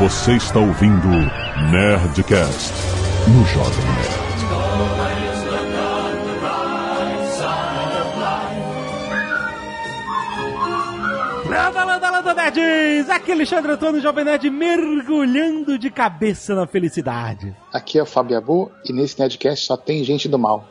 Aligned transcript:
Você 0.00 0.32
está 0.32 0.58
ouvindo 0.58 1.08
Nerdcast 1.70 2.72
no 3.28 3.44
Jovem 3.44 3.84
Nerd. 3.84 4.30
Landa, 11.46 11.84
landa, 11.84 12.10
landa, 12.10 12.34
nerds! 12.34 13.10
Aqui 13.10 13.30
é 13.30 13.34
Alexandre 13.34 13.72
Antônio, 13.72 14.00
Jovem 14.00 14.24
Nerd, 14.24 14.48
mergulhando 14.48 15.78
de 15.78 15.90
cabeça 15.90 16.54
na 16.54 16.66
felicidade. 16.66 17.54
Aqui 17.70 17.98
é 17.98 18.02
o 18.02 18.06
Fábio 18.06 18.38
Abu 18.38 18.72
e 18.86 18.94
nesse 18.94 19.20
Nerdcast 19.20 19.66
só 19.66 19.76
tem 19.76 20.02
gente 20.02 20.30
do 20.30 20.38
mal. 20.38 20.66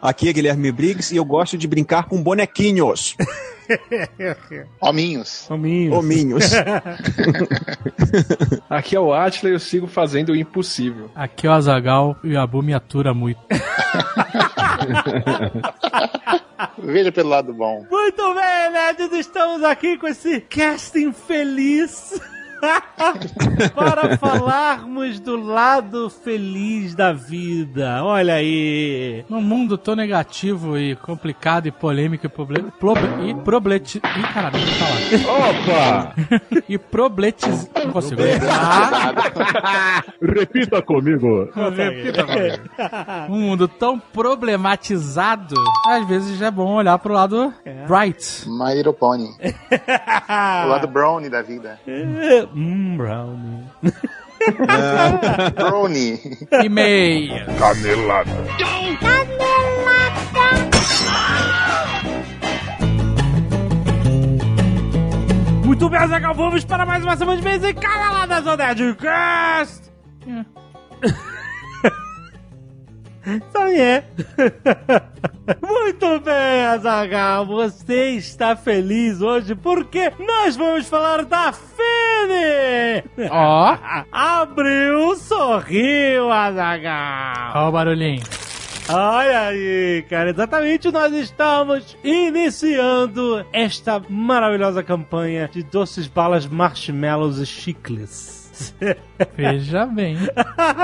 Aqui 0.00 0.28
é 0.28 0.32
Guilherme 0.32 0.70
Briggs 0.70 1.12
e 1.12 1.16
eu 1.16 1.24
gosto 1.24 1.58
de 1.58 1.66
brincar 1.66 2.04
com 2.04 2.22
bonequinhos. 2.22 3.16
Hominhos. 4.80 5.50
Hominhos. 5.50 5.96
Hominhos. 5.96 6.52
Aqui 8.70 8.96
é 8.96 9.00
o 9.00 9.12
Atila 9.12 9.50
e 9.50 9.54
eu 9.54 9.60
sigo 9.60 9.86
fazendo 9.86 10.30
o 10.30 10.36
impossível. 10.36 11.10
Aqui 11.14 11.46
é 11.46 11.50
o 11.50 11.52
Azagal 11.52 12.16
e 12.22 12.34
o 12.34 12.40
Abu 12.40 12.62
me 12.62 12.74
atura 12.74 13.14
muito. 13.14 13.40
Veja 16.78 17.10
pelo 17.10 17.30
lado 17.30 17.52
bom. 17.52 17.84
Muito 17.90 18.34
bem, 18.34 18.70
nerds, 18.72 19.12
estamos 19.12 19.64
aqui 19.64 19.98
com 19.98 20.06
esse 20.06 20.40
casting 20.42 21.12
feliz. 21.12 22.20
para 23.74 24.16
falarmos 24.16 25.20
do 25.20 25.36
lado 25.36 26.08
feliz 26.10 26.94
da 26.94 27.12
vida. 27.12 28.02
Olha 28.02 28.34
aí. 28.34 29.24
Num 29.28 29.40
mundo 29.40 29.76
tão 29.78 29.94
negativo 29.94 30.78
e 30.78 30.96
complicado 30.96 31.66
e 31.66 31.70
polêmico 31.70 32.26
e 32.26 32.28
problema. 32.28 32.72
E 33.26 33.34
probleti. 33.34 33.98
Ih, 33.98 34.32
caralho, 34.32 34.56
deixa 34.58 34.84
eu 35.12 35.18
falar. 35.20 35.50
Opa! 35.50 36.14
e 36.68 36.78
probletiz. 36.78 37.70
Não 37.84 37.92
consigo. 37.92 38.22
Repita 40.20 40.82
comigo. 40.82 41.48
Um 43.28 43.40
mundo 43.40 43.68
tão 43.68 43.98
problematizado, 43.98 45.54
às 45.86 46.06
vezes 46.06 46.40
é 46.40 46.50
bom 46.50 46.74
olhar 46.74 46.98
pro 46.98 47.12
lado 47.12 47.52
bright. 47.86 48.48
My 48.48 48.74
Little 48.74 48.92
Pony. 48.92 49.28
o 50.64 50.68
lado 50.68 50.86
brownie 50.86 51.28
da 51.30 51.42
vida. 51.42 51.78
Hum, 52.54 52.96
brownie. 52.96 53.64
Brownie. 55.54 56.20
E 56.62 56.68
meia. 56.68 57.46
Canelada. 57.58 58.30
Muito 65.64 65.88
bem, 65.90 66.08
Zagal, 66.08 66.34
vamos 66.34 66.64
para 66.64 66.86
mais 66.86 67.02
uma 67.02 67.16
semana 67.16 67.36
de 67.38 67.42
vez 67.42 67.64
em 67.64 67.74
Canalada 67.74 68.40
do 68.40 68.56
Nerdcast. 68.56 69.92
Sabe 70.24 70.46
é. 73.26 74.04
Muito 75.60 76.20
bem, 76.20 76.64
Azagal, 76.66 77.46
você 77.46 78.10
está 78.10 78.54
feliz 78.54 79.20
hoje 79.20 79.54
porque 79.54 80.12
nós 80.18 80.56
vamos 80.56 80.88
falar 80.88 81.24
da 81.24 81.52
Fene! 81.52 83.02
Ó. 83.30 83.76
Abriu, 84.12 85.16
sorriu, 85.16 86.30
Azagal! 86.30 87.52
Ó 87.54 87.68
o 87.68 87.72
barulhinho. 87.72 88.22
Olha 88.88 89.48
aí, 89.48 90.04
cara, 90.08 90.30
exatamente 90.30 90.92
nós 90.92 91.12
estamos 91.12 91.96
iniciando 92.04 93.44
esta 93.52 94.00
maravilhosa 94.08 94.80
campanha 94.80 95.50
de 95.52 95.64
doces, 95.64 96.06
balas, 96.06 96.46
marshmallows 96.46 97.38
e 97.38 97.46
chicles. 97.46 98.35
Veja 99.36 99.86
bem. 99.86 100.16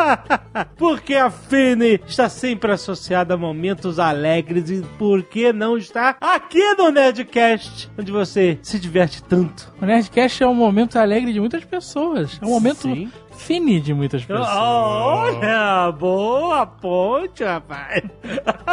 Porque 0.76 1.14
a 1.14 1.30
Fene 1.30 2.00
está 2.06 2.28
sempre 2.28 2.72
associada 2.72 3.34
a 3.34 3.36
momentos 3.36 3.98
alegres 3.98 4.70
e 4.70 4.82
por 4.98 5.22
que 5.22 5.52
não 5.52 5.76
está 5.76 6.16
aqui 6.20 6.74
no 6.74 6.90
Nerdcast, 6.90 7.90
onde 7.98 8.10
você 8.12 8.58
se 8.62 8.78
diverte 8.78 9.22
tanto. 9.22 9.72
O 9.80 9.86
Nerdcast 9.86 10.42
é 10.42 10.46
um 10.46 10.54
momento 10.54 10.98
alegre 10.98 11.32
de 11.32 11.40
muitas 11.40 11.64
pessoas. 11.64 12.38
É 12.40 12.44
um 12.44 12.50
momento 12.50 12.82
Sim. 12.82 13.10
fine 13.36 13.80
de 13.80 13.94
muitas 13.94 14.24
pessoas. 14.24 14.48
Olha, 14.48 15.92
boa 15.92 16.66
ponte, 16.66 17.44
rapaz. 17.44 18.02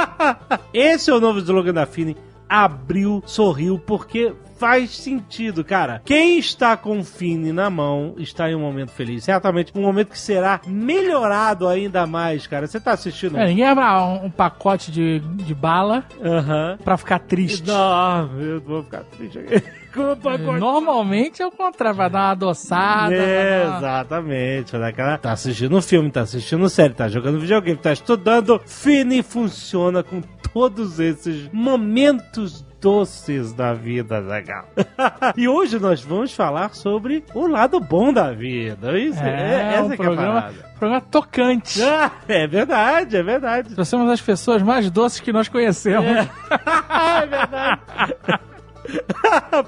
Esse 0.73 1.09
é 1.09 1.13
o 1.13 1.19
novo 1.19 1.39
slogan 1.39 1.73
da 1.73 1.85
Fini. 1.85 2.15
Abriu, 2.47 3.21
sorriu, 3.27 3.77
porque 3.77 4.33
faz 4.59 4.91
sentido, 4.97 5.63
cara. 5.63 6.01
Quem 6.05 6.37
está 6.37 6.75
com 6.75 6.99
o 6.99 7.03
Fini 7.03 7.51
na 7.53 7.69
mão 7.69 8.13
está 8.17 8.51
em 8.51 8.55
um 8.55 8.59
momento 8.59 8.91
feliz. 8.91 9.23
Certamente 9.23 9.71
um 9.73 9.81
momento 9.81 10.09
que 10.09 10.19
será 10.19 10.59
melhorado 10.67 11.67
ainda 11.67 12.05
mais, 12.05 12.45
cara. 12.45 12.67
Você 12.67 12.79
tá 12.79 12.91
assistindo? 12.91 13.37
É, 13.37 13.47
ninguém 13.47 13.65
abre 13.65 13.83
um, 13.85 14.25
um 14.25 14.29
pacote 14.29 14.91
de, 14.91 15.19
de 15.19 15.55
bala 15.55 16.03
Aham. 16.23 16.77
pra 16.83 16.97
ficar 16.97 17.19
triste. 17.19 17.65
Não, 17.65 18.29
eu 18.39 18.59
vou 18.61 18.83
ficar 18.83 19.03
triste 19.05 19.39
aqui. 19.39 19.63
Normalmente 20.59 21.41
é 21.41 21.47
o 21.47 21.51
contrário, 21.51 21.97
vai 21.97 22.09
dar 22.09 22.19
uma 22.19 22.31
adoçada. 22.31 23.13
É, 23.15 23.65
dar 23.65 23.77
exatamente. 23.77 24.71
Vai 24.73 24.81
dar 24.81 24.87
aquela- 24.89 25.17
Tá 25.17 25.31
assistindo 25.31 25.75
um 25.75 25.81
filme, 25.81 26.11
tá 26.11 26.21
assistindo 26.21 26.69
série, 26.69 26.93
tá 26.93 27.07
jogando 27.07 27.39
videogame, 27.39 27.77
tá 27.77 27.91
estudando. 27.91 28.61
Fini 28.65 29.23
funciona 29.23 30.03
com 30.03 30.21
todos 30.53 30.99
esses 30.99 31.49
momentos 31.51 32.65
doces 32.79 33.53
da 33.53 33.73
vida, 33.73 34.19
legal. 34.19 34.67
e 35.35 35.47
hoje 35.47 35.79
nós 35.79 36.01
vamos 36.01 36.33
falar 36.33 36.73
sobre 36.73 37.23
o 37.33 37.47
lado 37.47 37.79
bom 37.79 38.11
da 38.13 38.31
vida. 38.31 38.97
Isso, 38.97 39.19
é, 39.21 39.29
É, 39.29 39.73
essa 39.75 39.83
um 39.83 39.89
que 39.89 40.01
é 40.01 40.05
a 40.05 40.07
programa, 40.07 40.53
programa 40.77 41.01
tocante. 41.01 41.81
Ah, 41.83 42.11
é 42.27 42.47
verdade, 42.47 43.17
é 43.17 43.23
verdade. 43.23 43.75
Nós 43.77 43.87
somos 43.87 44.09
as 44.11 44.21
pessoas 44.21 44.61
mais 44.61 44.89
doces 44.89 45.19
que 45.19 45.31
nós 45.31 45.47
conhecemos. 45.47 46.05
é 46.07 47.25
verdade. 47.27 47.81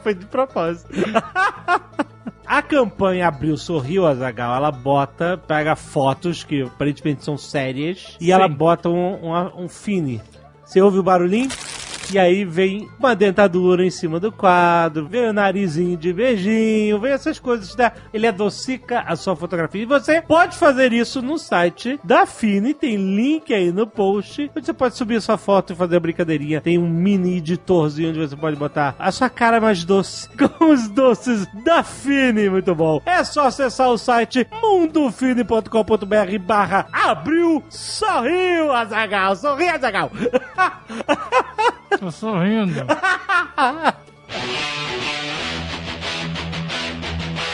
Foi 0.01 0.13
de 0.16 0.25
propósito. 0.25 0.89
A 2.45 2.61
campanha 2.61 3.28
Abril 3.28 3.55
Sorriu, 3.55 4.05
Azagal, 4.05 4.55
ela 4.55 4.72
bota, 4.72 5.38
pega 5.47 5.75
fotos 5.75 6.43
que 6.43 6.63
aparentemente 6.63 7.23
são 7.23 7.38
sérias 7.38 8.17
e 8.19 8.31
ela 8.31 8.47
bota 8.47 8.89
um, 8.89 9.31
um, 9.31 9.63
um 9.63 9.69
fine. 9.69 10.22
Você 10.66 10.81
ouve 10.81 10.99
o 10.99 11.03
barulhinho? 11.03 11.49
E 12.09 12.19
aí 12.19 12.44
vem 12.44 12.89
uma 13.00 13.16
dentadura 13.16 13.85
em 13.85 13.89
cima 13.89 14.19
do 14.19 14.31
quadro, 14.31 15.07
vem 15.07 15.29
o 15.29 15.34
narizinho 15.34 15.97
de 15.97 16.12
beijinho, 16.12 17.00
vem 17.00 17.12
essas 17.12 17.39
coisas. 17.39 17.73
Tá? 17.73 17.94
Ele 18.13 18.28
adocica 18.28 19.01
a 19.01 19.16
sua 19.16 19.35
fotografia. 19.35 19.84
E 19.84 19.85
você 19.85 20.22
pode 20.22 20.57
fazer 20.57 20.91
isso 20.91 21.22
no 21.22 21.38
site 21.38 22.00
da 22.03 22.25
Fini, 22.25 22.73
tem 22.73 22.95
link 22.97 23.53
aí 23.53 23.72
no 23.72 23.88
post, 23.88 24.51
onde 24.56 24.66
você 24.66 24.73
pode 24.73 24.95
subir 24.97 25.22
sua 25.22 25.38
foto 25.38 25.73
e 25.73 25.75
fazer 25.75 25.97
a 25.97 26.00
brincadeirinha. 26.00 26.61
Tem 26.61 26.78
um 26.78 26.90
mini 26.90 27.38
editorzinho 27.38 28.09
onde 28.09 28.19
você 28.19 28.35
pode 28.35 28.57
botar 28.57 28.95
a 29.00 29.11
sua 29.11 29.29
cara 29.29 29.61
mais 29.61 29.84
doce 29.84 30.29
com 30.38 30.72
os 30.72 30.90
doces 30.90 31.47
da 31.63 31.84
Fini. 31.84 32.50
Muito 32.50 32.75
bom. 32.75 33.01
É 33.06 33.23
só 33.23 33.47
acessar 33.47 33.90
o 33.90 33.97
site 33.97 34.47
mundofine.com.br 34.61 36.40
barra 36.45 36.88
abriu 36.91 37.63
sorriu, 37.69 38.72
Azagal. 38.72 39.35
Sorri, 39.35 39.69
Azagal. 39.69 40.11
Tô 42.00 42.12
sorrindo. 42.12 42.85
E 44.29 44.71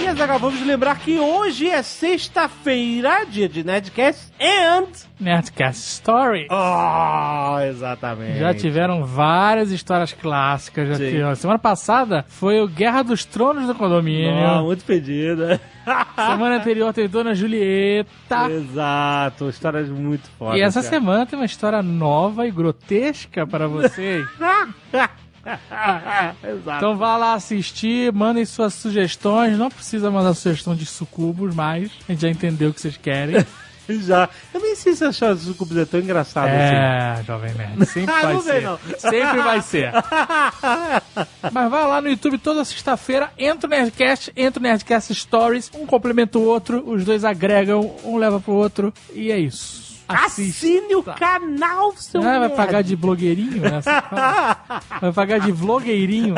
Azaghal, 0.08 0.40
vamos 0.40 0.66
lembrar 0.66 0.98
que 1.00 1.20
hoje 1.20 1.70
é 1.70 1.82
sexta-feira, 1.84 3.26
dia 3.26 3.48
de 3.50 3.64
Nerdcast 3.64 4.32
and... 4.42 4.88
Nerdcast 5.20 5.82
Story. 5.96 6.48
Oh, 6.50 7.60
exatamente. 7.60 8.40
Já 8.40 8.54
tiveram 8.54 9.04
várias 9.04 9.72
histórias 9.72 10.14
clássicas. 10.14 10.88
Já 10.90 10.96
Sim. 10.96 11.10
tive- 11.12 11.36
Semana 11.36 11.60
passada 11.60 12.26
foi 12.30 12.62
o 12.62 12.68
Guerra 12.68 13.04
dos 13.04 13.26
Tronos 13.26 13.68
do 13.68 13.76
Condomínio. 13.76 14.60
Oh, 14.60 14.64
muito 14.64 14.86
pedida. 14.86 15.60
Semana 16.16 16.58
anterior 16.58 16.94
teve 16.94 17.08
Dona 17.10 17.34
Julieta. 17.36 18.50
Exato, 18.50 19.50
histórias 19.50 19.90
muito 19.90 20.30
fodas. 20.38 20.58
E 20.58 20.62
essa 20.62 20.82
cara. 20.82 20.90
semana 20.96 21.26
tem 21.26 21.38
uma 21.38 21.46
história 21.46 21.82
nova 21.84 22.48
e 22.48 22.52
grotesca 22.52 23.46
para 23.46 23.68
vocês. 23.70 24.26
Exato. 26.44 26.78
Então 26.78 26.98
vá 26.98 27.18
lá 27.18 27.34
assistir, 27.34 28.12
mandem 28.14 28.46
suas 28.46 28.74
sugestões. 28.74 29.58
Não 29.58 29.70
precisa 29.70 30.12
mandar 30.12 30.34
sugestão 30.34 30.76
de 30.76 30.86
sucubos 30.86 31.56
mais. 31.56 31.90
A 32.08 32.12
gente 32.12 32.22
já 32.22 32.30
entendeu 32.30 32.70
o 32.70 32.74
que 32.74 32.82
vocês 32.82 32.98
querem. 32.98 33.46
Já. 33.90 34.28
Eu 34.54 34.60
nem 34.60 34.76
sei 34.76 34.94
se 34.96 35.06
achar 35.06 35.32
os 35.32 35.44
sucubus 35.44 35.78
é 35.78 35.86
tão 35.86 36.02
engraçado 36.02 36.50
assim. 36.50 37.22
É, 37.22 37.24
Jovem 37.26 37.54
Nerd. 37.54 37.86
Sempre 37.88 38.14
Ah, 38.14 38.22
vai 38.22 38.34
não 38.34 38.42
ser. 38.42 38.62
não. 38.62 38.80
Sempre 38.98 39.42
vai 39.42 39.62
ser. 39.62 39.92
Mas 41.54 41.72
vai 41.72 41.88
lá 41.88 42.02
no 42.02 42.10
YouTube 42.10 42.38
toda 42.38 42.66
sexta-feira, 42.66 43.32
entra 43.38 43.66
o 43.66 43.70
Nerdcast, 43.70 44.34
entra 44.36 44.60
o 44.60 44.64
Nerdcast 44.64 45.16
Stories, 45.16 45.72
um 45.74 45.86
complementa 45.86 46.38
o 46.38 46.44
outro, 46.44 46.84
os 46.86 47.06
dois 47.06 47.24
agregam, 47.24 47.96
um 48.04 48.18
leva 48.18 48.42
pro 48.42 48.52
outro, 48.54 48.94
e 49.14 49.32
é 49.32 49.40
isso. 49.40 49.87
Assine 50.08 50.96
o 50.96 51.04
canal, 51.04 51.94
seu 51.98 52.22
Ah, 52.22 52.40
vai 52.40 52.50
pagar 52.50 52.82
de 52.82 52.96
blogueirinho? 52.96 53.62
né? 53.62 53.82
Vai 55.02 55.12
pagar 55.12 55.40
de 55.40 55.52
vlogueirinho? 55.52 56.36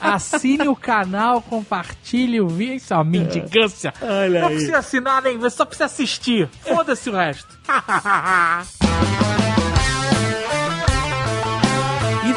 Assine 0.00 0.68
o 0.68 0.76
canal, 0.76 1.40
compartilhe 1.40 2.40
o 2.40 2.48
vídeo. 2.48 2.74
Isso 2.76 2.92
é 2.92 2.96
uma 2.96 3.04
mendigância. 3.04 3.94
Olha 4.02 4.40
Não 4.40 4.48
aí. 4.48 4.54
precisa 4.56 4.78
assinar 4.78 5.22
nem 5.22 5.38
só 5.50 5.64
precisa 5.64 5.86
assistir. 5.86 6.48
Foda-se 6.62 7.08
o 7.10 7.14
resto. 7.14 7.58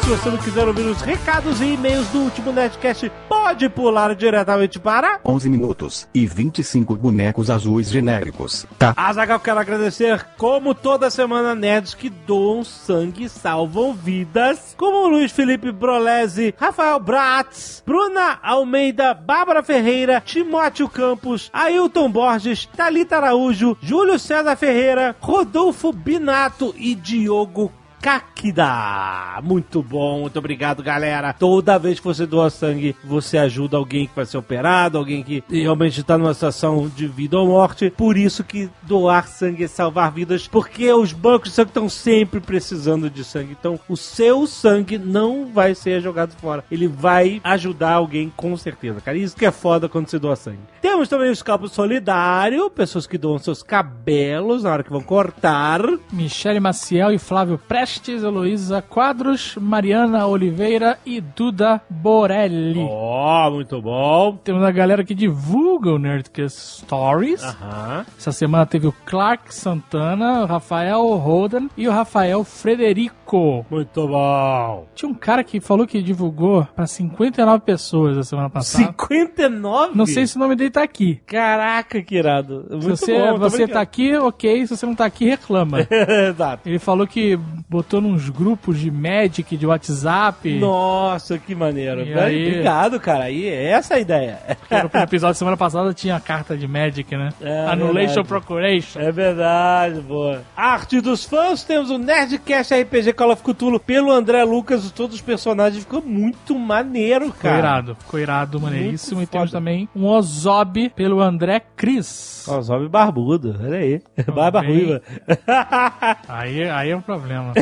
Se 0.06 0.10
você 0.10 0.30
não 0.30 0.38
quiser 0.38 0.68
ouvir 0.68 0.86
os 0.86 1.00
recados 1.00 1.60
e 1.60 1.72
e-mails 1.72 2.06
do 2.10 2.20
último 2.20 2.52
Nerdcast, 2.52 3.10
pode 3.28 3.68
pular 3.68 4.14
diretamente 4.14 4.78
para... 4.78 5.18
11 5.24 5.50
minutos 5.50 6.06
e 6.14 6.24
25 6.24 6.94
bonecos 6.94 7.50
azuis 7.50 7.90
genéricos. 7.90 8.64
Tá. 8.78 8.94
Azagal, 8.96 9.40
quero 9.40 9.58
agradecer, 9.58 10.24
como 10.38 10.76
toda 10.76 11.10
semana, 11.10 11.56
nerds 11.56 11.92
que 11.92 12.08
doam 12.08 12.62
sangue 12.62 13.24
e 13.24 13.28
salvam 13.28 13.94
vidas, 13.94 14.76
como 14.78 15.08
Luiz 15.08 15.32
Felipe 15.32 15.72
Brolese, 15.72 16.54
Rafael 16.56 17.00
Bratz, 17.00 17.82
Bruna 17.84 18.38
Almeida, 18.40 19.12
Bárbara 19.12 19.64
Ferreira, 19.64 20.22
Timóteo 20.24 20.88
Campos, 20.88 21.50
Ailton 21.52 22.08
Borges, 22.12 22.68
Thalita 22.76 23.16
Araújo, 23.16 23.76
Júlio 23.82 24.20
César 24.20 24.54
Ferreira, 24.54 25.16
Rodolfo 25.18 25.92
Binato 25.92 26.72
e 26.78 26.94
Diogo 26.94 27.72
Kakida. 28.06 29.40
Muito 29.42 29.82
bom, 29.82 30.20
muito 30.20 30.38
obrigado, 30.38 30.80
galera. 30.80 31.32
Toda 31.32 31.76
vez 31.76 31.98
que 31.98 32.06
você 32.06 32.24
doa 32.24 32.48
sangue, 32.50 32.94
você 33.02 33.36
ajuda 33.36 33.76
alguém 33.76 34.06
que 34.06 34.14
vai 34.14 34.24
ser 34.24 34.38
operado, 34.38 34.96
alguém 34.96 35.24
que 35.24 35.42
realmente 35.50 36.02
está 36.02 36.16
numa 36.16 36.32
situação 36.32 36.88
de 36.88 37.08
vida 37.08 37.36
ou 37.36 37.48
morte. 37.48 37.90
Por 37.90 38.16
isso 38.16 38.44
que 38.44 38.70
doar 38.82 39.26
sangue 39.26 39.64
é 39.64 39.66
salvar 39.66 40.12
vidas, 40.12 40.46
porque 40.46 40.92
os 40.92 41.12
bancos 41.12 41.48
de 41.48 41.56
sangue 41.56 41.70
estão 41.70 41.88
sempre 41.88 42.38
precisando 42.38 43.10
de 43.10 43.24
sangue. 43.24 43.56
Então, 43.58 43.76
o 43.88 43.96
seu 43.96 44.46
sangue 44.46 44.98
não 44.98 45.46
vai 45.52 45.74
ser 45.74 46.00
jogado 46.00 46.30
fora. 46.40 46.64
Ele 46.70 46.86
vai 46.86 47.40
ajudar 47.42 47.94
alguém 47.94 48.32
com 48.36 48.56
certeza, 48.56 49.00
cara. 49.00 49.18
Isso 49.18 49.34
que 49.34 49.46
é 49.46 49.50
foda 49.50 49.88
quando 49.88 50.08
você 50.08 50.16
doa 50.20 50.36
sangue. 50.36 50.60
Temos 50.80 51.08
também 51.08 51.28
o 51.28 51.32
escalpo 51.32 51.66
solidário, 51.68 52.70
pessoas 52.70 53.04
que 53.04 53.18
doam 53.18 53.40
seus 53.40 53.64
cabelos 53.64 54.62
na 54.62 54.70
hora 54.70 54.84
que 54.84 54.90
vão 54.90 55.02
cortar. 55.02 55.80
Michele 56.12 56.60
Maciel 56.60 57.10
e 57.10 57.18
Flávio 57.18 57.58
Prestes, 57.96 58.22
Heloísa 58.22 58.82
Quadros, 58.82 59.56
Mariana 59.58 60.26
Oliveira 60.26 60.98
e 61.06 61.20
Duda 61.20 61.80
Borelli. 61.88 62.86
Ó, 62.88 63.50
muito 63.50 63.80
bom. 63.80 64.36
Temos 64.44 64.62
a 64.62 64.70
galera 64.70 65.02
que 65.02 65.14
divulga 65.14 65.90
o 65.90 65.98
Nerdcast 65.98 66.82
Stories. 66.82 67.42
Aham. 67.42 68.04
Essa 68.18 68.32
semana 68.32 68.66
teve 68.66 68.86
o 68.86 68.92
Clark 69.06 69.54
Santana, 69.54 70.42
o 70.42 70.46
Rafael 70.46 71.02
Roden 71.16 71.70
e 71.76 71.88
o 71.88 71.90
Rafael 71.90 72.44
Frederico. 72.44 73.64
Muito 73.70 74.06
bom. 74.06 74.86
Tinha 74.94 75.08
um 75.10 75.14
cara 75.14 75.42
que 75.42 75.58
falou 75.58 75.86
que 75.86 76.02
divulgou 76.02 76.66
pra 76.76 76.86
59 76.86 77.64
pessoas 77.64 78.18
a 78.18 78.22
semana 78.24 78.50
passada. 78.50 78.84
59? 78.84 79.96
Não 79.96 80.06
sei 80.06 80.26
se 80.26 80.36
o 80.36 80.38
nome 80.38 80.54
dele 80.54 80.70
tá 80.70 80.82
aqui. 80.82 81.20
Caraca, 81.26 82.02
que 82.02 82.16
irado. 82.16 82.66
Se 82.68 82.74
Muito 82.74 82.88
você, 82.88 83.18
bom, 83.18 83.38
você 83.38 83.66
tá 83.66 83.80
aqui, 83.80 84.14
ok. 84.16 84.66
Se 84.66 84.76
você 84.76 84.84
não 84.84 84.94
tá 84.94 85.06
aqui, 85.06 85.24
reclama. 85.24 85.78
Exato. 86.28 86.68
Ele 86.68 86.78
falou 86.78 87.06
que 87.06 87.38
botou 87.76 88.00
nos 88.00 88.30
grupos 88.30 88.78
de 88.80 88.90
Magic, 88.90 89.54
de 89.54 89.66
WhatsApp. 89.66 90.58
Nossa, 90.58 91.38
que 91.38 91.54
maneiro. 91.54 92.00
E 92.06 92.14
aí? 92.14 92.48
Obrigado, 92.48 92.98
cara. 92.98 93.24
Aí, 93.24 93.46
essa 93.46 93.94
é 93.94 93.96
a 93.98 94.00
ideia. 94.00 94.38
No 94.70 95.00
episódio 95.00 95.34
da 95.34 95.38
semana 95.38 95.56
passada 95.58 95.92
tinha 95.92 96.16
a 96.16 96.20
carta 96.20 96.56
de 96.56 96.66
Magic, 96.66 97.14
né? 97.14 97.30
É, 97.40 97.66
Annulation 97.66 98.06
verdade. 98.22 98.28
Procuration. 98.28 98.98
É 99.00 99.12
verdade, 99.12 100.00
boa. 100.00 100.40
Arte 100.56 101.02
dos 101.02 101.24
fãs, 101.24 101.64
temos 101.64 101.90
o 101.90 101.98
Nerdcast 101.98 102.72
RPG 102.74 103.12
Call 103.12 103.32
of 103.32 103.42
Cthulhu 103.42 103.78
pelo 103.78 104.10
André 104.10 104.42
Lucas, 104.42 104.90
todos 104.90 105.16
os 105.16 105.20
personagens. 105.22 105.82
Ficou 105.84 106.00
muito 106.00 106.58
maneiro, 106.58 107.26
Ficou 107.26 107.40
cara. 107.42 107.58
irado, 107.58 107.94
ficou 107.96 108.18
irado, 108.18 108.58
maneiríssimo. 108.58 109.16
Muito 109.18 109.28
E 109.28 109.32
temos 109.32 109.50
foda. 109.50 109.58
também 109.60 109.86
um 109.94 110.06
Ozob 110.06 110.88
pelo 110.96 111.20
André 111.20 111.60
Cris. 111.76 112.46
Ó, 112.48 112.58
Zob 112.62 112.88
barbudo, 112.88 113.54
olha 113.62 113.78
aí. 113.78 114.00
Barba 114.34 114.62
bem. 114.62 114.70
ruiva. 114.70 115.02
Aí, 116.28 116.68
aí 116.68 116.90
é 116.90 116.96
um 116.96 117.00
problema. 117.00 117.52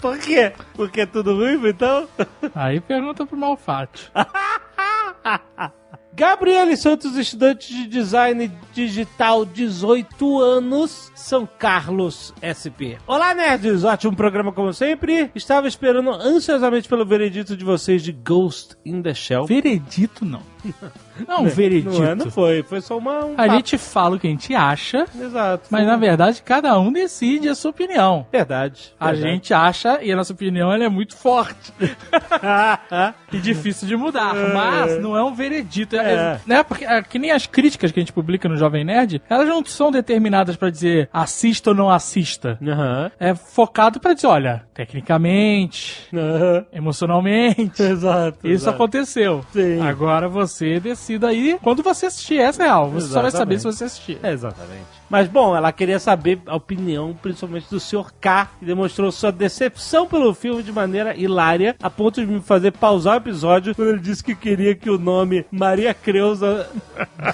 Por 0.00 0.18
quê? 0.18 0.52
Porque 0.74 1.02
é 1.02 1.06
tudo 1.06 1.36
ruivo, 1.36 1.68
então? 1.68 2.08
Aí 2.54 2.80
pergunta 2.80 3.26
pro 3.26 3.36
Malfátio. 3.36 4.10
Gabriele 6.12 6.76
Santos, 6.76 7.16
estudante 7.16 7.72
de 7.72 7.86
design 7.86 8.50
digital, 8.74 9.44
18 9.44 10.40
anos, 10.40 11.10
São 11.14 11.46
Carlos 11.46 12.34
SP. 12.42 12.98
Olá, 13.06 13.32
nerds! 13.32 13.84
Ótimo 13.84 14.16
programa 14.16 14.52
como 14.52 14.72
sempre. 14.74 15.30
Estava 15.34 15.68
esperando 15.68 16.10
ansiosamente 16.10 16.88
pelo 16.88 17.06
veredito 17.06 17.56
de 17.56 17.64
vocês 17.64 18.02
de 18.02 18.12
Ghost 18.12 18.76
in 18.84 19.02
the 19.02 19.14
Shell. 19.14 19.46
Veredito 19.46 20.24
não. 20.24 20.42
Não, 21.28 21.44
veredito. 21.46 21.90
Não, 21.98 22.04
é, 22.04 22.14
não 22.14 22.30
foi. 22.30 22.62
Foi 22.62 22.80
só 22.80 22.96
uma, 22.98 23.24
um 23.24 23.32
A 23.34 23.36
papo. 23.36 23.50
gente 23.52 23.78
fala 23.78 24.16
o 24.16 24.18
que 24.18 24.26
a 24.26 24.30
gente 24.30 24.54
acha, 24.54 25.04
Exato. 25.18 25.64
mas 25.70 25.86
na 25.86 25.96
verdade 25.96 26.42
cada 26.42 26.78
um 26.78 26.92
decide 26.92 27.48
a 27.48 27.54
sua 27.54 27.70
opinião. 27.70 28.26
Verdade. 28.32 28.92
A 28.98 29.12
verdade. 29.12 29.32
gente 29.32 29.54
acha, 29.54 30.02
e 30.02 30.10
a 30.12 30.16
nossa 30.16 30.32
opinião 30.32 30.72
ela 30.72 30.84
é 30.84 30.88
muito 30.88 31.16
forte. 31.16 31.72
e 33.32 33.38
difícil 33.38 33.86
de 33.86 33.96
mudar. 33.96 34.34
Mas 34.34 35.00
não 35.00 35.16
é 35.16 35.22
um 35.22 35.34
veredito. 35.34 35.96
É. 35.96 36.00
É. 36.12 36.40
né? 36.46 36.62
Porque 36.62 36.84
é, 36.84 37.02
que 37.02 37.18
nem 37.18 37.30
as 37.30 37.46
críticas 37.46 37.92
que 37.92 38.00
a 38.00 38.02
gente 38.02 38.12
publica 38.12 38.48
no 38.48 38.56
Jovem 38.56 38.84
Nerd, 38.84 39.20
elas 39.28 39.48
não 39.48 39.64
são 39.64 39.90
determinadas 39.90 40.56
pra 40.56 40.70
dizer 40.70 41.08
assista 41.12 41.70
ou 41.70 41.76
não 41.76 41.90
assista. 41.90 42.58
Aham. 42.66 43.10
É 43.18 43.34
focado 43.34 44.00
pra 44.00 44.12
dizer, 44.14 44.26
olha, 44.26 44.64
tecnicamente, 44.74 46.08
Aham. 46.14 46.64
emocionalmente. 46.72 47.82
Exato. 47.90 48.38
Isso 48.44 48.64
exato. 48.64 48.74
aconteceu. 48.76 49.44
Sim. 49.52 49.80
Agora 49.80 50.28
você 50.28 50.49
decida 50.80 51.28
aí 51.28 51.58
quando 51.62 51.82
você 51.82 52.06
assistir. 52.06 52.38
Essa 52.38 52.62
é 52.62 52.66
real. 52.66 52.90
Você 52.90 53.08
só 53.08 53.22
vai 53.22 53.30
saber 53.30 53.54
Exatamente. 53.54 53.60
se 53.60 53.78
você 53.78 53.84
assistir. 53.84 54.18
Exatamente. 54.22 55.00
Mas, 55.08 55.26
bom, 55.26 55.56
ela 55.56 55.72
queria 55.72 55.98
saber 55.98 56.40
a 56.46 56.54
opinião, 56.54 57.16
principalmente 57.20 57.68
do 57.68 57.80
Sr. 57.80 58.12
K, 58.20 58.48
que 58.58 58.64
demonstrou 58.64 59.10
sua 59.10 59.32
decepção 59.32 60.06
pelo 60.06 60.32
filme 60.32 60.62
de 60.62 60.70
maneira 60.70 61.16
hilária, 61.16 61.74
a 61.82 61.90
ponto 61.90 62.20
de 62.20 62.26
me 62.26 62.40
fazer 62.40 62.70
pausar 62.70 63.14
o 63.14 63.16
episódio 63.16 63.74
quando 63.74 63.88
ele 63.88 63.98
disse 64.00 64.22
que 64.22 64.36
queria 64.36 64.74
que 64.74 64.88
o 64.88 64.98
nome 64.98 65.44
Maria 65.50 65.92
Creuza 65.92 66.68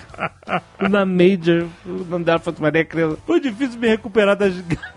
na 0.80 1.04
Major, 1.04 1.66
o 1.84 2.04
nome 2.08 2.24
dela 2.24 2.38
fosse 2.38 2.62
Maria 2.62 2.84
Creuza. 2.84 3.18
Foi 3.26 3.38
difícil 3.40 3.78
me 3.78 3.88
recuperar 3.88 4.36
das 4.36 4.54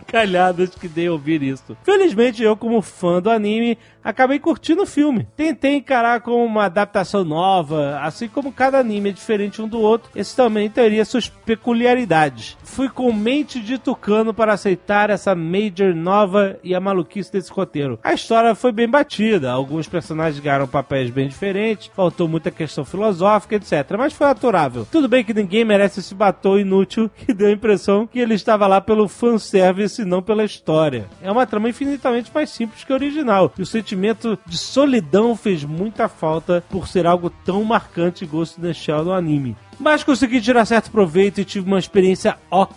calhadas 0.10 0.70
que 0.72 0.88
dei 0.88 1.08
ouvir 1.08 1.42
isso. 1.44 1.78
Felizmente, 1.84 2.44
eu, 2.44 2.58
como 2.58 2.82
fã 2.82 3.22
do 3.22 3.30
anime, 3.30 3.78
acabei 4.04 4.40
curtindo 4.40 4.84
o 4.84 4.88
filme. 4.88 5.28
Tentei 5.36 5.76
encarar 5.76 6.22
como 6.22 6.44
uma 6.44 6.66
adaptação 6.66 7.24
nova, 7.24 8.00
assim 8.02 8.28
como 8.28 8.52
cada 8.52 8.80
anime 8.80 9.10
é 9.10 9.14
diferente 9.14 9.62
um 9.62 9.68
do 9.68 9.80
outro, 9.80 10.10
esse 10.16 10.36
também 10.36 10.70
teria 10.70 11.06
suas 11.06 11.30
peculiaridades. 11.30 12.58
Fui 12.64 12.90
com 12.90 13.12
mente 13.14 13.60
de 13.60 13.78
tucano 13.78 14.34
para 14.34 14.54
aceitar 14.54 15.10
essa 15.10 15.36
Major 15.36 15.94
nova 15.94 16.58
e 16.64 16.74
a 16.74 16.80
maluquice 16.80 17.32
desse 17.32 17.52
roteiro. 17.52 18.00
A 18.04 18.14
história 18.14 18.56
foi 18.56 18.72
bem 18.72 18.88
batida, 18.88 19.52
alguns 19.52 19.88
personagens 19.88 20.42
ganharam 20.42 20.68
papéis 20.68 21.10
bem 21.10 21.28
diferentes, 21.28 21.92
faltou 21.96 22.28
muita 22.28 22.52
questão 22.52 22.84
filosófica, 22.84 23.56
etc. 23.56 23.96
Mas 23.98 24.14
foi 24.14 24.28
aturável. 24.28 24.88
Tudo 24.92 25.08
bem 25.08 25.24
que 25.24 25.34
ninguém 25.34 25.64
merece 25.64 26.00
esse 26.00 26.16
batom 26.16 26.58
inútil 26.58 27.10
que 27.16 27.34
deu 27.34 27.48
a 27.48 27.52
impressão 27.52 28.08
que 28.08 28.20
ele 28.20 28.34
estava 28.34 28.66
lá 28.68 28.82
pelo 28.82 29.08
fanservice 29.08 29.99
e 30.02 30.06
não 30.06 30.22
pela 30.22 30.44
história. 30.44 31.08
É 31.22 31.32
uma 31.32 31.46
trama 31.46 31.70
infinitamente 31.70 32.32
mais 32.34 32.50
simples 32.50 32.84
que 32.84 32.92
a 32.92 32.96
original, 32.96 33.54
e 33.58 33.62
o 33.62 33.66
sentimento 33.66 34.38
de 34.46 34.58
solidão 34.58 35.36
fez 35.36 35.64
muita 35.64 36.08
falta 36.08 36.64
por 36.70 36.88
ser 36.88 37.06
algo 37.06 37.30
tão 37.30 37.64
marcante 37.64 38.26
e 38.26 38.28
in 38.28 38.62
the 38.62 38.74
Shell 38.74 39.06
no 39.06 39.14
anime. 39.14 39.56
Mas 39.80 40.04
consegui 40.04 40.42
tirar 40.42 40.66
certo 40.66 40.92
proveito 40.92 41.40
e 41.40 41.46
tive 41.46 41.66
uma 41.66 41.80
experiência 41.80 42.38
ok 42.52 42.70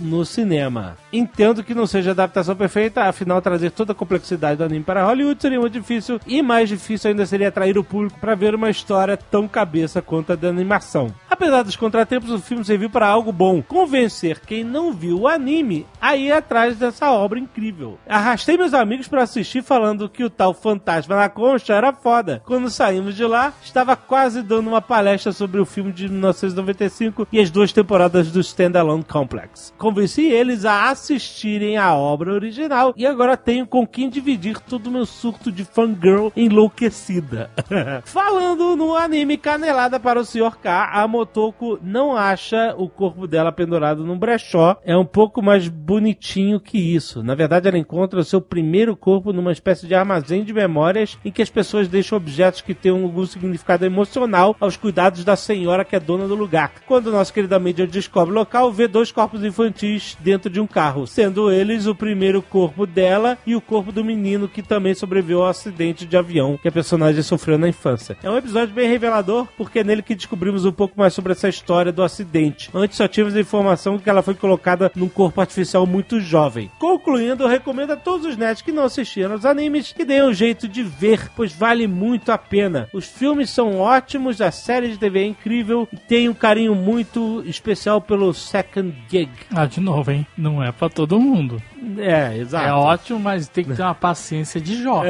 no 0.00 0.24
cinema. 0.24 0.96
Entendo 1.12 1.64
que 1.64 1.74
não 1.74 1.86
seja 1.86 2.10
a 2.10 2.12
adaptação 2.12 2.54
perfeita, 2.54 3.04
afinal 3.04 3.40
trazer 3.42 3.70
toda 3.70 3.92
a 3.92 3.94
complexidade 3.94 4.58
do 4.58 4.64
anime 4.64 4.84
para 4.84 5.04
Hollywood 5.04 5.40
seria 5.40 5.58
muito 5.58 5.72
difícil 5.72 6.20
e 6.26 6.42
mais 6.42 6.68
difícil 6.68 7.10
ainda 7.10 7.24
seria 7.26 7.48
atrair 7.48 7.78
o 7.78 7.84
público 7.84 8.18
para 8.20 8.34
ver 8.34 8.54
uma 8.54 8.70
história 8.70 9.16
tão 9.16 9.48
cabeça 9.48 10.02
quanto 10.02 10.32
a 10.32 10.36
da 10.36 10.48
animação. 10.48 11.12
Apesar 11.30 11.62
dos 11.62 11.76
contratempos, 11.76 12.30
o 12.30 12.38
filme 12.38 12.64
serviu 12.64 12.88
para 12.88 13.06
algo 13.06 13.32
bom, 13.32 13.62
convencer 13.62 14.40
quem 14.40 14.64
não 14.64 14.92
viu 14.92 15.20
o 15.20 15.28
anime 15.28 15.86
a 16.00 16.16
ir 16.16 16.32
atrás 16.32 16.76
dessa 16.76 17.10
obra 17.10 17.38
incrível. 17.38 17.98
Arrastei 18.08 18.56
meus 18.56 18.74
amigos 18.74 19.08
para 19.08 19.22
assistir 19.22 19.62
falando 19.62 20.08
que 20.08 20.24
o 20.24 20.30
tal 20.30 20.54
Fantasma 20.54 21.16
na 21.16 21.28
Concha 21.28 21.74
era 21.74 21.92
foda. 21.92 22.42
Quando 22.44 22.70
saímos 22.70 23.14
de 23.14 23.24
lá, 23.24 23.52
estava 23.62 23.96
quase 23.96 24.42
dando 24.42 24.68
uma 24.68 24.80
palestra 24.80 25.32
sobre 25.32 25.60
o 25.60 25.66
filme 25.66 25.92
de 25.92 26.08
1995 26.08 27.28
e 27.32 27.40
as 27.40 27.50
duas 27.50 27.72
temporadas 27.72 28.30
do 28.30 28.40
Standalone 28.40 29.04
Complex. 29.16 29.72
Convenci 29.78 30.26
eles 30.26 30.66
a 30.66 30.90
assistirem 30.90 31.78
a 31.78 31.94
obra 31.94 32.34
original 32.34 32.92
e 32.94 33.06
agora 33.06 33.34
tenho 33.34 33.66
com 33.66 33.86
quem 33.86 34.10
dividir 34.10 34.60
todo 34.60 34.88
o 34.88 34.90
meu 34.90 35.06
surto 35.06 35.50
de 35.50 35.64
fangirl 35.64 36.28
enlouquecida. 36.36 37.50
Falando 38.04 38.76
no 38.76 38.94
anime 38.94 39.38
Canelada 39.38 39.98
para 39.98 40.20
o 40.20 40.24
Sr. 40.24 40.58
K, 40.58 40.90
a 40.92 41.06
Otoko 41.06 41.78
não 41.82 42.14
acha 42.14 42.74
o 42.76 42.90
corpo 42.90 43.26
dela 43.26 43.50
pendurado 43.50 44.04
num 44.04 44.18
brechó. 44.18 44.76
É 44.84 44.94
um 44.94 45.04
pouco 45.06 45.40
mais 45.40 45.66
bonitinho 45.66 46.60
que 46.60 46.76
isso. 46.76 47.22
Na 47.22 47.34
verdade, 47.34 47.68
ela 47.68 47.78
encontra 47.78 48.20
o 48.20 48.24
seu 48.24 48.42
primeiro 48.42 48.94
corpo 48.94 49.32
numa 49.32 49.52
espécie 49.52 49.86
de 49.86 49.94
armazém 49.94 50.44
de 50.44 50.52
memórias 50.52 51.18
em 51.24 51.32
que 51.32 51.40
as 51.40 51.48
pessoas 51.48 51.88
deixam 51.88 52.18
objetos 52.18 52.60
que 52.60 52.74
têm 52.74 52.92
algum 52.92 53.24
significado 53.24 53.86
emocional 53.86 54.54
aos 54.60 54.76
cuidados 54.76 55.24
da 55.24 55.36
senhora 55.36 55.86
que 55.86 55.96
é 55.96 56.00
dona 56.00 56.28
do 56.28 56.34
lugar. 56.34 56.72
Quando 56.86 57.06
o 57.06 57.12
nosso 57.12 57.32
querido 57.32 57.58
Major 57.58 57.86
descobre 57.86 58.32
o 58.32 58.38
local, 58.38 58.70
vê 58.70 58.86
dois 58.86 59.05
corpos 59.12 59.44
infantis 59.44 60.16
dentro 60.20 60.50
de 60.50 60.60
um 60.60 60.66
carro, 60.66 61.06
sendo 61.06 61.50
eles 61.50 61.86
o 61.86 61.94
primeiro 61.94 62.42
corpo 62.42 62.86
dela 62.86 63.38
e 63.46 63.54
o 63.54 63.60
corpo 63.60 63.92
do 63.92 64.04
menino 64.04 64.48
que 64.48 64.62
também 64.62 64.94
sobreviveu 64.94 65.42
ao 65.42 65.48
acidente 65.48 66.06
de 66.06 66.16
avião 66.16 66.58
que 66.60 66.68
a 66.68 66.72
personagem 66.72 67.22
sofreu 67.22 67.58
na 67.58 67.68
infância. 67.68 68.16
É 68.22 68.30
um 68.30 68.36
episódio 68.36 68.74
bem 68.74 68.88
revelador 68.88 69.46
porque 69.56 69.80
é 69.80 69.84
nele 69.84 70.02
que 70.02 70.14
descobrimos 70.14 70.64
um 70.64 70.72
pouco 70.72 70.98
mais 70.98 71.14
sobre 71.14 71.32
essa 71.32 71.48
história 71.48 71.92
do 71.92 72.02
acidente. 72.02 72.70
Antes 72.74 72.96
só 72.96 73.08
tínhamos 73.08 73.34
a 73.36 73.40
informação 73.40 73.98
que 73.98 74.08
ela 74.08 74.22
foi 74.22 74.34
colocada 74.34 74.90
num 74.94 75.08
corpo 75.08 75.40
artificial 75.40 75.86
muito 75.86 76.20
jovem. 76.20 76.70
Concluindo, 76.78 77.44
eu 77.44 77.48
recomendo 77.48 77.92
a 77.92 77.96
todos 77.96 78.26
os 78.26 78.36
nerds 78.36 78.62
que 78.62 78.72
não 78.72 78.84
assistiram 78.84 79.32
aos 79.32 79.44
animes 79.44 79.92
que 79.92 80.04
deem 80.04 80.22
um 80.22 80.32
jeito 80.32 80.66
de 80.68 80.82
ver, 80.82 81.30
pois 81.34 81.52
vale 81.52 81.86
muito 81.86 82.32
a 82.32 82.38
pena. 82.38 82.88
Os 82.92 83.06
filmes 83.06 83.50
são 83.50 83.78
ótimos, 83.78 84.40
a 84.40 84.50
série 84.50 84.88
de 84.88 84.98
TV 84.98 85.20
é 85.20 85.26
incrível 85.26 85.88
e 85.92 85.96
tem 85.96 86.28
um 86.28 86.34
carinho 86.34 86.74
muito 86.74 87.42
especial 87.46 88.00
pelo 88.00 88.32
Second 88.32 88.95
Gig. 89.08 89.30
Ah, 89.54 89.66
de 89.66 89.80
novo, 89.80 90.10
hein? 90.10 90.26
Não 90.36 90.62
é 90.62 90.72
pra 90.72 90.88
todo 90.88 91.20
mundo. 91.20 91.62
É, 91.98 92.36
exato. 92.36 92.66
É 92.66 92.72
ótimo, 92.72 93.18
mas 93.18 93.48
tem 93.48 93.64
que 93.64 93.74
ter 93.74 93.82
uma 93.82 93.94
paciência 93.94 94.60
de 94.60 94.82
Jó. 94.82 95.02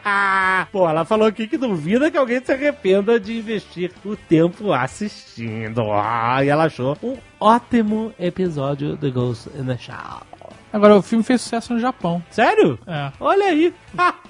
Pô, 0.70 0.88
ela 0.88 1.04
falou 1.04 1.26
aqui 1.26 1.46
que 1.46 1.56
duvida 1.56 2.10
que 2.10 2.16
alguém 2.16 2.44
se 2.44 2.52
arrependa 2.52 3.18
de 3.18 3.38
investir 3.38 3.92
o 4.04 4.16
tempo 4.16 4.72
assistindo. 4.72 5.82
Ah, 5.92 6.44
e 6.44 6.48
ela 6.48 6.64
achou 6.64 6.96
um 7.02 7.16
ótimo 7.38 8.12
episódio 8.18 8.96
do 8.96 9.10
Ghost 9.10 9.48
in 9.58 9.64
the 9.64 9.76
Shell. 9.76 10.29
Agora, 10.72 10.96
o 10.96 11.02
filme 11.02 11.24
fez 11.24 11.40
sucesso 11.40 11.74
no 11.74 11.80
Japão. 11.80 12.22
Sério? 12.30 12.78
É. 12.86 13.10
Olha 13.18 13.46
aí. 13.46 13.74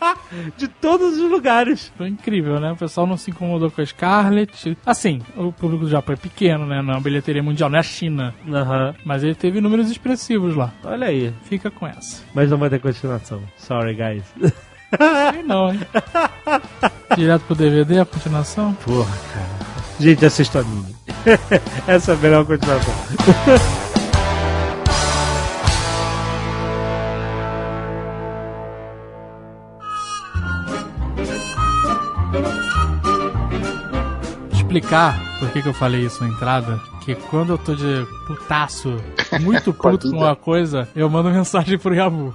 de 0.56 0.68
todos 0.68 1.18
os 1.18 1.30
lugares. 1.30 1.92
Foi 1.96 2.08
incrível, 2.08 2.58
né? 2.58 2.72
O 2.72 2.76
pessoal 2.76 3.06
não 3.06 3.16
se 3.16 3.30
incomodou 3.30 3.70
com 3.70 3.80
a 3.80 3.86
Scarlett. 3.86 4.76
Assim, 4.84 5.20
o 5.36 5.52
público 5.52 5.84
do 5.84 5.90
Japão 5.90 6.14
é 6.14 6.16
pequeno, 6.16 6.66
né? 6.66 6.80
Não 6.82 6.94
é 6.94 6.96
uma 6.96 7.02
bilheteria 7.02 7.42
mundial, 7.42 7.68
não 7.68 7.76
é 7.76 7.80
a 7.80 7.84
China. 7.84 8.34
Aham. 8.48 8.94
Mas 9.04 9.22
ele 9.22 9.34
teve 9.34 9.60
números 9.60 9.90
expressivos 9.90 10.56
lá. 10.56 10.72
Olha 10.84 11.08
aí. 11.08 11.32
Fica 11.44 11.70
com 11.70 11.86
essa. 11.86 12.22
Mas 12.34 12.50
não 12.50 12.58
vai 12.58 12.70
ter 12.70 12.80
continuação. 12.80 13.42
Sorry, 13.56 13.94
guys. 13.94 14.24
Sei 15.32 15.42
não, 15.44 15.72
hein? 15.72 15.80
Direto 17.16 17.42
pro 17.42 17.54
DVD 17.54 18.00
a 18.00 18.04
continuação? 18.04 18.74
Porra, 18.74 19.16
cara. 19.32 19.70
Gente, 20.00 20.24
assista 20.24 20.60
a 20.60 20.64
mim. 20.64 20.84
Essa 21.86 22.12
é 22.12 22.14
a 22.14 22.18
melhor 22.18 22.44
continuação. 22.44 22.94
Explicar 34.70 35.18
por 35.40 35.50
que, 35.50 35.62
que 35.62 35.68
eu 35.68 35.74
falei 35.74 36.02
isso 36.06 36.22
na 36.22 36.30
entrada. 36.30 36.80
Que 37.04 37.16
quando 37.16 37.50
eu 37.54 37.58
tô 37.58 37.74
de 37.74 38.06
putaço, 38.24 38.96
muito 39.40 39.74
puto 39.74 40.08
com 40.12 40.16
uma 40.18 40.36
coisa, 40.36 40.88
eu 40.94 41.10
mando 41.10 41.28
mensagem 41.34 41.76
pro 41.76 41.92
Yabu. 41.92 42.32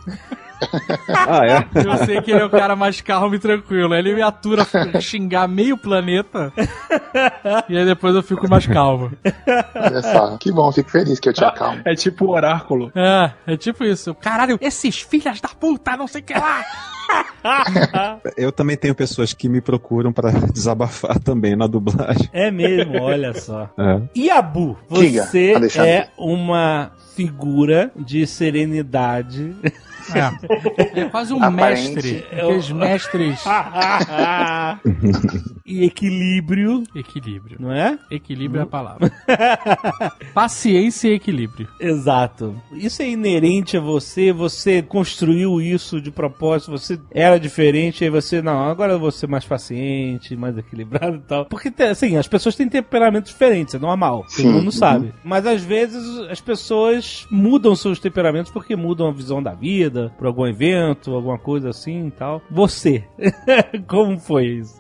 Ah, 1.08 1.46
é? 1.46 1.66
Eu 1.82 1.98
sei 2.06 2.22
que 2.22 2.32
ele 2.32 2.42
é 2.42 2.46
o 2.46 2.50
cara 2.50 2.76
mais 2.76 3.00
calmo 3.00 3.36
e 3.36 3.40
tranquilo. 3.40 3.94
Aí 3.94 4.00
Ele 4.00 4.16
me 4.16 4.22
atura 4.22 4.68
xingar 5.00 5.48
meio 5.48 5.78
planeta. 5.78 6.52
e 7.70 7.78
aí 7.78 7.86
depois 7.86 8.14
eu 8.14 8.22
fico 8.24 8.50
mais 8.50 8.68
calmo. 8.68 9.14
Olha 9.74 10.02
só. 10.02 10.38
Que 10.38 10.52
bom, 10.52 10.70
fico 10.74 10.92
feliz 10.92 11.22
que 11.22 11.30
eu 11.30 11.34
te 11.34 11.44
acalmo. 11.46 11.82
É 11.86 11.96
tipo 11.96 12.26
o 12.26 12.30
oráculo. 12.32 12.92
É, 12.94 13.32
é 13.48 13.56
tipo 13.56 13.86
isso. 13.86 14.14
Caralho, 14.14 14.58
esses 14.60 15.00
filhas 15.02 15.40
da 15.40 15.50
puta, 15.50 15.96
não 15.96 16.08
sei 16.08 16.20
o 16.20 16.24
que 16.26 16.34
lá. 16.34 16.66
Eu 18.38 18.52
também 18.52 18.76
tenho 18.76 18.96
pessoas 18.96 19.34
que 19.34 19.48
me 19.48 19.62
procuram 19.62 20.12
pra 20.12 20.32
desabafar 20.54 21.20
também 21.20 21.56
na 21.56 21.68
dublagem. 21.68 22.30
É 22.34 22.50
mesmo, 22.52 23.02
olha 23.02 23.34
só. 23.34 23.70
É. 23.78 24.02
Iabu, 24.20 24.78
Diga, 24.90 25.24
você 25.26 25.54
Alexandre. 25.56 25.90
é 25.90 26.10
uma 26.18 26.92
figura 27.16 27.92
de 27.96 28.26
serenidade. 28.26 29.56
É, 30.14 31.02
é 31.02 31.06
quase 31.06 31.34
um 31.34 31.44
Aparente. 31.44 31.94
mestre. 31.94 32.26
Aqueles 32.32 32.72
mestres. 32.72 33.44
e 35.66 35.84
equilíbrio, 35.84 36.84
Equilíbrio. 36.96 37.58
não 37.60 37.72
é? 37.72 37.98
Equilíbrio 38.12 38.60
é 38.60 38.64
a 38.64 38.68
palavra. 38.68 39.12
Paciência 40.34 41.10
e 41.10 41.14
equilíbrio. 41.14 41.68
Exato. 41.80 42.56
Isso 42.74 43.02
é 43.02 43.10
inerente 43.10 43.78
a 43.78 43.82
você, 43.82 44.32
você 44.32 44.82
construiu 44.82 45.62
isso 45.62 46.02
de 46.02 46.12
propósito, 46.12 46.72
você 46.72 47.00
era 47.12 47.40
diferente, 47.40 48.04
aí 48.04 48.10
você, 48.10 48.42
não, 48.42 48.66
agora 48.66 48.94
eu 48.94 49.00
vou 49.00 49.12
ser 49.12 49.28
mais 49.28 49.46
paciente, 49.46 50.36
mais 50.36 50.58
equilibrado 50.58 51.18
e 51.18 51.22
tal. 51.22 51.46
Porque, 51.46 51.72
assim, 51.84 52.18
as 52.18 52.28
pessoas 52.28 52.56
têm 52.56 52.70
temperamentos 52.70 53.32
diferentes, 53.32 53.76
é 53.76 53.80
normal, 53.80 54.24
todo 54.24 54.32
Sim, 54.32 54.52
mundo 54.52 54.66
uhum. 54.66 54.72
sabe. 54.72 55.14
Mas 55.24 55.46
às 55.46 55.62
vezes 55.62 56.04
as 56.30 56.42
pessoas 56.42 57.26
mudam 57.30 57.76
seus 57.76 58.00
temperamentos 58.00 58.52
porque 58.52 58.76
mudam 58.76 59.08
a 59.08 59.12
visão 59.12 59.42
da 59.42 59.54
vida, 59.54 59.95
por 60.18 60.28
algum 60.28 60.46
evento, 60.46 61.14
alguma 61.14 61.38
coisa 61.38 61.70
assim 61.70 62.08
e 62.08 62.12
tal. 62.12 62.42
Você, 62.50 63.04
como 63.88 64.20
foi 64.20 64.46
isso? 64.48 64.76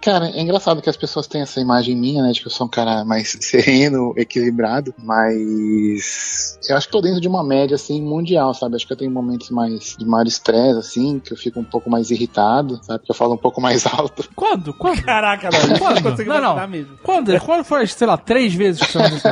Cara, 0.00 0.30
é 0.30 0.40
engraçado 0.40 0.82
que 0.82 0.90
as 0.90 0.96
pessoas 0.96 1.26
têm 1.26 1.42
essa 1.42 1.60
imagem 1.60 1.96
minha, 1.96 2.22
né, 2.22 2.32
de 2.32 2.40
que 2.40 2.46
eu 2.46 2.50
sou 2.50 2.66
um 2.66 2.70
cara 2.70 3.04
mais 3.04 3.36
sereno, 3.40 4.14
equilibrado, 4.16 4.94
mas 4.98 6.58
eu 6.68 6.76
acho 6.76 6.86
que 6.86 6.92
tô 6.92 7.00
dentro 7.00 7.20
de 7.20 7.28
uma 7.28 7.42
média, 7.44 7.74
assim, 7.74 8.00
mundial, 8.00 8.54
sabe? 8.54 8.76
Acho 8.76 8.86
que 8.86 8.92
eu 8.92 8.96
tenho 8.96 9.10
momentos 9.10 9.50
mais 9.50 9.96
de 9.98 10.04
maior 10.04 10.26
estresse, 10.26 10.78
assim, 10.78 11.18
que 11.18 11.32
eu 11.32 11.36
fico 11.36 11.60
um 11.60 11.64
pouco 11.64 11.90
mais 11.90 12.10
irritado, 12.10 12.78
sabe? 12.82 13.04
Que 13.04 13.10
eu 13.10 13.14
falo 13.16 13.34
um 13.34 13.38
pouco 13.38 13.60
mais 13.60 13.86
alto. 13.92 14.28
Quando? 14.34 14.72
Quando? 14.74 15.02
Caraca, 15.02 15.48
não, 15.50 15.78
Quando? 15.78 16.02
consigo 16.02 16.30
Não, 16.30 16.40
não. 16.56 16.68
mesmo. 16.68 16.98
Quando? 17.02 17.40
Quando 17.40 17.64
foi, 17.64 17.86
sei 17.86 18.06
lá, 18.06 18.16
três 18.16 18.54
vezes 18.54 18.82
que 18.86 18.92
você? 18.98 19.28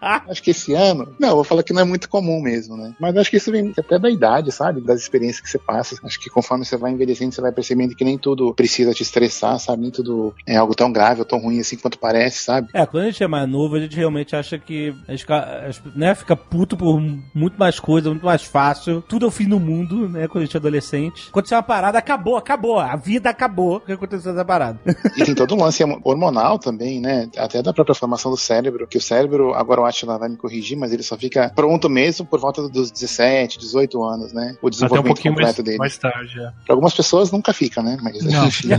Acho 0.00 0.42
que 0.42 0.50
esse 0.50 0.74
ano, 0.74 1.14
não, 1.18 1.28
eu 1.28 1.34
vou 1.36 1.44
falar 1.44 1.62
que 1.62 1.72
não 1.72 1.82
é 1.82 1.84
muito 1.84 2.08
comum 2.08 2.40
mesmo, 2.40 2.76
né? 2.76 2.94
Mas 2.98 3.16
acho 3.16 3.30
que 3.30 3.36
isso 3.36 3.52
vem 3.52 3.72
até 3.78 3.98
da 3.98 4.10
idade, 4.10 4.50
sabe? 4.50 4.71
Das 4.80 5.00
experiências 5.00 5.40
que 5.40 5.50
você 5.50 5.58
passa. 5.58 5.96
Acho 6.04 6.20
que 6.20 6.30
conforme 6.30 6.64
você 6.64 6.76
vai 6.76 6.92
envelhecendo, 6.92 7.32
você 7.32 7.40
vai 7.40 7.52
percebendo 7.52 7.94
que 7.94 8.04
nem 8.04 8.18
tudo 8.18 8.54
precisa 8.54 8.92
te 8.92 9.02
estressar, 9.02 9.58
sabe? 9.58 9.82
Nem 9.82 9.90
tudo 9.90 10.34
é 10.46 10.56
algo 10.56 10.74
tão 10.74 10.92
grave 10.92 11.20
ou 11.20 11.26
tão 11.26 11.38
ruim 11.38 11.60
assim 11.60 11.76
quanto 11.76 11.98
parece, 11.98 12.44
sabe? 12.44 12.68
É, 12.72 12.86
quando 12.86 13.04
a 13.04 13.10
gente 13.10 13.22
é 13.22 13.28
mais 13.28 13.48
novo, 13.48 13.76
a 13.76 13.80
gente 13.80 13.96
realmente 13.96 14.34
acha 14.34 14.58
que 14.58 14.94
a 15.06 15.12
gente 15.12 15.20
fica, 15.20 15.70
né, 15.94 16.14
fica 16.14 16.36
puto 16.36 16.76
por 16.76 17.00
muito 17.34 17.58
mais 17.58 17.78
coisa, 17.78 18.10
muito 18.10 18.24
mais 18.24 18.42
fácil. 18.42 19.02
Tudo 19.02 19.26
é 19.26 19.28
o 19.28 19.30
fim 19.30 19.48
do 19.48 19.60
mundo, 19.60 20.08
né, 20.08 20.28
quando 20.28 20.42
a 20.42 20.46
gente 20.46 20.56
é 20.56 20.58
adolescente. 20.58 21.28
Aconteceu 21.28 21.56
uma 21.56 21.62
parada, 21.62 21.98
acabou, 21.98 22.36
acabou. 22.36 22.78
A 22.78 22.96
vida 22.96 23.30
acabou. 23.30 23.76
O 23.76 23.80
que 23.80 23.92
aconteceu 23.92 24.32
essa 24.32 24.44
parada? 24.44 24.78
E 25.16 25.24
tem 25.24 25.34
todo 25.34 25.54
um 25.54 25.62
lance 25.62 25.82
hormonal 26.04 26.58
também, 26.58 27.00
né? 27.00 27.28
Até 27.36 27.62
da 27.62 27.72
própria 27.72 27.94
formação 27.94 28.30
do 28.30 28.36
cérebro, 28.36 28.86
que 28.86 28.98
o 28.98 29.00
cérebro, 29.00 29.54
agora 29.54 29.80
o 29.80 29.84
Atila 29.84 30.18
vai 30.18 30.28
me 30.28 30.36
corrigir, 30.36 30.76
mas 30.76 30.92
ele 30.92 31.02
só 31.02 31.16
fica 31.16 31.52
pronto 31.54 31.88
mesmo 31.88 32.26
por 32.26 32.40
volta 32.40 32.68
dos 32.68 32.90
17, 32.90 33.58
18 33.58 34.02
anos, 34.04 34.32
né? 34.32 34.56
O 34.62 34.68
Até 34.68 34.68
um 34.68 34.70
desenvolvimento 34.70 35.14
pouquinho 35.16 35.34
mais, 35.34 35.46
completo 35.48 35.62
dele. 35.64 35.78
mais 35.78 35.98
tarde, 35.98 36.38
é. 36.40 36.52
Pra 36.64 36.74
algumas 36.74 36.94
pessoas 36.94 37.32
nunca 37.32 37.52
fica, 37.52 37.82
né? 37.82 37.96
Mas 38.00 38.22
Não. 38.22 38.46
enfim. 38.46 38.68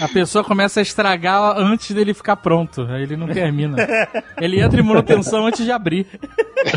A 0.00 0.08
pessoa 0.08 0.42
começa 0.42 0.80
a 0.80 0.82
estragar 0.82 1.56
antes 1.56 1.94
dele 1.94 2.12
ficar 2.12 2.34
pronto. 2.36 2.82
Aí 2.90 3.04
ele 3.04 3.16
não 3.16 3.28
termina. 3.28 3.76
Ele 4.40 4.60
entra 4.60 4.80
em 4.80 4.84
manutenção 4.84 5.46
antes 5.46 5.64
de 5.64 5.70
abrir. 5.70 6.06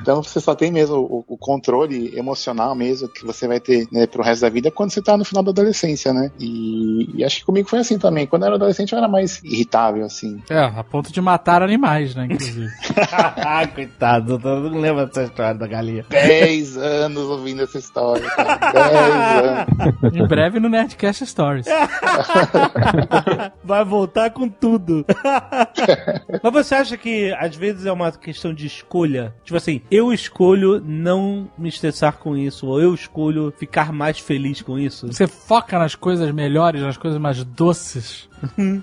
Então 0.00 0.22
você 0.22 0.40
só 0.40 0.54
tem 0.54 0.70
mesmo 0.70 0.96
o, 0.96 1.24
o 1.26 1.36
controle 1.36 2.16
emocional 2.16 2.76
mesmo 2.76 3.08
que 3.08 3.24
você 3.24 3.48
vai 3.48 3.58
ter 3.58 3.88
né, 3.90 4.06
pro 4.06 4.22
resto 4.22 4.42
da 4.42 4.48
vida 4.48 4.70
quando 4.70 4.92
você 4.92 5.02
tá 5.02 5.16
no 5.16 5.24
final 5.24 5.42
da 5.42 5.50
adolescência, 5.50 6.12
né? 6.12 6.30
E, 6.38 7.10
e 7.18 7.24
acho 7.24 7.38
que 7.38 7.44
comigo 7.44 7.68
foi 7.68 7.80
assim 7.80 7.98
também. 7.98 8.24
Quando 8.24 8.42
eu 8.42 8.46
era 8.46 8.54
adolescente 8.54 8.92
eu 8.92 8.98
era 8.98 9.08
mais 9.08 9.42
irritável, 9.42 10.04
assim. 10.04 10.40
É, 10.48 10.60
a 10.60 10.84
ponto 10.84 11.12
de 11.12 11.20
matar 11.20 11.60
animais, 11.62 12.14
né, 12.14 12.26
inclusive. 12.30 12.68
ah, 13.10 13.66
coitado, 13.66 14.40
eu 14.44 14.70
não 14.70 14.80
lembro 14.80 15.04
dessa 15.06 15.24
história 15.24 15.54
da 15.54 15.66
galinha. 15.76 16.04
10 16.08 16.76
anos 16.76 17.24
ouvindo 17.24 17.62
essa 17.62 17.78
história, 17.78 18.28
cara. 18.30 19.66
10 19.66 20.04
anos. 20.04 20.16
Em 20.16 20.26
breve 20.26 20.58
no 20.58 20.68
Nerdcast 20.68 21.26
Stories. 21.26 21.66
Vai 23.62 23.84
voltar 23.84 24.30
com 24.30 24.48
tudo. 24.48 25.04
Mas 26.42 26.52
você 26.52 26.74
acha 26.74 26.96
que 26.96 27.32
às 27.38 27.54
vezes 27.54 27.86
é 27.86 27.92
uma 27.92 28.10
questão 28.12 28.54
de 28.54 28.66
escolha? 28.66 29.34
Tipo 29.44 29.56
assim, 29.56 29.80
eu 29.90 30.12
escolho 30.12 30.80
não 30.84 31.48
me 31.58 31.68
estressar 31.68 32.16
com 32.18 32.36
isso, 32.36 32.66
ou 32.66 32.80
eu 32.80 32.94
escolho 32.94 33.52
ficar 33.58 33.92
mais 33.92 34.18
feliz 34.18 34.62
com 34.62 34.78
isso? 34.78 35.06
Você 35.06 35.26
foca 35.26 35.78
nas 35.78 35.94
coisas 35.94 36.30
melhores, 36.30 36.82
nas 36.82 36.96
coisas 36.96 37.20
mais 37.20 37.42
doces. 37.44 38.28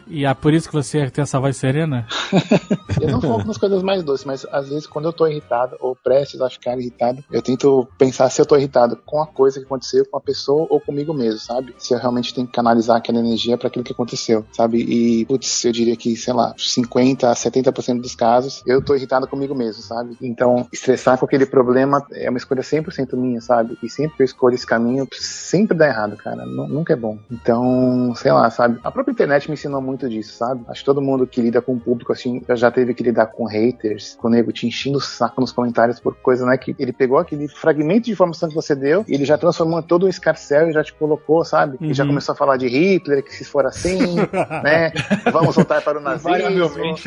E 0.07 0.25
é 0.25 0.33
por 0.33 0.53
isso 0.53 0.67
que 0.67 0.74
você 0.75 1.10
tem 1.10 1.22
essa 1.24 1.39
voz 1.39 1.57
serena? 1.57 2.05
Eu 3.01 3.10
não 3.10 3.22
foco 3.22 3.48
nas 3.48 3.57
coisas 3.57 3.81
mais 3.81 4.03
doces, 4.03 4.25
mas 4.25 4.45
às 4.51 4.69
vezes 4.69 4.86
quando 4.88 5.05
eu 5.05 5.13
tô 5.13 5.27
irritado 5.27 5.75
ou 5.79 5.95
prestes 5.95 6.39
a 6.41 6.50
ficar 6.50 6.77
irritado, 6.77 7.24
eu 7.31 7.41
tento 7.41 7.88
pensar 7.98 8.29
se 8.29 8.39
eu 8.39 8.45
tô 8.45 8.55
irritado 8.55 8.95
com 9.05 9.22
a 9.22 9.27
coisa 9.27 9.60
que 9.60 9.65
aconteceu, 9.65 10.05
com 10.05 10.17
a 10.17 10.22
pessoa 10.22 10.67
ou 10.69 10.79
comigo 10.79 11.13
mesmo, 11.13 11.39
sabe? 11.39 11.74
Se 11.77 11.93
eu 11.93 11.98
realmente 12.00 12.33
tenho 12.33 12.45
que 12.48 12.53
canalizar 12.53 12.98
aquela 12.98 13.17
energia 13.19 13.57
para 13.57 13.67
aquilo 13.67 13.83
que 13.83 13.91
aconteceu, 13.91 14.45
sabe? 14.53 14.77
E, 14.77 15.25
putz, 15.25 15.65
eu 15.65 15.72
diria 15.72 15.95
que, 15.98 16.15
sei 16.15 16.33
lá, 16.33 16.53
50 16.57 17.29
a 17.29 17.33
70% 17.33 18.00
dos 18.01 18.15
casos, 18.15 18.62
eu 18.65 18.81
tô 18.81 18.95
irritado 18.95 19.27
comigo 19.27 19.55
mesmo, 19.55 19.81
sabe? 19.81 20.15
Então, 20.22 20.67
estressar 20.72 21.17
com 21.17 21.25
aquele 21.25 21.45
problema 21.45 22.05
é 22.12 22.29
uma 22.29 22.38
escolha 22.38 22.62
100% 22.62 23.15
minha, 23.17 23.41
sabe? 23.41 23.77
E 23.81 23.89
sempre 23.89 24.15
que 24.17 24.24
eu 24.24 24.25
escolho 24.25 24.55
esse 24.55 24.65
caminho, 24.67 25.07
sempre 25.13 25.75
dá 25.77 25.88
errado, 25.88 26.15
cara. 26.15 26.45
Nu- 26.45 26.67
Nunca 26.67 26.93
é 26.93 26.95
bom. 26.95 27.17
Então, 27.31 28.13
sei 28.15 28.31
lá, 28.31 28.50
sabe? 28.50 28.79
A 28.83 28.91
própria 28.91 29.12
internet 29.12 29.42
me 29.50 29.53
ensinou 29.55 29.81
muito 29.81 30.07
disso, 30.09 30.33
sabe? 30.38 30.63
Acho 30.67 30.81
que 30.81 30.85
todo 30.85 31.01
mundo 31.01 31.25
que 31.27 31.41
lida 31.41 31.62
com 31.62 31.73
o 31.73 31.79
público, 31.79 32.12
assim, 32.13 32.41
já- 32.55 32.71
teve 32.71 32.93
que 32.93 33.03
lidar 33.03 33.27
com 33.27 33.45
haters, 33.45 34.15
com 34.19 34.27
o 34.27 34.31
nego 34.31 34.51
te 34.51 34.65
enchendo 34.67 34.97
o 34.97 35.01
saco 35.01 35.39
nos 35.41 35.51
comentários 35.51 36.00
por 36.00 36.15
coisa, 36.15 36.45
né? 36.45 36.57
Que 36.57 36.75
ele 36.79 36.91
pegou 36.91 37.17
aquele 37.19 37.47
fragmento 37.47 38.05
de 38.05 38.12
informação 38.12 38.50
que 38.50 38.55
você 38.55 38.75
deu 38.75 39.05
e 39.07 39.13
ele 39.13 39.25
já 39.25 39.38
transformou 39.38 39.79
em 39.79 39.83
todo 39.83 40.05
um 40.05 40.09
escarcel 40.09 40.69
e 40.69 40.73
já 40.73 40.83
te 40.83 40.93
colocou, 40.93 41.43
sabe? 41.45 41.77
E 41.81 41.93
já 41.93 42.03
Uhum. 42.03 42.09
começou 42.09 42.33
a 42.33 42.35
falar 42.35 42.57
de 42.57 42.67
Hitler, 42.67 43.23
que 43.23 43.33
se 43.33 43.45
for 43.45 43.65
assim, 43.65 44.15
né? 44.63 44.91
Vamos 45.31 45.55
voltar 45.55 45.81
para 45.81 46.00
o 46.00 46.01
nazismo. 46.01 46.31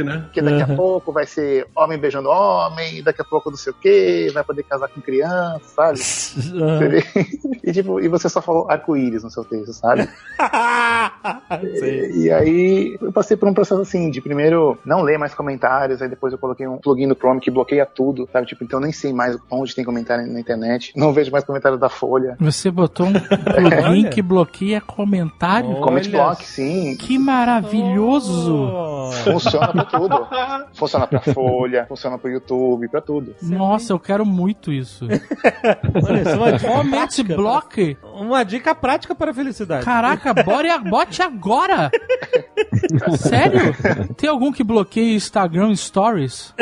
Né? 0.04 0.20
Porque 0.22 0.42
daqui 0.42 0.62
a 0.62 0.66
Uhum. 0.68 0.76
pouco 0.76 1.12
vai 1.12 1.26
ser 1.26 1.66
homem 1.76 1.98
beijando 1.98 2.28
homem, 2.28 3.02
daqui 3.02 3.22
a 3.22 3.24
pouco 3.24 3.50
não 3.50 3.56
sei 3.56 3.72
o 3.72 3.76
que, 3.76 4.30
vai 4.32 4.44
poder 4.44 4.62
casar 4.62 4.88
com 4.88 5.00
criança, 5.00 5.60
sabe? 5.74 5.98
e, 7.64 7.72
tipo, 7.72 8.00
e 8.00 8.08
você 8.08 8.28
só 8.28 8.40
falou 8.42 8.70
arco-íris 8.70 9.22
no 9.24 9.30
seu 9.30 9.44
texto, 9.44 9.72
sabe? 9.72 10.08
Sei. 11.78 12.10
E 12.12 12.25
aí 12.30 12.99
eu 13.00 13.12
passei 13.12 13.37
por 13.37 13.49
um 13.49 13.54
processo 13.54 13.80
assim, 13.80 14.11
de 14.11 14.21
primeiro 14.21 14.78
não 14.85 15.02
ler 15.02 15.18
mais 15.18 15.35
comentários, 15.35 16.00
aí 16.00 16.09
depois 16.09 16.33
eu 16.33 16.38
coloquei 16.38 16.66
um 16.66 16.78
plugin 16.78 17.06
no 17.06 17.14
Chrome 17.14 17.40
que 17.40 17.50
bloqueia 17.50 17.87
tudo, 17.87 18.28
sabe? 18.33 18.47
Tipo, 18.47 18.64
então 18.64 18.78
eu 18.78 18.83
nem 18.85 18.92
sei 18.92 19.12
mais 19.12 19.37
onde 19.50 19.75
tem 19.75 19.85
comentário 19.85 20.26
na 20.26 20.40
internet, 20.40 20.92
não 20.97 21.12
vejo 21.12 21.30
mais 21.30 21.45
comentário 21.45 21.78
da 21.78 21.88
Folha. 21.88 22.37
Você 22.40 22.71
botou 22.71 23.06
um 23.06 23.12
plugin 23.12 24.11
que 24.11 24.23
bloqueia 24.23 24.80
comentário? 24.80 25.71
Olha 25.71 25.80
Comment 25.80 26.09
Block, 26.11 26.45
sim. 26.45 26.97
Que 26.97 27.18
maravilhoso! 27.18 28.54
Oh. 28.54 29.12
Funciona 29.12 29.68
pra 29.68 29.85
tudo. 29.85 30.28
Funciona 30.75 31.06
pra 31.06 31.21
Folha, 31.21 31.87
funciona 31.87 32.18
pro 32.18 32.30
YouTube, 32.30 32.88
pra 32.88 33.00
tudo. 33.00 33.35
Nossa, 33.42 33.92
eu 33.92 33.99
quero 33.99 34.25
muito 34.25 34.73
isso. 34.73 35.06
Olha, 36.04 36.21
isso 36.21 36.30
é 36.30 36.37
uma 36.37 36.52
dica 36.52 36.68
Comment 36.68 36.90
prática. 36.90 37.37
Block? 37.37 37.97
Uma 38.14 38.45
dica 38.45 38.75
prática 38.75 39.14
para 39.14 39.30
a 39.30 39.35
felicidade. 39.35 39.85
Caraca, 39.85 40.35
bora, 40.35 40.78
bote 40.78 41.23
agora! 41.23 41.90
Sério? 43.18 43.75
Tem 44.16 44.28
algum 44.28 44.52
que 44.52 44.64
bloqueia 44.64 45.14
Instagram 45.14 45.75
Stories? 45.75 46.54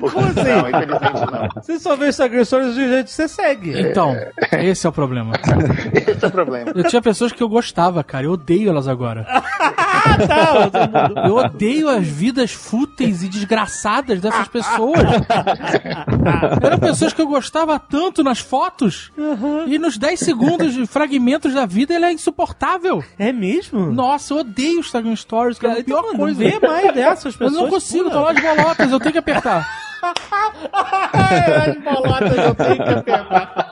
Como 0.00 0.18
assim? 0.18 0.42
Não, 0.42 0.68
infelizmente 0.68 1.32
não. 1.32 1.48
Você 1.62 1.78
só 1.78 1.96
vê 1.96 2.08
Instagram 2.08 2.44
Stories 2.44 2.74
de 2.74 2.88
gente 2.88 3.04
que 3.04 3.12
você 3.12 3.28
segue. 3.28 3.80
Então, 3.80 4.14
esse 4.52 4.86
é 4.86 4.90
o 4.90 4.92
problema. 4.92 5.32
Esse 5.94 6.24
é 6.24 6.28
o 6.28 6.30
problema. 6.30 6.72
Eu 6.74 6.84
tinha 6.84 7.00
pessoas 7.00 7.32
que 7.32 7.42
eu 7.42 7.48
gostava, 7.48 8.04
cara. 8.04 8.26
Eu 8.26 8.32
odeio 8.32 8.68
elas 8.68 8.86
agora. 8.86 9.26
Ah, 10.08 10.26
tá. 10.26 11.26
Eu 11.28 11.36
odeio 11.36 11.88
as 11.88 12.06
vidas 12.06 12.52
fúteis 12.52 13.22
e 13.22 13.28
desgraçadas 13.28 14.20
dessas 14.20 14.48
pessoas. 14.48 14.98
Eram 16.62 16.78
pessoas 16.78 17.12
que 17.12 17.20
eu 17.20 17.26
gostava 17.26 17.78
tanto 17.78 18.22
nas 18.24 18.38
fotos. 18.38 19.10
E 19.66 19.78
nos 19.78 19.98
10 19.98 20.18
segundos 20.20 20.72
de 20.74 20.86
fragmentos 20.86 21.52
da 21.54 21.66
vida, 21.66 21.94
ele 21.94 22.04
é 22.04 22.12
insuportável. 22.12 23.04
É 23.18 23.32
mesmo? 23.32 23.90
Nossa, 23.92 24.32
eu 24.34 24.38
odeio 24.38 24.80
Instagram 24.80 25.16
Stories, 25.16 25.58
cara. 25.58 25.78
É 25.78 25.80
a 25.80 25.84
pior 25.84 26.02
Então, 26.06 26.16
coisa. 26.16 26.38
Vê 26.38 26.58
mais 26.60 26.92
dessas 26.94 27.34
Eu 27.34 27.38
pessoas. 27.38 27.52
não 27.52 27.68
consigo, 27.68 28.04
pula. 28.04 28.14
tô 28.14 28.20
lá 28.22 28.32
de 28.32 28.42
bolotas, 28.42 28.90
eu 28.92 29.00
tenho 29.00 29.12
que 29.12 29.18
apertar. 29.18 29.68
As 30.72 31.76
bolotas 31.82 32.36
eu 32.38 32.54
tenho 32.54 32.76
que 32.76 32.82
apertar. 32.94 33.67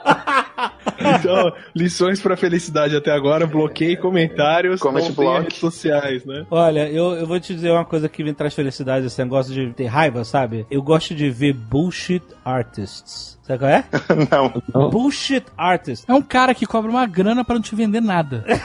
Então, 1.19 1.53
lições 1.75 2.19
pra 2.19 2.35
felicidade 2.37 2.95
até 2.95 3.11
agora, 3.11 3.45
bloqueie 3.47 3.95
comentários, 3.97 4.79
Comment 4.81 5.11
block. 5.11 5.43
redes 5.43 5.57
sociais, 5.57 6.25
né? 6.25 6.45
Olha, 6.51 6.87
eu, 6.89 7.13
eu 7.13 7.25
vou 7.27 7.39
te 7.39 7.53
dizer 7.53 7.71
uma 7.71 7.85
coisa 7.85 8.07
que 8.09 8.23
me 8.23 8.33
traz 8.33 8.53
felicidade, 8.53 9.05
esse 9.07 9.21
negócio 9.21 9.53
de 9.53 9.71
ter 9.73 9.85
raiva, 9.85 10.23
sabe? 10.23 10.65
Eu 10.69 10.81
gosto 10.81 11.13
de 11.15 11.29
ver 11.29 11.53
bullshit 11.53 12.21
artists. 12.43 13.37
Sabe 13.43 13.59
qual 13.59 13.71
é? 13.71 13.85
Não. 14.73 14.89
Bullshit 14.89 15.45
artists. 15.57 16.07
É 16.07 16.13
um 16.13 16.21
cara 16.21 16.53
que 16.53 16.65
cobra 16.65 16.91
uma 16.91 17.05
grana 17.05 17.45
pra 17.45 17.55
não 17.55 17.61
te 17.61 17.73
vender 17.75 18.01
nada. 18.01 18.43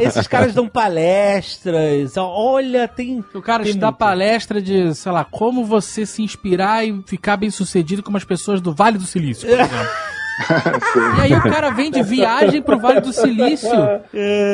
Esses 0.00 0.26
caras 0.26 0.54
dão 0.54 0.68
palestras. 0.68 2.16
Olha, 2.16 2.86
tem. 2.88 3.24
O 3.34 3.42
cara 3.42 3.62
tem 3.62 3.72
te 3.72 3.78
dá 3.78 3.88
muito. 3.88 3.98
palestra 3.98 4.60
de, 4.62 4.94
sei 4.94 5.12
lá, 5.12 5.24
como 5.24 5.64
você 5.64 6.06
se 6.06 6.22
inspirar 6.22 6.86
e 6.86 7.02
ficar 7.06 7.36
bem 7.36 7.50
sucedido 7.50 8.02
como 8.02 8.16
as 8.16 8.24
pessoas 8.24 8.60
do 8.60 8.72
Vale 8.74 8.98
do 8.98 9.04
Silício, 9.04 9.48
por 9.48 9.58
exemplo. 9.60 9.88
E 11.18 11.22
aí 11.22 11.34
o 11.34 11.42
cara 11.42 11.70
vem 11.70 11.90
de 11.90 12.02
viagem 12.02 12.60
pro 12.62 12.78
Vale 12.78 13.00
do 13.00 13.12
Silício 13.12 13.70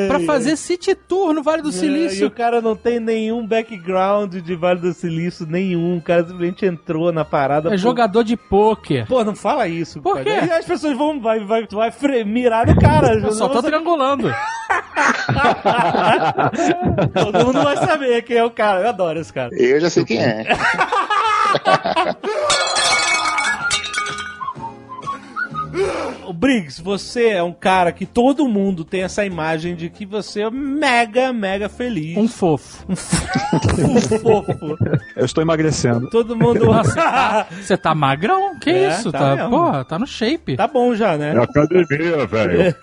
pra 0.08 0.20
fazer 0.20 0.56
city 0.56 0.94
tour 0.94 1.32
no 1.34 1.42
Vale 1.42 1.62
do 1.62 1.68
É, 1.68 1.72
E 1.72 1.74
o 1.74 1.78
Silício. 1.78 2.30
cara 2.30 2.60
não 2.60 2.76
tem 2.76 3.00
nenhum 3.00 3.46
background 3.46 4.34
de 4.36 4.54
Vale 4.54 4.80
do 4.80 4.92
Silício, 4.92 5.46
nenhum. 5.46 5.98
O 5.98 6.02
cara 6.02 6.22
simplesmente 6.22 6.64
entrou 6.66 7.12
na 7.12 7.24
parada. 7.24 7.68
É 7.68 7.72
por- 7.72 7.78
jogador 7.78 8.22
de 8.22 8.36
pôquer. 8.36 9.06
Pô, 9.06 9.24
não 9.24 9.34
fala 9.34 9.66
isso. 9.66 10.00
Por 10.00 10.22
cara. 10.22 10.40
quê? 10.40 10.46
E 10.46 10.52
as 10.52 10.64
pessoas 10.64 10.96
vão, 10.96 11.20
vai, 11.20 11.40
vai, 11.44 11.66
vai 11.70 11.90
fre- 11.90 12.24
mirar 12.24 12.66
no 12.66 12.78
cara. 12.80 13.14
Eu 13.14 13.32
só 13.32 13.48
tô 13.48 13.60
Você- 13.60 13.68
triangulando. 13.68 14.32
Todo 17.14 17.46
mundo 17.46 17.62
vai 17.62 17.76
saber 17.76 18.22
quem 18.22 18.36
é 18.36 18.44
o 18.44 18.50
cara. 18.50 18.80
Eu 18.82 18.88
adoro 18.88 19.18
esse 19.20 19.32
cara. 19.32 19.50
Eu 19.52 19.80
já 19.80 19.90
sei 19.90 20.04
quem 20.04 20.22
é. 20.22 20.46
Ugh! 25.74 26.08
O 26.32 26.34
Briggs, 26.34 26.80
você 26.80 27.28
é 27.28 27.42
um 27.42 27.52
cara 27.52 27.92
que 27.92 28.06
todo 28.06 28.48
mundo 28.48 28.86
tem 28.86 29.02
essa 29.02 29.22
imagem 29.22 29.76
de 29.76 29.90
que 29.90 30.06
você 30.06 30.40
é 30.40 30.50
mega, 30.50 31.30
mega 31.30 31.68
feliz. 31.68 32.16
Um 32.16 32.26
fofo. 32.26 32.86
Um 32.88 32.96
fofo. 32.96 34.78
Eu 35.14 35.26
estou 35.26 35.42
emagrecendo. 35.42 36.08
Todo 36.08 36.34
mundo. 36.34 36.68
Você 37.60 37.76
tá 37.76 37.94
magrão? 37.94 38.58
Que 38.58 38.70
É, 38.70 38.88
isso? 38.88 39.12
tá 39.12 39.36
Tá, 39.36 39.48
porra, 39.48 39.84
tá 39.84 39.98
no 39.98 40.06
shape. 40.06 40.56
Tá 40.56 40.66
bom 40.66 40.94
já, 40.94 41.18
né? 41.18 41.34
É 41.34 41.38
academia, 41.38 42.26
velho. 42.26 42.74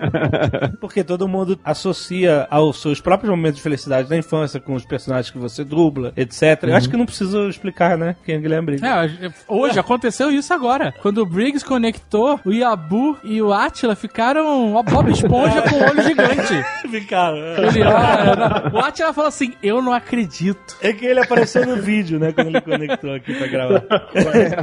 Porque 0.80 1.04
todo 1.04 1.28
mundo 1.28 1.60
associa 1.62 2.46
aos 2.50 2.80
seus 2.80 2.98
próprios 2.98 3.30
momentos 3.30 3.56
de 3.58 3.62
felicidade 3.62 4.08
da 4.08 4.16
infância 4.16 4.58
com 4.58 4.72
os 4.74 4.86
personagens 4.86 5.30
que 5.30 5.38
você 5.38 5.64
dubla, 5.64 6.14
etc. 6.16 6.62
Eu 6.62 6.76
acho 6.76 6.88
que 6.88 6.96
não 6.96 7.04
preciso 7.04 7.46
explicar, 7.48 7.98
né? 7.98 8.16
Quem 8.24 8.36
é 8.36 8.38
Guilherme 8.38 8.66
Briggs. 8.78 8.86
É, 8.86 9.30
hoje 9.46 9.78
aconteceu 9.78 10.30
isso 10.30 10.54
agora. 10.54 10.94
Quando 11.02 11.18
o 11.18 11.26
Briggs 11.26 11.64
conectou, 11.64 12.40
o 12.44 12.50
Yabu 12.70 13.18
e 13.22 13.40
o 13.42 13.52
Atila 13.52 13.94
ficaram 13.94 14.76
a 14.78 14.82
Bob 14.82 15.10
Esponja 15.10 15.62
com 15.62 15.76
o 15.76 15.82
olho 15.82 16.02
gigante. 16.02 16.64
Ficaram. 16.90 17.36
Ele, 17.36 17.82
ah, 17.82 18.70
não. 18.72 18.80
o 18.80 18.84
Atila 18.84 19.12
falou 19.12 19.28
assim: 19.28 19.52
Eu 19.62 19.82
não 19.82 19.92
acredito. 19.92 20.76
É 20.80 20.92
que 20.92 21.04
ele 21.04 21.20
apareceu 21.20 21.66
no 21.66 21.76
vídeo, 21.76 22.18
né? 22.18 22.32
Quando 22.32 22.48
ele 22.48 22.60
conectou 22.60 23.14
aqui 23.14 23.34
pra 23.34 23.46
gravar. 23.46 23.84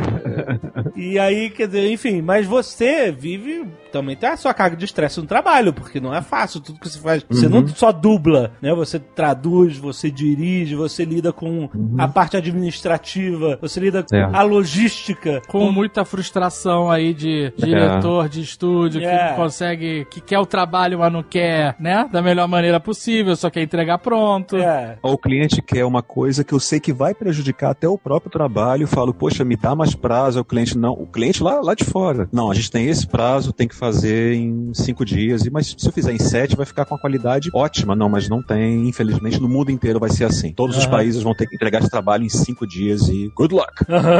e 0.96 1.20
aí, 1.20 1.50
quer 1.50 1.67
dizer, 1.67 1.91
enfim, 1.91 2.22
mas 2.22 2.46
você 2.46 3.12
vive. 3.12 3.65
Também 3.91 4.15
tem 4.15 4.30
a 4.30 4.38
sua 4.38 4.54
carga 4.54 4.76
de 4.76 4.86
estresse 4.86 5.19
no 5.19 5.26
trabalho, 5.28 5.73
porque 5.73 6.00
não 6.00 6.13
é 6.13 6.21
fácil 6.21 6.60
tudo 6.62 6.80
que 6.80 6.89
você 6.89 7.00
faz. 7.00 7.26
Você 7.30 7.47
não 7.47 7.67
só 7.67 7.91
dubla, 7.91 8.52
né? 8.62 8.73
Você 8.73 9.00
traduz, 9.00 9.78
você 9.78 10.10
dirige, 10.12 10.76
você 10.76 11.06
lida 11.06 11.32
com 11.34 11.69
a 11.97 12.08
parte 12.08 12.38
administrativa, 12.38 13.58
você 13.62 13.80
lida 13.80 14.04
com 14.04 14.15
É. 14.15 14.23
a 14.34 14.41
logística. 14.43 15.41
Com 15.47 15.71
muita 15.71 16.06
frustração 16.06 16.89
aí 16.89 17.13
de 17.13 17.52
diretor 17.58 18.30
de 18.30 18.41
estúdio 18.41 19.00
que 19.02 19.06
É. 19.08 19.30
não 19.32 19.36
consegue, 19.36 20.06
que 20.10 20.21
quer 20.21 20.39
o 20.39 20.45
trabalho, 20.45 21.00
mas 21.00 21.12
não 21.12 21.23
quer, 21.23 21.76
né? 21.80 22.08
Da 22.12 22.21
melhor 22.21 22.47
maneira 22.47 22.80
possível, 22.80 23.36
só 23.36 23.50
quer 23.50 23.62
entregar 23.62 23.97
pronto. 24.00 24.58
É. 24.58 24.97
Ou 25.02 25.13
o 25.13 25.17
cliente 25.17 25.62
quer 25.62 25.86
uma 25.86 26.02
coisa 26.04 26.43
que 26.43 26.54
eu 26.54 26.60
sei 26.60 26.80
que 26.80 26.93
vai 26.93 27.13
prejudicar 27.13 27.71
até 27.71 27.88
o 27.88 27.97
próprio 27.97 28.32
trabalho, 28.32 28.84
eu 28.84 28.88
falo, 28.88 29.13
poxa, 29.13 29.43
me 29.43 29.56
dá 29.56 29.76
mais 29.76 29.95
prazo, 29.95 30.39
o 30.39 30.45
cliente 30.45 30.78
não, 30.78 30.93
o 30.93 31.08
cliente 31.08 31.41
lá, 31.41 31.60
lá 31.62 31.73
de 31.73 31.84
fora. 31.84 32.28
Não, 32.32 32.52
a 32.52 32.54
gente 32.54 32.69
tem 32.71 32.88
esse 32.88 33.06
prazo, 33.08 33.52
tem 33.54 33.67
que 33.67 33.76
fazer 33.78 34.34
em 34.34 34.74
cinco 34.74 35.06
dias, 35.06 35.46
e 35.46 35.50
mas 35.50 35.76
se 35.78 35.88
eu 35.88 35.92
fizer 35.92 36.12
em 36.12 36.20
sete, 36.20 36.56
vai 36.56 36.66
ficar 36.66 36.86
com 36.86 36.96
a 36.96 37.00
qualidade 37.00 37.50
ótima. 37.54 37.96
Não, 37.96 38.10
mas 38.10 38.28
não 38.28 38.42
tem, 38.42 38.88
infelizmente, 38.88 39.40
no 39.40 39.48
mundo 39.48 39.72
inteiro 39.72 40.00
vai 40.00 40.10
ser 40.10 40.26
assim. 40.26 40.52
Todos 40.52 40.78
os 40.78 40.84
Aham. 40.84 40.92
países 40.92 41.24
vão 41.24 41.34
ter 41.34 41.48
que 41.48 41.56
entregar 41.56 41.80
esse 41.80 41.90
trabalho 41.90 42.24
em 42.24 42.30
cinco 42.30 42.66
dias 42.68 43.08
e 43.08 43.32
good 43.36 43.54
luck. 43.54 43.74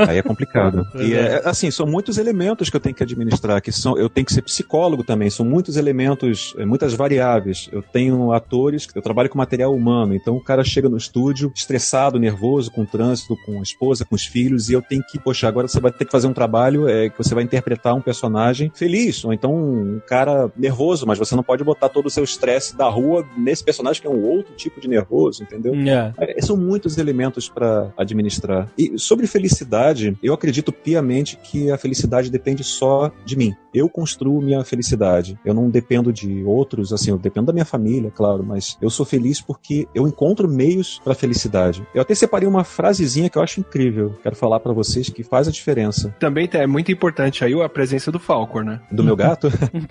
Aí 0.08 0.18
é 0.18 0.22
complicado. 0.22 0.86
E 0.98 1.14
é. 1.14 1.18
é, 1.18 1.42
assim, 1.48 1.70
são 1.70 1.86
muitos 1.86 2.18
elementos 2.18 2.70
que 2.70 2.76
eu 2.76 2.80
tenho 2.80 2.96
que 2.96 3.04
administrar, 3.04 3.62
que 3.62 3.72
são, 3.72 3.98
eu 3.98 4.10
tenho 4.10 4.26
que 4.26 4.34
ser 4.34 4.42
psicólogo 4.42 5.04
também, 5.04 5.30
são 5.30 5.46
muitos 5.46 5.78
elementos, 5.78 6.54
é, 6.58 6.66
muitas 6.66 6.94
variáveis. 6.94 7.70
Eu 7.72 7.82
tenho 7.82 8.32
atores, 8.32 8.88
eu 8.94 9.02
trabalho 9.02 9.30
com 9.30 9.38
material 9.38 9.74
humano, 9.74 10.14
então 10.16 10.36
o 10.36 10.44
cara 10.44 10.64
chega 10.64 10.90
no 10.90 10.98
estúdio 10.98 11.52
estressado, 11.56 12.20
nervoso, 12.20 12.72
com 12.72 12.82
o 12.82 12.86
trânsito, 12.86 13.38
com 13.46 13.60
a 13.60 13.64
esposa, 13.64 14.06
com 14.06 14.16
os 14.16 14.26
filhos, 14.26 14.70
e 14.70 14.74
eu 14.74 14.82
tenho 14.82 15.04
que, 15.04 15.20
poxa, 15.20 15.48
agora 15.48 15.68
você 15.68 15.80
vai 15.80 15.92
ter 15.92 16.06
que 16.06 16.12
fazer 16.12 16.28
um 16.28 16.34
trabalho 16.34 16.88
é, 16.88 17.10
que 17.10 17.18
você 17.18 17.34
vai 17.34 17.44
interpretar 17.44 17.94
um 17.94 18.02
personagem 18.02 18.72
feliz, 18.74 19.24
ou 19.24 19.34
então 19.34 19.47
então 19.48 19.56
um 19.56 20.02
cara 20.06 20.52
nervoso, 20.58 21.06
mas 21.08 21.18
você 21.18 21.36
não 21.36 21.44
pode 21.44 21.64
botar 21.64 21.90
todo 21.90 22.08
o 22.08 22.10
seu 22.10 22.24
estresse 22.24 22.76
da 22.76 22.88
rua 22.90 23.26
nesse 23.38 23.64
personagem 23.64 24.02
que 24.02 24.08
é 24.08 24.12
um 24.12 24.24
outro 24.24 24.54
tipo 24.56 24.82
de 24.82 24.88
nervoso, 24.88 25.44
entendeu? 25.44 25.74
É. 25.76 26.14
É, 26.18 26.42
São 26.42 26.58
muitos 26.58 26.98
elementos 26.98 27.48
para 27.48 27.92
administrar. 27.98 28.68
E 28.78 28.98
sobre 29.00 29.28
felicidade, 29.28 30.18
eu 30.22 30.34
acredito 30.34 30.72
piamente 30.72 31.38
que 31.38 31.72
a 31.72 31.78
felicidade 31.78 32.30
depende 32.30 32.64
só 32.64 33.12
de 33.26 33.36
mim. 33.38 33.56
Eu 33.74 33.88
construo 33.88 34.42
minha 34.42 34.64
felicidade. 34.64 35.38
Eu 35.46 35.54
não 35.54 35.70
dependo 35.70 36.12
de 36.12 36.44
outros, 36.44 36.92
assim, 36.92 37.12
eu 37.12 37.18
dependo 37.18 37.48
da 37.48 37.54
minha 37.54 37.66
família, 37.66 38.12
claro, 38.12 38.44
mas 38.44 38.78
eu 38.82 38.90
sou 38.90 39.06
feliz 39.06 39.40
porque 39.40 39.88
eu 39.94 40.08
encontro 40.08 40.48
meios 40.48 41.00
para 41.04 41.14
felicidade. 41.14 41.86
Eu 41.94 42.02
até 42.02 42.16
separei 42.16 42.48
uma 42.48 42.64
frasezinha 42.64 43.30
que 43.30 43.38
eu 43.38 43.44
acho 43.44 43.60
incrível. 43.60 44.16
Quero 44.24 44.36
falar 44.36 44.60
para 44.60 44.74
vocês 44.74 45.10
que 45.10 45.24
faz 45.24 45.48
a 45.48 45.52
diferença. 45.52 46.14
Também 46.20 46.50
é 46.54 46.66
muito 46.66 46.92
importante 46.92 47.44
aí 47.44 47.54
a 47.62 47.70
presença 47.70 48.12
do 48.12 48.20
Falcor, 48.20 48.64
né? 48.64 48.82
Do 48.92 49.04
meu 49.04 49.16
gato? 49.16 49.37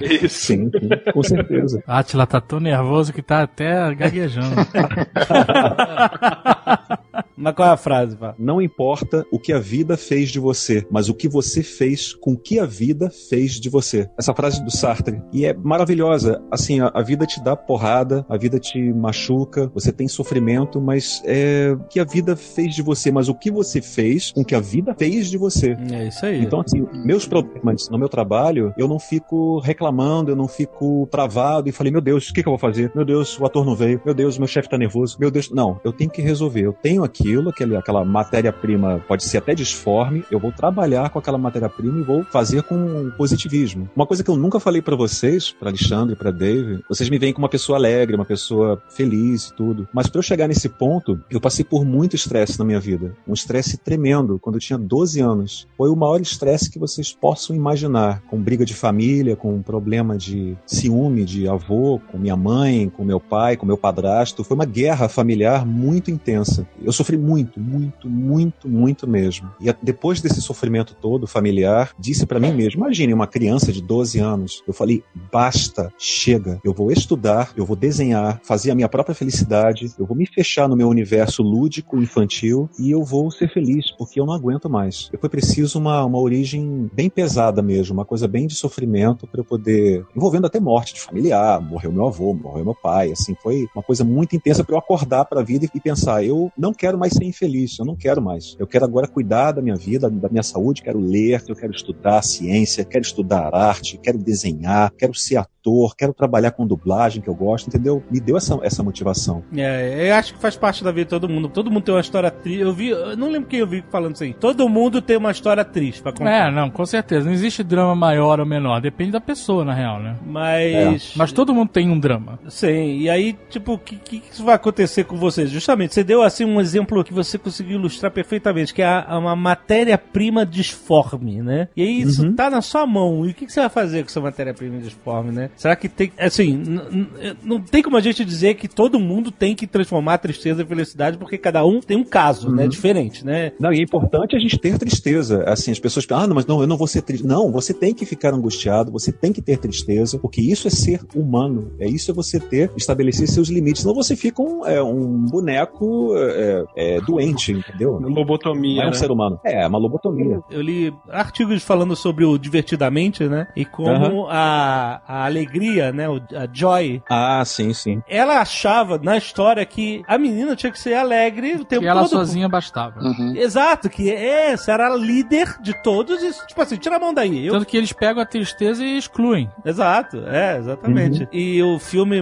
Isso. 0.01 0.29
sim, 0.29 0.71
sim, 0.71 0.89
com 1.13 1.23
certeza. 1.23 1.83
Atila 1.87 2.27
tá 2.27 2.41
tão 2.41 2.61
nervoso 2.61 3.13
que 3.13 3.23
tá 3.23 3.43
até 3.43 3.95
gaguejando. 3.95 4.57
Mas 7.37 7.55
qual 7.55 7.69
é 7.69 7.73
a 7.73 7.77
frase, 7.77 8.17
pá? 8.17 8.35
Não 8.39 8.61
importa 8.61 9.25
o 9.31 9.39
que 9.39 9.53
a 9.53 9.59
vida 9.59 9.97
fez 9.97 10.31
de 10.31 10.41
você, 10.41 10.87
mas 10.91 11.09
o 11.09 11.15
que 11.15 11.29
você 11.29 11.63
fez 11.63 12.15
com 12.15 12.33
o 12.33 12.39
que 12.39 12.59
a 12.59 12.67
vida 12.67 13.11
fez 13.11 13.61
de 13.61 13.69
você. 13.69 14.09
Essa 14.19 14.35
frase 14.35 14.65
do 14.65 14.71
Sartre. 14.71 15.23
E 15.33 15.45
é 15.45 15.55
maravilhosa. 15.55 16.43
Assim, 16.51 16.81
a, 16.81 16.91
a 16.95 17.03
vida 17.03 17.27
te 17.27 17.43
dá 17.43 17.55
porrada, 17.57 18.25
a 18.29 18.37
vida 18.37 18.59
te 18.59 18.93
machuca, 18.93 19.71
você 19.75 19.93
tem 19.93 20.09
sofrimento, 20.09 20.81
mas 20.81 21.23
é 21.25 21.77
o 21.79 21.85
que 21.85 22.01
a 22.01 22.05
vida 22.05 22.37
fez 22.37 22.75
de 22.75 22.83
você, 22.83 23.11
mas 23.11 23.29
o 23.29 23.35
que 23.35 23.51
você 23.51 23.81
fez 23.81 24.33
com 24.33 24.41
o 24.41 24.45
que 24.45 24.55
a 24.55 24.61
vida 24.61 24.95
fez 24.99 25.31
de 25.31 25.37
você. 25.37 25.77
É 25.93 26.09
isso 26.09 26.25
aí. 26.25 26.43
Então, 26.43 26.61
assim, 26.61 26.87
meus 27.05 27.27
problemas 27.27 27.89
no 27.89 27.99
meu 27.99 28.09
trabalho, 28.09 28.73
eu 28.77 28.89
não 28.89 28.99
fico 28.99 29.59
reclamando, 29.61 30.31
eu 30.31 30.37
não 30.37 30.49
fico 30.49 31.07
travado 31.11 31.69
e 31.69 31.73
falei, 31.73 31.93
meu 31.93 32.01
Deus, 32.01 32.29
o 32.29 32.33
que, 32.33 32.43
que 32.43 32.49
eu 32.49 32.53
vou 32.53 32.59
fazer? 32.59 32.91
Meu 32.95 33.05
Deus, 33.05 33.39
o 33.39 33.45
ator 33.45 33.65
não 33.65 33.75
veio. 33.75 34.01
Meu 34.05 34.15
Deus, 34.15 34.39
meu 34.39 34.49
chefe 34.49 34.69
tá 34.69 34.79
nervoso. 34.79 35.17
Meu 35.21 35.31
Deus, 35.31 35.51
não, 35.51 35.81
eu 35.85 35.93
tenho 35.93 36.11
que 36.11 36.23
resolver. 36.23 36.63
Eu 36.63 36.73
tenho 36.73 37.05
aquilo, 37.27 37.51
aquele, 37.51 37.77
aquela 37.77 38.05
matéria-prima, 38.05 39.03
pode 39.09 39.25
ser 39.25 39.39
até 39.39 39.55
disforme, 39.55 40.25
eu 40.31 40.39
vou 40.39 40.53
trabalhar 40.53 41.11
com 41.11 41.19
aquela 41.19 41.37
matéria-prima 41.37 41.99
e 41.99 42.03
vou 42.03 42.23
fazer 42.25 42.63
com 42.63 43.11
positivismo. 43.17 43.91
Uma 43.97 44.07
coisa 44.07 44.23
que 44.23 44.31
eu 44.31 44.37
nunca 44.37 44.61
falei 44.61 44.81
pra 44.81 44.95
vocês, 44.95 45.51
pra 45.51 45.71
Alexandre 45.71 46.15
pra 46.15 46.31
Dave, 46.31 46.83
vocês 46.89 47.11
me 47.11 47.19
veem 47.19 47.33
como 47.33 47.45
uma 47.45 47.51
pessoa 47.51 47.79
alegre, 47.79 48.15
uma 48.15 48.25
pessoa 48.25 48.81
feliz 48.89 49.49
e 49.49 49.55
tudo. 49.55 49.89
Mas 49.93 50.07
pra 50.07 50.21
eu 50.21 50.23
chegar 50.23 50.47
nesse 50.47 50.69
ponto, 50.69 51.21
eu 51.29 51.41
passei 51.41 51.65
por 51.65 51.85
muito 51.85 52.15
estresse 52.15 52.59
na 52.59 52.65
minha 52.65 52.79
vida. 52.79 53.13
Um 53.27 53.35
estresse 53.35 53.77
tremendo, 53.77 54.39
quando 54.39 54.57
eu 54.57 54.61
tinha 54.61 54.79
12 54.79 55.21
anos. 55.21 55.67
Foi 55.77 55.91
o 55.91 55.97
maior 55.97 56.21
estresse 56.21 56.71
que 56.71 56.79
vocês 56.79 57.13
possam 57.13 57.57
imaginar. 57.57 58.23
Com 58.29 58.41
briga 58.41 58.65
de 58.65 58.75
família, 58.75 59.35
com 59.35 59.55
um 59.55 59.63
problema 59.63 60.17
de 60.17 60.57
ciúme 60.65 61.25
de 61.25 61.49
avô, 61.49 62.01
com 62.11 62.19
minha 62.19 62.37
mãe, 62.37 62.89
com 62.89 63.05
meu 63.05 63.19
pai, 63.19 63.57
com 63.57 63.67
meu 63.67 63.77
padrasto. 63.77 64.45
Foi 64.45 64.55
uma 64.55 64.65
guerra 64.65 65.09
familiar 65.09 65.67
muito 65.67 66.11
intensa. 66.11 66.67
Eu 66.83 66.93
sofri 66.93 67.16
muito, 67.19 67.61
muito, 67.61 68.09
muito, 68.09 68.69
muito 68.69 69.09
mesmo. 69.09 69.51
E 69.61 69.73
depois 69.83 70.21
desse 70.21 70.41
sofrimento 70.41 70.95
todo 70.95 71.27
familiar, 71.27 71.93
disse 71.99 72.27
pra 72.27 72.41
mim 72.41 72.53
mesmo: 72.53 72.81
imagine 72.81 73.13
uma 73.13 73.27
criança 73.27 73.73
de 73.73 73.83
12 73.83 74.19
anos. 74.19 74.63
Eu 74.67 74.73
falei: 74.73 75.03
basta, 75.31 75.93
chega. 75.99 76.61
Eu 76.65 76.73
vou 76.73 76.91
estudar, 76.91 77.53
eu 77.57 77.65
vou 77.65 77.77
desenhar, 77.77 78.41
fazer 78.43 78.71
a 78.71 78.75
minha 78.75 78.89
própria 78.89 79.15
felicidade, 79.15 79.93
eu 79.99 80.07
vou 80.07 80.17
me 80.17 80.27
fechar 80.27 80.69
no 80.69 80.77
meu 80.77 80.89
universo 80.89 81.43
lúdico, 81.43 82.01
infantil, 82.03 82.69
e 82.79 82.91
eu 82.91 83.03
vou 83.05 83.31
ser 83.31 83.53
feliz, 83.53 83.91
porque 83.91 84.21
eu 84.21 84.27
não 84.27 84.35
aguento 84.35 84.69
mais. 84.69 85.11
Foi 85.19 85.29
preciso 85.29 85.79
uma, 85.79 86.05
uma 86.05 86.19
origem 86.19 86.91
bem 86.93 87.09
pesada 87.09 87.63
mesmo, 87.63 87.95
uma 87.95 88.05
coisa 88.05 88.29
bem 88.29 88.47
de 88.47 88.55
sofrimento 88.55 89.27
para 89.27 89.41
eu 89.41 89.45
poder. 89.45 90.05
envolvendo 90.15 90.47
até 90.47 90.61
morte 90.61 90.95
de 90.95 91.01
familiar, 91.01 91.61
morreu 91.61 91.93
meu 91.93 92.07
avô, 92.07 92.35
morreu 92.35 92.65
meu 92.65 92.75
pai, 92.75 93.13
assim, 93.13 93.35
foi 93.43 93.67
uma 93.75 93.83
coisa 93.83 94.05
muito 94.05 94.35
intensa 94.37 94.65
para 94.65 94.75
eu 94.75 94.79
acordar 94.79 95.25
para 95.25 95.41
a 95.41 95.45
vida 95.45 95.67
e 95.73 95.81
pensar: 95.81 96.25
eu 96.25 96.51
não 96.57 96.73
quero 96.73 96.99
mais 96.99 97.06
ser 97.11 97.25
infeliz, 97.25 97.79
eu 97.79 97.85
não 97.85 97.97
quero 97.97 98.21
mais. 98.21 98.57
Eu 98.59 98.67
quero 98.67 98.85
agora 98.85 99.09
cuidar 99.09 99.53
da 99.53 99.63
minha 99.63 99.77
vida, 99.77 100.11
da 100.11 100.29
minha 100.29 100.43
saúde, 100.43 100.83
quero 100.83 100.99
ler, 100.99 101.43
eu 101.49 101.57
quero 101.57 101.73
estudar 101.73 102.23
ciência, 102.23 102.85
quero 102.85 103.03
estudar 103.03 103.55
arte, 103.55 103.99
quero 104.03 104.19
desenhar, 104.19 104.93
quero 104.97 105.15
ser 105.15 105.37
ator, 105.37 105.56
quero 105.97 106.13
trabalhar 106.15 106.51
com 106.53 106.67
dublagem 106.67 107.23
que 107.23 107.29
eu 107.29 107.35
gosto, 107.35 107.69
entendeu? 107.69 108.03
Me 108.11 108.21
deu 108.21 108.37
essa, 108.37 108.59
essa 108.63 108.83
motivação. 108.83 109.43
É, 109.57 110.09
eu 110.11 110.15
acho 110.15 110.35
que 110.35 110.41
faz 110.41 110.57
parte 110.57 110.83
da 110.85 110.91
vida 110.93 111.05
de 111.05 111.11
todo 111.11 111.29
mundo. 111.29 111.49
Todo 111.49 111.71
mundo 111.71 111.83
tem 111.85 111.95
uma 111.95 112.01
história 112.01 112.31
triste. 112.31 112.61
Eu 112.61 112.73
vi, 112.73 112.89
eu 112.89 113.17
não 113.17 113.31
lembro 113.31 113.49
quem 113.49 113.61
eu 113.61 113.67
vi 113.67 113.83
falando 113.91 114.13
assim. 114.13 114.33
Todo 114.39 114.69
mundo 114.69 115.01
tem 115.03 115.17
uma 115.17 115.31
história 115.31 115.65
triste 115.65 116.03
pra 116.03 116.13
contar. 116.13 116.31
É, 116.31 116.51
não, 116.51 116.71
com 116.71 116.85
certeza. 116.87 117.27
Não 117.27 117.33
existe 117.33 117.63
drama 117.63 117.95
maior 117.95 118.41
ou 118.41 118.47
menor. 118.47 118.81
Depende 118.81 119.13
da 119.13 119.21
pessoa, 119.21 119.65
na 119.65 119.75
real, 119.75 120.01
né? 120.01 120.17
Mas. 120.25 121.13
Mas 121.17 121.33
todo 121.33 121.55
mundo 121.55 121.69
tem 121.71 121.91
um 121.91 121.99
drama. 121.99 122.39
Sim, 122.49 122.99
e 122.99 123.11
aí, 123.11 123.37
tipo, 123.51 123.73
o 123.75 123.79
que, 123.79 123.97
que, 123.97 124.21
que 124.21 124.33
isso 124.33 124.45
vai 124.45 124.55
acontecer 124.55 125.05
com 125.05 125.17
vocês? 125.17 125.51
Justamente, 125.51 125.95
você 125.95 126.05
deu 126.05 126.23
assim 126.23 126.45
um 126.45 126.61
exemplo 126.61 127.03
que 127.05 127.13
você 127.13 127.39
conseguiu 127.39 127.79
ilustrar 127.79 128.11
perfeitamente, 128.13 128.73
que 128.75 128.83
é 128.83 128.87
a- 128.87 129.19
uma 129.19 129.35
matéria-prima 129.37 130.45
disforme, 130.47 131.43
né? 131.43 131.69
E 131.77 131.83
aí 131.83 132.01
isso 132.03 132.33
tá 132.33 132.49
na 132.51 132.61
sua 132.63 132.87
mão. 132.87 133.27
E 133.27 133.31
o 133.31 133.35
que, 133.35 133.47
que 133.47 133.53
você 133.53 133.61
vai 133.61 133.69
fazer 133.69 134.03
com 134.03 134.09
essa 134.11 134.21
matéria-prima 134.21 134.79
disforme, 134.79 135.33
né? 135.33 135.51
Será 135.57 135.75
que 135.77 135.89
tem. 135.89 136.13
Assim, 136.19 136.53
n- 136.55 137.37
não 137.43 137.61
tem 137.61 137.83
como 137.83 137.97
a 137.97 138.01
gente 138.01 138.25
dizer 138.25 138.55
que 138.55 138.69
todo 138.69 138.99
mundo 139.01 139.31
tem 139.31 139.55
que 139.55 139.67
transformar 139.67 140.15
a 140.15 140.19
tristeza 140.19 140.63
em 140.63 140.67
felicidade, 140.67 141.17
porque 141.19 141.39
cada 141.39 141.65
um 141.65 141.81
tem 141.81 141.97
um 141.97 142.05
caso, 142.05 142.51
né? 142.51 142.67
Diferente, 142.69 143.25
né? 143.25 143.53
Não, 143.59 143.73
e 143.73 143.79
é 143.81 143.83
importante 143.83 144.37
a 144.37 144.39
gente 144.39 144.59
ter 144.59 144.79
tristeza. 144.79 145.45
Assim, 145.47 145.71
as 145.71 145.79
pessoas 145.79 146.05
pensam, 146.07 146.25
ah, 146.25 146.27
não, 146.27 146.35
mas 146.35 146.47
não, 146.47 146.61
eu 146.61 146.67
não 146.67 146.77
vou 146.77 146.87
ser 146.87 147.03
triste. 147.03 147.27
Não, 147.27 147.51
você 147.51 147.73
tem 147.73 147.95
que 147.95 148.05
ficar 148.05 148.35
angustiado, 148.35 148.91
você 148.93 149.11
tem 149.13 149.33
que 149.33 149.41
ter 149.43 149.59
tristeza, 149.59 150.19
porque 150.19 150.41
isso 150.41 150.67
é 150.69 150.71
ser 150.71 151.01
humano. 151.15 151.73
É 151.79 151.89
isso 151.89 152.11
é 152.11 152.15
você 152.15 152.39
ter, 152.39 152.71
estabelecer 152.77 153.29
seus 153.29 153.49
limites. 153.49 153.83
Senão 153.83 153.95
você 153.95 154.15
fica 154.17 154.43
um, 154.43 154.67
é, 154.67 154.83
um 154.83 155.25
boneco 155.25 156.13
é, 156.17 156.65
é, 156.77 157.01
doente, 157.01 157.53
entendeu? 157.53 157.99
Não 158.01 158.09
Lobotomia, 158.11 158.83
é 158.83 158.87
um 158.87 158.91
né? 158.91 158.93
ser 158.95 159.11
humano. 159.11 159.39
É, 159.45 159.67
uma 159.67 159.79
lobotomia. 159.79 160.41
Eu 160.51 160.61
li 160.61 160.93
artigos 161.09 161.63
falando 161.63 161.95
sobre 161.97 162.25
o 162.25 162.37
divertidamente, 162.39 163.25
né? 163.25 163.47
E 163.57 163.65
como 163.65 164.27
a, 164.29 165.01
a 165.07 165.25
alegria, 165.25 165.46
né? 165.93 166.09
o- 166.09 166.17
A 166.37 166.47
joy 166.53 167.03
Ah, 167.09 167.43
sim, 167.45 167.73
sim. 167.73 168.03
ela 168.09 168.41
achava 168.41 168.99
na 169.03 169.17
história 169.17 169.65
que 169.65 170.03
a 170.07 170.19
menina 170.19 170.55
tinha 170.57 170.71
que 170.73 170.79
ser 170.79 170.95
alegre 170.95 171.55
o 171.55 171.65
tempo 171.65 171.83
Que 171.83 171.89
ela 171.89 172.03
todo. 172.03 172.11
sozinha 172.11 172.49
bastava. 172.49 173.01
Uhum. 173.01 173.35
Exato, 173.37 173.89
que 173.89 174.11
essa 174.11 174.73
era 174.73 174.87
a 174.93 174.97
líder 174.97 175.57
de 175.61 175.73
todos 175.83 176.23
e, 176.23 176.47
tipo 176.47 176.61
assim, 176.61 176.77
tira 176.77 176.97
a 176.97 177.01
mão 177.01 177.13
daí. 177.15 177.47
Eu... 177.47 177.53
Tanto 177.55 177.67
que 177.67 177.77
eles 177.77 177.93
pegam 177.93 178.23
a 178.23 178.27
tristeza 178.27 178.85
e 178.85 178.97
excluem. 178.99 179.51
Exato, 179.65 180.19
é, 180.27 180.59
exatamente. 180.59 181.29
E 181.33 181.63
o 181.63 181.79
filme 181.79 182.21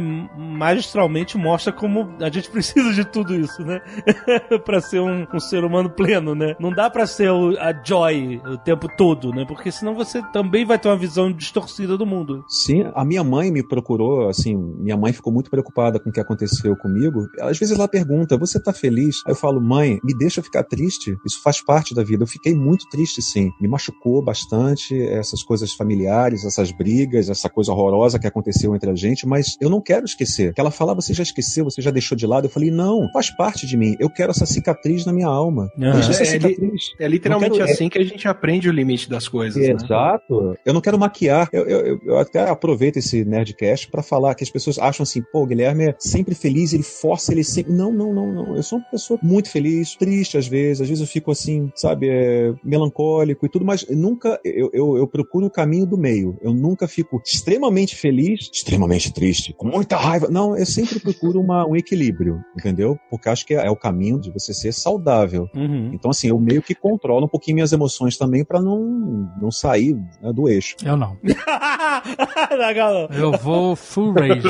magistralmente 0.65 1.37
mostra 1.37 1.73
como 1.73 2.15
a 2.21 2.31
gente 2.31 2.49
precisa 2.51 2.93
de 2.93 3.05
tudo 3.05 3.35
isso, 3.35 3.63
né? 3.65 3.81
pra 4.65 4.81
ser 4.81 5.01
um, 5.01 5.27
um 5.33 5.41
ser 5.41 5.65
humano 5.65 5.91
pleno, 5.91 6.35
né? 6.35 6.55
Não 6.59 6.71
dá 6.71 6.89
pra 6.91 7.07
ser 7.07 7.31
o- 7.31 7.57
a 7.59 7.73
joy 7.85 8.41
o 8.47 8.57
tempo 8.59 8.89
todo, 8.97 9.31
né? 9.31 9.45
Porque 9.47 9.71
senão 9.71 9.95
você 9.95 10.23
também 10.33 10.65
vai 10.65 10.79
ter 10.79 10.89
uma 10.89 10.97
visão 10.97 11.31
distorcida 11.33 11.97
do 11.97 12.07
mundo. 12.07 12.45
Sim, 12.49 12.91
a 12.95 13.05
minha 13.05 13.14
mãe 13.23 13.51
me 13.53 13.63
procurou, 13.63 14.29
assim, 14.29 14.57
minha 14.57 14.97
mãe 14.97 15.13
ficou 15.13 15.33
muito 15.33 15.51
preocupada 15.51 16.01
com 16.01 16.11
o 16.11 16.13
que 16.13 16.19
aconteceu 16.21 16.75
comigo. 16.77 17.27
Às 17.41 17.59
vezes 17.59 17.77
ela 17.79 17.87
pergunta, 17.87 18.37
você 18.37 18.59
tá 18.61 18.73
feliz? 18.73 19.17
Aí 19.27 19.33
eu 19.33 19.37
falo, 19.37 19.61
mãe, 19.61 19.99
me 20.03 20.17
deixa 20.17 20.43
ficar 20.43 20.65
triste. 20.65 21.17
Isso 21.27 21.41
faz 21.43 21.63
parte 21.63 21.95
da 21.95 22.03
vida. 22.03 22.25
Eu 22.25 22.27
fiquei 22.27 22.55
muito 22.55 22.89
triste, 22.89 23.21
sim. 23.23 23.51
Me 23.61 23.69
machucou 23.69 24.23
bastante 24.25 25.01
essas 25.09 25.43
coisas 25.43 25.73
familiares, 25.75 26.45
essas 26.45 26.73
brigas, 26.73 27.29
essa 27.29 27.49
coisa 27.49 27.71
horrorosa 27.73 28.19
que 28.19 28.27
aconteceu 28.27 28.75
entre 28.75 28.91
a 28.91 28.95
gente, 28.95 29.27
mas 29.27 29.57
eu 29.61 29.69
não 29.71 29.81
quero 29.81 30.05
esquecer. 30.05 30.53
Que 30.55 30.61
ela 30.61 30.71
fala, 30.71 30.93
"Ah, 30.93 30.95
você 30.95 31.13
já 31.15 31.23
esqueceu, 31.23 31.65
você 31.65 31.81
já 31.83 31.91
deixou 31.91 32.17
de 32.17 32.27
lado. 32.27 32.47
Eu 32.47 32.51
falei, 32.51 32.71
não, 32.71 33.09
faz 33.13 33.31
parte 33.37 33.67
de 33.67 33.77
mim. 33.77 33.95
Eu 34.01 34.09
quero 34.11 34.31
essa 34.31 34.47
cicatriz 34.47 35.05
na 35.05 35.13
minha 35.13 35.27
alma. 35.29 35.69
Aham. 35.79 35.93
Deixa 35.95 36.11
essa 36.11 36.25
É, 36.25 36.35
ele- 36.37 36.49
cicatriz. 36.49 36.83
É 36.99 37.09
literalmente 37.09 37.51
Não 37.51 37.59
quero- 37.59 37.71
assim 37.71 37.89
que 37.89 37.99
a 37.99 38.05
gente 38.05 38.27
aprende 38.27 38.69
o 38.69 38.73
limite 38.73 39.09
das 39.11 39.29
coisas. 39.29 39.61
né? 39.63 39.73
Exato. 39.73 40.55
Eu 40.65 40.73
não 40.73 40.81
quero 40.81 40.99
maquiar. 40.99 41.49
Eu, 41.53 41.65
eu, 41.67 41.81
eu- 41.87 42.01
eu 42.05 42.19
até 42.19 42.49
aproveito 42.49 42.97
esse 43.05 43.25
Nerdcast 43.25 43.91
pra 43.91 44.03
falar 44.03 44.35
que 44.35 44.43
as 44.43 44.51
pessoas 44.51 44.79
acham 44.79 45.03
assim, 45.03 45.23
pô, 45.23 45.43
o 45.43 45.47
Guilherme 45.47 45.89
é 45.89 45.95
sempre 45.99 46.35
feliz, 46.35 46.73
ele 46.73 46.83
força, 46.83 47.33
ele 47.33 47.45
sempre. 47.45 47.73
Não, 47.73 47.93
não, 47.93 48.13
não, 48.13 48.33
não. 48.33 48.57
Eu 48.57 48.63
sou 48.63 48.79
uma 48.79 48.91
pessoa 48.91 49.19
muito 49.23 49.51
feliz, 49.51 49.95
triste 49.95 50.39
às 50.39 50.47
vezes. 50.47 50.81
Às 50.81 50.89
vezes 50.89 51.01
eu 51.01 51.07
fico 51.07 51.31
assim, 51.31 51.71
sabe, 51.75 52.09
é, 52.09 52.55
melancólico 52.65 53.45
e 53.45 53.49
tudo, 53.49 53.65
mas 53.65 53.87
nunca. 53.89 54.41
Eu, 54.45 54.71
eu, 54.73 54.97
eu 54.97 55.07
procuro 55.07 55.47
o 55.47 55.51
caminho 55.51 55.87
do 55.87 55.99
meio. 55.99 56.37
Eu 56.41 56.55
nunca 56.55 56.89
fico 56.89 57.21
extremamente 57.25 57.95
feliz, 57.95 58.51
extremamente 58.53 59.13
triste, 59.13 59.53
com 59.53 59.69
muita 59.69 59.97
raiva. 59.97 60.29
Não, 60.31 60.57
eu 60.57 60.67
sempre 60.67 60.99
procuro 60.99 61.41
uma, 61.41 61.67
um 61.67 61.77
equilíbrio, 61.77 62.41
entendeu? 62.59 62.99
Porque 63.11 63.29
acho 63.29 63.45
que 63.47 63.55
é, 63.55 63.67
é 63.67 63.71
o 63.71 63.77
caminho 63.77 64.19
de 64.19 64.31
você 64.31 64.55
ser 64.55 64.73
saudável. 64.73 65.49
Uhum. 65.55 65.91
Então, 65.93 66.11
assim, 66.11 66.29
eu 66.29 66.39
meio 66.39 66.63
que 66.63 66.75
controlo 66.75 67.27
um 67.27 67.29
pouquinho 67.29 67.57
minhas 67.57 67.73
emoções 67.73 68.17
também 68.17 68.45
pra 68.45 68.61
não, 68.61 69.31
não 69.41 69.51
sair 69.51 69.95
né, 69.95 70.33
do 70.33 70.49
eixo. 70.49 70.77
Eu 70.85 70.97
não. 70.97 71.17
Legal. 72.93 73.09
Eu 73.11 73.33
vou 73.33 73.75
full 73.77 74.13
rage. 74.13 74.49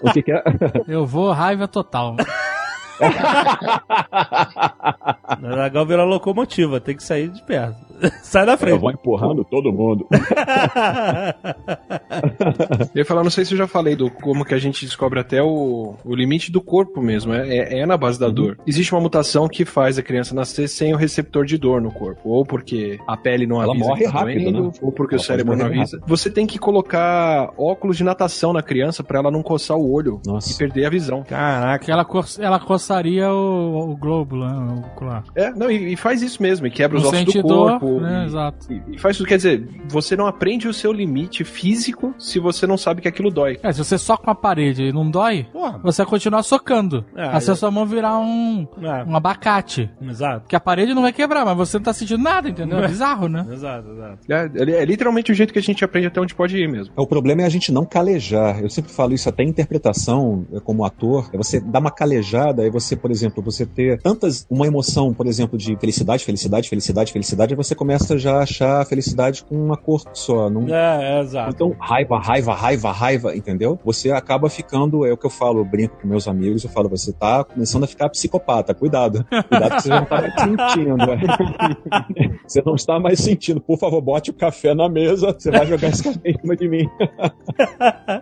O 0.00 0.12
que, 0.12 0.22
que 0.22 0.32
é? 0.32 0.42
Eu 0.86 1.06
vou 1.06 1.32
raiva 1.32 1.66
total. 1.68 2.16
Azagal 5.42 5.86
virou 5.86 6.06
locomotiva, 6.06 6.80
tem 6.80 6.96
que 6.96 7.02
sair 7.02 7.28
de 7.28 7.42
perto. 7.42 7.87
Sai 8.22 8.44
da 8.46 8.52
Eu 8.52 8.58
frente. 8.58 8.78
vou 8.80 8.90
empurrando 8.90 9.44
todo 9.44 9.72
mundo. 9.72 10.06
Eu 12.94 13.00
ia 13.00 13.04
falar, 13.04 13.22
não 13.22 13.30
sei 13.30 13.44
se 13.44 13.54
eu 13.54 13.58
já 13.58 13.66
falei 13.66 13.94
do 13.94 14.10
como 14.10 14.44
que 14.44 14.54
a 14.54 14.58
gente 14.58 14.84
descobre 14.84 15.20
até 15.20 15.42
o, 15.42 15.94
o 16.04 16.14
limite 16.14 16.50
do 16.50 16.60
corpo 16.60 17.00
mesmo. 17.00 17.32
É, 17.32 17.48
é, 17.48 17.78
é 17.80 17.86
na 17.86 17.96
base 17.96 18.18
da 18.18 18.28
dor. 18.28 18.58
Existe 18.66 18.92
uma 18.94 19.00
mutação 19.00 19.48
que 19.48 19.64
faz 19.64 19.98
a 19.98 20.02
criança 20.02 20.34
nascer 20.34 20.68
sem 20.68 20.92
o 20.94 20.96
receptor 20.96 21.44
de 21.44 21.56
dor 21.58 21.80
no 21.80 21.90
corpo. 21.90 22.20
Ou 22.24 22.44
porque 22.44 22.98
a 23.06 23.16
pele 23.16 23.46
não 23.46 23.62
Ela 23.62 23.72
avisa 23.72 23.86
morre 23.88 24.04
que 24.04 24.12
tá 24.12 24.18
rápido, 24.18 24.42
doendo, 24.42 24.62
né? 24.64 24.70
ou 24.82 24.92
porque 24.92 25.14
Ela 25.14 25.22
o 25.22 25.24
cérebro 25.24 25.56
não 25.56 25.66
avisa. 25.66 26.00
Você 26.06 26.30
tem 26.30 26.46
que 26.46 26.58
colocar 26.58 27.50
óculos 27.56 27.96
de 27.96 28.04
natação 28.04 28.52
na 28.52 28.62
criança 28.62 29.02
pra 29.04 29.18
ela 29.18 29.30
não 29.30 29.42
coçar 29.42 29.76
o 29.76 29.90
olho 29.92 30.20
Nossa. 30.26 30.52
e 30.52 30.56
perder 30.56 30.86
a 30.86 30.90
visão. 30.90 31.22
Caraca. 31.22 31.90
Ela, 31.90 32.04
co 32.04 32.20
ela 32.38 32.58
coçaria 32.58 33.30
o, 33.32 33.90
o 33.92 33.96
globo, 33.96 34.36
né? 34.36 34.52
O 34.74 34.78
ocular. 34.80 35.24
É, 35.34 35.50
não, 35.50 35.70
e, 35.70 35.92
e 35.92 35.96
faz 35.96 36.22
isso 36.22 36.42
mesmo, 36.42 36.66
e 36.66 36.70
quebra 36.70 36.98
os 36.98 37.04
Não 37.04 37.10
ossos 37.10 37.34
do 37.34 37.42
dor, 37.42 37.78
corpo. 37.88 38.00
né? 38.00 38.22
e- 38.22 38.26
Exato. 38.26 38.72
E, 38.72 38.82
e 38.94 38.98
faz 38.98 39.16
tudo, 39.16 39.26
quer 39.26 39.36
dizer, 39.36 39.68
você 39.88 40.16
não 40.16 40.26
aprende 40.26 40.68
o 40.68 40.74
seu 40.74 40.92
limite 40.92 41.44
físico 41.44 42.14
se 42.18 42.38
você 42.38 42.66
não 42.66 42.76
sabe 42.76 43.00
que 43.02 43.08
aquilo 43.08 43.30
dói. 43.30 43.58
É, 43.62 43.72
se 43.72 43.78
você 43.82 43.96
soca 43.98 44.24
uma 44.28 44.34
parede 44.34 44.84
e 44.84 44.92
não 44.92 45.10
dói, 45.10 45.46
Porra. 45.52 45.78
você 45.82 46.02
vai 46.02 46.10
continuar 46.10 46.42
socando. 46.42 47.04
É, 47.16 47.24
Até 47.24 47.36
é. 47.52 47.54
sua 47.54 47.70
mão 47.70 47.86
virar 47.86 48.18
um, 48.18 48.66
É, 48.82 49.04
um 49.04 49.16
abacate. 49.16 49.90
exato. 50.02 50.46
Que 50.48 50.56
a 50.56 50.60
parede 50.60 50.94
não 50.94 51.02
vai 51.02 51.12
quebrar, 51.12 51.44
mas 51.44 51.56
você 51.56 51.78
não 51.78 51.84
tá 51.84 51.92
sentindo 51.92 52.22
nada, 52.22 52.48
entendeu? 52.48 52.78
É 52.78 52.88
bizarro, 52.88 53.28
né? 53.28 53.46
Exato, 53.50 53.88
exato. 53.90 54.18
É, 54.28 54.50
é 54.80 54.84
literalmente 54.84 55.32
o 55.32 55.34
jeito 55.34 55.52
que 55.52 55.58
a 55.58 55.62
gente 55.62 55.84
aprende 55.84 56.06
até 56.08 56.20
onde 56.20 56.34
pode 56.34 56.56
ir 56.56 56.68
mesmo. 56.68 56.92
O 56.96 57.06
problema 57.06 57.42
é 57.42 57.44
a 57.46 57.48
gente 57.48 57.72
não 57.72 57.84
calejar. 57.84 58.60
Eu 58.60 58.70
sempre 58.70 58.92
falo 58.92 59.12
isso 59.14 59.28
até 59.28 59.42
em 59.42 59.48
interpretação, 59.48 60.46
é, 60.52 60.60
como 60.60 60.84
ator. 60.84 61.28
É 61.32 61.36
você 61.36 61.60
dar 61.60 61.78
uma 61.80 61.90
calejada, 61.90 62.66
é 62.66 62.70
você, 62.70 62.96
por 62.96 63.10
exemplo, 63.10 63.42
você 63.42 63.64
ter 63.64 64.00
tantas, 64.02 64.46
uma 64.50 64.66
emoção, 64.66 65.12
por 65.14 65.26
exemplo, 65.26 65.56
de 65.58 65.76
felicidade, 65.76 66.24
felicidade, 66.24 66.68
felicidade, 66.68 67.12
felicidade, 67.12 67.52
aí 67.52 67.56
você 67.56 67.74
começa 67.78 68.18
já 68.18 68.38
a 68.38 68.42
achar 68.42 68.80
a 68.80 68.84
felicidade 68.84 69.44
com 69.44 69.54
uma 69.54 69.76
cor 69.76 70.02
só. 70.12 70.50
Não, 70.50 70.68
É, 70.74 71.18
é, 71.18 71.20
exato. 71.20 71.50
Então, 71.54 71.74
raiva, 71.78 72.18
raiva, 72.18 72.52
raiva, 72.54 72.92
raiva, 72.92 73.36
entendeu? 73.36 73.78
Você 73.84 74.10
acaba 74.10 74.50
ficando, 74.50 75.06
é 75.06 75.12
o 75.12 75.16
que 75.16 75.24
eu 75.26 75.30
falo, 75.30 75.60
eu 75.60 75.64
brinco 75.64 75.96
com 76.00 76.08
meus 76.08 76.26
amigos, 76.28 76.64
eu 76.64 76.70
falo, 76.70 76.88
você 76.88 77.12
tá 77.12 77.44
começando 77.44 77.84
a 77.84 77.86
ficar 77.86 78.08
psicopata, 78.10 78.74
cuidado. 78.74 79.24
Cuidado 79.48 79.76
que 79.76 79.82
você 79.82 79.88
não 79.88 80.04
tá 80.04 80.20
mais 80.20 80.34
sentindo. 80.40 80.96
né? 80.96 82.38
Você 82.48 82.62
não 82.64 82.74
está 82.74 82.98
mais 82.98 83.20
sentindo. 83.20 83.60
Por 83.60 83.78
favor, 83.78 84.00
bote 84.00 84.30
o 84.30 84.34
café 84.34 84.74
na 84.74 84.88
mesa, 84.88 85.34
você 85.38 85.50
vai 85.50 85.66
jogar 85.66 85.88
esse 85.88 86.02
café 86.02 86.30
em 86.30 86.38
cima 86.40 86.56
de 86.56 86.66
mim. 86.68 86.88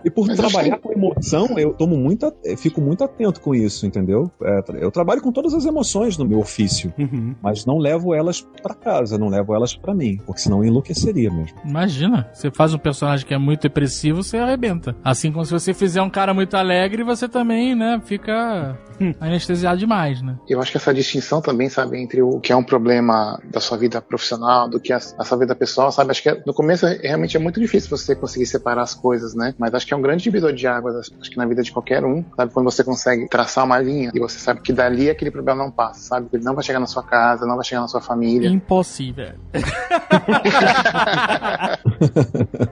E 0.04 0.10
por 0.10 0.26
Mas 0.26 0.36
trabalhar 0.36 0.78
com 0.78 0.92
emoção, 0.92 1.58
eu 1.58 1.72
tomo 1.72 1.96
muito, 1.96 2.32
eu 2.44 2.56
fico 2.56 2.80
muito 2.80 3.04
atento 3.04 3.40
com 3.40 3.54
isso, 3.54 3.86
entendeu? 3.86 4.30
É, 4.42 4.60
eu 4.80 4.90
trabalho 4.90 5.20
com 5.22 5.30
todas 5.32 5.54
as 5.54 5.64
emoções 5.64 6.18
no 6.18 6.24
meu 6.24 6.40
ofício, 6.40 6.92
Uhum. 6.98 7.34
mas 7.42 7.64
não 7.64 7.78
levo 7.78 8.14
elas 8.14 8.40
pra 8.62 8.74
casa, 8.74 9.16
não 9.18 9.28
levo 9.28 9.45
elas 9.54 9.74
pra 9.76 9.94
mim, 9.94 10.18
porque 10.26 10.40
senão 10.40 10.58
eu 10.58 10.64
enlouqueceria 10.68 11.30
mesmo. 11.30 11.56
Imagina, 11.64 12.28
você 12.32 12.50
faz 12.50 12.72
um 12.74 12.78
personagem 12.78 13.26
que 13.26 13.34
é 13.34 13.38
muito 13.38 13.62
depressivo, 13.62 14.22
você 14.22 14.38
arrebenta. 14.38 14.96
Assim 15.04 15.30
como 15.32 15.44
se 15.44 15.52
você 15.52 15.72
fizer 15.74 16.02
um 16.02 16.10
cara 16.10 16.32
muito 16.34 16.56
alegre, 16.56 17.02
você 17.02 17.28
também, 17.28 17.74
né, 17.74 18.00
fica 18.04 18.78
anestesiado 19.20 19.78
demais, 19.78 20.22
né? 20.22 20.36
Eu 20.48 20.60
acho 20.60 20.70
que 20.70 20.76
essa 20.76 20.92
distinção 20.94 21.40
também, 21.40 21.68
sabe, 21.68 21.98
entre 22.00 22.22
o 22.22 22.40
que 22.40 22.52
é 22.52 22.56
um 22.56 22.62
problema 22.64 23.38
da 23.52 23.60
sua 23.60 23.76
vida 23.76 24.00
profissional, 24.00 24.68
do 24.68 24.80
que 24.80 24.92
é 24.92 24.96
a 24.96 25.24
sua 25.24 25.36
vida 25.38 25.54
pessoal, 25.54 25.90
sabe? 25.92 26.10
Acho 26.10 26.22
que 26.22 26.28
é- 26.30 26.42
no 26.46 26.54
começo 26.54 26.86
é- 26.86 26.98
realmente 27.02 27.36
é 27.36 27.40
muito 27.40 27.60
difícil 27.60 27.90
você 27.90 28.14
conseguir 28.14 28.46
separar 28.46 28.82
as 28.82 28.94
coisas, 28.94 29.34
né? 29.34 29.54
Mas 29.58 29.74
acho 29.74 29.86
que 29.86 29.92
é 29.94 29.96
um 29.96 30.02
grande 30.02 30.22
divisor 30.24 30.52
de 30.52 30.66
águas, 30.66 31.10
acho 31.20 31.30
que 31.30 31.36
na 31.36 31.46
vida 31.46 31.62
de 31.62 31.72
qualquer 31.72 32.04
um, 32.04 32.24
sabe? 32.36 32.52
Quando 32.52 32.64
você 32.70 32.82
consegue 32.82 33.28
traçar 33.28 33.64
uma 33.64 33.78
linha 33.78 34.10
e 34.14 34.18
você 34.18 34.38
sabe 34.38 34.60
que 34.62 34.72
dali 34.72 35.10
aquele 35.10 35.30
problema 35.30 35.62
não 35.64 35.70
passa, 35.70 36.00
sabe? 36.00 36.28
Que 36.28 36.36
ele 36.36 36.44
não 36.44 36.54
vai 36.54 36.64
chegar 36.64 36.80
na 36.80 36.86
sua 36.86 37.02
casa, 37.02 37.46
não 37.46 37.56
vai 37.56 37.64
chegar 37.64 37.80
na 37.82 37.88
sua 37.88 38.00
família. 38.00 38.48
Impossível. 38.48 39.25
it. 39.26 39.38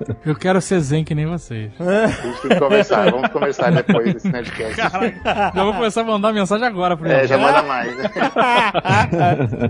Eu 0.25 0.35
quero 0.35 0.61
ser 0.61 0.81
zen 0.81 1.05
que 1.05 1.15
nem 1.15 1.27
vocês. 1.27 1.71
A 1.79 2.07
gente 2.07 2.41
tem 2.43 2.51
que 2.51 2.59
conversar, 2.59 3.11
vamos 3.11 3.29
conversar 3.31 3.71
depois 3.73 4.15
desse 4.15 4.29
Nerdcast. 4.29 4.77
Já 4.77 5.65
vou 5.65 5.75
começar 5.75 6.01
a 6.01 6.05
mandar 6.05 6.33
mensagem 6.33 6.67
agora 6.67 6.97
pro 6.97 7.07
É, 7.09 7.27
já 7.27 7.37
manda 7.39 7.63
mais. 7.63 7.97
né? 7.97 8.11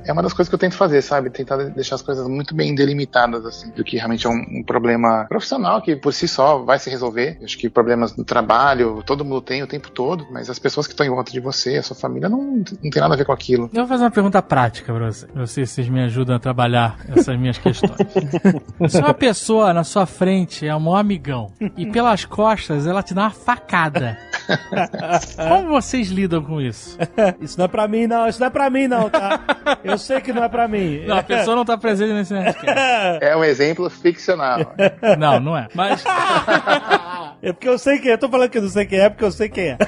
é 0.04 0.12
uma 0.12 0.22
das 0.22 0.32
coisas 0.32 0.48
que 0.48 0.54
eu 0.54 0.58
tento 0.58 0.76
fazer, 0.76 1.02
sabe? 1.02 1.30
Tentar 1.30 1.56
deixar 1.56 1.96
as 1.96 2.02
coisas 2.02 2.26
muito 2.28 2.54
bem 2.54 2.74
delimitadas, 2.74 3.44
assim, 3.44 3.70
do 3.70 3.82
que 3.84 3.96
realmente 3.96 4.26
é 4.26 4.30
um, 4.30 4.44
um 4.60 4.62
problema 4.62 5.26
profissional 5.28 5.80
que 5.82 5.96
por 5.96 6.12
si 6.12 6.28
só 6.28 6.58
vai 6.58 6.78
se 6.78 6.90
resolver. 6.90 7.36
Eu 7.40 7.44
acho 7.46 7.58
que 7.58 7.68
problemas 7.68 8.16
no 8.16 8.24
trabalho, 8.24 9.02
todo 9.04 9.24
mundo 9.24 9.40
tem 9.40 9.62
o 9.62 9.66
tempo 9.66 9.90
todo, 9.90 10.26
mas 10.30 10.48
as 10.50 10.58
pessoas 10.58 10.86
que 10.86 10.92
estão 10.92 11.06
em 11.06 11.10
volta 11.10 11.32
de 11.32 11.40
você, 11.40 11.76
a 11.76 11.82
sua 11.82 11.96
família, 11.96 12.28
não, 12.28 12.42
não 12.42 12.90
tem 12.90 13.00
nada 13.02 13.14
a 13.14 13.16
ver 13.16 13.24
com 13.24 13.32
aquilo. 13.32 13.70
Eu 13.72 13.80
vou 13.80 13.88
fazer 13.88 14.04
uma 14.04 14.10
pergunta 14.10 14.40
prática 14.42 14.92
pra 14.92 15.06
você. 15.10 15.26
Pra 15.26 15.46
se 15.46 15.66
vocês 15.66 15.88
me 15.88 16.02
ajudam 16.04 16.36
a 16.36 16.38
trabalhar 16.38 16.98
essas 17.14 17.38
minhas 17.38 17.58
questões. 17.58 17.94
Se 18.88 18.98
uma 18.98 19.14
pessoa 19.14 19.72
na 19.72 19.84
sua 19.84 20.06
frente 20.06 20.43
é 20.62 20.74
um 20.74 20.80
maior 20.80 20.98
amigão 20.98 21.52
e 21.76 21.86
pelas 21.86 22.24
costas 22.24 22.86
ela 22.86 23.02
te 23.02 23.14
dá 23.14 23.22
uma 23.22 23.30
facada, 23.30 24.18
como 25.48 25.68
vocês 25.68 26.08
lidam 26.08 26.42
com 26.42 26.60
isso? 26.60 26.98
Isso 27.40 27.58
não 27.58 27.64
é 27.64 27.68
pra 27.68 27.88
mim, 27.88 28.06
não. 28.06 28.28
Isso 28.28 28.40
não 28.40 28.46
é 28.46 28.50
pra 28.50 28.70
mim, 28.70 28.86
não, 28.86 29.08
tá? 29.10 29.40
Eu 29.82 29.96
sei 29.98 30.20
que 30.20 30.32
não 30.32 30.44
é 30.44 30.48
pra 30.48 30.68
mim. 30.68 31.04
Não, 31.06 31.18
a 31.18 31.22
pessoa 31.22 31.56
não 31.56 31.64
tá 31.64 31.76
presente 31.76 32.12
nesse 32.12 32.32
Nerdcast. 32.34 32.74
É 33.20 33.36
um 33.36 33.44
exemplo 33.44 33.88
ficcional. 33.90 34.74
Não, 35.18 35.40
não 35.40 35.56
é. 35.56 35.68
Mas 35.74 36.04
É 37.42 37.52
porque 37.52 37.68
eu 37.68 37.78
sei 37.78 37.98
quem 37.98 38.10
é. 38.10 38.14
Eu 38.14 38.18
tô 38.18 38.28
falando 38.28 38.48
que 38.48 38.58
eu 38.58 38.62
não 38.62 38.68
sei 38.70 38.86
quem 38.86 38.98
é, 38.98 39.10
porque 39.10 39.24
eu 39.24 39.30
sei 39.30 39.48
quem 39.48 39.68
é. 39.68 39.78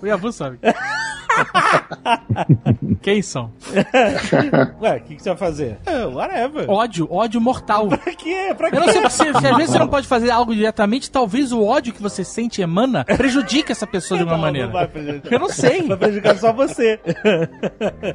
o 0.00 0.06
Yabu 0.06 0.32
sabe. 0.32 0.58
Quem 3.02 3.22
são? 3.22 3.50
Ué, 4.80 4.96
o 4.96 5.00
que, 5.02 5.16
que 5.16 5.22
você 5.22 5.30
vai 5.30 5.38
fazer? 5.38 5.78
É, 5.86 6.04
whatever. 6.06 6.68
Ódio, 6.68 7.08
ódio 7.10 7.40
mortal. 7.40 7.88
Pra 8.00 8.14
quê? 8.14 8.54
Pra 8.56 8.70
quê? 8.70 8.76
Eu 8.76 8.80
não 8.80 8.88
sei 8.88 9.10
se, 9.10 9.40
se 9.40 9.46
às 9.46 9.56
vezes 9.56 9.72
você 9.72 9.78
não 9.78 9.88
pode 9.88 10.06
fazer 10.06 10.30
algo 10.30 10.54
diretamente, 10.54 11.10
talvez 11.10 11.52
o 11.52 11.62
ódio 11.64 11.92
que 11.92 12.02
você 12.02 12.24
sente 12.24 12.62
emana 12.62 13.04
prejudique 13.04 13.72
essa 13.72 13.86
pessoa 13.86 14.18
de 14.18 14.22
alguma 14.22 14.36
Não, 14.36 14.44
maneira. 14.44 14.66
Não 14.66 14.72
vai 14.74 14.86
prejudicar. 14.86 15.32
Eu 15.32 15.38
não 15.38 15.48
sei. 15.48 15.82
Vai 15.82 15.96
prejudicar 15.96 16.36
só 16.36 16.52
você. 16.52 16.98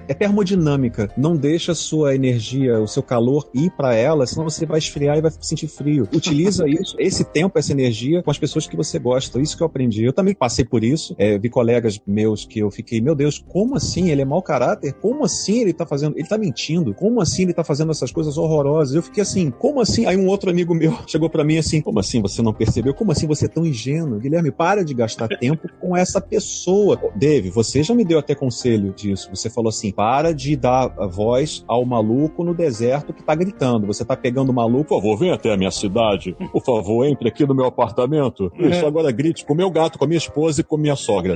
É 0.08 0.14
termodinâmica. 0.14 1.10
Não 1.18 1.36
deixa 1.36 1.72
a 1.72 1.76
sua 1.76 2.16
energia, 2.16 2.80
o 2.80 2.88
seu 2.88 3.04
calor 3.04 3.50
ir 3.54 3.70
pra 3.72 3.94
ela, 3.96 4.26
senão 4.26 4.44
você 4.44 4.66
vai 4.66 4.80
esfriar 4.80 5.18
e 5.18 5.22
vai 5.22 5.32
sentir 5.40 5.68
frio. 5.68 6.08
Utiliza 6.14 6.68
isso, 6.68 6.96
esse 7.00 7.24
tempo, 7.24 7.58
essa 7.58 7.72
energia 7.72 8.24
com 8.24 8.32
as 8.32 8.38
pessoas 8.40 8.68
que 8.68 8.76
você 8.76 9.00
gosta. 9.00 9.40
Isso 9.42 9.56
que 9.56 9.64
eu 9.64 9.68
aprendi. 9.68 10.04
Eu 10.04 10.14
também 10.14 10.34
passei 10.34 10.66
por 10.66 10.84
isso. 10.84 11.16
É, 11.18 11.38
vi 11.38 11.50
colegas 11.50 12.00
meus 12.06 12.46
que 12.46 12.60
eu 12.60 12.72
fiquei, 12.72 13.02
meu 13.06 13.14
Deus, 13.14 13.38
como 13.38 13.78
assim? 13.78 14.10
Ele 14.10 14.24
é 14.24 14.26
mau 14.26 14.42
caráter? 14.42 14.92
Como 14.94 15.24
assim 15.24 15.62
ele 15.62 15.74
tá 15.74 15.86
fazendo? 15.86 16.18
Ele 16.18 16.28
tá 16.28 16.40
mentindo? 16.40 16.92
Como 16.92 17.22
assim 17.22 17.44
ele 17.44 17.54
tá 17.54 17.64
fazendo 17.64 17.92
essas 17.92 18.12
coisas 18.12 18.36
horrorosas? 18.36 18.96
Eu 18.96 19.04
fiquei 19.04 19.22
assim, 19.22 19.52
como 19.52 19.80
assim? 19.80 20.08
Aí 20.08 20.18
um 20.18 20.26
outro 20.26 20.50
amigo 20.50 20.74
meu 20.74 20.92
chegou 21.06 21.30
pra 21.30 21.44
mim 21.44 21.60
assim, 21.60 21.82
como 21.82 22.00
assim 22.00 22.20
você 22.20 22.42
não 22.42 22.52
percebeu? 22.52 22.96
Como 22.96 23.12
assim 23.12 23.28
você 23.28 23.46
é 23.46 23.48
tão 23.48 23.64
ingênuo? 23.64 24.18
Guilherme, 24.18 24.52
para 24.52 24.84
de 24.84 24.96
gastar 24.96 25.28
tempo 25.38 25.70
com 25.80 25.96
essa 25.96 26.20
pessoa. 26.20 27.00
Dave, 27.16 27.52
você 27.52 27.84
já 27.84 27.94
me 27.94 28.04
deu 28.04 28.18
até 28.18 28.34
conselho 28.34 28.92
disso. 28.92 29.30
Você 29.32 29.52
falou 29.52 29.70
assim, 29.70 29.92
para 29.92 30.34
de 30.34 30.56
dar 30.56 30.88
voz 31.08 31.64
ao 31.68 31.86
maluco 31.86 32.44
no 32.44 32.56
deserto 32.56 33.14
que 33.14 33.24
tá 33.24 33.36
gritando. 33.36 33.86
Você 33.86 34.04
tá 34.04 34.18
pegando 34.18 34.50
o 34.50 34.56
maluco, 34.56 34.86
por 34.86 34.96
favor, 34.96 35.16
vem 35.16 35.30
até 35.30 35.54
a 35.54 35.58
minha 35.58 35.70
cidade. 35.70 36.36
Por 36.52 36.64
favor, 36.64 37.06
entre 37.06 37.30
aqui 37.30 37.46
no 37.46 37.54
meu 37.54 37.66
apartamento. 37.66 38.52
Isso, 38.58 38.84
agora 38.84 39.12
grite 39.12 39.46
com 39.46 39.54
meu 39.54 39.70
gato, 39.70 40.00
com 40.00 40.06
a 40.06 40.08
minha 40.08 40.18
esposa 40.18 40.62
e 40.62 40.64
com 40.64 40.76
minha 40.76 40.96
sogra. 40.96 41.36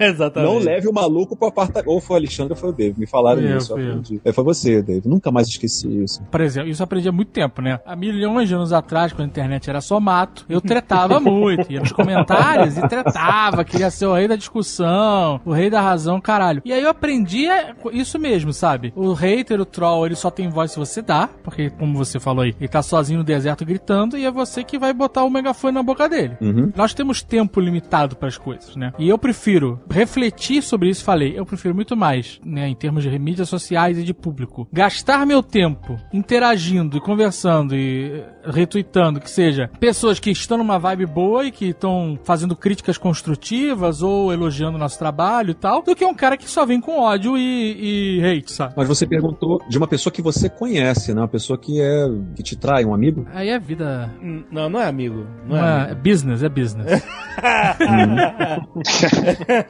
Exatamente. 0.10 0.52
Não 0.52 0.58
leve 0.58 0.88
o 0.88 0.92
maluco 0.92 1.36
pro 1.36 1.48
apartamento. 1.48 1.88
Ou 1.88 2.00
foi 2.00 2.16
o 2.16 2.18
Alexandre 2.18 2.52
ou 2.54 2.58
foi 2.58 2.70
o 2.70 2.72
Dave. 2.72 2.98
Me 2.98 3.06
falaram 3.06 3.42
eu, 3.42 3.58
isso. 3.58 3.72
eu 3.72 3.76
aprendi. 3.76 4.20
É, 4.24 4.32
foi 4.32 4.44
você, 4.44 4.82
Dave. 4.82 5.06
Nunca 5.06 5.30
mais 5.30 5.48
esqueci 5.48 6.02
isso. 6.02 6.22
Por 6.30 6.40
exemplo, 6.40 6.70
isso 6.70 6.82
eu 6.82 6.84
aprendi 6.84 7.08
há 7.08 7.12
muito 7.12 7.30
tempo, 7.30 7.60
né? 7.60 7.80
Há 7.84 7.94
milhões 7.94 8.48
de 8.48 8.54
anos 8.54 8.72
atrás, 8.72 9.12
quando 9.12 9.28
a 9.28 9.30
internet 9.30 9.68
era 9.68 9.80
só 9.80 10.00
mato, 10.00 10.46
eu 10.48 10.60
tretava 10.60 11.20
muito. 11.20 11.70
Ia 11.70 11.80
nos 11.80 11.92
comentários 11.92 12.78
e 12.78 12.88
tretava, 12.88 13.64
queria 13.64 13.90
ser 13.90 14.06
o 14.06 14.14
rei 14.14 14.26
da 14.26 14.36
discussão, 14.36 15.40
o 15.44 15.52
rei 15.52 15.68
da 15.68 15.80
razão, 15.80 16.20
caralho. 16.20 16.62
E 16.64 16.72
aí 16.72 16.82
eu 16.82 16.90
aprendi 16.90 17.46
isso 17.92 18.18
mesmo, 18.18 18.52
sabe? 18.52 18.92
O 18.96 19.12
hater, 19.12 19.60
o 19.60 19.64
troll, 19.64 20.06
ele 20.06 20.16
só 20.16 20.30
tem 20.30 20.48
voz 20.48 20.72
se 20.72 20.78
você 20.78 21.02
dá, 21.02 21.28
porque, 21.42 21.70
como 21.70 21.96
você 21.96 22.18
falou 22.18 22.42
aí, 22.42 22.54
ele 22.58 22.68
tá 22.68 22.82
sozinho 22.82 23.18
no 23.18 23.24
deserto 23.24 23.64
gritando 23.64 24.16
e 24.16 24.24
é 24.24 24.30
você 24.30 24.64
que 24.64 24.78
vai 24.78 24.92
botar 24.92 25.24
o 25.24 25.30
megafone 25.30 25.74
na 25.74 25.82
boca 25.82 26.08
dele. 26.08 26.36
Uhum. 26.40 26.72
Nós 26.74 26.94
temos 26.94 27.22
tempo 27.22 27.60
limitado 27.60 28.16
para 28.16 28.28
as 28.28 28.38
coisas, 28.38 28.76
né? 28.76 28.92
E 28.98 29.08
eu 29.08 29.18
prefiro 29.18 29.80
refletir 29.90 30.62
sobre 30.62 30.88
isso, 30.88 31.04
falei, 31.04 31.38
eu 31.38 31.44
prefiro 31.44 31.74
muito 31.74 31.96
mais, 31.96 32.40
né, 32.44 32.68
em 32.68 32.74
termos 32.74 33.02
de 33.02 33.18
mídias 33.18 33.48
sociais 33.48 33.98
e 33.98 34.02
de 34.04 34.14
público. 34.14 34.68
Gastar 34.72 35.26
meu 35.26 35.42
tempo 35.42 35.96
interagindo 36.12 36.96
e 36.96 37.00
conversando 37.00 37.74
e 37.76 38.12
eh, 38.20 38.24
retweetando, 38.44 39.20
que 39.20 39.30
seja 39.30 39.68
pessoas 39.80 40.18
que 40.20 40.30
estão 40.30 40.58
numa 40.58 40.78
vibe 40.78 41.06
boa 41.06 41.44
e 41.44 41.50
que 41.50 41.66
estão 41.66 42.18
fazendo 42.24 42.54
críticas 42.56 42.96
construtivas 42.96 44.02
ou 44.02 44.32
elogiando 44.32 44.76
o 44.76 44.78
nosso 44.80 44.98
trabalho 44.98 45.50
e 45.50 45.54
tal, 45.54 45.82
do 45.82 45.94
que 45.94 46.04
um 46.04 46.14
cara 46.14 46.36
que 46.36 46.48
só 46.48 46.64
vem 46.64 46.80
com 46.80 47.00
ódio 47.00 47.36
e, 47.36 48.18
e 48.20 48.24
hate, 48.24 48.52
sabe? 48.52 48.74
Mas 48.76 48.88
você 48.88 49.06
perguntou 49.06 49.60
de 49.68 49.76
uma 49.76 49.86
pessoa 49.88 50.12
que 50.12 50.22
você 50.22 50.48
conhece, 50.48 51.12
né? 51.12 51.20
Uma 51.20 51.28
pessoa 51.28 51.58
que 51.58 51.80
é 51.80 52.06
que 52.36 52.42
te 52.42 52.56
trai, 52.56 52.84
um 52.84 52.94
amigo. 52.94 53.26
Aí 53.32 53.48
é 53.48 53.58
vida. 53.58 54.10
Hum, 54.22 54.44
Não, 54.50 54.68
não 54.68 54.80
é 54.80 54.86
amigo. 54.86 55.26
Não, 55.46 55.56
Não 55.56 55.56
é, 55.56 55.60
é, 55.60 55.64
é 55.64 55.82
amigo. 55.84 56.00
business, 56.02 56.42
é 56.42 56.48
business. 56.48 57.02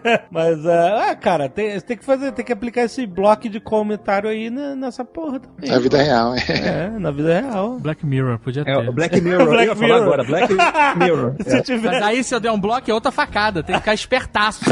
Mas, 0.31 0.67
ah, 0.67 1.15
cara, 1.21 1.49
tem, 1.49 1.73
você 1.73 1.81
tem 1.87 1.97
que 1.97 2.05
fazer, 2.05 2.33
tem 2.33 2.45
que 2.45 2.53
aplicar 2.53 2.83
esse 2.85 3.07
bloco 3.07 3.49
de 3.49 3.61
comentário 3.61 4.29
aí 4.29 4.51
na- 4.51 4.75
nessa 4.75 5.05
porra 5.05 5.41
também. 5.41 5.71
Na 5.71 5.79
vida 5.79 6.03
real, 6.03 6.35
é. 6.35 6.41
É, 6.87 6.89
na 6.99 7.11
vida 7.11 7.41
real. 7.41 7.79
Black 7.81 8.05
Mirror, 8.07 8.39
podia 8.39 8.65
ter. 8.65 8.71
É, 8.71 8.91
Black 8.93 9.21
Mirror, 9.21 9.47
Black 9.49 9.63
eu 9.67 9.69
ia 9.71 9.77
falar 9.77 9.87
Mirror. 9.89 10.03
agora, 10.03 10.25
Black 10.25 10.55
Mirror. 10.99 11.35
Se 11.41 11.57
É. 11.57 11.63
tiver. 11.63 11.91
Mas 11.93 12.03
aí 12.03 12.25
se 12.25 12.35
eu 12.35 12.41
der 12.41 12.51
um 12.51 12.61
bloco 12.61 12.91
é 12.91 12.95
outra 12.95 13.11
facada, 13.13 13.63
tem 13.63 13.75
que 13.75 13.81
ficar 13.81 13.95
espertaço. 13.95 14.65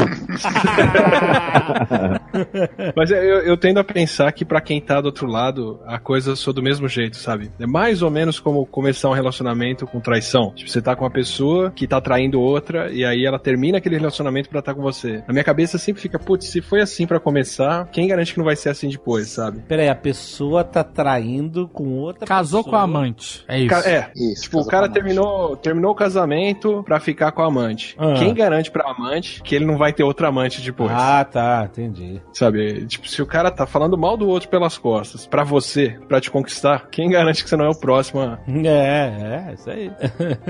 Mas 2.95 3.11
eu, 3.11 3.17
eu 3.17 3.57
tendo 3.57 3.79
a 3.79 3.83
pensar 3.83 4.31
que 4.31 4.45
pra 4.45 4.61
quem 4.61 4.79
tá 4.81 5.01
do 5.01 5.05
outro 5.05 5.27
lado, 5.27 5.79
a 5.85 5.99
coisa 5.99 6.35
soa 6.35 6.53
do 6.53 6.61
mesmo 6.61 6.87
jeito, 6.87 7.17
sabe? 7.17 7.51
É 7.59 7.65
mais 7.67 8.01
ou 8.01 8.09
menos 8.09 8.39
como 8.39 8.65
começar 8.65 9.09
um 9.09 9.13
relacionamento 9.13 9.85
com 9.85 9.99
traição. 9.99 10.51
Tipo, 10.55 10.69
você 10.69 10.81
tá 10.81 10.95
com 10.95 11.03
uma 11.03 11.11
pessoa 11.11 11.71
que 11.71 11.87
tá 11.87 11.99
traindo 12.01 12.39
outra 12.41 12.91
e 12.91 13.03
aí 13.05 13.25
ela 13.25 13.39
termina 13.39 13.77
aquele 13.77 13.97
relacionamento 13.97 14.49
pra 14.49 14.59
estar 14.59 14.73
com 14.73 14.81
você. 14.81 15.23
Na 15.29 15.33
minha 15.33 15.43
cabeça 15.43 15.77
sempre 15.77 16.01
fica, 16.01 16.17
putz, 16.17 16.47
se 16.47 16.59
foi 16.59 16.81
assim 16.81 17.05
pra 17.05 17.19
começar, 17.19 17.87
quem 17.91 18.07
garante 18.07 18.33
que 18.33 18.39
não 18.39 18.45
vai 18.45 18.55
ser 18.55 18.69
assim 18.69 18.89
depois, 18.89 19.27
sabe? 19.29 19.59
Pera 19.59 19.83
aí, 19.83 19.87
a 19.89 19.93
pessoa 19.93 20.63
tá 20.63 20.83
traindo 20.83 21.67
com 21.67 21.99
outra 21.99 22.25
Casou 22.25 22.63
com 22.63 22.71
pessoa. 22.71 22.81
a 22.81 22.83
amante. 22.83 23.45
É 23.47 23.59
isso. 23.59 23.69
Ca- 23.69 23.87
É, 23.87 24.11
Isso. 24.15 24.41
Tipo, 24.41 24.61
o 24.61 24.65
cara 24.65 24.87
com 24.87 24.93
terminou, 24.95 25.55
terminou 25.55 25.91
o 25.91 25.95
casamento 25.95 26.81
pra 26.83 26.99
ficar 26.99 27.31
com 27.31 27.43
a 27.43 27.45
amante. 27.45 27.95
Ah. 27.99 28.15
Quem 28.17 28.33
garante 28.33 28.71
pra 28.71 28.89
amante 28.89 29.43
que 29.43 29.53
ele 29.55 29.65
não 29.65 29.77
vai 29.77 29.93
ter 29.93 30.01
outra 30.03 30.29
amante 30.29 30.61
depois? 30.63 30.91
Ah, 30.91 31.23
tá, 31.23 31.69
entendi. 31.69 32.19
Sabe? 32.33 32.87
Tipo, 32.87 33.07
se 33.07 33.21
o 33.21 33.25
cara 33.27 33.51
tá 33.51 33.67
falando 33.67 33.95
mal 33.95 34.17
do 34.17 34.27
outro 34.27 34.49
pelas 34.49 34.79
costas, 34.79 35.27
pra 35.27 35.43
você, 35.43 35.95
pra 36.07 36.19
te 36.19 36.31
conquistar, 36.31 36.87
quem 36.89 37.07
garante 37.07 37.43
que 37.43 37.49
você 37.51 37.55
não 37.55 37.65
é 37.65 37.69
o 37.69 37.79
próximo 37.79 38.19
a... 38.21 38.39
É, 38.65 39.49
é, 39.49 39.53
isso 39.53 39.69
aí. 39.69 39.91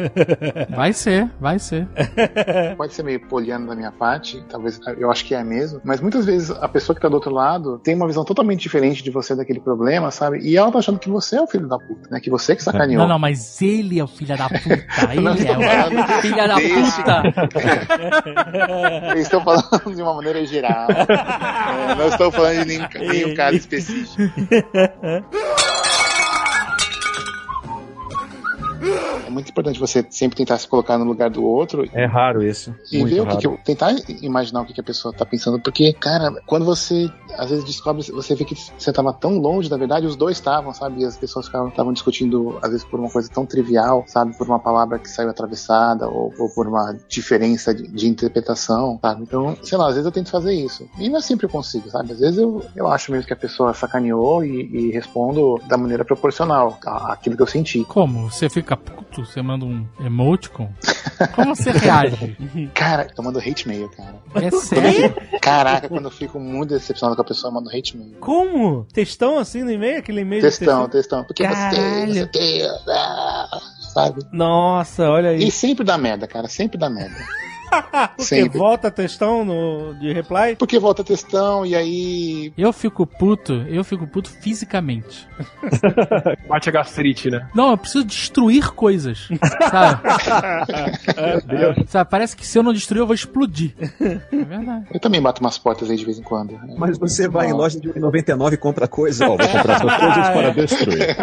Vai 0.74 0.94
ser, 0.94 1.30
vai 1.40 1.60
ser. 1.60 1.86
Pode 2.78 2.94
ser 2.94 3.04
meio 3.04 3.20
poliano 3.28 3.68
da 3.68 3.76
minha 3.76 3.92
parte, 3.92 4.42
talvez 4.60 4.80
eu 4.98 5.10
acho 5.10 5.26
que 5.26 5.34
é 5.34 5.44
mesmo, 5.44 5.80
mas 5.84 6.02
muitas 6.02 6.26
vezes 6.26 6.52
a 6.52 6.68
pessoa 6.68 6.96
que 6.96 7.02
tá 7.02 7.08
do 7.08 7.16
outro 7.16 7.32
lado 7.32 7.80
tem 7.80 7.96
uma 7.96 8.06
visão 8.06 8.26
totalmente 8.26 8.62
diferente 8.62 9.02
de 9.04 9.10
você 9.10 9.36
daquele 9.36 9.60
problema, 9.60 10.12
sabe? 10.12 10.40
E 10.40 10.58
ela 10.58 10.72
tá 10.72 10.80
achando 10.80 11.00
que 11.00 11.10
você 11.10 11.38
é 11.38 11.42
o 11.42 11.48
filho 11.48 11.68
da 11.68 11.78
puta, 11.78 12.10
né? 12.10 12.20
Que 12.20 12.30
você 12.30 12.56
que 12.56 12.64
sacaneou. 12.64 13.02
Não, 13.02 13.08
não, 13.08 13.20
mas 13.20 13.62
ele 13.62 14.00
é 14.00 14.04
o 14.04 14.08
filho 14.08 14.38
da 14.38 14.50
puta. 14.50 14.60
Ele 15.12 15.22
Não, 15.22 15.32
é 15.32 15.36
o 15.36 16.22
filho 16.22 16.36
da 16.36 16.56
puta. 16.56 17.60
Eu 19.16 19.22
estou 19.22 19.42
falando 19.42 19.96
de 19.96 20.02
uma 20.02 20.14
maneira 20.14 20.46
geral. 20.46 20.88
É, 21.70 21.96
não 21.96 22.08
estou 22.08 22.32
falando 22.32 22.60
de 22.60 22.66
nenhum, 22.66 22.88
nenhum 22.94 23.36
caso 23.36 23.58
específico. 23.58 24.22
É 29.26 29.30
muito 29.30 29.50
importante 29.50 29.80
você 29.80 30.06
sempre 30.10 30.38
tentar 30.38 30.58
se 30.58 30.68
colocar 30.68 30.98
no 30.98 31.06
lugar 31.06 31.30
do 31.30 31.44
outro 31.44 31.88
É 31.94 32.06
raro 32.06 32.44
isso. 32.44 32.74
e 32.92 33.00
Muito 33.00 33.14
ver 33.14 33.22
o 33.22 33.28
que, 33.28 33.38
que 33.38 33.48
eu, 33.48 33.58
tentar 33.64 33.94
imaginar 34.22 34.62
o 34.62 34.66
que, 34.66 34.74
que 34.74 34.82
a 34.82 34.84
pessoa 34.84 35.14
tá 35.14 35.26
pensando, 35.26 35.60
porque, 35.60 35.94
cara, 35.94 36.32
quando 36.46 36.66
você 36.66 37.10
às 37.38 37.50
vezes 37.50 37.64
descobre, 37.66 38.04
você 38.12 38.36
vê 38.36 38.44
que 38.44 38.56
você 38.78 38.92
tava 38.92 39.14
tão 39.14 39.38
longe 39.38 39.70
da 39.70 39.78
verdade, 39.78 40.06
os 40.06 40.16
dois 40.16 40.38
estavam, 40.38 40.74
sabe? 40.74 41.02
E 41.02 41.06
as 41.06 41.16
pessoas 41.18 41.46
estavam 41.46 41.94
discutindo, 41.94 42.58
às 42.62 42.70
vezes, 42.72 42.84
por 42.86 43.00
uma 43.00 43.10
coisa 43.10 43.30
tão 43.30 43.46
trivial, 43.46 44.04
sabe? 44.08 44.36
Por 44.38 44.48
uma 44.48 44.60
palavra 44.60 44.98
que 45.00 45.10
saiu 45.10 45.30
atravessada, 45.30 46.08
ou, 46.08 46.34
ou 46.38 46.50
por 46.50 46.68
uma 46.68 46.98
diferença 47.08 47.74
de, 47.74 47.88
de 47.88 48.08
interpretação, 48.08 49.00
sabe? 49.02 49.24
Então, 49.24 49.56
sei 49.62 49.78
lá, 49.78 49.88
às 49.88 49.94
vezes 49.96 50.06
eu 50.06 50.12
tento 50.12 50.30
fazer 50.32 50.54
isso. 50.54 50.90
E 50.98 51.10
não 51.10 51.18
é 51.20 51.22
sempre 51.22 51.46
eu 51.46 51.50
consigo, 51.50 51.90
sabe? 51.90 52.14
Às 52.14 52.20
vezes 52.20 52.38
eu, 52.40 52.64
eu 52.76 52.88
acho 52.88 53.12
mesmo 53.12 53.28
que 53.28 53.34
a 53.34 53.38
pessoa 53.38 53.74
sacaneou 53.74 54.44
e, 54.44 54.62
e 54.90 54.92
respondo 54.92 55.60
da 55.68 55.78
maneira 55.78 56.04
proporcional 56.04 56.78
à- 56.86 57.14
àquilo 57.14 57.36
que 57.36 57.42
eu 57.42 57.48
senti. 57.48 57.84
Como? 57.86 58.30
Você 58.30 58.50
fica 58.50 58.69
puto? 58.78 59.26
Você 59.26 59.42
manda 59.42 59.66
um 59.66 59.86
emoticon? 60.00 60.70
Como 61.36 61.56
você 61.56 61.72
reage? 61.72 62.38
Cara, 62.74 63.08
eu 63.18 63.24
mando 63.24 63.40
hate 63.40 63.68
mail, 63.68 63.90
cara. 63.90 64.16
É 64.36 64.52
sério? 64.52 65.16
Caraca, 65.42 65.90
quando 65.90 66.06
eu 66.06 66.12
fico 66.12 66.40
muito 66.40 66.70
decepcionado 66.70 67.16
com 67.16 67.22
a 67.22 67.26
pessoa, 67.26 67.50
eu 67.50 67.56
mando 67.56 67.70
hate 67.70 67.98
mail. 67.98 68.18
Como? 68.20 68.86
Textão 68.94 69.38
assim 69.40 69.64
no 69.64 69.72
e-mail? 69.72 70.00
Aquele 70.00 70.22
e-mail 70.22 70.42
de 70.42 70.48
Textão, 70.48 70.88
textão? 70.88 70.90
textão. 70.90 71.24
Porque 71.26 71.48
você, 71.48 71.54
Caralho. 71.54 72.14
você 72.14 72.28
tem. 72.28 72.62
ah, 72.88 73.60
Sabe? 73.94 74.22
Nossa, 74.32 75.10
olha 75.10 75.30
aí. 75.32 75.48
E 75.48 75.52
sempre 75.52 75.84
dá 75.84 75.98
merda, 75.98 76.28
cara. 76.28 76.48
Sempre 76.48 76.78
dá 76.78 76.90
merda. 76.90 77.16
Porque 78.16 78.24
sempre. 78.24 78.58
volta 78.58 78.90
textão 78.92 79.46
no, 79.46 79.94
de 79.96 80.12
reply? 80.14 80.56
Porque 80.58 80.80
volta 80.80 81.04
textão 81.04 81.66
e 81.66 81.76
aí. 81.76 82.54
Eu 82.58 82.72
fico 82.74 83.06
puto, 83.06 83.54
eu 83.70 83.84
fico 83.84 84.08
puto 84.08 84.30
fisicamente. 84.30 85.28
Bate 86.48 86.70
a 86.70 86.72
gastrite, 86.72 87.30
né? 87.30 87.48
Não, 87.54 87.72
eu 87.72 87.78
preciso 87.78 88.04
destruir 88.06 88.72
coisas. 88.72 89.28
Sabe? 89.70 90.02
Sabe, 91.88 92.10
parece 92.10 92.36
que 92.36 92.46
se 92.46 92.58
eu 92.58 92.64
não 92.64 92.74
destruir, 92.74 93.00
eu 93.00 93.06
vou 93.08 93.16
explodir. 93.16 93.74
É 94.00 94.44
verdade. 94.44 94.86
Eu 94.94 95.00
também 95.00 95.22
bato 95.22 95.42
umas 95.42 95.58
portas 95.58 95.90
aí 95.90 95.98
de 95.98 96.06
vez 96.06 96.20
em 96.20 96.24
quando. 96.24 96.52
né? 96.54 96.76
Mas 96.78 96.98
você 96.98 97.28
vai 97.28 97.48
em 97.50 97.54
loja 97.54 97.80
de 97.80 97.90
1,99 97.90 98.54
e 98.54 98.58
compra 98.58 98.88
coisa. 98.88 99.26
Ó, 99.26 99.38
vou 99.38 99.48
comprar 99.48 99.76
essas 99.76 99.98
coisas 99.98 100.30
para 100.30 100.50
destruir. 100.52 101.18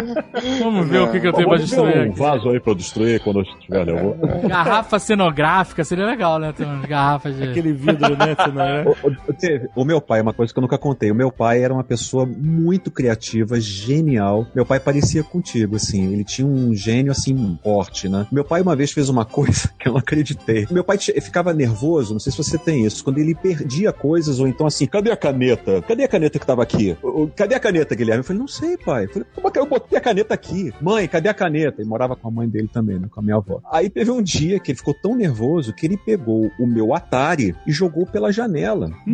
Vamos 0.59 0.87
ver 0.87 1.01
o 1.01 1.11
que, 1.11 1.19
que 1.19 1.27
eu 1.27 1.33
tenho 1.33 1.47
pra 1.47 1.57
Vamos 1.57 1.69
ver 1.71 1.75
destruir 1.75 2.07
um 2.07 2.11
aqui. 2.11 2.19
vaso 2.19 2.49
aí 2.49 2.59
pra 2.59 2.71
eu 2.71 2.75
destruir 2.75 3.19
quando 3.23 3.39
eu 3.39 3.43
estiver 3.43 3.85
vou... 3.85 4.17
Garrafa 4.47 4.99
cenográfica, 4.99 5.83
seria 5.83 6.05
legal, 6.05 6.36
né? 6.39 6.51
Ter 6.53 6.65
umas 6.65 6.85
garrafas 6.85 7.35
de. 7.35 7.43
Aquele 7.43 7.73
vidro, 7.73 8.15
né? 8.17 8.35
né? 8.53 8.85
O, 9.03 9.07
o- 9.07 9.33
teve- 9.33 9.69
o 9.75 9.83
meu 9.85 9.99
pai, 10.01 10.21
uma 10.21 10.33
coisa 10.33 10.51
que 10.53 10.59
eu 10.59 10.61
nunca 10.61 10.77
contei. 10.77 11.11
O 11.11 11.15
meu 11.15 11.31
pai 11.31 11.61
era 11.63 11.73
uma 11.73 11.83
pessoa 11.83 12.25
muito 12.25 12.89
criativa, 12.91 13.59
genial. 13.59 14.45
Meu 14.55 14.65
pai 14.65 14.79
parecia 14.79 15.23
contigo, 15.23 15.75
assim. 15.75 16.11
Ele 16.13 16.23
tinha 16.23 16.47
um 16.47 16.73
gênio, 16.75 17.11
assim, 17.11 17.57
forte, 17.63 18.07
né? 18.09 18.27
Meu 18.31 18.43
pai 18.43 18.61
uma 18.61 18.75
vez 18.75 18.91
fez 18.91 19.09
uma 19.09 19.23
coisa 19.25 19.69
que 19.79 19.87
eu 19.87 19.93
não 19.93 19.99
acreditei. 19.99 20.67
Meu 20.71 20.83
pai 20.83 20.97
ficava 20.97 21.53
nervoso, 21.53 22.13
não 22.13 22.19
sei 22.19 22.31
se 22.31 22.37
você 22.37 22.57
tem 22.57 22.85
isso, 22.85 23.03
quando 23.03 23.17
ele 23.19 23.33
perdia 23.35 23.91
coisas, 23.91 24.39
ou 24.39 24.47
então 24.47 24.67
assim, 24.67 24.85
cadê 24.85 25.11
a 25.11 25.17
caneta? 25.17 25.81
Cadê 25.81 26.03
a 26.03 26.07
caneta 26.07 26.39
que 26.39 26.45
tava 26.45 26.63
aqui? 26.63 26.97
Cadê 27.35 27.55
a 27.55 27.59
caneta, 27.59 27.95
Guilherme? 27.95 28.19
Eu 28.19 28.23
falei, 28.23 28.39
não 28.39 28.47
sei, 28.47 28.77
pai. 28.77 29.05
Eu 29.05 29.09
falei, 29.09 29.27
como 29.33 29.47
é 29.47 29.51
que 29.51 29.59
eu 29.59 29.65
botei 29.65 29.97
a 29.97 30.01
caneta 30.01 30.33
aqui? 30.33 30.73
Mãe, 30.81 31.07
cadê 31.07 31.29
a 31.29 31.33
caneta? 31.33 31.81
Ele 31.81 31.89
morava 31.89 32.15
com 32.15 32.27
a 32.27 32.31
mãe 32.31 32.47
dele 32.47 32.69
também, 32.71 32.99
né? 32.99 33.07
Com 33.09 33.19
a 33.19 33.23
minha 33.23 33.35
avó. 33.37 33.59
Aí 33.71 33.89
teve 33.89 34.11
um 34.11 34.21
dia 34.21 34.59
que 34.59 34.71
ele 34.71 34.77
ficou 34.77 34.93
tão 34.93 35.15
nervoso 35.15 35.73
que 35.73 35.85
ele 35.85 35.97
pegou 35.97 36.26
o 36.31 36.67
meu 36.67 36.93
Atari 36.93 37.55
e 37.65 37.71
jogou 37.71 38.05
pela 38.05 38.31
janela. 38.31 38.89
É. 39.07 39.09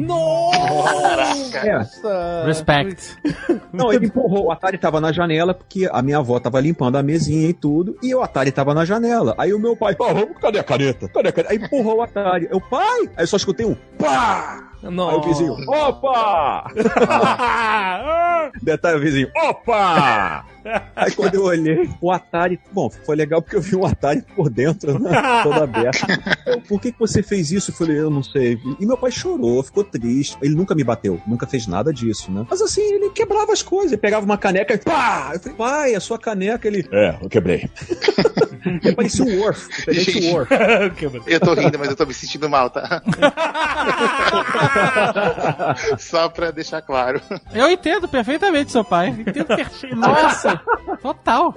Nossa! 1.78 2.43
Respect. 2.45 3.17
Não, 3.71 3.91
ele 3.91 4.08
empurrou. 4.08 4.45
O 4.47 4.52
Atari 4.52 4.78
tava 4.78 4.99
na 4.99 5.12
janela 5.12 5.54
porque 5.54 5.89
a 5.91 6.02
minha 6.02 6.17
avó 6.17 6.39
tava 6.39 6.60
limpando 6.60 6.97
a 6.97 7.04
mesinha 7.04 7.49
e 7.49 7.54
tudo. 7.54 7.97
E 8.02 8.13
o 8.13 8.21
Atari 8.21 8.52
tava 8.52 8.73
na 8.73 8.86
janela. 8.86 9.36
Aí 9.38 9.54
o 9.54 9.60
meu 9.60 9.76
pai, 9.76 9.95
"Pô, 9.95 10.13
vamos, 10.13 10.38
cadê 10.39 10.60
a 10.60 10.63
caneta? 10.63 11.08
Cadê 11.10 11.30
a 11.30 11.32
caneta? 11.32 11.54
Aí 11.54 11.60
empurrou 11.60 11.97
o 11.97 12.02
Atari. 12.02 12.47
Eu, 12.49 12.60
pai! 12.62 13.02
Aí 13.15 13.23
eu 13.23 13.28
só 13.28 13.38
escutei 13.38 13.65
um 13.65 13.76
pá! 13.97 14.69
Aí 14.84 14.89
o 15.15 15.21
vizinho, 15.21 15.54
opa! 15.65 16.69
Detalhe, 18.62 18.97
o 18.97 19.02
vizinho, 19.02 19.30
opa! 19.36 20.45
Aí 20.95 21.12
quando 21.12 21.36
eu 21.36 21.43
olhei, 21.43 21.89
o 22.02 22.12
Atari, 22.12 22.60
bom, 22.71 22.89
foi 22.89 23.15
legal 23.15 23.41
porque 23.41 23.56
eu 23.56 23.62
vi 23.62 23.76
o 23.76 23.86
Atari 23.86 24.21
por 24.36 24.49
dentro, 24.49 24.99
né? 24.99 25.12
Todo 25.43 25.63
aberto. 25.63 26.06
Eu, 26.45 26.62
Por 26.62 26.82
que, 26.82 26.91
que 26.91 26.99
você 26.99 27.21
fez 27.23 27.52
isso? 27.52 27.71
Eu 27.71 27.76
falei, 27.76 27.99
eu 27.99 28.10
não 28.10 28.23
sei. 28.23 28.60
E 28.80 28.86
meu 28.86 28.97
pai 28.97 29.12
chorou, 29.12 29.62
ficou 29.63 29.84
triste. 29.84 30.38
Ele 30.41 30.56
nunca 30.56 30.76
me 30.76 30.84
bateu, 30.84 31.21
nunca 31.28 31.47
fez 31.47 31.67
nada 31.67 31.93
disso, 31.93 32.32
né? 32.32 32.45
Mas 32.49 32.62
assim, 32.62 32.82
ele 32.82 33.10
quebrava 33.10 33.52
as 33.52 33.62
coisas. 33.62 33.91
Ele 33.91 34.02
pegava 34.02 34.26
uma 34.26 34.38
caneca 34.38 34.73
e 34.73 34.78
pá! 34.78 35.32
Eu 35.34 35.39
falei, 35.39 35.58
pai, 35.58 35.95
a 35.95 35.99
sua 35.99 36.17
caneca, 36.19 36.67
ele. 36.67 36.88
É, 36.91 37.17
eu 37.21 37.30
quebrei. 37.30 37.69
Ele 38.65 38.93
parecia 38.95 39.26
o 39.26 39.39
Worf. 39.39 39.67
o 39.67 39.86
Tenente 39.86 40.32
Worf. 40.32 40.49
Eu 41.28 41.39
tô 41.39 41.54
rindo, 41.54 41.78
mas 41.80 41.89
eu 41.89 41.95
tô 41.95 42.06
me 42.06 42.13
sentindo 42.13 42.49
mal, 42.49 42.69
tá? 42.69 43.02
Só 45.97 46.30
pra 46.30 46.52
deixar 46.52 46.82
claro. 46.82 47.21
Eu 47.54 47.69
entendo 47.69 48.08
perfeitamente 48.08 48.71
seu 48.71 48.84
pai. 48.84 49.10
Entendo 49.10 49.45
perfeitamente. 49.47 49.95
Nossa! 49.95 50.52
Total. 51.01 51.53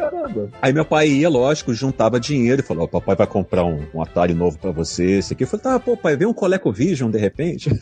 Aí 0.60 0.72
meu 0.72 0.84
pai 0.84 1.08
ia, 1.08 1.28
lógico, 1.28 1.72
juntava 1.74 2.18
dinheiro 2.18 2.60
e 2.60 2.64
falou: 2.64 2.84
Ó, 2.84 2.86
papai 2.86 3.14
vai 3.16 3.26
comprar 3.26 3.64
um, 3.64 3.84
um 3.94 4.02
Atari 4.02 4.34
novo 4.34 4.58
pra 4.58 4.70
você. 4.72 5.18
Esse 5.18 5.32
aqui. 5.34 5.44
Eu 5.44 5.48
falei: 5.48 5.62
tá, 5.64 5.78
pô, 5.78 5.96
pai, 5.96 6.16
vem 6.16 6.26
um 6.26 6.32
ColecoVision 6.32 7.10
de 7.10 7.18
repente. 7.18 7.70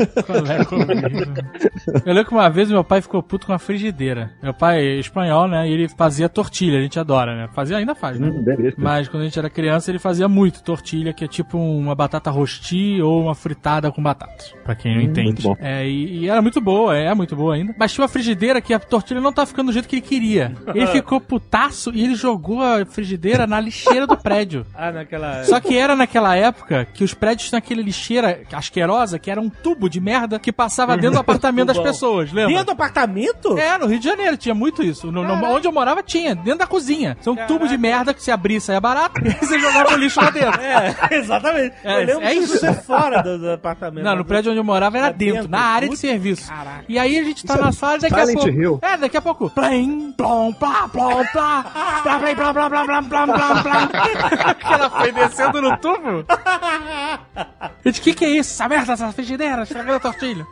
Eu 2.05 2.13
lembro 2.13 2.25
que 2.27 2.33
uma 2.35 2.49
vez 2.49 2.71
meu 2.71 2.85
pai 2.85 3.01
ficou 3.01 3.23
puto 3.23 3.47
com 3.47 3.53
a 3.53 3.59
frigideira. 3.59 4.33
Meu 4.43 4.53
pai 4.55 4.79
é 4.81 4.99
espanhol, 4.99 5.47
né? 5.49 5.69
E 5.69 5.73
ele 5.73 5.89
fazia 5.89 6.29
tortilha, 6.29 6.79
a 6.79 6.83
gente 6.83 6.99
adora, 6.99 7.35
né? 7.37 7.49
Fazia, 7.55 7.77
ainda 7.77 7.95
faz, 7.95 8.19
né? 8.19 8.29
Hum, 8.29 8.43
beleza. 8.43 8.77
Mas 8.79 9.09
quando 9.09 9.23
a 9.23 9.25
gente 9.27 9.39
era 9.39 9.51
criança, 9.51 9.91
ele 9.91 9.99
fazia 9.99 10.29
muito 10.29 10.63
tortilha, 10.63 11.13
que 11.13 11.25
é 11.25 11.29
tipo 11.29 11.59
uma 11.59 11.95
batata 11.95 12.31
rosti 12.31 13.01
ou 13.01 13.23
uma 13.23 13.35
fritada 13.35 13.91
com 13.91 14.03
batatas. 14.03 14.55
Pra 14.65 14.75
quem 14.75 14.95
não 14.95 15.01
Hum, 15.03 15.05
entende. 15.07 15.25
muito 15.27 15.43
bom. 15.43 15.57
É, 15.61 15.87
e, 15.87 16.21
e 16.25 16.29
era 16.29 16.41
muito 16.43 16.61
boa, 16.61 16.97
é 16.97 17.13
muito 17.15 17.37
boa 17.37 17.55
ainda. 17.55 17.75
Mas 17.79 17.93
tinha 17.93 18.03
uma 18.03 18.09
frigideira 18.09 18.61
que 18.61 18.73
a 18.73 18.79
tortilha 18.79 19.21
não 19.21 19.33
tava 19.33 19.47
ficando 19.47 19.67
do 19.69 19.73
jeito 19.73 19.89
que 19.89 19.97
ele 19.97 20.03
queria. 20.03 20.53
Ele 20.75 20.87
ficou 20.89 21.04
putaço 21.21 21.91
e 21.95 22.03
ele 22.05 22.15
jogou 22.15 22.63
a 22.63 22.85
frigideira 22.87 23.47
na 23.47 23.61
lixeira 23.61 24.07
do 24.07 24.17
prédio. 24.17 24.67
Ah, 24.77 24.91
naquela. 24.93 25.45
Só 25.45 25.61
que 25.61 25.77
era 25.77 25.95
naquela 25.97 26.37
época 26.37 26.87
que 26.93 27.05
os 27.05 27.15
prédios 27.15 27.49
tinham 27.49 27.59
aquele 27.59 27.83
lixeira 27.83 28.43
asquerosa, 28.53 29.19
que 29.19 29.31
era 29.31 29.41
um 29.41 29.49
tubo 29.49 29.89
de 29.89 30.01
merda 30.01 30.39
que 30.39 30.53
passava 30.53 30.95
dentro 30.97 31.13
do 31.13 31.19
apartamento 31.21 31.69
das 31.69 31.79
pessoas, 31.79 32.33
lembra? 32.33 32.49
Dentro 32.53 32.67
do 32.67 32.73
apartamento? 32.73 33.57
É, 33.59 33.79
no 33.79 33.87
Rio 33.87 33.99
de 33.99 34.05
Janeiro 34.05 34.37
tinha 34.37 34.55
muito 34.55 34.83
isso. 34.83 35.11
No- 35.13 35.23
no- 35.25 35.35
onde 35.47 35.67
eu 35.67 35.73
morava 35.73 36.03
tinha, 36.03 36.35
dentro 36.35 36.59
da 36.61 36.67
cozinha. 36.67 37.17
São 37.21 37.35
um 37.35 37.47
tubo 37.47 37.67
de 37.69 37.79
merda 37.79 38.13
que 38.13 38.23
se 38.23 38.31
abria 38.31 38.59
e 38.59 38.61
saia 38.61 38.81
barato. 38.81 39.21
E 39.25 39.29
aí 39.29 39.37
você 39.41 39.59
jogava 39.59 39.95
o 39.95 39.97
lixo 39.97 40.21
lá 40.21 40.31
dentro. 40.31 40.61
É, 40.61 40.95
exatamente. 41.17 41.75
É, 41.85 42.03
eu 42.03 42.07
lembro 42.07 42.25
é 42.25 42.35
isso. 42.35 42.59
ser 42.59 42.75
fora 42.83 43.23
do, 43.23 43.39
do 43.39 43.51
apartamento. 43.53 44.05
Não, 44.05 44.17
no 44.17 44.25
prédio 44.25 44.51
onde 44.51 44.61
eu 44.61 44.65
morava 44.65 44.99
era 44.99 45.11
dentro, 45.11 45.35
dentro. 45.35 45.51
na 45.51 45.61
área 45.61 45.89
de 45.89 45.97
serviço. 45.97 46.49
caraca. 46.49 46.85
E 46.89 46.99
aí 46.99 47.19
a 47.19 47.25
gente 47.25 47.45
tá 47.47 47.57
na 47.57 47.73
sala 47.73 47.97
e 47.97 48.01
daqui 48.01 48.15
Silent 48.15 48.37
a 48.37 48.41
pouco. 48.43 48.61
Hill. 48.61 48.79
É, 48.83 48.97
daqui 48.97 49.17
a 49.17 49.23
pouco. 49.23 49.51
Plim, 49.51 50.13
plom, 50.17 50.53
plá, 50.53 50.89
plom, 50.95 51.25
plá. 51.33 51.63
Plá, 52.03 52.19
plá, 52.19 52.35
plá, 52.35 52.55
plá, 52.55 52.71
plá, 52.71 53.03
plá, 53.03 53.27
plá, 53.27 53.63
plá, 53.63 54.75
ela 54.75 54.91
foi 54.91 55.13
descendo 55.13 55.61
no 55.61 55.77
tubo. 55.79 56.25
Gente, 57.85 58.01
o 58.01 58.03
que 58.03 58.15
que 58.15 58.25
é 58.25 58.29
isso? 58.31 58.53
Essa 58.55 58.69
merda, 58.69 58.93
essa 58.93 59.13
frigideira, 59.13 59.63
estragando 59.63 59.97
a 59.97 60.01
tortilha. 60.01 60.47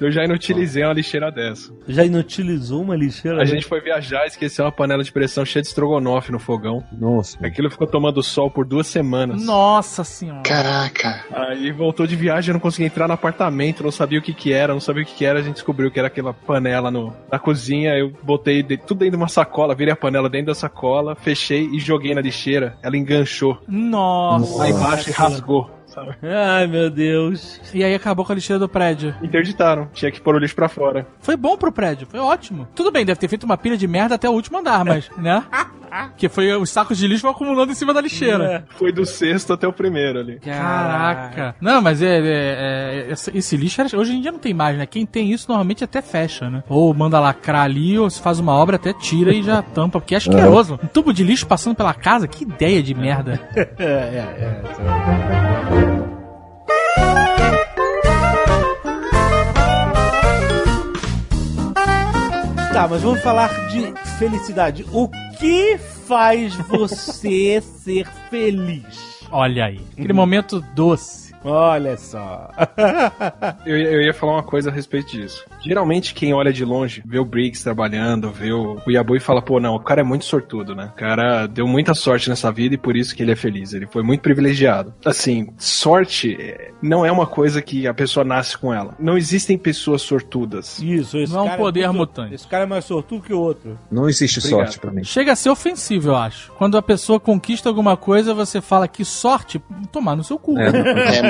Eu 0.00 0.10
já 0.10 0.24
inutilizei 0.24 0.82
uma 0.84 0.94
lixeira 0.94 1.30
dessa. 1.30 1.72
Já 1.86 2.04
inutilizou 2.04 2.82
uma 2.82 2.96
lixeira? 2.96 3.42
A 3.42 3.44
gente 3.44 3.66
foi 3.66 3.80
viajar, 3.80 4.26
esqueceu 4.26 4.64
uma 4.64 4.72
panela 4.72 5.04
de 5.04 5.12
pressão 5.12 5.44
cheia 5.44 5.62
de 5.62 5.68
estrogonofe 5.68 6.32
no 6.32 6.38
fogão. 6.38 6.82
Nossa. 6.92 7.38
Aquilo 7.44 7.70
ficou 7.70 7.86
tomando 7.86 8.22
sol 8.22 8.50
por 8.50 8.64
duas 8.64 8.86
semanas. 8.86 9.44
Nossa 9.44 10.02
senhora. 10.02 10.42
Caraca. 10.42 11.24
Aí 11.32 11.70
voltou 11.70 12.06
de 12.06 12.16
viagem, 12.16 12.50
eu 12.50 12.54
não 12.54 12.60
conseguia 12.60 12.86
entrar 12.86 13.06
no 13.06 13.14
apartamento, 13.14 13.82
não 13.82 13.90
sabia 13.90 14.18
o 14.18 14.22
que 14.22 14.32
que 14.32 14.52
era, 14.52 14.72
não 14.72 14.80
sabia 14.80 15.02
o 15.02 15.06
que 15.06 15.14
que 15.14 15.24
era, 15.24 15.38
a 15.38 15.42
gente 15.42 15.54
descobriu 15.54 15.90
que 15.90 15.98
era 15.98 16.08
aquela 16.08 16.32
panela 16.32 16.90
no, 16.90 17.14
na 17.30 17.38
cozinha, 17.38 17.96
eu 17.96 18.12
botei 18.30 18.62
de- 18.62 18.76
tudo 18.76 18.98
dentro 19.00 19.12
de 19.12 19.22
uma 19.22 19.28
sacola, 19.28 19.74
virei 19.74 19.92
a 19.92 19.96
panela 19.96 20.28
dentro 20.28 20.46
da 20.48 20.54
sacola, 20.54 21.14
fechei 21.16 21.68
e 21.72 21.78
joguei 21.80 22.14
na 22.14 22.20
lixeira. 22.20 22.76
Ela 22.82 22.96
enganchou 22.96 23.58
Nossa. 23.66 24.58
lá 24.58 24.70
embaixo 24.70 25.10
e 25.10 25.12
rasgou, 25.12 25.70
sabe? 25.90 26.14
Ai, 26.22 26.66
meu 26.66 26.90
Deus. 26.90 27.60
E 27.74 27.84
aí 27.84 27.94
acabou 27.94 28.24
com 28.24 28.32
a 28.32 28.34
lixeira 28.34 28.58
do 28.58 28.68
prédio. 28.68 29.14
Interditaram, 29.22 29.88
tinha 29.92 30.10
que 30.10 30.20
pôr 30.20 30.34
o 30.34 30.38
lixo 30.38 30.54
pra 30.54 30.68
fora. 30.68 31.06
Foi 31.20 31.36
bom 31.36 31.56
pro 31.56 31.72
prédio, 31.72 32.06
foi 32.10 32.20
ótimo. 32.20 32.66
Tudo 32.74 32.90
bem, 32.90 33.04
deve 33.04 33.20
ter 33.20 33.28
feito 33.28 33.44
uma 33.44 33.58
pilha 33.58 33.76
de 33.76 33.86
merda 33.86 34.14
até 34.14 34.28
o 34.28 34.32
último 34.32 34.58
andar, 34.58 34.84
mas, 34.84 35.10
né? 35.16 35.44
Que 36.16 36.28
foi 36.28 36.54
os 36.54 36.70
sacos 36.70 36.96
de 36.96 37.08
lixo 37.08 37.26
acumulando 37.26 37.72
em 37.72 37.74
cima 37.74 37.92
da 37.92 38.00
lixeira. 38.00 38.64
Foi 38.78 38.92
do 38.92 39.04
sexto 39.04 39.52
até 39.52 39.66
o 39.66 39.72
primeiro 39.72 40.20
ali. 40.20 40.38
Caraca. 40.38 41.56
Não, 41.60 41.82
mas 41.82 42.00
é, 42.00 42.20
é- 42.20 43.06
é- 43.08 43.12
esse, 43.12 43.36
esse 43.36 43.56
lixo 43.56 43.80
era- 43.80 43.98
hoje 43.98 44.14
em 44.14 44.20
dia 44.20 44.30
não 44.30 44.38
tem 44.38 44.54
mais, 44.54 44.78
né? 44.78 44.86
Quem 44.86 45.04
tem 45.04 45.32
isso 45.32 45.46
normalmente 45.48 45.82
até 45.82 46.00
fecha, 46.00 46.48
né? 46.48 46.62
Ou 46.68 46.94
manda 46.94 47.18
lacrar 47.18 47.64
ali, 47.64 47.98
ou 47.98 48.08
se 48.08 48.22
faz 48.22 48.38
uma 48.38 48.52
obra, 48.52 48.76
até 48.76 48.92
tira 48.92 49.32
e 49.34 49.42
já 49.42 49.62
tampa, 49.62 49.98
porque 50.00 50.14
é 50.14 50.18
asqueroso. 50.18 50.78
Um 50.80 50.86
tubo 50.86 51.12
de 51.12 51.24
lixo 51.24 51.44
passando 51.44 51.74
pela 51.74 51.92
casa, 51.92 52.28
que 52.28 52.44
ideia 52.44 52.80
de 52.80 52.94
merda. 52.94 53.40
É, 53.80 53.82
é, 53.82 55.86
é. 55.86 55.89
Tá, 62.72 62.88
mas 62.88 63.02
vamos 63.02 63.20
falar 63.20 63.48
de 63.68 63.92
felicidade. 64.18 64.86
O 64.92 65.08
que 65.38 65.76
faz 66.06 66.54
você 66.54 67.60
ser 67.82 68.06
feliz? 68.30 69.26
Olha 69.30 69.66
aí. 69.66 69.80
Aquele 69.92 70.12
momento 70.12 70.60
doce. 70.74 71.29
Olha 71.44 71.96
só. 71.96 72.50
Eu, 73.64 73.76
ia- 73.78 73.90
eu 73.90 74.00
ia 74.02 74.14
falar 74.14 74.32
uma 74.34 74.42
coisa 74.42 74.70
a 74.70 74.72
respeito 74.72 75.10
disso. 75.12 75.44
Geralmente, 75.62 76.14
quem 76.14 76.32
olha 76.32 76.52
de 76.52 76.64
longe, 76.64 77.02
vê 77.06 77.18
o 77.18 77.24
Briggs 77.24 77.62
trabalhando, 77.62 78.30
vê 78.30 78.52
o, 78.52 78.80
o 78.86 78.90
Yabu 78.90 79.16
e 79.16 79.20
fala, 79.20 79.42
pô, 79.42 79.60
não, 79.60 79.74
o 79.74 79.80
cara 79.80 80.00
é 80.00 80.04
muito 80.04 80.24
sortudo, 80.24 80.74
né? 80.74 80.90
O 80.94 80.96
cara 80.98 81.46
deu 81.46 81.66
muita 81.66 81.94
sorte 81.94 82.28
nessa 82.30 82.50
vida 82.50 82.74
e 82.74 82.78
por 82.78 82.96
isso 82.96 83.14
que 83.14 83.22
ele 83.22 83.32
é 83.32 83.36
feliz. 83.36 83.72
Ele 83.72 83.86
foi 83.86 84.02
muito 84.02 84.20
privilegiado. 84.20 84.94
Assim, 85.04 85.48
sorte 85.58 86.36
é, 86.40 86.70
não 86.82 87.04
é 87.04 87.12
uma 87.12 87.26
coisa 87.26 87.60
que 87.62 87.86
a 87.86 87.94
pessoa 87.94 88.24
nasce 88.24 88.56
com 88.56 88.72
ela. 88.72 88.94
Não 88.98 89.16
existem 89.16 89.56
pessoas 89.58 90.02
sortudas. 90.02 90.78
Isso, 90.80 91.18
esse 91.18 91.32
Não 91.32 91.40
é 91.40 91.42
um 91.42 91.46
cara 91.46 91.58
poder 91.58 91.92
mutante. 91.92 92.34
Esse 92.34 92.46
cara 92.46 92.64
é 92.64 92.66
mais 92.66 92.84
sortudo 92.84 93.22
que 93.22 93.32
o 93.34 93.40
outro. 93.40 93.78
Não 93.90 94.08
existe 94.08 94.38
Obrigado. 94.38 94.60
sorte 94.60 94.78
pra 94.78 94.90
mim. 94.90 95.04
Chega 95.04 95.32
a 95.32 95.36
ser 95.36 95.50
ofensivo, 95.50 96.10
eu 96.10 96.16
acho. 96.16 96.52
Quando 96.52 96.76
a 96.78 96.82
pessoa 96.82 97.20
conquista 97.20 97.68
alguma 97.68 97.96
coisa, 97.96 98.32
você 98.34 98.60
fala 98.60 98.88
que 98.88 99.04
sorte, 99.04 99.60
tomar 99.92 100.16
no 100.16 100.24
seu 100.24 100.38
cu. 100.38 100.58
É 100.58 100.70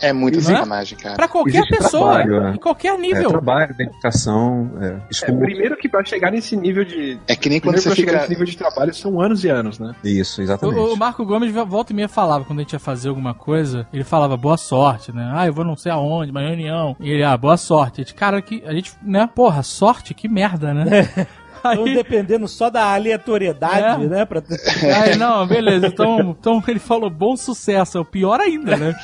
é 0.00 0.12
muita 0.12 0.40
Não 0.40 0.50
é? 0.50 0.54
sacanagem, 0.54 0.98
cara. 0.98 1.16
Pra 1.16 1.28
qualquer 1.28 1.58
Existe 1.58 1.76
pessoa, 1.76 2.14
trabalho, 2.14 2.40
né? 2.42 2.52
em 2.54 2.58
qualquer 2.58 2.94
É, 2.94 2.98
nível. 2.98 3.28
trabalho, 3.28 3.74
dedicação, 3.76 4.70
é, 4.80 4.86
É, 4.86 4.96
esforço. 5.10 5.38
primeiro 5.40 5.76
que 5.76 5.88
pra 5.88 6.04
chegar 6.04 6.30
nesse 6.30 6.56
nível 6.56 6.84
de. 6.84 7.18
É 7.28 7.36
que 7.36 7.48
nem 7.48 7.60
quando 7.60 7.76
você 7.78 7.88
pra 7.88 7.96
chegar 7.96 8.12
nesse 8.14 8.30
nível 8.30 8.44
de 8.46 8.56
trabalho 8.56 8.94
são 8.94 9.20
anos 9.20 9.44
e 9.44 9.48
anos, 9.48 9.78
né? 9.78 9.94
Isso, 10.04 10.42
exatamente. 10.42 10.78
O, 10.78 10.94
o 10.94 10.96
Marco 10.96 11.24
Gomes 11.24 11.52
volta 11.52 11.92
e 11.92 11.96
meia 11.96 12.08
falava, 12.08 12.44
quando 12.44 12.58
a 12.60 12.62
gente 12.62 12.72
ia 12.72 12.78
fazer 12.78 13.08
alguma 13.08 13.34
coisa, 13.34 13.86
ele 13.92 14.04
falava 14.04 14.36
boa 14.36 14.56
sorte, 14.56 15.12
né? 15.12 15.30
Ah, 15.34 15.46
eu 15.46 15.52
vou 15.52 15.64
não 15.64 15.76
sei 15.76 15.92
aonde, 15.92 16.30
uma 16.30 16.40
reunião. 16.40 16.96
E 17.00 17.10
ele, 17.10 17.22
ah, 17.24 17.36
boa 17.36 17.56
sorte. 17.56 18.00
A 18.00 18.04
gente, 18.04 18.14
cara, 18.14 18.40
que, 18.42 18.62
a 18.66 18.72
gente, 18.72 18.92
né? 19.02 19.28
Porra, 19.34 19.62
sorte, 19.62 20.14
que 20.14 20.28
merda, 20.28 20.72
né? 20.74 20.84
Estão 21.64 21.84
Aí, 21.84 21.94
dependendo 21.94 22.46
só 22.46 22.68
da 22.68 22.92
aleatoriedade, 22.94 24.04
É. 24.04 24.08
né? 24.08 24.24
Pra... 24.24 24.42
aí, 25.02 25.16
não, 25.16 25.46
beleza. 25.46 25.86
Então, 25.86 26.36
então 26.38 26.62
ele 26.68 26.78
falou 26.78 27.08
bom 27.08 27.36
sucesso. 27.36 27.98
É 27.98 28.00
o 28.00 28.04
pior 28.04 28.40
ainda, 28.40 28.76
né? 28.76 28.94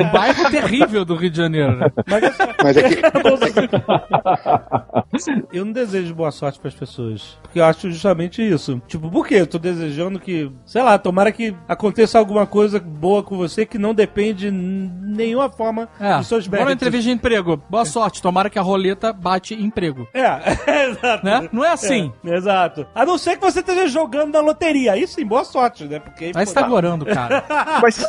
Um 0.00 0.12
bairro 0.12 0.50
terrível 0.50 1.04
do 1.04 1.16
Rio 1.16 1.30
de 1.30 1.36
Janeiro, 1.38 1.76
né? 1.76 1.86
Mas 2.06 2.76
é 2.76 2.82
que. 2.82 3.00
Eu 5.52 5.64
não 5.64 5.72
desejo 5.72 6.14
boa 6.14 6.30
sorte 6.30 6.58
pras 6.60 6.74
pessoas. 6.74 7.38
Porque 7.42 7.58
eu 7.58 7.64
acho 7.64 7.90
justamente 7.90 8.42
isso. 8.46 8.80
Tipo, 8.86 9.10
por 9.10 9.26
quê? 9.26 9.36
Eu 9.36 9.46
tô 9.46 9.58
desejando 9.58 10.18
que, 10.20 10.50
sei 10.64 10.82
lá, 10.82 10.98
tomara 10.98 11.32
que 11.32 11.54
aconteça 11.68 12.18
alguma 12.18 12.46
coisa 12.46 12.78
boa 12.78 13.22
com 13.22 13.36
você 13.36 13.64
que 13.64 13.78
não 13.78 13.94
depende 13.94 14.50
nenhuma 14.50 15.48
forma 15.48 15.88
É, 15.98 16.18
dos 16.18 16.26
seus 16.26 16.46
bora 16.46 16.64
méritos. 16.64 16.86
entrevista 16.86 17.10
de 17.10 17.16
emprego. 17.16 17.62
Boa 17.70 17.84
sorte. 17.84 18.20
Tomara 18.20 18.50
que 18.50 18.58
a 18.58 18.62
roleta 18.62 19.12
bate 19.12 19.54
emprego. 19.54 20.06
É, 20.12 20.38
exato. 20.90 21.24
Né? 21.24 21.48
Não 21.52 21.64
é 21.64 21.72
assim. 21.72 21.85
É, 21.94 22.34
exato. 22.34 22.86
A 22.94 23.04
não 23.04 23.18
ser 23.18 23.36
que 23.36 23.42
você 23.42 23.60
esteja 23.60 23.86
jogando 23.86 24.32
na 24.32 24.40
loteria. 24.40 24.92
Aí 24.92 25.06
sim, 25.06 25.24
boa 25.24 25.44
sorte, 25.44 25.84
né? 25.84 25.98
Porque 25.98 26.32
Aí 26.34 26.46
você 26.46 26.54
tá 26.54 26.62
gorando, 26.62 27.04
cara. 27.06 27.44
Mas 27.82 28.04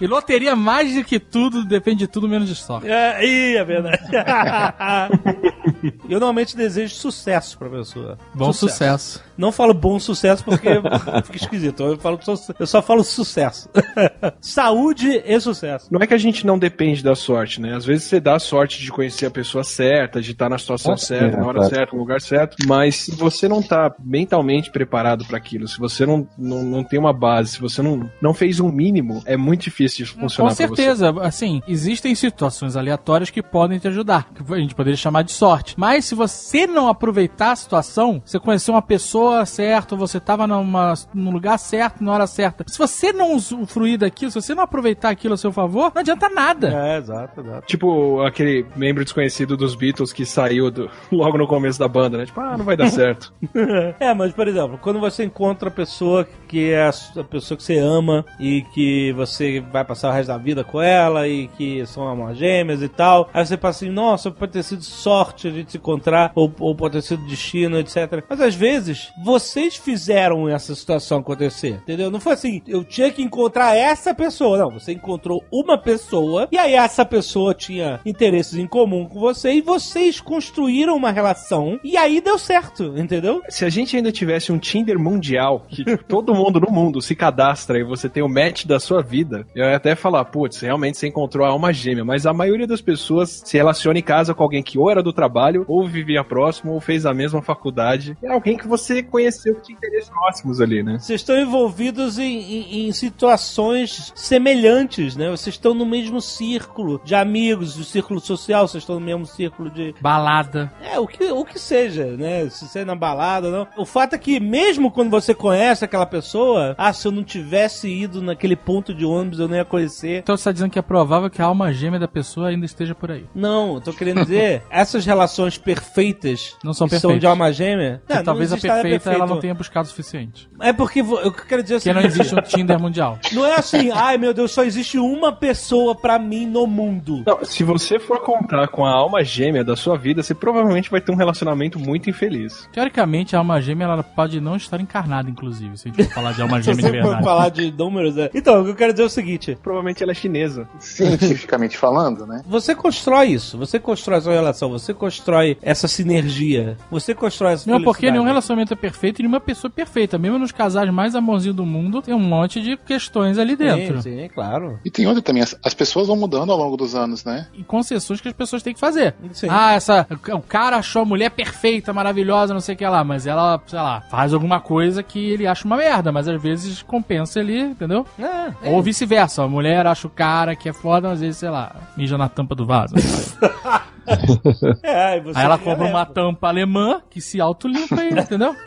E 0.00 0.06
loteria, 0.06 0.56
mais 0.56 0.94
do 0.94 1.04
que 1.04 1.18
tudo, 1.18 1.64
depende 1.64 1.98
de 2.00 2.06
tudo 2.08 2.28
menos 2.28 2.48
de 2.48 2.54
sorte. 2.54 2.88
É, 2.90 3.24
ih, 3.24 3.56
é 3.56 3.64
verdade. 3.64 3.98
eu 5.82 6.18
normalmente 6.20 6.56
desejo 6.56 6.94
sucesso 6.94 7.58
pra 7.58 7.68
pessoa. 7.68 8.18
Bom 8.34 8.52
sucesso. 8.52 9.22
Não 9.36 9.50
falo 9.52 9.72
bom 9.74 9.98
sucesso 9.98 10.44
porque 10.44 10.68
fica 11.24 11.36
esquisito. 11.36 11.82
Eu, 11.82 11.98
falo 11.98 12.18
só- 12.22 12.52
eu 12.58 12.66
só 12.66 12.82
falo 12.82 13.02
sucesso. 13.04 13.68
Saúde 14.40 15.22
e 15.24 15.40
sucesso. 15.40 15.88
não 15.90 16.00
é 16.00 16.06
que 16.06 16.14
a 16.14 16.18
gente 16.18 16.46
não 16.46 16.58
depende 16.58 17.02
da 17.02 17.14
sorte, 17.14 17.60
né? 17.60 17.74
Às 17.74 17.84
vezes 17.84 18.04
você 18.04 18.20
dá 18.20 18.36
a 18.36 18.38
sorte 18.38 18.80
de 18.80 18.90
conhecer 18.90 19.26
a 19.26 19.30
pessoa 19.30 19.64
certa, 19.64 20.20
de 20.20 20.32
estar 20.32 20.48
na 20.48 20.58
situação 20.58 20.92
Ah, 20.94 20.96
certa, 20.96 21.36
é, 21.36 21.40
na 21.40 21.46
hora 21.46 21.58
claro. 21.58 21.74
certa, 21.74 21.92
no 21.94 22.00
lugar 22.00 22.20
certo. 22.20 22.56
Mas 22.66 22.96
se 22.96 23.12
você 23.14 23.48
não 23.48 23.62
tá 23.62 23.94
mentalmente 24.02 24.70
preparado 24.70 25.24
para 25.24 25.36
aquilo, 25.36 25.66
se 25.68 25.78
você 25.78 26.04
não, 26.06 26.26
não, 26.36 26.62
não 26.62 26.84
tem 26.84 26.98
uma 26.98 27.12
base, 27.12 27.52
se 27.52 27.60
você 27.60 27.82
não, 27.82 28.10
não 28.20 28.34
fez 28.34 28.60
um 28.60 28.70
mínimo, 28.70 29.22
é 29.24 29.36
muito 29.36 29.62
difícil 29.62 30.04
isso 30.04 30.14
funcionar 30.14 30.50
Com 30.50 30.56
pra 30.56 30.66
você. 30.68 30.76
certeza, 30.76 31.10
assim, 31.22 31.62
existem 31.66 32.14
situações 32.14 32.76
aleatórias 32.76 33.30
que 33.30 33.42
podem 33.42 33.78
te 33.78 33.88
ajudar, 33.88 34.28
que 34.34 34.52
a 34.52 34.58
gente 34.58 34.74
poderia 34.74 34.96
chamar 34.96 35.22
de 35.22 35.32
sorte. 35.32 35.69
Mas 35.76 36.04
se 36.04 36.14
você 36.14 36.66
não 36.66 36.88
aproveitar 36.88 37.52
a 37.52 37.56
situação, 37.56 38.22
você 38.24 38.38
conheceu 38.38 38.74
uma 38.74 38.82
pessoa 38.82 39.44
certa, 39.46 39.94
você 39.96 40.18
estava 40.18 40.46
numa, 40.46 40.94
no 41.14 41.30
lugar 41.30 41.58
certo, 41.58 42.02
na 42.04 42.12
hora 42.12 42.26
certa. 42.26 42.64
Se 42.68 42.78
você 42.78 43.12
não 43.12 43.34
usufruir 43.34 43.98
daquilo, 43.98 44.30
se 44.30 44.40
você 44.40 44.54
não 44.54 44.62
aproveitar 44.62 45.10
aquilo 45.10 45.34
a 45.34 45.36
seu 45.36 45.52
favor, 45.52 45.92
não 45.94 46.00
adianta 46.00 46.28
nada. 46.28 46.68
É, 46.74 46.98
exato, 46.98 47.40
exato. 47.40 47.66
Tipo 47.66 48.22
aquele 48.22 48.66
membro 48.76 49.04
desconhecido 49.04 49.56
dos 49.56 49.74
Beatles 49.74 50.12
que 50.12 50.24
saiu 50.24 50.70
do- 50.70 50.90
logo 51.10 51.36
no 51.38 51.46
começo 51.46 51.78
da 51.78 51.88
banda, 51.88 52.18
né? 52.18 52.26
Tipo, 52.26 52.40
ah, 52.40 52.56
não 52.56 52.64
vai 52.64 52.76
dar 52.76 52.88
certo. 52.90 53.32
É, 54.00 54.14
mas 54.14 54.32
por 54.32 54.46
exemplo, 54.48 54.78
quando 54.80 54.98
você 55.00 55.24
encontra 55.24 55.68
a 55.68 55.72
pessoa 55.72 56.26
que 56.48 56.70
é 56.72 56.86
a 56.88 57.24
pessoa 57.24 57.56
que 57.56 57.62
você 57.62 57.78
ama 57.78 58.24
e 58.38 58.62
que 58.74 59.12
você 59.12 59.60
vai 59.60 59.84
passar 59.84 60.10
o 60.10 60.12
resto 60.12 60.28
da 60.28 60.38
vida 60.38 60.64
com 60.64 60.80
ela 60.80 61.26
e 61.28 61.48
que 61.48 61.84
são 61.86 62.02
almas 62.04 62.36
gêmeas 62.36 62.82
e 62.82 62.88
tal, 62.88 63.28
aí 63.32 63.44
você 63.44 63.56
passa 63.56 63.84
assim, 63.84 63.92
nossa, 63.94 64.30
pode 64.30 64.52
ter 64.52 64.62
sido 64.62 64.82
sorte 64.82 65.48
a 65.48 65.50
gente 65.60 65.72
se 65.72 65.78
encontrar 65.78 66.32
ou, 66.34 66.52
ou 66.58 66.74
pode 66.74 66.94
ter 66.94 67.02
sido 67.02 67.26
destino, 67.26 67.78
etc. 67.78 68.24
Mas 68.28 68.40
às 68.40 68.54
vezes 68.54 69.12
vocês 69.22 69.76
fizeram 69.76 70.48
essa 70.48 70.74
situação 70.74 71.18
acontecer, 71.18 71.80
entendeu? 71.82 72.10
Não 72.10 72.20
foi 72.20 72.32
assim, 72.32 72.62
eu 72.66 72.84
tinha 72.84 73.10
que 73.10 73.22
encontrar 73.22 73.76
essa 73.76 74.14
pessoa, 74.14 74.58
não. 74.58 74.70
Você 74.70 74.92
encontrou 74.92 75.44
uma 75.52 75.78
pessoa 75.78 76.48
e 76.50 76.58
aí 76.58 76.74
essa 76.74 77.04
pessoa 77.04 77.54
tinha 77.54 78.00
interesses 78.04 78.54
em 78.54 78.66
comum 78.66 79.06
com 79.06 79.20
você 79.20 79.52
e 79.52 79.60
vocês 79.60 80.20
construíram 80.20 80.96
uma 80.96 81.10
relação 81.10 81.78
e 81.84 81.96
aí 81.96 82.20
deu 82.20 82.38
certo, 82.38 82.94
entendeu? 82.96 83.42
Se 83.48 83.64
a 83.64 83.68
gente 83.68 83.96
ainda 83.96 84.12
tivesse 84.12 84.52
um 84.52 84.58
Tinder 84.58 84.98
mundial, 84.98 85.66
que 85.68 85.84
todo 86.08 86.34
mundo 86.34 86.60
no 86.60 86.70
mundo 86.70 87.00
se 87.00 87.14
cadastra 87.14 87.78
e 87.78 87.84
você 87.84 88.08
tem 88.08 88.22
o 88.22 88.28
match 88.28 88.64
da 88.64 88.78
sua 88.80 89.02
vida, 89.02 89.46
eu 89.54 89.64
ia 89.64 89.76
até 89.76 89.94
falar, 89.94 90.24
putz, 90.24 90.60
realmente 90.60 90.98
você 90.98 91.08
encontrou 91.08 91.46
a 91.46 91.50
alma 91.50 91.72
gêmea, 91.72 92.04
mas 92.04 92.26
a 92.26 92.32
maioria 92.32 92.66
das 92.66 92.80
pessoas 92.80 93.42
se 93.44 93.56
relaciona 93.56 93.98
em 93.98 94.02
casa 94.02 94.34
com 94.34 94.42
alguém 94.42 94.62
que 94.62 94.78
ou 94.78 94.90
era 94.90 95.02
do 95.02 95.12
trabalho 95.12 95.49
trabalho, 95.50 95.64
ou 95.68 95.86
vivia 95.86 96.22
próximo, 96.24 96.72
ou 96.72 96.80
fez 96.80 97.04
a 97.06 97.12
mesma 97.14 97.42
faculdade. 97.42 98.16
É 98.22 98.28
alguém 98.32 98.56
que 98.56 98.66
você 98.68 99.02
conheceu 99.02 99.54
que 99.56 99.62
tinha 99.62 99.76
interesses 99.76 100.08
próximos 100.10 100.60
ali, 100.60 100.82
né? 100.82 100.98
Vocês 100.98 101.20
estão 101.20 101.36
envolvidos 101.38 102.18
em, 102.18 102.24
em- 102.40 102.88
em 102.88 102.92
situações 102.92 104.12
semelhantes, 104.14 105.16
né? 105.16 105.30
Vocês 105.30 105.54
estão 105.54 105.74
no 105.74 105.86
mesmo 105.86 106.20
círculo 106.20 107.00
de 107.04 107.14
amigos, 107.14 107.74
do 107.76 107.84
círculo 107.84 108.20
social, 108.20 108.66
vocês 108.66 108.82
estão 108.82 108.98
no 108.98 109.04
mesmo 109.06 109.26
círculo 109.26 109.70
de. 109.70 109.94
Balada. 110.00 110.72
É, 110.82 110.98
o 110.98 111.06
que, 111.06 111.24
o 111.30 111.44
que 111.44 111.58
seja, 111.58 112.04
né? 112.16 112.48
Se 112.50 112.66
você 112.66 112.80
é 112.80 112.84
na 112.84 112.94
balada 112.94 113.46
ou 113.48 113.52
não. 113.52 113.66
O 113.76 113.84
fato 113.86 114.14
é 114.14 114.18
que, 114.18 114.38
mesmo 114.40 114.90
quando 114.90 115.10
você 115.10 115.34
conhece 115.34 115.84
aquela 115.84 116.06
pessoa, 116.06 116.74
ah, 116.76 116.92
se 116.92 117.06
eu 117.06 117.12
não 117.12 117.22
tivesse 117.24 117.88
ido 117.88 118.20
naquele 118.22 118.56
ponto 118.56 118.92
de 118.94 119.04
ônibus, 119.04 119.38
eu 119.38 119.48
não 119.48 119.56
ia 119.56 119.64
conhecer. 119.64 120.18
Então 120.20 120.36
você 120.36 120.44
tá 120.44 120.52
dizendo 120.52 120.70
que 120.70 120.78
é 120.78 120.82
provável 120.82 121.30
que 121.30 121.40
a 121.40 121.46
alma 121.46 121.72
gêmea 121.72 121.98
da 121.98 122.08
pessoa 122.08 122.48
ainda 122.48 122.66
esteja 122.66 122.94
por 122.94 123.10
aí. 123.10 123.24
Não, 123.34 123.74
eu 123.74 123.80
tô 123.80 123.92
querendo 123.92 124.22
dizer, 124.22 124.62
essas 124.70 125.04
relações 125.06 125.30
perfeitas 125.58 126.56
Não 126.64 126.72
são 126.72 126.86
que 126.88 126.94
são 126.98 127.10
perfeitas. 127.10 127.20
de 127.20 127.26
alma 127.26 127.52
gêmea. 127.52 128.02
Que 128.06 128.14
não, 128.14 128.22
talvez 128.24 128.50
não 128.50 128.58
a 128.58 128.60
perfeita 128.60 129.12
ela 129.12 129.26
não 129.26 129.38
tenha 129.40 129.54
buscado 129.54 129.86
o 129.86 129.88
suficiente. 129.90 130.48
É 130.60 130.72
porque 130.72 131.00
eu 131.00 131.32
quero 131.32 131.62
dizer 131.62 131.76
o 131.76 131.78
Porque 131.78 131.92
não 131.92 132.00
existe 132.02 132.34
um 132.34 132.40
Tinder 132.42 132.78
mundial. 132.80 133.18
Não 133.32 133.44
é 133.46 133.54
assim, 133.56 133.90
ai 133.92 134.18
meu 134.18 134.32
Deus, 134.34 134.50
só 134.52 134.64
existe 134.64 134.98
uma 134.98 135.32
pessoa 135.32 135.94
pra 135.94 136.18
mim 136.18 136.46
no 136.46 136.66
mundo. 136.66 137.22
Não, 137.26 137.44
se 137.44 137.62
você 137.64 137.98
for 137.98 138.20
contar 138.20 138.68
com 138.68 138.84
a 138.84 138.90
alma 138.90 139.22
gêmea 139.24 139.64
da 139.64 139.76
sua 139.76 139.96
vida, 139.96 140.22
você 140.22 140.34
provavelmente 140.34 140.90
vai 140.90 141.00
ter 141.00 141.12
um 141.12 141.16
relacionamento 141.16 141.78
muito 141.78 142.10
infeliz. 142.10 142.68
Teoricamente, 142.72 143.34
a 143.36 143.38
alma 143.38 143.60
gêmea 143.60 143.84
ela 143.84 144.02
pode 144.02 144.40
não 144.40 144.56
estar 144.56 144.80
encarnada, 144.80 145.30
inclusive, 145.30 145.76
se 145.76 145.88
a 145.88 145.92
gente 145.92 146.04
for 146.08 146.14
falar 146.14 146.32
de 146.32 146.42
alma 146.42 146.60
Se 146.62 146.72
gêmea 146.74 146.84
de 146.84 146.90
verdade. 147.00 147.24
falar 147.24 147.48
de 147.50 147.70
números, 147.72 148.16
é. 148.18 148.30
Então, 148.34 148.60
o 148.60 148.64
que 148.64 148.70
eu 148.70 148.76
quero 148.76 148.92
dizer 148.92 149.04
é 149.04 149.06
o 149.06 149.10
seguinte: 149.10 149.58
Provavelmente 149.62 150.02
ela 150.02 150.12
é 150.12 150.14
chinesa. 150.14 150.68
Cientificamente 150.78 151.76
falando, 151.76 152.26
né? 152.26 152.42
você 152.46 152.74
constrói 152.74 153.28
isso, 153.28 153.56
você 153.58 153.78
constrói 153.78 154.18
essa 154.18 154.30
relação, 154.30 154.70
você 154.70 154.92
constrói 154.92 155.29
essa 155.62 155.88
sinergia, 155.88 156.76
você 156.90 157.14
constrói 157.14 157.54
essa 157.54 157.70
Não, 157.70 157.82
porque 157.82 158.10
nenhum 158.10 158.24
relacionamento 158.24 158.72
é 158.72 158.76
perfeito 158.76 159.20
e 159.20 159.22
nenhuma 159.22 159.40
pessoa 159.40 159.70
é 159.70 159.74
perfeita. 159.74 160.18
Mesmo 160.18 160.38
nos 160.38 160.52
casais 160.52 160.90
mais 160.90 161.14
amorzinhos 161.14 161.56
do 161.56 161.66
mundo, 161.66 162.02
tem 162.02 162.14
um 162.14 162.20
monte 162.20 162.60
de 162.60 162.76
questões 162.76 163.38
ali 163.38 163.56
dentro. 163.56 164.02
Sim, 164.02 164.22
sim, 164.22 164.28
claro. 164.28 164.78
E 164.84 164.90
tem 164.90 165.06
outra 165.06 165.22
também, 165.22 165.42
as, 165.42 165.56
as 165.64 165.74
pessoas 165.74 166.08
vão 166.08 166.16
mudando 166.16 166.50
ao 166.52 166.58
longo 166.58 166.76
dos 166.76 166.94
anos, 166.94 167.24
né? 167.24 167.46
E 167.54 167.62
concessões 167.62 168.20
que 168.20 168.28
as 168.28 168.34
pessoas 168.34 168.62
têm 168.62 168.74
que 168.74 168.80
fazer. 168.80 169.14
Sim. 169.32 169.48
Ah, 169.50 169.72
essa. 169.72 170.06
O 170.32 170.40
cara 170.40 170.76
achou 170.76 171.02
a 171.02 171.04
mulher 171.04 171.30
perfeita, 171.30 171.92
maravilhosa, 171.92 172.54
não 172.54 172.60
sei 172.60 172.74
o 172.74 172.78
que 172.78 172.86
lá, 172.86 173.04
mas 173.04 173.26
ela, 173.26 173.60
sei 173.66 173.78
lá, 173.78 174.00
faz 174.02 174.32
alguma 174.32 174.60
coisa 174.60 175.02
que 175.02 175.18
ele 175.18 175.46
acha 175.46 175.64
uma 175.64 175.76
merda, 175.76 176.12
mas 176.12 176.28
às 176.28 176.40
vezes 176.40 176.82
compensa 176.82 177.40
ali, 177.40 177.60
entendeu? 177.60 178.06
É, 178.18 178.70
Ou 178.70 178.82
vice-versa. 178.82 179.42
A 179.42 179.48
mulher 179.48 179.86
acha 179.86 180.06
o 180.06 180.10
cara 180.10 180.54
que 180.56 180.68
é 180.68 180.72
foda, 180.72 181.08
mas 181.08 181.18
às 181.18 181.20
vezes, 181.20 181.36
sei 181.38 181.50
lá, 181.50 181.74
mija 181.96 182.16
na 182.16 182.28
tampa 182.28 182.54
do 182.54 182.64
vaso. 182.64 182.94
é, 184.82 185.04
aí 185.04 185.20
você 185.20 185.38
Aí 185.38 185.44
ela 185.44 185.58
compra 185.58 185.86
uma 185.86 186.06
tampa 186.06 186.48
alemã 186.48 187.00
que 187.08 187.20
se 187.20 187.40
autolimpa 187.40 188.00
aí, 188.00 188.10
entendeu? 188.10 188.54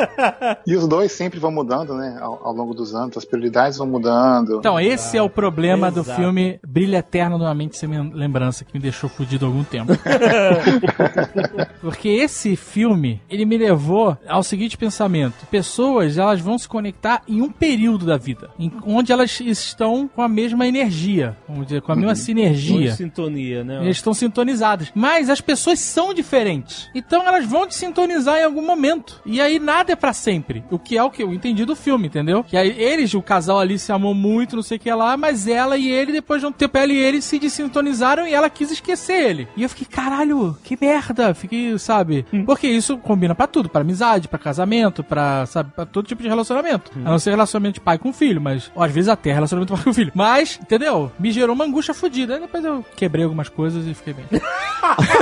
E 0.65 0.75
os 0.75 0.87
dois 0.87 1.11
sempre 1.11 1.39
vão 1.39 1.51
mudando, 1.51 1.93
né? 1.95 2.17
Ao, 2.21 2.47
ao 2.47 2.53
longo 2.53 2.73
dos 2.73 2.95
anos, 2.95 3.17
as 3.17 3.25
prioridades 3.25 3.77
vão 3.77 3.87
mudando. 3.87 4.59
Então, 4.59 4.79
esse 4.79 5.17
é 5.17 5.21
o 5.21 5.29
problema 5.29 5.91
do 5.91 6.01
Exato. 6.01 6.19
filme 6.19 6.59
Brilho 6.65 6.95
Eterno 6.95 7.37
numa 7.37 7.53
Mente 7.53 7.77
Sem 7.77 7.89
Lembrança, 8.11 8.63
que 8.63 8.73
me 8.73 8.79
deixou 8.79 9.09
fudido 9.09 9.45
há 9.45 9.49
algum 9.49 9.63
tempo. 9.63 9.93
Porque 11.81 12.09
esse 12.09 12.55
filme, 12.55 13.21
ele 13.29 13.45
me 13.45 13.57
levou 13.57 14.17
ao 14.27 14.43
seguinte 14.43 14.77
pensamento. 14.77 15.45
Pessoas, 15.47 16.17
elas 16.17 16.39
vão 16.39 16.57
se 16.57 16.67
conectar 16.67 17.21
em 17.27 17.41
um 17.41 17.51
período 17.51 18.05
da 18.05 18.17
vida, 18.17 18.49
em, 18.57 18.71
onde 18.85 19.11
elas 19.11 19.39
estão 19.41 20.07
com 20.07 20.21
a 20.21 20.29
mesma 20.29 20.67
energia, 20.67 21.35
vamos 21.47 21.67
dizer, 21.67 21.81
com 21.81 21.91
a 21.91 21.95
mesma 21.95 22.13
em 22.13 22.15
sinergia. 22.15 22.93
sintonia, 22.93 23.63
né? 23.63 23.83
Eles 23.83 23.97
estão 23.97 24.13
sintonizadas. 24.13 24.91
Mas 24.95 25.29
as 25.33 25.41
pessoas 25.41 25.79
são 25.79 26.13
diferentes. 26.13 26.89
Então 26.93 27.27
elas 27.27 27.45
vão 27.45 27.67
te 27.67 27.75
sintonizar 27.75 28.37
em 28.37 28.43
algum 28.43 28.65
momento. 28.65 29.21
E 29.25 29.41
aí 29.41 29.59
nada 29.59 29.91
é 29.91 29.95
pra 29.95 30.13
sempre. 30.13 30.63
O 30.71 30.79
que 30.79 30.97
é 30.97 31.03
o 31.03 31.09
que 31.11 31.23
eu 31.23 31.33
entendi 31.33 31.65
do 31.65 31.75
filme, 31.75 32.07
entendeu? 32.07 32.43
Que 32.43 32.55
aí 32.55 32.69
eles, 32.79 33.13
o 33.13 33.21
casal 33.21 33.59
ali 33.59 33.77
se 33.77 33.91
amou 33.91 34.13
muito, 34.13 34.55
não 34.55 34.63
sei 34.63 34.77
o 34.77 34.79
que 34.79 34.91
lá, 34.91 35.17
mas 35.17 35.47
ela 35.47 35.77
e 35.77 35.89
ele, 35.89 36.11
depois 36.11 36.41
de 36.41 36.47
um 36.47 36.51
tempo, 36.51 36.77
ela 36.77 36.91
e 36.91 36.97
ele 36.97 37.21
se 37.21 37.39
desintonizaram 37.39 38.27
e 38.27 38.33
ela 38.33 38.49
quis 38.49 38.71
esquecer 38.71 39.29
ele. 39.29 39.47
E 39.55 39.63
eu 39.63 39.69
fiquei, 39.69 39.87
caralho, 39.87 40.57
que 40.63 40.77
merda. 40.79 41.33
Fiquei, 41.33 41.77
sabe? 41.77 42.25
Porque 42.45 42.67
isso 42.67 42.97
combina 42.97 43.33
pra 43.35 43.47
tudo, 43.47 43.69
pra 43.69 43.81
amizade, 43.81 44.27
pra 44.27 44.39
casamento, 44.39 45.03
pra, 45.03 45.45
sabe, 45.45 45.71
pra 45.75 45.85
todo 45.85 46.07
tipo 46.07 46.21
de 46.21 46.29
relacionamento. 46.29 46.91
A 47.03 47.11
não 47.11 47.19
ser 47.19 47.31
relacionamento 47.31 47.75
de 47.75 47.81
pai 47.81 47.97
com 47.97 48.13
filho, 48.13 48.41
mas 48.41 48.71
ó, 48.75 48.83
às 48.83 48.91
vezes 48.91 49.09
até 49.09 49.33
relacionamento 49.33 49.73
de 49.73 49.77
pai 49.77 49.83
com 49.85 49.93
filho. 49.93 50.11
Mas, 50.13 50.59
entendeu? 50.61 51.11
Me 51.19 51.31
gerou 51.31 51.55
uma 51.55 51.65
angústia 51.65 51.93
fodida. 51.93 52.35
Aí 52.35 52.41
depois 52.41 52.63
eu 52.63 52.85
quebrei 52.95 53.23
algumas 53.23 53.49
coisas 53.49 53.85
e 53.87 53.93
fiquei 53.93 54.13
bem. 54.13 54.25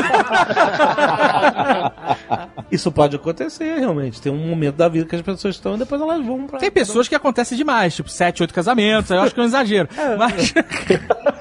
Isso 2.72 2.92
pode 2.92 3.16
acontecer, 3.16 3.80
realmente. 3.80 4.22
Tem 4.22 4.32
um 4.32 4.48
momento 4.48 4.76
da 4.76 4.88
vida 4.88 5.06
que 5.06 5.16
as 5.16 5.22
pessoas 5.22 5.56
estão 5.56 5.76
e 5.76 5.80
depois 5.80 6.02
elas 6.02 6.26
vão 6.26 6.48
pra. 6.48 6.60
Tem 6.60 6.72
pessoas 6.72 7.08
que 7.08 7.16
acontece 7.16 7.56
demais, 7.56 7.96
tipo, 7.96 8.10
sete, 8.10 8.42
oito 8.42 8.54
casamentos, 8.54 9.12
eu 9.12 9.20
acho 9.22 9.34
que 9.34 9.40
é 9.40 9.44
um 9.44 9.48
exagero. 9.48 9.90
Mas, 10.18 10.54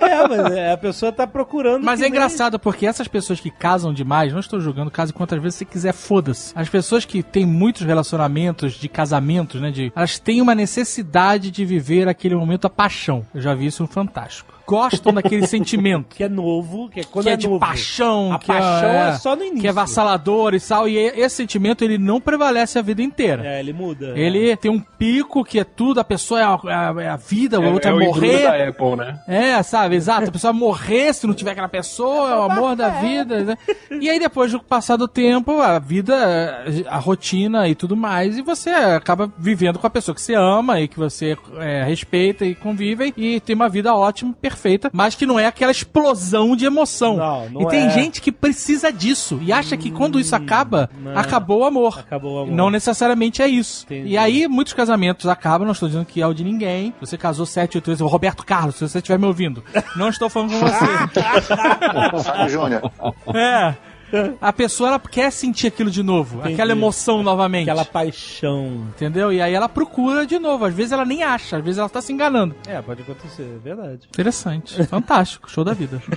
É, 0.01 0.27
mas 0.27 0.53
é, 0.53 0.73
a 0.73 0.77
pessoa 0.77 1.13
tá 1.13 1.25
procurando. 1.27 1.85
mas 1.85 2.01
é 2.01 2.03
nem- 2.03 2.11
engraçado 2.11 2.59
porque 2.59 2.85
essas 2.87 3.07
pessoas 3.07 3.39
que 3.39 3.51
casam 3.51 3.93
demais, 3.95 4.33
não 4.33 4.41
estou 4.41 4.59
julgando, 4.61 4.91
case 4.91 5.13
quantas 5.13 5.41
vezes 5.41 5.59
você 5.59 5.65
quiser, 5.65 5.93
foda-se. 5.93 6.53
As 6.57 6.69
pessoas 6.69 7.05
que 7.05 7.23
têm 7.23 7.47
muitos 7.47 7.83
relacionamentos 7.83 8.73
de 8.73 8.89
casamentos, 8.89 9.61
né, 9.61 9.71
de, 9.71 9.93
elas 9.95 10.19
têm 10.19 10.41
uma 10.43 10.55
necessidade 10.55 11.51
de 11.51 11.65
viver 11.65 12.09
aquele 12.09 12.35
momento 12.35 12.67
a 12.67 12.71
paixão. 12.71 13.25
Eu 13.35 13.41
já 13.41 13.55
vi 13.55 13.67
isso 13.67 13.83
no 13.85 13.89
Fantástico. 13.89 14.53
Gostam 14.71 15.13
daquele 15.13 15.47
sentimento. 15.49 16.15
Que 16.15 16.25
é 16.25 16.29
novo, 16.29 16.89
que 16.89 17.01
é 17.01 17.05
quando 17.05 17.25
que 17.25 17.31
é, 17.31 17.33
é, 17.33 17.37
de 17.37 17.49
novo. 17.49 17.59
paixão, 17.59 18.33
A 18.33 18.39
que 18.39 18.47
paixão 18.47 18.89
é 18.89 19.13
só 19.15 19.35
no 19.35 19.43
início. 19.43 19.61
Que 19.63 19.67
é 19.69 19.73
vassalador 19.73 20.55
e 20.55 20.61
tal. 20.61 20.89
E 20.89 20.97
esse 20.97 21.37
sentimento 21.37 21.83
ele 21.85 21.99
não 21.99 22.21
prevalece 22.21 22.79
a 22.79 22.83
vida 22.83 23.03
inteira. 23.03 23.45
É, 23.45 23.59
ele 23.61 23.73
muda. 23.73 24.13
Ele 24.17 24.57
tem 24.57 24.71
um 24.71 24.79
pico 24.81 25.45
que 25.45 25.59
é 25.59 25.65
tudo, 25.65 25.99
a 25.99 26.05
pessoa 26.05 26.41
é 26.41 26.45
a, 26.45 26.59
é 26.67 26.73
a- 26.75 26.95
é 27.05 27.09
a 27.09 27.17
vida, 27.17 27.59
o 27.61 27.73
outro 27.73 27.91
é, 27.91 27.95
o 27.95 27.99
morrer. 27.99 28.43
da 28.45 28.69
Apple, 28.69 28.97
né? 28.97 29.19
É, 29.27 29.63
sabe, 29.63 29.97
exato. 29.97 30.29
A 30.29 30.33
pessoa 30.33 30.53
morrer 30.53 31.13
se 31.15 31.27
não 31.27 31.35
tiver 31.35 31.51
aquela 31.53 31.69
pessoa, 31.69 32.31
é 32.31 32.37
o 32.37 32.43
amor 32.43 32.77
da 32.77 32.89
vida. 32.91 33.43
né? 33.45 33.57
E 34.01 34.09
aí, 34.09 34.19
depois 34.21 34.53
do 34.53 34.61
passar 34.61 34.97
do 34.97 35.09
tempo, 35.09 35.61
a 35.61 35.79
vida, 35.79 36.65
a 36.87 36.99
rotina 36.99 37.67
e 37.69 37.75
tudo 37.75 37.97
mais, 37.97 38.39
e 38.39 38.43
você 38.43 38.71
acaba 38.71 39.33
vivendo 39.39 39.79
com 39.79 39.87
a 39.87 39.91
pessoa 39.91 40.15
que 40.15 40.21
você 40.21 40.35
ama 40.35 40.81
e 40.81 40.87
que 40.89 40.99
você 40.99 41.37
é, 41.59 41.83
respeita 41.85 42.45
e 42.45 42.55
convive 42.55 43.13
e 43.17 43.41
tem 43.41 43.57
uma 43.57 43.69
vida 43.69 43.95
ótima, 43.95 44.33
perfeita, 44.41 44.60
mas 44.93 45.15
que 45.15 45.27
não 45.27 45.39
é 45.39 45.47
aquela 45.47 45.73
explosão 45.73 46.55
de 46.55 46.65
emoção. 46.65 47.17
Não, 47.17 47.51
não 47.51 47.63
e 47.63 47.69
tem 47.69 47.87
é. 47.87 47.91
gente 47.91 48.21
que 48.21 48.33
precisa 48.33 48.93
disso 48.93 49.39
e 49.43 49.53
acha 49.53 49.77
que 49.77 49.91
quando 49.91 50.21
isso 50.21 50.35
acaba, 50.35 50.91
não. 50.99 51.17
acabou 51.17 51.61
o 51.61 51.65
amor. 51.65 51.99
Acabou 51.99 52.35
o 52.35 52.39
amor. 52.43 52.55
Não 52.55 52.71
necessariamente 52.71 53.43
é 53.43 53.49
isso. 53.49 53.85
Entendi. 53.85 54.11
E 54.11 54.19
aí, 54.19 54.49
muitos 54.49 54.73
casamentos 54.73 55.27
acabam, 55.27 55.67
não 55.67 55.73
estou 55.73 55.89
dizendo 55.89 56.05
que 56.05 56.21
é 56.21 56.27
o 56.27 56.35
de 56.35 56.45
ninguém. 56.45 56.95
Você 57.01 57.17
casou 57.17 57.47
sete, 57.47 57.77
oito 57.77 57.87
vezes. 57.87 58.01
Roberto 58.01 58.45
Carlos, 58.45 58.77
se 58.77 58.89
você 58.89 58.99
estiver 58.99 59.19
me 59.19 59.27
ouvindo, 59.27 59.63
não 59.97 60.09
estou 60.09 60.29
falando 60.29 60.51
com 60.51 60.61
você. 60.61 62.23
Fábio 62.25 62.49
Júnior. 62.49 62.93
é. 63.35 63.90
A 64.41 64.53
pessoa 64.53 64.91
ela 64.91 64.99
quer 64.99 65.31
sentir 65.31 65.69
aquilo 65.69 65.91
de 65.91 66.03
novo, 66.03 66.39
Entendi. 66.39 66.55
aquela 66.55 66.73
emoção 66.73 67.23
novamente. 67.23 67.69
Aquela 67.69 67.85
paixão. 67.85 68.87
Entendeu? 68.95 69.33
E 69.33 69.41
aí 69.41 69.55
ela 69.55 69.69
procura 69.69 70.27
de 70.27 70.39
novo. 70.39 70.65
Às 70.65 70.75
vezes 70.75 70.93
ela 70.93 71.05
nem 71.05 71.23
acha, 71.23 71.57
às 71.59 71.65
vezes 71.65 71.79
ela 71.79 71.89
tá 71.89 72.03
se 72.03 72.13
enganando. 72.13 72.55
É, 72.67 72.81
pode 72.83 73.03
acontecer, 73.03 73.43
é 73.43 73.59
verdade. 73.63 74.01
Interessante. 74.09 74.85
Fantástico. 74.87 75.51
Show 75.51 75.65
da 75.65 75.73
vida. 75.73 76.03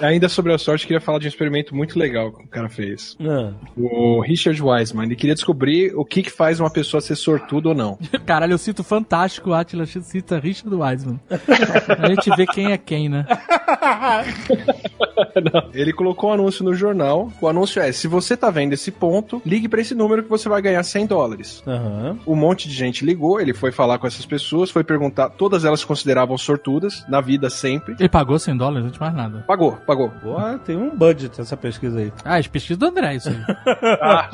Ainda 0.00 0.28
sobre 0.28 0.52
a 0.52 0.58
sorte, 0.58 0.86
queria 0.86 1.00
falar 1.00 1.18
de 1.18 1.26
um 1.26 1.28
experimento 1.28 1.74
muito 1.74 1.98
legal 1.98 2.32
que 2.32 2.44
o 2.44 2.48
cara 2.48 2.68
fez. 2.68 3.16
Ah, 3.20 3.52
O 3.76 4.20
Richard 4.20 4.60
Wiseman, 4.62 5.06
ele 5.06 5.16
queria 5.16 5.34
descobrir 5.34 5.94
o 5.94 6.04
que, 6.04 6.22
que 6.22 6.30
faz 6.30 6.60
uma 6.60 6.70
pessoa 6.70 7.00
ser 7.00 7.16
sortuda 7.16 7.70
ou 7.70 7.74
não. 7.74 7.98
Caralho, 8.26 8.52
eu 8.54 8.58
cito 8.58 8.82
fantástico. 8.84 9.50
O 9.50 9.54
Atila 9.54 9.86
cita 9.86 10.38
Richard 10.38 10.74
Wiseman. 10.74 11.20
A 11.98 12.08
gente 12.08 12.30
vê 12.36 12.46
quem 12.46 12.72
é 12.72 12.78
quem, 12.78 13.08
né? 13.08 13.26
Ele 15.72 15.92
colocou 15.92 16.30
um 16.30 16.34
anúncio 16.34 16.64
no 16.64 16.74
jornal. 16.74 17.32
O 17.40 17.48
anúncio 17.48 17.80
é: 17.80 17.90
se 17.92 18.06
você 18.08 18.36
tá 18.36 18.50
vendo 18.50 18.72
esse 18.72 18.90
ponto, 18.90 19.40
ligue 19.44 19.68
pra 19.68 19.80
esse 19.80 19.94
número 19.94 20.22
que 20.22 20.28
você 20.30 20.48
vai 20.48 20.60
ganhar 20.62 20.82
100 20.82 21.06
dólares. 21.06 21.62
Aham. 21.66 22.18
Um 22.26 22.34
monte 22.34 22.68
de 22.68 22.74
gente 22.74 23.04
ligou, 23.04 23.40
ele 23.40 23.52
foi 23.54 23.70
falar 23.72 23.98
com 23.98 24.06
essas 24.06 24.24
pessoas, 24.26 24.70
foi 24.70 24.84
perguntar, 24.84 25.30
todas 25.30 25.64
elas 25.64 25.80
se 25.80 25.86
consideravam 25.86 26.36
sortudas, 26.38 27.04
na 27.08 27.20
vida 27.20 27.48
sempre. 27.50 27.94
Ele 27.98 28.08
pagou 28.08 28.38
100 28.38 28.56
dólares, 28.56 28.84
não 28.84 28.90
de 28.92 29.00
mais 29.00 29.14
nada. 29.14 29.43
Pagou, 29.46 29.72
pagou? 29.86 30.08
Boa, 30.22 30.58
tem 30.58 30.76
um 30.76 30.90
budget 30.90 31.40
essa 31.40 31.56
pesquisa 31.56 31.98
aí. 31.98 32.12
Ah, 32.24 32.36
as 32.36 32.46
pesquisas 32.46 32.78
do 32.78 32.86
André, 32.86 33.16
isso 33.16 33.28
aí. 33.28 33.36
Ah, 34.00 34.30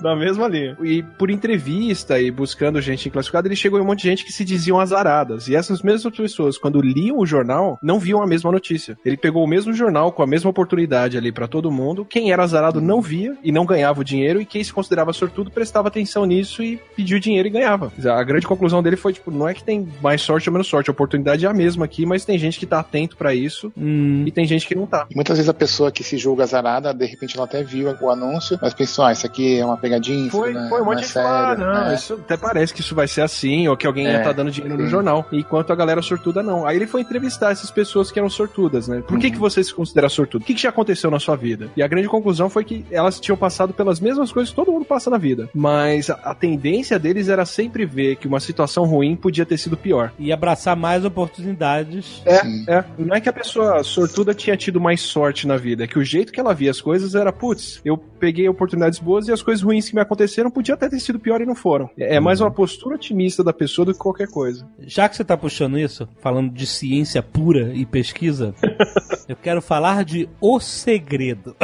da 0.00 0.16
mesma 0.16 0.48
linha. 0.48 0.76
E 0.82 1.02
por 1.02 1.30
entrevista 1.30 2.20
e 2.20 2.30
buscando 2.30 2.80
gente 2.80 3.10
classificada, 3.10 3.48
ele 3.48 3.56
chegou 3.56 3.78
em 3.78 3.82
um 3.82 3.86
monte 3.86 4.02
de 4.02 4.08
gente 4.08 4.24
que 4.24 4.32
se 4.32 4.44
diziam 4.44 4.80
azaradas. 4.80 5.48
E 5.48 5.54
essas 5.54 5.82
mesmas 5.82 6.16
pessoas, 6.16 6.58
quando 6.58 6.80
liam 6.80 7.18
o 7.18 7.26
jornal, 7.26 7.78
não 7.82 7.98
viam 7.98 8.22
a 8.22 8.26
mesma 8.26 8.50
notícia. 8.50 8.96
Ele 9.04 9.16
pegou 9.16 9.44
o 9.44 9.46
mesmo 9.46 9.72
jornal 9.72 10.12
com 10.12 10.22
a 10.22 10.26
mesma 10.26 10.50
oportunidade 10.50 11.16
ali 11.16 11.32
pra 11.32 11.46
todo 11.46 11.70
mundo. 11.70 12.04
Quem 12.04 12.32
era 12.32 12.42
azarado 12.42 12.80
não 12.80 13.00
via 13.00 13.36
e 13.42 13.52
não 13.52 13.66
ganhava 13.66 14.00
o 14.00 14.04
dinheiro. 14.04 14.40
E 14.40 14.46
quem 14.46 14.62
se 14.62 14.72
considerava 14.72 15.12
sortudo 15.12 15.50
prestava 15.50 15.88
atenção 15.88 16.24
nisso 16.24 16.62
e 16.62 16.78
pediu 16.96 17.18
dinheiro 17.18 17.48
e 17.48 17.50
ganhava. 17.50 17.92
A 18.04 18.24
grande 18.24 18.46
conclusão 18.46 18.82
dele 18.82 18.96
foi, 18.96 19.12
tipo, 19.12 19.30
não 19.30 19.48
é 19.48 19.54
que 19.54 19.64
tem 19.64 19.88
mais 20.02 20.22
sorte 20.22 20.48
ou 20.48 20.52
menos 20.52 20.68
sorte. 20.68 20.90
A 20.90 20.92
oportunidade 20.92 21.44
é 21.44 21.48
a 21.48 21.54
mesma 21.54 21.84
aqui, 21.84 22.06
mas 22.06 22.24
tem 22.24 22.38
gente 22.38 22.58
que 22.58 22.66
tá 22.66 22.80
atento 22.80 23.16
pra 23.16 23.34
isso 23.34 23.72
Hum, 23.80 24.24
e 24.26 24.30
tem 24.30 24.46
gente 24.46 24.66
que 24.66 24.74
não 24.74 24.86
tá. 24.86 25.06
Muitas 25.14 25.36
vezes 25.38 25.48
a 25.48 25.54
pessoa 25.54 25.90
que 25.90 26.04
se 26.04 26.18
julga 26.18 26.42
azarada, 26.44 26.92
de 26.92 27.06
repente 27.06 27.36
ela 27.36 27.46
até 27.46 27.62
viu 27.62 27.94
o 28.00 28.10
anúncio, 28.10 28.58
mas 28.60 28.74
pensou, 28.74 29.04
ah, 29.04 29.12
isso 29.12 29.26
aqui 29.26 29.58
é 29.58 29.64
uma 29.64 29.76
pegadinha, 29.76 30.26
isso 30.26 30.36
Foi, 30.36 30.52
não 30.52 30.66
é, 30.66 30.68
foi 30.68 30.80
um 30.80 30.84
não 30.84 30.90
monte 30.90 30.98
é 30.98 31.00
de 31.00 31.06
gente 31.06 31.14
falou, 31.14 31.30
ah, 31.30 31.48
sério. 31.56 31.64
não, 31.64 31.84
né? 31.86 31.94
isso 31.94 32.14
até 32.14 32.36
parece 32.36 32.74
que 32.74 32.80
isso 32.80 32.94
vai 32.94 33.08
ser 33.08 33.22
assim, 33.22 33.66
ou 33.68 33.76
que 33.76 33.86
alguém 33.86 34.06
É, 34.06 34.12
ia 34.12 34.22
tá 34.22 34.32
dando 34.32 34.50
dinheiro 34.50 34.76
no 34.82 34.88
jornal. 34.88 35.26
Enquanto 35.32 35.72
a 35.72 35.76
galera 35.76 36.02
sortuda 36.02 36.42
não. 36.42 36.66
Aí 36.66 36.76
ele 36.76 36.86
foi 36.86 37.00
entrevistar 37.00 37.50
essas 37.52 37.70
pessoas 37.70 38.10
que 38.12 38.18
eram 38.18 38.28
sortudas, 38.30 38.86
né? 38.88 39.02
Por 39.06 39.18
que, 39.18 39.26
Uhum. 39.28 39.32
que 39.32 39.38
você 39.38 39.62
se 39.64 39.72
considera 39.74 40.08
sortudo? 40.08 40.42
O 40.42 40.44
que, 40.44 40.54
que 40.54 40.60
já 40.62 40.68
aconteceu 40.68 41.10
na 41.10 41.18
sua 41.18 41.36
vida? 41.36 41.68
E 41.76 41.82
a 41.82 41.88
grande 41.88 42.08
conclusão 42.08 42.50
foi 42.50 42.64
que 42.64 42.84
elas 42.90 43.18
tinham 43.20 43.36
passado 43.36 43.72
pelas 43.72 44.00
mesmas 44.00 44.30
coisas 44.32 44.50
que 44.50 44.56
todo 44.56 44.72
mundo 44.72 44.84
passa 44.84 45.08
na 45.10 45.16
vida. 45.18 45.48
Mas 45.54 46.10
a, 46.10 46.14
a 46.24 46.34
tendência 46.34 46.98
deles 46.98 47.28
era 47.28 47.44
sempre 47.44 47.84
ver 47.86 48.16
que 48.16 48.26
uma 48.28 48.40
situação 48.40 48.84
ruim 48.84 49.16
podia 49.16 49.46
ter 49.46 49.56
sido 49.58 49.76
pior. 49.76 50.12
e 50.18 50.32
abraçar 50.32 50.76
mais 50.76 51.04
oportunidades. 51.04 52.22
É, 52.24 52.38
Sim. 52.40 52.64
é. 52.68 52.84
Não 52.98 53.14
é 53.16 53.20
que 53.20 53.28
a 53.28 53.32
pessoa 53.32 53.69
sortuda 53.82 54.34
tinha 54.34 54.56
tido 54.56 54.80
mais 54.80 55.00
sorte 55.00 55.46
na 55.46 55.56
vida, 55.56 55.84
é 55.84 55.86
que 55.86 55.98
o 55.98 56.04
jeito 56.04 56.32
que 56.32 56.38
ela 56.38 56.54
via 56.54 56.70
as 56.70 56.80
coisas 56.80 57.14
era, 57.14 57.32
putz, 57.32 57.80
eu 57.84 57.96
peguei 57.96 58.48
oportunidades 58.48 58.98
boas 58.98 59.26
e 59.26 59.32
as 59.32 59.42
coisas 59.42 59.62
ruins 59.62 59.88
que 59.88 59.94
me 59.94 60.00
aconteceram 60.00 60.50
podia 60.50 60.74
até 60.74 60.88
ter 60.88 61.00
sido 61.00 61.18
pior 61.18 61.40
e 61.40 61.46
não 61.46 61.54
foram. 61.54 61.90
É 61.98 62.20
é 62.20 62.22
mais 62.22 62.40
uma 62.42 62.50
postura 62.50 62.96
otimista 62.96 63.42
da 63.42 63.52
pessoa 63.52 63.86
do 63.86 63.92
que 63.94 63.98
qualquer 63.98 64.28
coisa. 64.28 64.68
Já 64.80 65.08
que 65.08 65.16
você 65.16 65.24
tá 65.24 65.38
puxando 65.38 65.78
isso, 65.78 66.06
falando 66.20 66.52
de 66.52 66.66
ciência 66.66 67.22
pura 67.22 67.72
e 67.72 67.86
pesquisa, 67.86 68.54
eu 69.26 69.36
quero 69.36 69.62
falar 69.62 70.04
de 70.04 70.28
O 70.38 70.60
Segredo. 70.60 71.56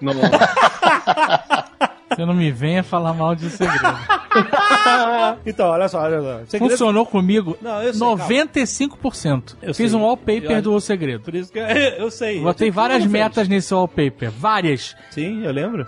Não, 0.00 0.14
Você 2.16 2.24
não 2.24 2.34
me 2.34 2.50
venha 2.50 2.82
falar 2.82 3.12
mal 3.12 3.34
de 3.34 3.48
segredo. 3.50 3.82
Então, 5.46 5.68
olha 5.68 5.88
só, 5.88 6.00
olha 6.00 6.20
só. 6.20 6.40
Segredo... 6.48 6.70
Funcionou 6.72 7.06
comigo 7.06 7.56
Não, 7.62 7.80
eu 7.82 7.92
sei, 7.94 8.00
calma. 8.00 8.24
95%. 8.28 9.56
Eu 9.62 9.72
Fiz 9.74 9.90
sei. 9.92 10.00
um 10.00 10.02
wallpaper 10.02 10.50
Eu- 10.50 10.62
do 10.62 10.74
O 10.74 10.80
Segredo. 10.80 11.22
Por 11.22 11.34
isso 11.36 11.52
que 11.52 11.58
eu, 11.58 11.64
eu 11.98 12.10
sei. 12.10 12.40
Botei 12.40 12.68
Eu- 12.68 12.72
várias 12.72 13.06
metas 13.06 13.46
nesse 13.46 13.72
wallpaper. 13.72 14.30
Várias. 14.32 14.96
Sim, 15.10 15.44
eu 15.44 15.52
lembro. 15.52 15.86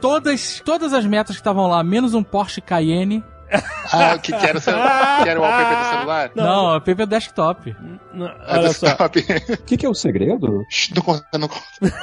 Todas, 0.00 0.62
todas 0.64 0.92
as 0.94 1.04
metas 1.04 1.36
que 1.36 1.40
estavam 1.40 1.66
lá, 1.66 1.82
menos 1.84 2.14
um 2.14 2.22
Porsche 2.22 2.60
Cayenne. 2.60 3.22
Ah, 3.92 4.16
que 4.16 4.32
quero 4.32 4.58
o 4.58 4.60
celu- 4.60 4.78
quero 5.24 5.40
o 5.40 5.42
wallpaper 5.42 5.78
do 5.78 5.84
celular? 5.90 6.30
Não, 6.36 6.64
wallpaper 6.66 7.06
desktop. 7.06 7.76
Não, 8.14 8.26
olha 8.48 8.68
do 8.68 8.72
só. 8.72 8.86
desktop. 8.86 9.18
O 9.52 9.56
que, 9.64 9.76
que 9.76 9.84
é 9.84 9.88
o 9.88 9.94
segredo? 9.94 10.62
Não 10.94 11.02
conta, 11.02 11.38
não 11.38 11.48
conta. 11.48 11.94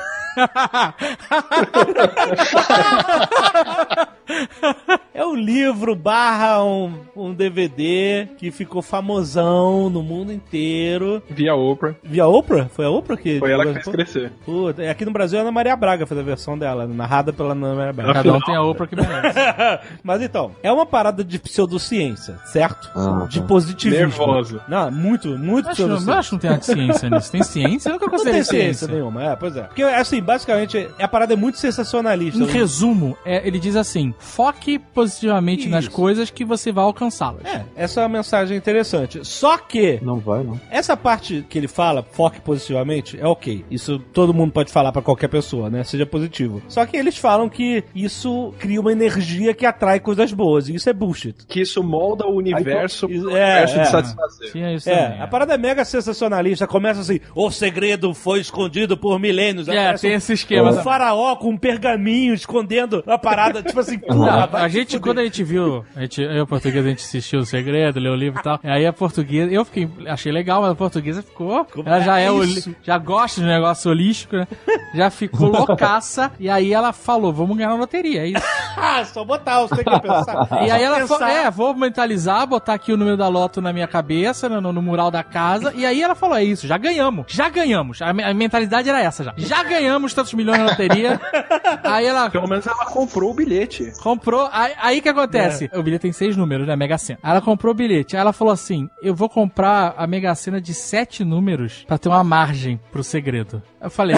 É 5.13 5.25
um 5.25 5.35
livro 5.35 5.95
barra 5.95 6.63
um, 6.63 6.93
um 7.15 7.33
DVD 7.33 8.27
que 8.38 8.51
ficou 8.51 8.81
famosão 8.81 9.89
no 9.89 10.03
mundo 10.03 10.31
inteiro. 10.31 11.23
via 11.29 11.55
Oprah. 11.55 11.95
Via 12.03 12.27
Oprah? 12.27 12.65
Foi 12.69 12.85
a 12.85 12.89
Oprah 12.89 13.17
que... 13.17 13.39
Foi 13.39 13.51
ela 13.51 13.65
que 13.65 13.73
fez 13.73 13.88
crescer. 13.88 14.31
Puta, 14.45 14.83
e 14.83 14.89
aqui 14.89 15.05
no 15.05 15.11
Brasil 15.11 15.38
é 15.38 15.41
a 15.41 15.43
Ana 15.43 15.51
Maria 15.51 15.75
Braga 15.75 16.05
fez 16.05 16.19
a 16.19 16.23
versão 16.23 16.57
dela, 16.57 16.85
narrada 16.88 17.31
pela 17.33 17.53
Ana 17.53 17.73
Maria 17.73 17.93
Braga. 17.93 18.13
Cada 18.13 18.33
um 18.33 18.39
tem 18.41 18.55
a 18.55 18.61
Oprah 18.61 18.88
que 18.88 18.95
merece. 18.95 19.39
Mas 20.03 20.21
então, 20.21 20.51
é 20.61 20.71
uma 20.71 20.85
parada 20.85 21.23
de 21.23 21.39
pseudociência, 21.39 22.38
certo? 22.45 22.89
Ah, 22.95 23.25
De 23.29 23.41
tá. 23.41 23.47
positivismo. 23.47 24.07
Nervoso. 24.07 24.61
Não, 24.67 24.91
muito, 24.91 25.29
muito 25.38 25.69
Acho, 25.69 25.88
não, 25.88 25.97
eu 25.99 26.13
acho 26.13 26.29
que 26.29 26.35
não 26.35 26.39
tem 26.39 26.49
nada 26.49 26.59
de 26.59 26.65
ciência 26.67 27.09
nisso. 27.09 27.31
Tem 27.31 27.43
ciência? 27.43 27.89
Eu 27.89 27.93
nunca 27.93 28.05
Não 28.05 28.11
considerei 28.11 28.41
tem 28.41 28.49
ciência 28.49 28.73
ciência. 28.73 28.88
nenhuma, 28.88 29.23
é, 29.23 29.35
pois 29.35 29.55
é. 29.57 29.63
Porque, 29.63 29.83
assim, 29.83 30.21
basicamente, 30.28 30.88
a 30.99 31.07
parada 31.07 31.34
é 31.34 31.36
muito 31.36 31.57
sensacionalista. 31.57 32.43
Em 32.43 32.45
resumo, 32.45 33.17
é, 33.25 33.47
ele 33.47 33.57
diz 33.59 33.75
assim: 33.75 34.13
foque 34.19 34.78
positivamente 34.78 35.67
nas 35.69 35.86
Isso. 35.86 35.91
coisas 35.93 36.30
que 36.30 36.43
você 36.45 36.71
vai 36.71 36.84
alcançá-las. 36.84 37.45
É, 37.45 37.63
essa 37.75 38.01
é 38.01 38.03
uma 38.03 38.09
mensagem 38.17 38.55
interessante. 38.57 39.21
Só 39.25 39.57
que, 39.57 39.99
Não 40.03 40.19
vai, 40.19 40.43
não. 40.43 40.59
essa 40.69 40.95
parte 40.97 41.45
que 41.49 41.57
ele 41.57 41.67
fala, 41.67 42.03
foque 42.03 42.41
positivamente, 42.41 43.17
é 43.19 43.25
ok. 43.25 43.65
Isso 43.71 43.97
todo 44.13 44.34
mundo 44.34 44.51
pode 44.51 44.71
falar 44.71 44.91
pra 44.91 45.01
qualquer 45.01 45.30
pessoa, 45.30 45.69
né? 45.69 45.84
Seja 45.84 46.05
positivo. 46.05 46.61
Só 46.67 46.86
que 46.86 46.97
eles 46.97 47.17
falam 47.17 47.47
que 47.49 47.84
isso 47.95 48.53
cria 48.59 48.80
uma 48.82 48.91
energia 48.91 49.53
que 49.53 49.65
atrai 49.65 49.99
coisas 49.99 50.34
boas. 50.34 50.67
E 50.67 50.75
isso 50.75 50.89
é 50.89 50.93
bullshit. 50.93 51.36
Que 51.47 51.61
isso 51.61 51.82
molda 51.82 52.28
o 52.28 52.36
universo, 52.36 53.09
Isso- 53.09 53.25
pro 53.28 53.38
é, 53.38 53.61
universo 53.63 53.78
é. 53.78 53.82
de 53.84 53.88
satisfazer. 53.89 54.51
Tinha 54.51 54.73
isso 54.73 54.89
É, 54.89 55.03
também. 55.05 55.21
a 55.21 55.28
parada 55.28 55.53
é 55.53 55.57
mega 55.57 55.86
sensacionalista. 55.86 56.67
Começa 56.67 56.99
assim: 57.01 57.19
o 57.34 57.49
segredo 57.49 58.13
foi 58.13 58.39
escondido 58.41 58.97
por 58.97 59.17
milênios. 59.19 59.69
Aí 59.69 59.78
É, 59.78 59.93
tem 59.93 60.16
esse 60.18 60.34
esquema. 60.34 60.72
Um 60.72 60.84
faraó 60.84 61.36
com 61.36 61.49
um 61.49 61.57
pergaminho 61.57 62.34
escondendo 62.34 63.03
a 63.07 63.18
parada, 63.18 63.63
tipo 63.63 63.80
assim, 63.80 63.97
porra, 63.97 64.49
a, 64.51 64.63
a 64.63 64.68
gente, 64.68 64.91
fuder. 64.91 65.01
quando 65.01 65.20
a 65.20 65.24
gente 65.24 65.43
viu, 65.43 65.84
a 65.95 66.01
gente, 66.01 66.22
eu 66.22 66.32
e 66.32 66.41
o 66.41 66.47
português, 66.47 66.86
a 66.86 66.89
gente 66.89 67.03
assistiu 67.03 67.39
o 67.39 67.45
segredo, 67.45 67.99
leu 67.99 68.13
o 68.13 68.15
livro 68.15 68.39
e 68.39 68.43
tal. 68.43 68.59
Aí 68.63 68.86
a 68.86 68.93
portuguesa, 68.93 69.51
eu 69.51 69.65
fiquei, 69.65 69.89
achei 70.07 70.32
legal, 70.32 70.61
mas 70.61 70.72
a 70.72 70.76
portuguesa 70.76 71.24
ficou. 71.24 71.65
Como 71.65 71.88
Ela 71.88 72.01
já 72.01 72.20
é 72.20 72.28
é, 72.28 72.32
o, 72.32 72.41
já 72.84 72.97
gosta 72.97 73.41
de 73.41 73.47
negócio 73.47 73.89
holístico, 73.89 74.36
né? 74.36 74.47
Já 74.93 75.09
ficou 75.09 75.47
loucaça. 75.47 76.32
e 76.39 76.49
aí 76.49 76.74
ela 76.74 76.93
falou: 76.93 77.34
vamos 77.34 77.57
ganhar 77.57 77.70
na 77.70 77.76
loteria, 77.76 78.24
é 78.24 78.28
isso. 78.28 78.45
Ah, 78.80 79.03
só 79.03 79.26
botar, 79.26 79.61
você 79.61 79.84
tem 79.84 79.86
que 79.86 80.01
pensar. 80.01 80.47
E 80.63 80.70
aí 80.70 80.84
ela 80.84 80.99
Pensar. 80.99 81.18
falou: 81.18 81.34
é, 81.34 81.49
vou 81.49 81.74
mentalizar, 81.76 82.45
botar 82.45 82.76
aqui 82.76 82.93
o 82.93 82.97
número 82.97 83.18
da 83.18 83.28
loto 83.28 83.59
na 83.59 83.74
minha 83.74 83.88
cabeça, 83.88 84.47
no, 84.47 84.72
no 84.72 84.82
mural 84.84 85.09
da 85.09 85.24
casa. 85.24 85.74
E 85.76 85.84
aí 85.84 85.99
ela 85.99 86.13
falou: 86.13 86.38
é 86.38 86.43
isso, 86.43 86.68
já 86.68 86.78
ganhamos, 86.78 87.26
já 87.28 87.49
ganhamos. 87.49 87.99
A, 88.03 88.09
a 88.09 88.34
mentalidade 88.36 88.88
era 88.88 89.01
essa 89.01 89.24
já. 89.24 89.34
Já 89.36 89.63
ganhamos 89.63 89.97
tantos 90.14 90.34
milhões 90.34 90.60
na 90.60 90.66
loteria. 90.66 91.20
aí 91.84 92.06
ela 92.06 92.30
Pelo 92.30 92.48
menos 92.48 92.66
ela 92.66 92.86
comprou 92.86 93.32
o 93.32 93.34
bilhete. 93.34 93.91
Comprou. 94.02 94.50
Aí, 94.52 94.74
aí 94.78 95.02
que 95.02 95.10
acontece? 95.10 95.70
O 95.74 95.84
bilhete 95.84 96.04
tem 96.04 96.12
seis 96.12 96.36
números, 96.36 96.68
né? 96.68 96.76
Mega 96.76 96.98
Sena. 96.98 97.20
Aí 97.22 97.32
ela 97.32 97.41
comprou 97.41 97.74
o 97.74 97.76
bilhete. 97.76 98.16
Aí 98.16 98.22
ela 98.22 98.34
falou 98.34 98.54
assim: 98.54 98.89
Eu 99.02 99.16
vou 99.16 99.30
comprar 99.30 99.93
a 99.98 100.08
Mega 100.08 100.34
Sena 100.36 100.62
de 100.62 100.74
sete 100.74 101.24
números 101.24 101.84
pra 101.88 101.98
ter 101.98 102.10
uma 102.10 102.24
margem 102.24 102.80
pro 102.91 103.04
segredo. 103.04 103.62
Eu 103.88 103.91
falei: 103.91 104.17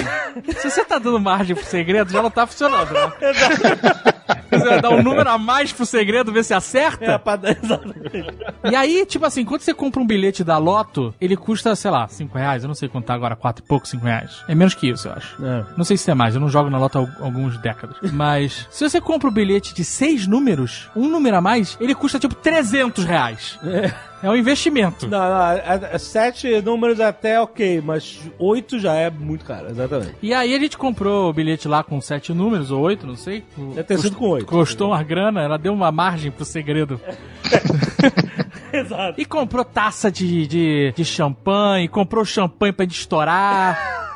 Se 0.57 0.69
você 0.69 0.83
tá 0.83 0.97
dando 0.97 1.19
margem 1.19 1.55
pro 1.55 1.63
segredo, 1.65 2.11
já 2.11 2.21
não 2.21 2.31
tá 2.31 2.45
funcionando, 2.47 2.91
né? 2.91 3.11
Você 4.49 4.67
vai 4.67 4.81
dar 4.81 4.89
um 4.89 5.03
número 5.03 5.29
a 5.29 5.37
mais 5.37 5.71
pro 5.71 5.85
segredo, 5.85 6.31
ver 6.33 6.43
se 6.43 6.55
acerta? 6.55 7.05
É, 7.05 7.17
pra. 7.19 7.37
E 8.69 8.75
aí, 8.75 9.05
tipo 9.05 9.23
assim, 9.25 9.45
quando 9.45 9.61
você 9.61 9.73
compra 9.75 10.01
um 10.01 10.07
bilhete 10.07 10.43
da 10.43 10.57
Loto, 10.57 11.13
ele 11.21 11.37
custa, 11.37 11.75
sei 11.75 11.89
lá, 11.91 12.07
5 12.07 12.35
reais. 12.37 12.63
Eu 12.63 12.67
não 12.67 12.73
sei 12.75 12.89
quanto 12.89 13.05
tá 13.05 13.13
agora, 13.13 13.35
4 13.35 13.63
e 13.63 13.67
pouco, 13.67 13.87
5 13.87 14.03
reais. 14.03 14.43
É 14.47 14.55
menos 14.55 14.73
que 14.73 14.89
isso, 14.89 15.07
eu 15.07 15.13
acho. 15.13 15.45
É. 15.45 15.65
Não 15.77 15.85
sei 15.85 15.97
se 15.97 16.09
é 16.09 16.13
mais, 16.15 16.33
eu 16.35 16.41
não 16.41 16.49
jogo 16.49 16.69
na 16.69 16.77
Loto 16.79 16.97
há 16.97 17.01
al- 17.01 17.25
algumas 17.25 17.57
décadas. 17.57 17.95
Mas, 18.11 18.67
se 18.71 18.87
você 18.89 18.99
compra 18.99 19.29
o 19.29 19.31
bilhete 19.31 19.73
de 19.73 19.83
seis 19.85 20.25
números, 20.27 20.89
um 20.95 21.07
número 21.07 21.37
a 21.37 21.41
mais, 21.41 21.77
ele 21.79 21.93
custa 21.95 22.17
tipo 22.19 22.33
300 22.35 23.05
reais. 23.05 23.59
É 23.63 23.93
um 24.27 24.35
investimento. 24.35 25.07
Não, 25.07 25.17
não, 25.19 25.35
a- 25.37 25.53
a- 25.93 25.99
sete 25.99 26.61
números 26.61 26.99
até 26.99 27.39
ok, 27.39 27.81
mas 27.81 28.19
oito 28.37 28.77
já 28.79 28.93
é 28.95 29.09
muito 29.09 29.45
caro, 29.45 29.69
exatamente. 29.69 30.15
E 30.21 30.33
aí 30.33 30.53
a 30.53 30.59
gente 30.59 30.77
comprou 30.77 31.29
o 31.29 31.33
bilhete 31.33 31.67
lá 31.67 31.83
com 31.83 32.01
sete 32.01 32.33
números, 32.33 32.71
ou 32.71 32.81
oito, 32.81 33.07
não 33.07 33.15
sei. 33.15 33.43
Deve 33.57 33.83
ter 33.83 33.97
sido 33.99 34.15
com 34.17 34.29
oito. 34.29 34.45
Custou 34.45 34.89
uma 34.89 35.01
grana, 35.03 35.41
ela 35.41 35.57
deu 35.57 35.71
uma 35.73 35.91
margem 35.91 36.31
pro 36.31 36.43
segredo. 36.43 36.99
Exato. 38.73 39.19
E 39.19 39.25
comprou 39.25 39.63
taça 39.63 40.11
de, 40.11 40.45
de, 40.47 40.93
de 40.95 41.05
champanhe, 41.05 41.87
comprou 41.87 42.23
champanhe 42.25 42.73
pra 42.73 42.85
estourar. 42.85 44.08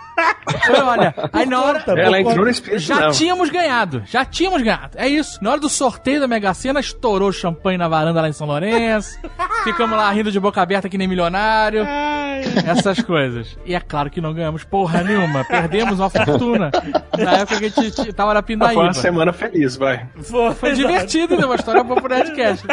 Foi, 0.65 0.79
olha, 0.81 1.13
aí 1.31 1.45
na 1.45 1.61
hora. 1.61 1.83
Ela 1.87 2.19
entrou 2.21 2.45
no 2.45 2.49
espírito 2.49 2.79
Já 2.79 2.95
mesmo. 2.97 3.11
tínhamos 3.13 3.49
ganhado, 3.49 4.03
já 4.05 4.23
tínhamos 4.25 4.61
ganhado. 4.61 4.97
É 4.97 5.07
isso. 5.07 5.39
Na 5.43 5.51
hora 5.51 5.59
do 5.59 5.69
sorteio 5.69 6.19
da 6.19 6.27
Mega 6.27 6.53
Sena, 6.53 6.79
estourou 6.79 7.29
o 7.29 7.33
champanhe 7.33 7.77
na 7.77 7.87
varanda 7.87 8.21
lá 8.21 8.29
em 8.29 8.33
São 8.33 8.47
Lourenço. 8.47 9.17
Ficamos 9.63 9.97
lá 9.97 10.09
rindo 10.11 10.31
de 10.31 10.39
boca 10.39 10.61
aberta 10.61 10.87
que 10.89 10.97
nem 10.97 11.07
milionário. 11.07 11.85
Essas 12.65 13.01
coisas. 13.01 13.57
E 13.65 13.73
é 13.73 13.79
claro 13.79 14.09
que 14.09 14.19
não 14.21 14.33
ganhamos 14.33 14.63
porra 14.63 15.01
nenhuma. 15.03 15.43
Perdemos 15.45 15.99
uma 15.99 16.09
fortuna. 16.09 16.71
Na 17.17 17.31
época 17.37 17.59
que 17.59 17.79
a 17.79 17.83
gente 17.83 18.13
tava 18.13 18.33
na 18.33 18.41
Pindaíba. 18.43 18.73
foi 18.73 18.83
uma 18.83 18.93
semana 18.93 19.33
feliz, 19.33 19.75
vai. 19.75 20.07
Foi, 20.21 20.53
Foi 20.53 20.73
divertido, 20.73 21.37
né? 21.37 21.45
Uma 21.45 21.55
história 21.55 21.83
boa 21.83 22.01
pro 22.01 22.13
Nerdcast. 22.13 22.65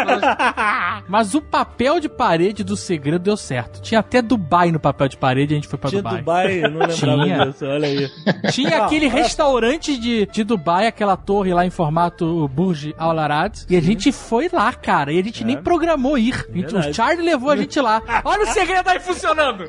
Mas 1.09 1.35
o 1.35 1.41
papel 1.41 2.01
de 2.01 2.09
parede 2.09 2.65
do 2.65 2.77
segredo 2.77 3.23
deu 3.23 3.37
certo. 3.37 3.81
Tinha 3.81 4.01
até 4.01 4.21
Dubai 4.23 4.71
no 4.73 4.81
papel 4.81 5.09
de 5.09 5.17
parede, 5.17 5.55
a 5.55 5.57
gente 5.57 5.69
foi 5.69 5.79
pra 5.79 5.91
Tinha 5.91 6.03
Dubai. 6.03 6.19
Dubai, 6.19 6.65
eu 6.65 6.71
não 6.71 6.81
lembrava 6.81 6.95
Tinha. 7.25 7.30
Disso, 7.39 7.65
olha 7.67 7.87
aí. 7.89 8.11
Tinha 8.53 8.79
Não, 8.79 8.85
aquele 8.85 9.07
olha- 9.07 9.15
restaurante 9.15 9.99
de, 9.99 10.27
de 10.27 10.45
Dubai, 10.45 10.87
aquela 10.87 11.17
torre 11.17 11.53
lá 11.55 11.65
em 11.67 11.71
formato 11.71 12.49
Burj 12.49 12.95
Al 12.99 13.19
Arad. 13.19 13.59
E 13.69 13.77
a 13.77 13.81
gente 13.81 14.13
foi 14.13 14.49
lá, 14.53 14.73
cara. 14.73 15.13
E 15.13 15.19
a 15.19 15.23
gente 15.23 15.45
nem 15.45 15.57
programou 15.57 16.17
ir. 16.19 16.47
A 16.53 16.57
gente- 16.57 16.75
o. 16.77 16.95
Charlie 16.95 17.25
levou 17.25 17.51
a 17.51 17.57
gente 17.57 17.81
lá. 17.81 18.03
Olha 18.25 18.43
o 18.45 18.47
segredo 18.47 18.89
aí 18.89 19.01
funcionando. 19.01 19.65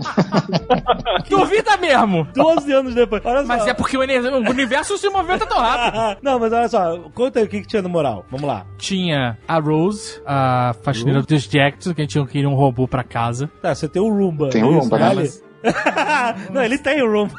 Duvida 1.30 1.78
mesmo. 1.78 2.28
12 2.36 2.72
anos 2.74 2.95
depois. 2.95 3.22
Olha 3.26 3.41
só. 3.41 3.47
Mas 3.47 3.68
é 3.68 3.74
porque 3.74 3.97
o 3.97 4.01
o 4.01 4.49
universo 4.49 4.97
se 4.97 5.09
movimenta 5.09 5.45
tão 5.45 5.57
rápido. 5.59 6.18
Não, 6.22 6.39
mas 6.39 6.51
olha 6.51 6.68
só, 6.68 6.97
conta 7.14 7.39
aí 7.39 7.45
o 7.45 7.47
que, 7.47 7.62
que 7.62 7.68
tinha 7.68 7.82
no 7.82 7.89
moral. 7.89 8.26
Vamos 8.30 8.47
lá. 8.47 8.66
Tinha 8.78 9.38
a 9.47 9.59
Rose, 9.59 10.22
a 10.26 10.74
faxineira 10.84 11.22
dos 11.22 11.47
Jackson, 11.47 11.93
que 11.93 12.01
a 12.01 12.05
gente 12.05 12.26
queria 12.28 12.49
um 12.49 12.55
robô 12.55 12.88
pra 12.88 13.03
casa. 13.03 13.49
Tá, 13.62 13.74
você 13.74 13.88
tem 13.88 14.01
o 14.01 14.09
Roomba. 14.09 14.49
Tem 14.49 14.62
é 14.62 14.66
um 14.66 14.72
isso, 14.72 14.80
Roomba, 14.89 14.99
né? 14.99 15.16
né? 15.16 16.36
Não, 16.51 16.64
ele 16.64 16.78
tem 16.78 17.01
o 17.01 17.12
Roomba. 17.12 17.34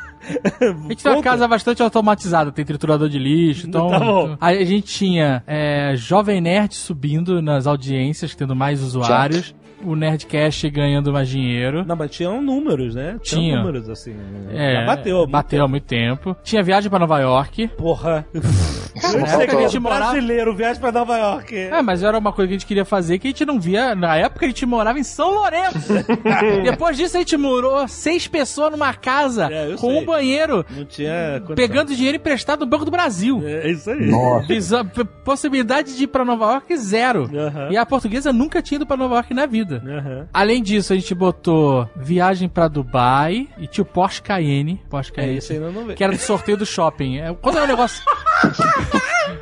A 0.61 0.89
gente 0.89 1.03
tem 1.03 1.13
uma 1.13 1.23
casa 1.23 1.49
bastante 1.49 1.83
automatizada, 1.83 2.53
tem 2.53 2.65
triturador 2.65 3.09
de 3.09 3.19
lixo, 3.19 3.67
então. 3.67 3.91
Tá 3.91 3.99
bom. 3.99 4.37
A 4.41 4.55
gente 4.55 4.87
tinha 4.87 5.43
é, 5.47 5.95
Jovem 5.97 6.41
Nerd 6.41 6.75
subindo 6.75 7.43
nas 7.43 7.67
audiências, 7.67 8.35
tendo 8.35 8.55
mais 8.55 8.83
usuários. 8.83 9.55
O 9.85 9.95
Nerdcast 9.97 10.69
ganhando 10.71 11.13
mais 11.13 11.29
dinheiro. 11.29 11.85
Não, 11.87 11.97
mas 11.97 12.11
tinham 12.11 12.41
números, 12.41 12.95
né? 12.95 13.19
Tinha. 13.23 13.57
números, 13.59 13.89
assim. 13.89 14.15
É, 14.51 14.75
Já 14.75 14.87
bateu. 14.87 15.23
há 15.23 15.27
Bateu 15.27 15.65
há 15.65 15.69
muito 15.69 15.85
tempo. 15.85 16.37
Tinha 16.43 16.63
viagem 16.63 16.89
pra 16.91 16.99
Nova 16.99 17.19
York. 17.21 17.69
Porra. 17.77 18.27
na 18.35 19.29
época 19.29 19.47
que 19.47 19.57
a 19.57 19.61
gente 19.69 19.79
morava. 19.79 20.13
Brasileiro, 20.13 20.55
viagem 20.55 20.81
pra 20.81 20.93
Nova 20.93 21.17
York. 21.17 21.57
É, 21.57 21.83
mas 21.83 22.03
era 22.03 22.17
uma 22.19 22.33
coisa 22.33 22.49
que 22.49 22.55
a 22.55 22.59
gente 22.59 22.67
queria 22.67 22.85
fazer 22.85 23.19
que 23.19 23.29
a 23.29 23.31
gente 23.31 23.45
não 23.45 23.59
via. 23.59 23.95
Na 23.95 24.17
época 24.17 24.45
a 24.45 24.49
gente 24.49 24.65
morava 24.67 24.99
em 24.99 25.03
São 25.05 25.31
Lourenço. 25.35 25.93
Depois 26.65 26.97
disso 26.97 27.17
a 27.17 27.21
gente 27.21 27.37
morou 27.37 27.87
seis 27.89 28.27
pessoas 28.29 28.71
numa 28.73 28.93
casa 28.95 29.49
É, 29.53 29.71
com 29.73 29.91
sei. 29.91 29.99
um 30.01 30.05
banheiro, 30.05 30.65
Não 30.71 30.85
tinha. 30.85 31.41
condição. 31.41 31.57
pegando 31.57 31.95
dinheiro 31.95 32.17
emprestado 32.17 32.61
no 32.61 32.67
Banco 32.67 32.85
do 32.85 32.91
Brasil. 32.91 33.43
É 33.45 33.71
isso 33.71 33.91
aí. 33.91 34.07
Nossa. 34.11 34.85
Possibilidade 35.25 35.97
de 35.97 36.05
ir 36.05 36.07
pra 36.09 36.25
Nova 36.25 36.53
York, 36.53 36.77
zero. 36.77 37.29
E 37.71 37.77
a 37.77 37.87
portuguesa 37.87 38.33
nunca 38.33 38.61
tinha 38.63 38.77
ido 38.77 38.87
pra 38.87 38.97
Nova 38.97 39.15
York 39.17 39.33
na 39.35 39.47
vida. 39.47 39.72
Aham. 39.77 40.27
Além 40.33 40.63
disso, 40.63 40.93
a 40.93 40.97
gente 40.97 41.15
botou 41.15 41.89
viagem 41.97 42.49
pra 42.49 42.69
Dubai 42.69 43.49
e 43.59 43.67
tinha 43.67 43.83
o 43.83 43.87
Porsche 43.87 44.21
Cayenne. 44.23 44.81
Porsche 44.91 45.11
É 45.13 45.15
Cayenne. 45.17 45.39
isso 45.39 45.53
aí, 45.53 45.59
não, 45.59 45.73
não 45.73 45.87
vê. 45.87 45.95
Que 45.95 46.03
era 46.05 46.13
do 46.13 46.19
sorteio 46.19 46.57
do 46.57 46.67
shopping. 46.67 47.19
É, 47.19 47.33
Quando 47.35 47.59
é 47.59 47.63
um 47.63 47.67
negócio. 47.67 48.03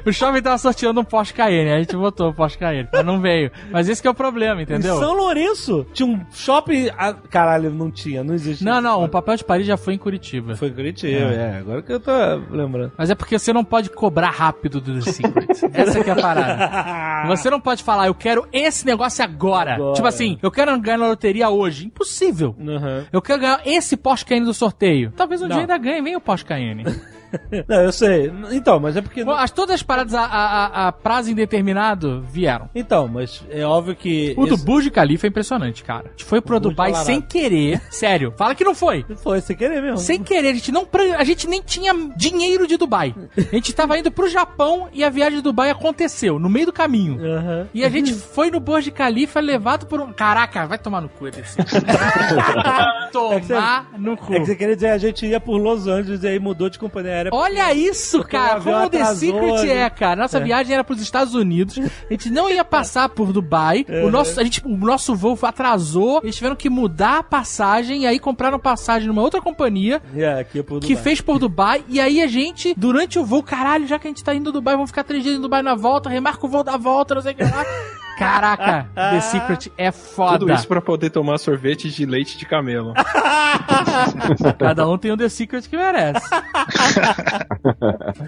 o 0.07 0.13
shopping 0.13 0.43
tava 0.43 0.59
sorteando 0.59 1.01
um 1.01 1.05
Porsche 1.05 1.33
Cayenne. 1.35 1.71
A 1.73 1.79
gente 1.79 1.97
botou 1.97 2.31
o 2.31 2.35
Porsche 2.35 2.59
Cayenne. 2.59 2.89
Mas 2.93 3.05
não 3.05 3.21
veio. 3.21 3.51
Mas 3.71 3.89
esse 3.89 4.01
que 4.01 4.09
é 4.09 4.11
o 4.11 4.15
problema, 4.15 4.63
entendeu? 4.63 4.97
Em 4.97 4.99
São 4.99 5.13
Lourenço 5.15 5.87
tinha 5.93 6.07
um 6.09 6.21
shopping. 6.33 6.89
ah, 6.97 7.13
caralho, 7.15 7.71
não 7.71 7.91
tinha, 7.91 8.23
não 8.25 8.35
existe. 8.35 8.65
Não, 8.65 8.81
não. 8.81 9.05
O 9.05 9.09
papel 9.09 9.37
de 9.37 9.45
Paris 9.45 9.67
já 9.67 9.77
foi 9.77 9.95
em 9.95 9.99
Curitiba. 9.99 10.57
Foi 10.57 10.69
em 10.69 10.73
Curitiba, 10.73 11.13
É. 11.33 11.35
é. 11.35 11.59
Agora 11.59 11.83
que 11.83 11.93
eu 11.93 12.01
tô 12.01 12.13
lembrando. 12.51 12.93
Mas 12.97 13.11
é 13.11 13.15
porque 13.15 13.39
você 13.39 13.53
não 13.53 13.65
pode 13.65 13.91
cobrar 13.91 14.31
rápido 14.31 14.81
do 14.81 14.95
The 15.01 15.11
Secret. 15.13 15.47
Essa 15.73 16.03
que 16.03 16.11
é 16.11 16.13
a 16.13 16.17
parada. 16.17 17.27
Você 17.29 17.51
não 17.51 17.61
pode 17.61 17.83
falar, 17.83 18.07
eu 18.07 18.15
quero 18.15 18.47
esse 18.53 18.87
negócio 18.87 19.23
agora. 19.23 19.75
Agora. 19.75 19.95
Tipo 19.95 20.07
assim, 20.09 20.39
eu 20.43 20.51
quero 20.51 20.79
ganhar 20.81 20.97
na 20.99 21.07
loteria 21.09 21.49
hoje. 21.51 21.87
Impossível. 21.87 22.57
Aham. 22.61 23.05
Eu 23.13 23.21
quero 23.21 23.41
ganhar 23.41 23.61
esse 23.67 23.97
Porsche 23.97 24.25
Cayenne 24.25 24.47
do 24.47 24.55
sorteio. 24.55 25.13
Talvez 25.17 25.41
um 25.43 25.45
Não. 25.47 25.51
dia 25.57 25.61
ainda 25.61 25.77
ganhe, 25.79 26.01
vem 26.03 26.17
o 26.17 26.21
Porsche 26.21 26.45
Cayenne. 26.45 26.85
Não, 27.69 27.81
eu 27.83 27.93
sei. 27.93 28.33
Então, 28.53 28.79
mas 28.81 28.97
é 28.97 29.01
porque. 29.01 29.25
Bom, 29.25 29.33
As, 29.33 29.51
todas 29.51 29.77
as 29.77 29.83
paradas 29.83 30.15
a, 30.15 30.23
a, 30.25 30.89
a- 30.89 30.93
prazo 30.93 31.31
indeterminado 31.31 32.23
vieram. 32.23 32.69
Então, 32.75 33.07
mas 33.09 33.45
é 33.51 33.65
óbvio 33.65 33.95
que. 33.95 34.35
O 34.37 34.47
do 34.47 34.55
esse- 34.55 34.65
Burj 34.65 34.89
Khalifa 34.91 35.27
é 35.27 35.29
impressionante, 35.29 35.83
cara. 35.85 36.07
A 36.07 36.11
gente 36.11 36.25
foi 36.25 36.41
pro 36.41 36.59
Dubai 36.61 36.95
sem 36.95 37.21
querer. 37.21 37.81
Sério, 37.91 38.33
fala 38.37 38.55
que 38.55 38.65
não 38.65 38.75
foi. 38.75 39.05
Foi 39.17 39.41
sem 39.41 39.57
querer 39.57 39.81
mesmo. 39.83 39.99
Sem 39.99 40.23
querer, 40.23 40.49
a 40.49 40.55
gente 40.55 40.73
não 40.73 40.87
a 41.17 41.25
gente 41.25 41.49
nem 41.49 41.63
tinha 41.63 41.93
dinheiro 42.17 42.67
de 42.67 42.77
Dubai. 42.77 43.15
A 43.37 43.55
gente 43.55 43.73
tava 43.73 43.99
indo 43.99 44.11
pro 44.11 44.29
Japão 44.29 44.89
e 44.93 45.03
a 45.05 45.11
viagem 45.11 45.37
de 45.39 45.43
Dubai 45.43 45.71
aconteceu 45.71 46.39
no 46.39 46.49
meio 46.49 46.67
do 46.67 46.73
caminho. 46.73 47.19
Aham. 47.25 47.69
E 47.73 47.85
a 47.85 47.89
gente 47.89 48.13
foi 48.15 48.51
no 48.51 48.61
Burj 48.61 48.89
Khalifa 48.91 49.41
levado 49.41 49.87
por 49.87 50.01
um. 50.01 50.13
Caraca, 50.13 50.67
vai 50.67 50.79
tomar 50.79 51.01
no 51.01 51.09
cu, 51.09 51.29
ETC. 51.29 51.57
tomar 53.13 53.87
no 53.99 54.17
cu. 54.17 54.35
É 54.35 54.41
que 54.41 54.47
você 54.47 54.57
queria 54.57 54.75
dizer, 54.75 54.91
a 54.91 54.99
gente 54.99 55.27
ia 55.27 55.41
por 55.41 55.57
Los 55.59 55.87
Angeles 55.87 56.23
e 56.23 56.29
aí 56.29 56.39
mudou 56.39 56.69
de 56.69 56.79
companhia 56.79 57.13
aérea. 57.21 57.31
Olha 57.35 57.73
isso, 57.75 58.23
cara. 58.25 58.61
Como 58.61 58.77
o 58.77 58.91
The 58.91 59.01
atrasou, 59.01 59.15
Secret 59.17 59.67
né? 59.67 59.83
é, 59.83 59.91
cara. 59.91 60.23
Nossa 60.23 60.39
É. 60.39 60.45
viagem 60.45 60.75
era 60.75 60.85
pros 60.85 61.01
Estados 61.01 61.35
Unidos. 61.35 61.79
A 61.79 62.13
gente 62.13 62.31
não 62.31 62.49
ia 62.51 62.65
passar 62.65 63.09
por 63.09 63.33
Dubai. 63.33 63.85
É. 63.89 64.05
O, 64.05 64.11
nosso, 64.11 64.39
a 64.41 64.45
gente, 64.45 64.63
o 64.65 64.77
nosso 64.77 65.15
voo 65.15 65.39
atrasou. 65.43 66.21
Eles 66.23 66.37
tiveram 66.37 66.57
que 66.57 66.69
mudar 66.69 67.19
a 67.19 67.23
passagem. 67.23 68.03
E 68.03 68.07
aí 68.07 68.19
compraram 68.19 68.59
passagem 68.59 69.09
numa 69.09 69.23
outra 69.23 69.41
companhia. 69.41 70.03
É, 70.15 70.41
é 70.41 70.45
Que 70.81 70.97
fez 70.97 71.21
por 71.21 71.39
Dubai, 71.39 71.85
e 71.89 72.01
aí 72.01 72.21
a 72.23 72.27
gente, 72.27 72.75
durante 72.77 73.19
o 73.19 73.25
voo, 73.25 73.43
caralho, 73.43 73.87
já 73.87 73.99
que 73.99 74.07
a 74.07 74.11
gente 74.11 74.25
tá 74.25 74.35
indo 74.35 74.45
do 74.45 74.53
Dubai, 74.53 74.75
vamos 74.75 74.91
ficar 74.91 75.05
três 75.05 75.23
dias 75.23 75.37
em 75.37 75.41
Dubai 75.41 75.63
na 75.63 75.75
volta, 75.75 76.09
remarca 76.09 76.45
o 76.47 76.49
voo 76.49 76.63
da 76.63 76.77
volta, 76.77 77.15
não 77.15 77.23
sei 77.23 77.33
o 77.33 77.37
que 77.37 77.43
lá. 77.45 77.65
Caraca, 78.21 78.87
The 78.95 79.21
Secret 79.23 79.73
é 79.79 79.91
foda. 79.91 80.41
Tudo 80.41 80.53
isso 80.53 80.69
pra 80.69 80.81
poder 80.83 81.09
tomar 81.09 81.39
sorvete 81.39 81.89
de 81.91 82.05
leite 82.05 82.37
de 82.37 82.45
camelo. 82.45 82.93
Cada 84.59 84.87
um 84.87 84.99
tem 84.99 85.11
o 85.11 85.17
The 85.17 85.29
Secret 85.31 85.63
que 85.69 85.77
merece. 85.77 86.29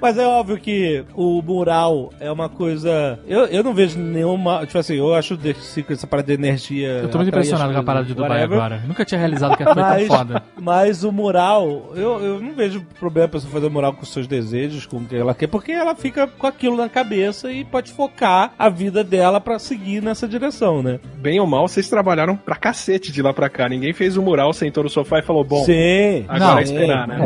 Mas 0.01 0.17
é 0.17 0.27
óbvio 0.27 0.57
que 0.59 1.05
o 1.15 1.43
mural 1.43 2.11
é 2.19 2.31
uma 2.33 2.49
coisa. 2.49 3.19
Eu, 3.27 3.47
eu 3.47 3.63
não 3.63 3.75
vejo 3.75 3.99
nenhuma. 3.99 4.65
Tipo 4.67 4.79
assim, 4.79 4.97
eu 4.97 5.15
acho 5.15 5.37
The 5.37 5.53
Secret 5.55 5.95
essa 5.97 6.07
parada 6.07 6.27
de 6.29 6.35
energia. 6.35 6.89
Eu 7.03 7.09
tô 7.11 7.19
muito 7.19 7.29
impressionado 7.29 7.73
com 7.73 7.79
a 7.81 7.83
parada 7.83 8.07
de 8.07 8.15
Dubai 8.15 8.31
whatever. 8.31 8.59
agora. 8.59 8.83
Nunca 8.87 9.05
tinha 9.05 9.19
realizado 9.19 9.57
que 9.57 9.65
foi 9.65 9.75
tão 9.75 9.83
Mas, 9.83 10.07
foda. 10.07 10.43
mas 10.59 11.05
o 11.05 11.13
mural, 11.13 11.93
eu, 11.95 12.19
eu 12.21 12.41
não 12.41 12.55
vejo 12.55 12.83
problema 12.99 13.27
a 13.27 13.31
pessoa 13.31 13.53
fazer 13.53 13.69
mural 13.69 13.93
com 13.93 14.05
seus 14.07 14.27
desejos, 14.27 14.87
com 14.87 14.97
o 14.97 15.05
que 15.05 15.17
ela 15.17 15.35
quer, 15.35 15.49
porque 15.49 15.73
ela 15.73 15.95
fica 15.95 16.27
com 16.27 16.47
aquilo 16.47 16.77
na 16.79 16.89
cabeça 16.89 17.53
e 17.53 17.63
pode 17.65 17.93
focar 17.93 18.53
a 18.59 18.69
vida 18.69 19.05
dela 19.05 19.41
pra 19.41 19.59
seguir 19.59 19.82
nessa 20.01 20.27
direção, 20.29 20.83
né? 20.83 20.99
Bem 21.17 21.41
ou 21.41 21.47
mal, 21.47 21.69
vocês 21.69 21.89
trabalharam 21.89 22.37
pra 22.37 22.57
cacete 22.57 23.11
de 23.13 23.23
lá 23.23 23.33
pra 23.33 23.49
cá. 23.49 23.69
Ninguém 23.69 23.93
fez 23.93 24.17
o 24.17 24.23
mural, 24.23 24.53
sentou 24.53 24.85
no 24.85 24.91
sofá 24.91 25.19
e 25.19 25.23
falou, 25.23 25.45
bom, 25.45 25.65
Sim. 25.65 26.25
agora 26.29 26.53
Não, 26.53 26.59
é 26.59 26.63
esperar, 26.63 27.09
né? 27.09 27.19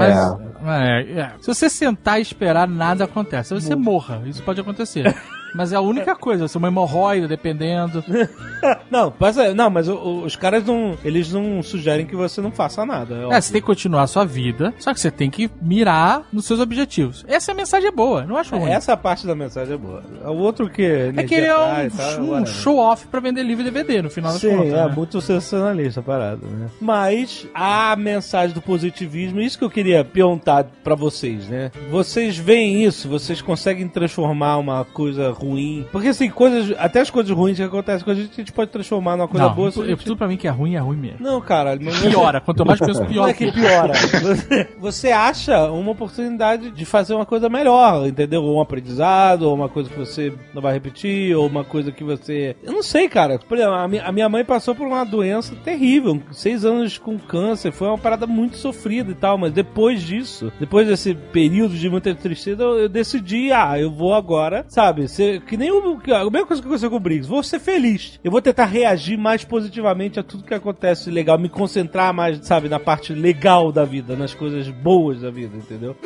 Mas, 0.62 0.82
é, 0.82 1.20
é. 1.20 1.32
Se 1.40 1.46
você 1.46 1.68
sentar 1.68 2.18
e 2.18 2.22
esperar, 2.22 2.66
nada 2.66 3.04
acontece. 3.04 3.54
Você 3.54 3.74
morra. 3.74 4.22
Isso 4.26 4.42
pode 4.42 4.60
acontecer. 4.60 5.14
Mas 5.56 5.72
é 5.72 5.76
a 5.76 5.80
única 5.80 6.14
coisa. 6.14 6.46
Se 6.48 6.56
uma 6.56 6.68
hemorroida, 6.68 7.26
dependendo. 7.28 8.04
Não, 8.90 9.12
mas, 9.18 9.36
é- 9.38 9.52
não, 9.54 9.68
mas 9.70 9.88
os 9.88 10.34
caras 10.36 10.64
não. 10.64 10.96
Eles 11.04 11.32
não 11.32 11.62
sugerem 11.62 12.06
que 12.06 12.16
você 12.16 12.40
não 12.40 12.50
faça 12.50 12.84
nada. 12.86 13.14
É 13.14 13.18
É, 13.18 13.24
óbvio. 13.26 13.42
você 13.42 13.52
tem 13.52 13.60
que 13.60 13.66
continuar 13.66 14.02
a 14.02 14.06
sua 14.06 14.24
vida, 14.24 14.72
só 14.78 14.92
que 14.94 15.00
você 15.00 15.10
tem 15.10 15.30
que 15.30 15.50
mirar 15.60 16.22
nos 16.32 16.46
seus 16.46 16.58
objetivos. 16.60 17.24
Essa 17.28 17.52
mensagem 17.54 17.88
é 17.88 17.92
boa, 17.92 18.24
não 18.24 18.36
acho 18.36 18.56
ruim. 18.56 18.70
Essa 18.70 18.96
parte 18.96 19.26
da 19.26 19.34
mensagem 19.34 19.74
é 19.74 19.76
boa. 19.76 20.02
O 20.24 20.36
outro 20.38 20.68
que. 20.70 20.82
é 20.82 21.22
que 21.24 21.34
ele 21.34 21.46
é 21.46 21.56
um, 21.56 21.90
tá, 21.90 22.20
um 22.20 22.46
show-off 22.46 23.06
pra 23.08 23.20
vender 23.20 23.42
livro 23.42 23.62
e 23.62 23.70
DVD, 23.70 24.02
no 24.02 24.10
final 24.10 24.32
das 24.32 24.40
Sim, 24.40 24.56
contas. 24.56 24.72
é 24.72 24.86
né? 24.88 24.92
muito 24.96 25.20
sensacionalista 25.20 26.00
a 26.00 26.02
parada, 26.02 26.46
né? 26.46 26.68
Mas 26.80 27.46
a 27.54 27.94
mensagem 27.96 28.54
do 28.54 28.62
positivismo, 28.62 29.40
isso 29.40 29.58
que 29.58 29.64
eu 29.64 29.70
queria 29.70 30.04
perguntar 30.04 30.64
pra 30.82 30.94
vocês, 30.94 31.46
né? 31.48 31.70
Vocês 31.90 32.36
veem 32.36 32.84
isso? 32.84 33.08
Vocês 33.08 33.40
conseguem 33.42 33.86
transformar 33.88 34.56
uma 34.56 34.84
coisa 34.84 35.30
ruim? 35.30 35.45
Porque 35.92 36.08
assim, 36.08 36.28
coisas, 36.30 36.74
até 36.78 37.00
as 37.00 37.10
coisas 37.10 37.30
ruins 37.34 37.56
que 37.56 37.62
acontecem 37.62 38.04
com 38.04 38.10
a 38.10 38.14
gente, 38.14 38.30
a 38.32 38.36
gente 38.36 38.52
pode 38.52 38.70
transformar 38.70 39.16
numa 39.16 39.28
coisa 39.28 39.46
Não, 39.48 39.54
boa. 39.54 39.70
gente- 39.70 40.04
tudo 40.04 40.16
pra 40.16 40.28
mim 40.28 40.36
que 40.36 40.46
é 40.46 40.50
ruim, 40.50 40.74
é 40.74 40.78
ruim 40.78 40.96
mesmo. 40.96 41.18
Não, 41.20 41.40
mas 41.84 41.98
Piora, 42.00 42.40
quanto 42.40 42.64
mais 42.66 42.78
penso, 42.80 43.00
Não 43.00 43.06
pior. 43.08 43.28
é 43.28 43.32
que 43.32 43.50
piora. 43.52 43.92
Você, 43.94 44.68
você 44.78 45.10
acha 45.12 45.70
uma 45.70 45.90
oportunidade 45.92 46.70
de 46.70 46.84
fazer 46.84 47.14
uma 47.14 47.26
coisa 47.26 47.48
melhor, 47.48 48.06
entendeu? 48.06 48.42
Ou 48.42 48.56
um 48.56 48.60
aprendizado, 48.60 49.42
ou 49.42 49.54
uma 49.54 49.68
coisa 49.68 49.88
que 49.90 49.98
você 49.98 50.32
não 50.54 50.62
vai 50.62 50.72
repetir, 50.74 51.34
ou 51.36 51.46
uma 51.46 51.64
coisa 51.64 51.90
que 51.92 52.02
você. 52.04 52.56
Eu 52.62 52.72
não 52.72 52.82
sei, 52.82 53.08
cara. 53.08 53.38
Por 53.38 53.56
exemplo, 53.56 53.74
a 53.74 54.12
minha 54.12 54.28
mãe 54.28 54.44
passou 54.44 54.74
por 54.74 54.86
uma 54.86 55.04
doença 55.04 55.54
terrível, 55.64 56.20
seis 56.32 56.64
anos 56.64 56.98
com 56.98 57.18
câncer, 57.18 57.72
foi 57.72 57.88
uma 57.88 57.98
parada 57.98 58.26
muito 58.26 58.56
sofrida 58.56 59.10
e 59.10 59.14
tal, 59.14 59.36
mas 59.38 59.52
depois 59.52 60.02
disso, 60.02 60.52
depois 60.58 60.86
desse 60.86 61.14
período 61.14 61.74
de 61.74 61.88
muita 61.88 62.14
tristeza, 62.14 62.62
eu, 62.62 62.78
eu 62.80 62.88
decidi, 62.88 63.52
ah, 63.52 63.78
eu 63.78 63.90
vou 63.90 64.14
agora, 64.14 64.64
sabe, 64.68 65.08
ser, 65.08 65.35
que 65.40 65.56
nem 65.56 65.70
o, 65.70 65.98
a 66.06 66.30
mesma 66.30 66.46
coisa 66.46 66.62
que 66.62 66.68
aconteceu 66.68 66.90
com 66.90 66.96
o 66.96 67.00
Briggs, 67.00 67.28
vou 67.28 67.42
ser 67.42 67.58
feliz. 67.58 68.18
Eu 68.22 68.30
vou 68.30 68.42
tentar 68.42 68.66
reagir 68.66 69.16
mais 69.16 69.44
positivamente 69.44 70.18
a 70.18 70.22
tudo 70.22 70.44
que 70.44 70.54
acontece 70.54 71.10
legal, 71.10 71.38
me 71.38 71.48
concentrar 71.48 72.12
mais, 72.12 72.38
sabe, 72.46 72.68
na 72.68 72.80
parte 72.80 73.12
legal 73.12 73.72
da 73.72 73.84
vida, 73.84 74.16
nas 74.16 74.34
coisas 74.34 74.68
boas 74.68 75.20
da 75.20 75.30
vida, 75.30 75.56
entendeu? 75.56 75.96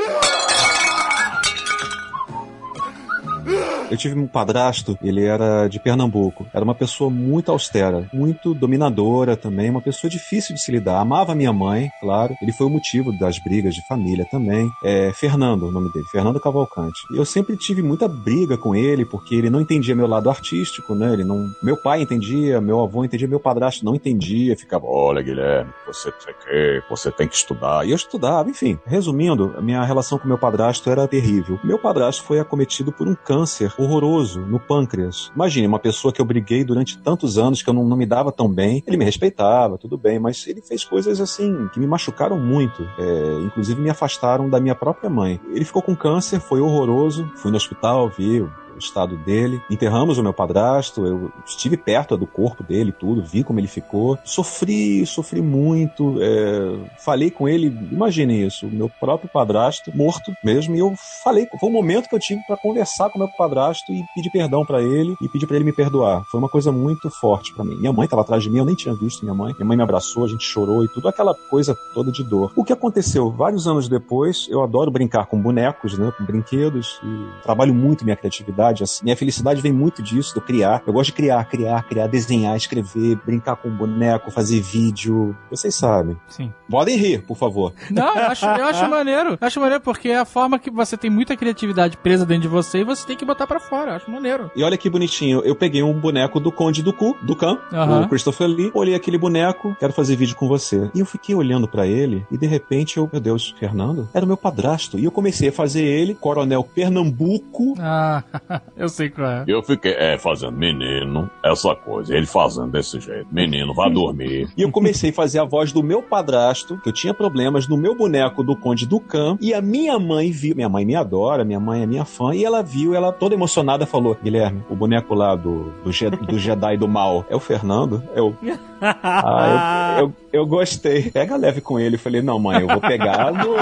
Eu 3.91 3.97
tive 3.97 4.17
um 4.17 4.27
padrasto, 4.27 4.97
ele 5.03 5.25
era 5.25 5.67
de 5.67 5.81
Pernambuco. 5.81 6.47
Era 6.55 6.65
uma 6.65 6.77
pessoa 6.77 7.11
muito 7.11 7.51
austera, 7.51 8.09
muito 8.13 8.55
dominadora 8.55 9.37
também, 9.37 9.69
uma 9.69 9.83
pessoa 9.83 10.09
difícil 10.09 10.55
de 10.55 10.63
se 10.63 10.71
lidar. 10.71 11.01
Amava 11.01 11.35
minha 11.35 11.53
mãe, 11.53 11.91
claro. 12.01 12.33
Ele 12.41 12.53
foi 12.53 12.69
o 12.69 12.71
motivo 12.71 13.11
das 13.19 13.43
brigas 13.43 13.75
de 13.75 13.85
família 13.89 14.25
também. 14.31 14.71
É 14.85 15.13
Fernando, 15.13 15.65
o 15.65 15.73
nome 15.73 15.93
dele, 15.93 16.07
Fernando 16.07 16.39
Cavalcante. 16.39 17.01
Eu 17.17 17.25
sempre 17.25 17.57
tive 17.57 17.83
muita 17.83 18.07
briga 18.07 18.57
com 18.57 18.77
ele, 18.77 19.05
porque 19.05 19.35
ele 19.35 19.51
não 19.51 19.61
entendia 19.61 19.97
meu 19.97 20.07
lado 20.07 20.31
artístico, 20.31 20.95
né? 20.95 21.13
Ele 21.13 21.25
não. 21.25 21.51
Meu 21.61 21.77
pai 21.77 22.01
entendia, 22.01 22.61
meu 22.61 22.81
avô 22.81 23.05
entendia, 23.05 23.27
meu 23.27 23.41
padrasto 23.41 23.85
não 23.85 23.97
entendia, 23.97 24.57
ficava, 24.57 24.87
olha, 24.87 25.21
Guilherme, 25.21 25.73
você 25.85 26.13
tem 26.13 26.35
que, 26.35 26.83
você 26.89 27.11
tem 27.11 27.27
que 27.27 27.35
estudar. 27.35 27.85
E 27.85 27.91
eu 27.91 27.97
estudava, 27.97 28.49
enfim. 28.49 28.79
Resumindo, 28.87 29.53
minha 29.61 29.83
relação 29.83 30.17
com 30.17 30.29
meu 30.29 30.39
padrasto 30.39 30.89
era 30.89 31.09
terrível. 31.09 31.59
Meu 31.65 31.79
padrasto 31.79 32.23
foi 32.23 32.39
acometido 32.39 32.93
por 32.93 33.09
um 33.09 33.17
câncer 33.17 33.40
horroroso 33.79 34.41
no 34.41 34.59
pâncreas. 34.59 35.31
Imagine, 35.35 35.67
uma 35.67 35.79
pessoa 35.79 36.13
que 36.13 36.21
eu 36.21 36.25
briguei 36.25 36.65
durante 36.65 36.99
tantos 36.99 37.39
anos, 37.39 37.63
que 37.63 37.71
eu 37.71 37.75
não, 37.75 37.85
não 37.85 37.97
me 37.97 38.07
dava 38.07 38.33
tão 38.33 38.49
bem. 38.49 38.83
Ele 38.87 38.97
me 38.97 39.05
respeitava, 39.05 39.79
tudo 39.79 39.97
bem, 39.97 40.19
mas 40.19 40.47
ele 40.47 40.61
fez 40.61 40.85
coisas 40.85 41.21
assim 41.21 41.69
que 41.69 41.81
me 41.81 41.87
machucaram 41.87 42.39
muito. 42.39 42.83
É, 42.99 43.45
inclusive 43.45 43.81
me 43.81 43.91
afastaram 43.91 44.49
da 44.49 44.61
minha 44.61 44.75
própria 44.75 45.11
mãe. 45.11 45.41
Ele 45.53 45.65
ficou 45.65 45.83
com 45.83 45.95
câncer, 45.95 46.41
foi 46.41 46.61
horroroso. 46.61 47.31
Fui 47.37 47.51
no 47.51 47.57
hospital, 47.57 48.09
vi 48.09 48.47
estado 48.81 49.17
dele. 49.19 49.61
Enterramos 49.71 50.19
o 50.19 50.23
meu 50.23 50.33
padrasto, 50.33 51.07
eu 51.07 51.33
estive 51.47 51.77
perto 51.77 52.17
do 52.17 52.27
corpo 52.27 52.63
dele, 52.63 52.93
tudo, 52.93 53.23
vi 53.23 53.45
como 53.45 53.61
ele 53.61 53.69
ficou. 53.69 54.19
Sofri, 54.25 55.05
sofri 55.07 55.41
muito. 55.41 56.17
É, 56.21 56.79
falei 56.99 57.31
com 57.31 57.49
ele, 57.49 57.67
imagine 57.91 58.47
isso, 58.47 58.67
o 58.67 58.71
meu 58.71 58.89
próprio 58.89 59.31
padrasto 59.33 59.91
morto 59.95 60.33
mesmo, 60.45 60.75
e 60.75 60.79
eu 60.79 60.95
falei. 61.23 61.47
Foi 61.59 61.69
um 61.69 61.73
momento 61.73 62.09
que 62.09 62.15
eu 62.15 62.19
tive 62.19 62.41
para 62.47 62.57
conversar 62.57 63.11
com 63.11 63.19
o 63.19 63.23
meu 63.23 63.29
padrasto 63.37 63.93
e 63.93 64.03
pedir 64.15 64.31
perdão 64.31 64.65
para 64.65 64.83
ele 64.83 65.15
e 65.21 65.29
pedir 65.29 65.47
para 65.47 65.57
ele 65.57 65.65
me 65.65 65.73
perdoar. 65.73 66.25
Foi 66.31 66.39
uma 66.39 66.49
coisa 66.49 66.73
muito 66.73 67.11
forte 67.11 67.55
para 67.55 67.65
mim. 67.65 67.77
Minha 67.77 67.93
mãe 67.93 68.05
estava 68.05 68.23
atrás 68.23 68.43
de 68.43 68.51
mim, 68.51 68.59
eu 68.59 68.65
nem 68.65 68.75
tinha 68.75 68.95
visto 68.95 69.23
minha 69.23 69.35
mãe. 69.35 69.53
Minha 69.55 69.67
mãe 69.67 69.77
me 69.77 69.83
abraçou, 69.83 70.25
a 70.25 70.29
gente 70.29 70.45
chorou 70.45 70.85
e 70.85 70.89
tudo, 70.89 71.09
aquela 71.09 71.35
coisa 71.35 71.77
toda 71.95 72.11
de 72.11 72.23
dor. 72.23 72.53
O 72.57 72.65
que 72.65 72.73
aconteceu? 72.73 73.31
Vários 73.31 73.67
anos 73.67 73.89
depois, 73.89 74.47
eu 74.49 74.63
adoro 74.63 74.91
brincar 74.91 75.27
com 75.27 75.41
bonecos, 75.41 75.99
né, 75.99 76.13
com 76.17 76.25
brinquedos, 76.25 77.01
e 77.03 77.43
trabalho 77.43 77.75
muito 77.75 78.05
minha 78.05 78.17
criatividade 78.17 78.70
felicidade. 78.71 78.83
Assim. 78.85 79.05
Minha 79.05 79.17
felicidade 79.17 79.61
vem 79.61 79.73
muito 79.73 80.03
disso, 80.03 80.35
do 80.35 80.41
criar. 80.41 80.83
Eu 80.87 80.93
gosto 80.93 81.07
de 81.07 81.13
criar, 81.15 81.45
criar, 81.45 81.83
criar, 81.85 82.07
desenhar, 82.07 82.57
escrever, 82.57 83.17
brincar 83.25 83.57
com 83.57 83.71
boneco, 83.71 84.31
fazer 84.31 84.61
vídeo. 84.61 85.37
Vocês 85.51 85.75
sabem. 85.75 86.17
Sim. 86.29 86.53
Podem 86.69 86.97
rir, 86.97 87.23
por 87.23 87.37
favor. 87.37 87.73
Não, 87.91 88.15
eu 88.15 88.27
acho, 88.27 88.45
eu 88.47 88.65
acho 88.67 88.89
maneiro. 88.89 89.31
Eu 89.41 89.47
acho 89.47 89.61
maneiro 89.61 89.83
porque 89.83 90.09
é 90.09 90.19
a 90.19 90.25
forma 90.25 90.59
que 90.59 90.71
você 90.71 90.97
tem 90.97 91.11
muita 91.11 91.37
criatividade 91.37 91.97
presa 91.97 92.25
dentro 92.25 92.43
de 92.43 92.49
você 92.49 92.79
e 92.81 92.85
você 92.85 93.07
tem 93.07 93.17
que 93.17 93.25
botar 93.25 93.47
para 93.47 93.61
fora. 93.61 93.93
Eu 93.93 93.97
acho 93.97 94.11
maneiro. 94.11 94.51
E 94.55 94.63
olha 94.63 94.77
que 94.77 94.89
bonitinho. 94.89 95.41
Eu 95.45 95.55
peguei 95.57 95.83
um 95.83 95.99
boneco 95.99 96.39
do 96.41 96.53
Conde 96.53 96.83
do 96.83 96.93
Cu, 96.93 97.17
do 97.23 97.35
Khan, 97.37 97.59
Aham. 97.73 98.03
o 98.03 98.09
Christopher 98.09 98.47
Lee. 98.49 98.71
Olhei 98.75 98.95
aquele 98.95 99.19
boneco, 99.19 99.77
quero 99.79 99.93
fazer 99.93 100.17
vídeo 100.17 100.37
com 100.37 100.47
você. 100.49 100.91
E 100.95 101.01
eu 101.01 101.07
fiquei 101.07 101.35
olhando 101.35 101.67
pra 101.69 101.87
ele 101.87 102.25
e 102.31 102.39
de 102.39 102.47
repente 102.47 102.97
eu, 102.99 103.09
meu 103.13 103.21
Deus, 103.21 103.55
Fernando? 103.59 104.09
Era 104.15 104.25
o 104.25 104.29
meu 104.29 104.37
padrasto. 104.37 104.99
E 104.99 105.05
eu 105.05 105.11
comecei 105.11 105.49
a 105.49 105.53
fazer 105.53 105.83
ele, 105.85 106.15
Coronel 106.15 106.63
Pernambuco, 106.63 107.75
Ah, 107.79 108.23
eu 108.77 108.89
sei 108.89 109.09
qual 109.11 109.27
é. 109.29 109.45
Eu 109.47 109.63
fiquei, 109.63 109.93
é, 109.93 110.17
fazendo, 110.19 110.53
menino, 110.53 111.31
essa 111.45 111.75
coisa. 111.75 112.15
Ele 112.17 112.27
fazendo 112.27 112.71
desse 112.73 112.99
jeito. 113.01 113.27
Menino, 113.31 113.75
vá 113.75 113.89
dormir. 113.89 114.49
E 114.57 114.63
eu 114.63 114.71
comecei 114.71 115.11
a 115.11 115.13
fazer 115.13 115.39
a 115.39 115.45
voz 115.45 115.73
do 115.73 115.83
meu 115.83 116.03
padrasto, 116.03 116.77
que 116.83 116.89
eu 116.89 116.93
tinha 116.93 117.15
problemas, 117.15 117.67
no 117.69 117.77
meu 117.77 117.95
boneco 117.97 118.43
do 118.43 118.55
Conde 118.57 118.87
Ducan. 118.87 119.37
E 119.41 119.55
a 119.55 119.61
minha 119.63 119.99
mãe 119.99 120.31
viu, 120.31 120.55
minha 120.55 120.69
mãe 120.69 120.85
me 120.85 120.95
adora, 120.95 121.45
minha 121.45 121.61
mãe 121.61 121.83
é 121.83 121.87
minha 121.87 122.05
fã, 122.05 122.35
e 122.35 122.45
ela 122.45 122.63
viu, 122.63 122.95
ela 122.95 123.13
toda 123.13 123.35
emocionada 123.35 123.87
falou: 123.87 124.17
Guilherme, 124.23 124.63
o 124.69 124.75
boneco 124.77 125.15
lá 125.15 125.35
do, 125.37 125.73
do, 125.85 125.93
Je- 125.93 126.11
do 126.11 126.39
Jedi 126.39 126.77
do 126.77 126.87
Mal 126.89 127.25
é 127.31 127.37
o 127.37 127.41
Fernando? 127.41 128.03
Eu. 128.15 128.37
Ah, 128.83 129.97
eu, 129.99 130.07
eu, 130.07 130.15
eu 130.33 130.47
gostei. 130.47 131.11
Pega 131.11 131.37
leve 131.37 131.61
com 131.61 131.79
ele. 131.79 131.97
Eu 131.97 132.01
falei: 132.01 132.23
não, 132.23 132.39
mãe, 132.39 132.63
eu 132.63 132.67
vou 132.67 132.81
pegar 132.81 133.31
no. 133.31 133.55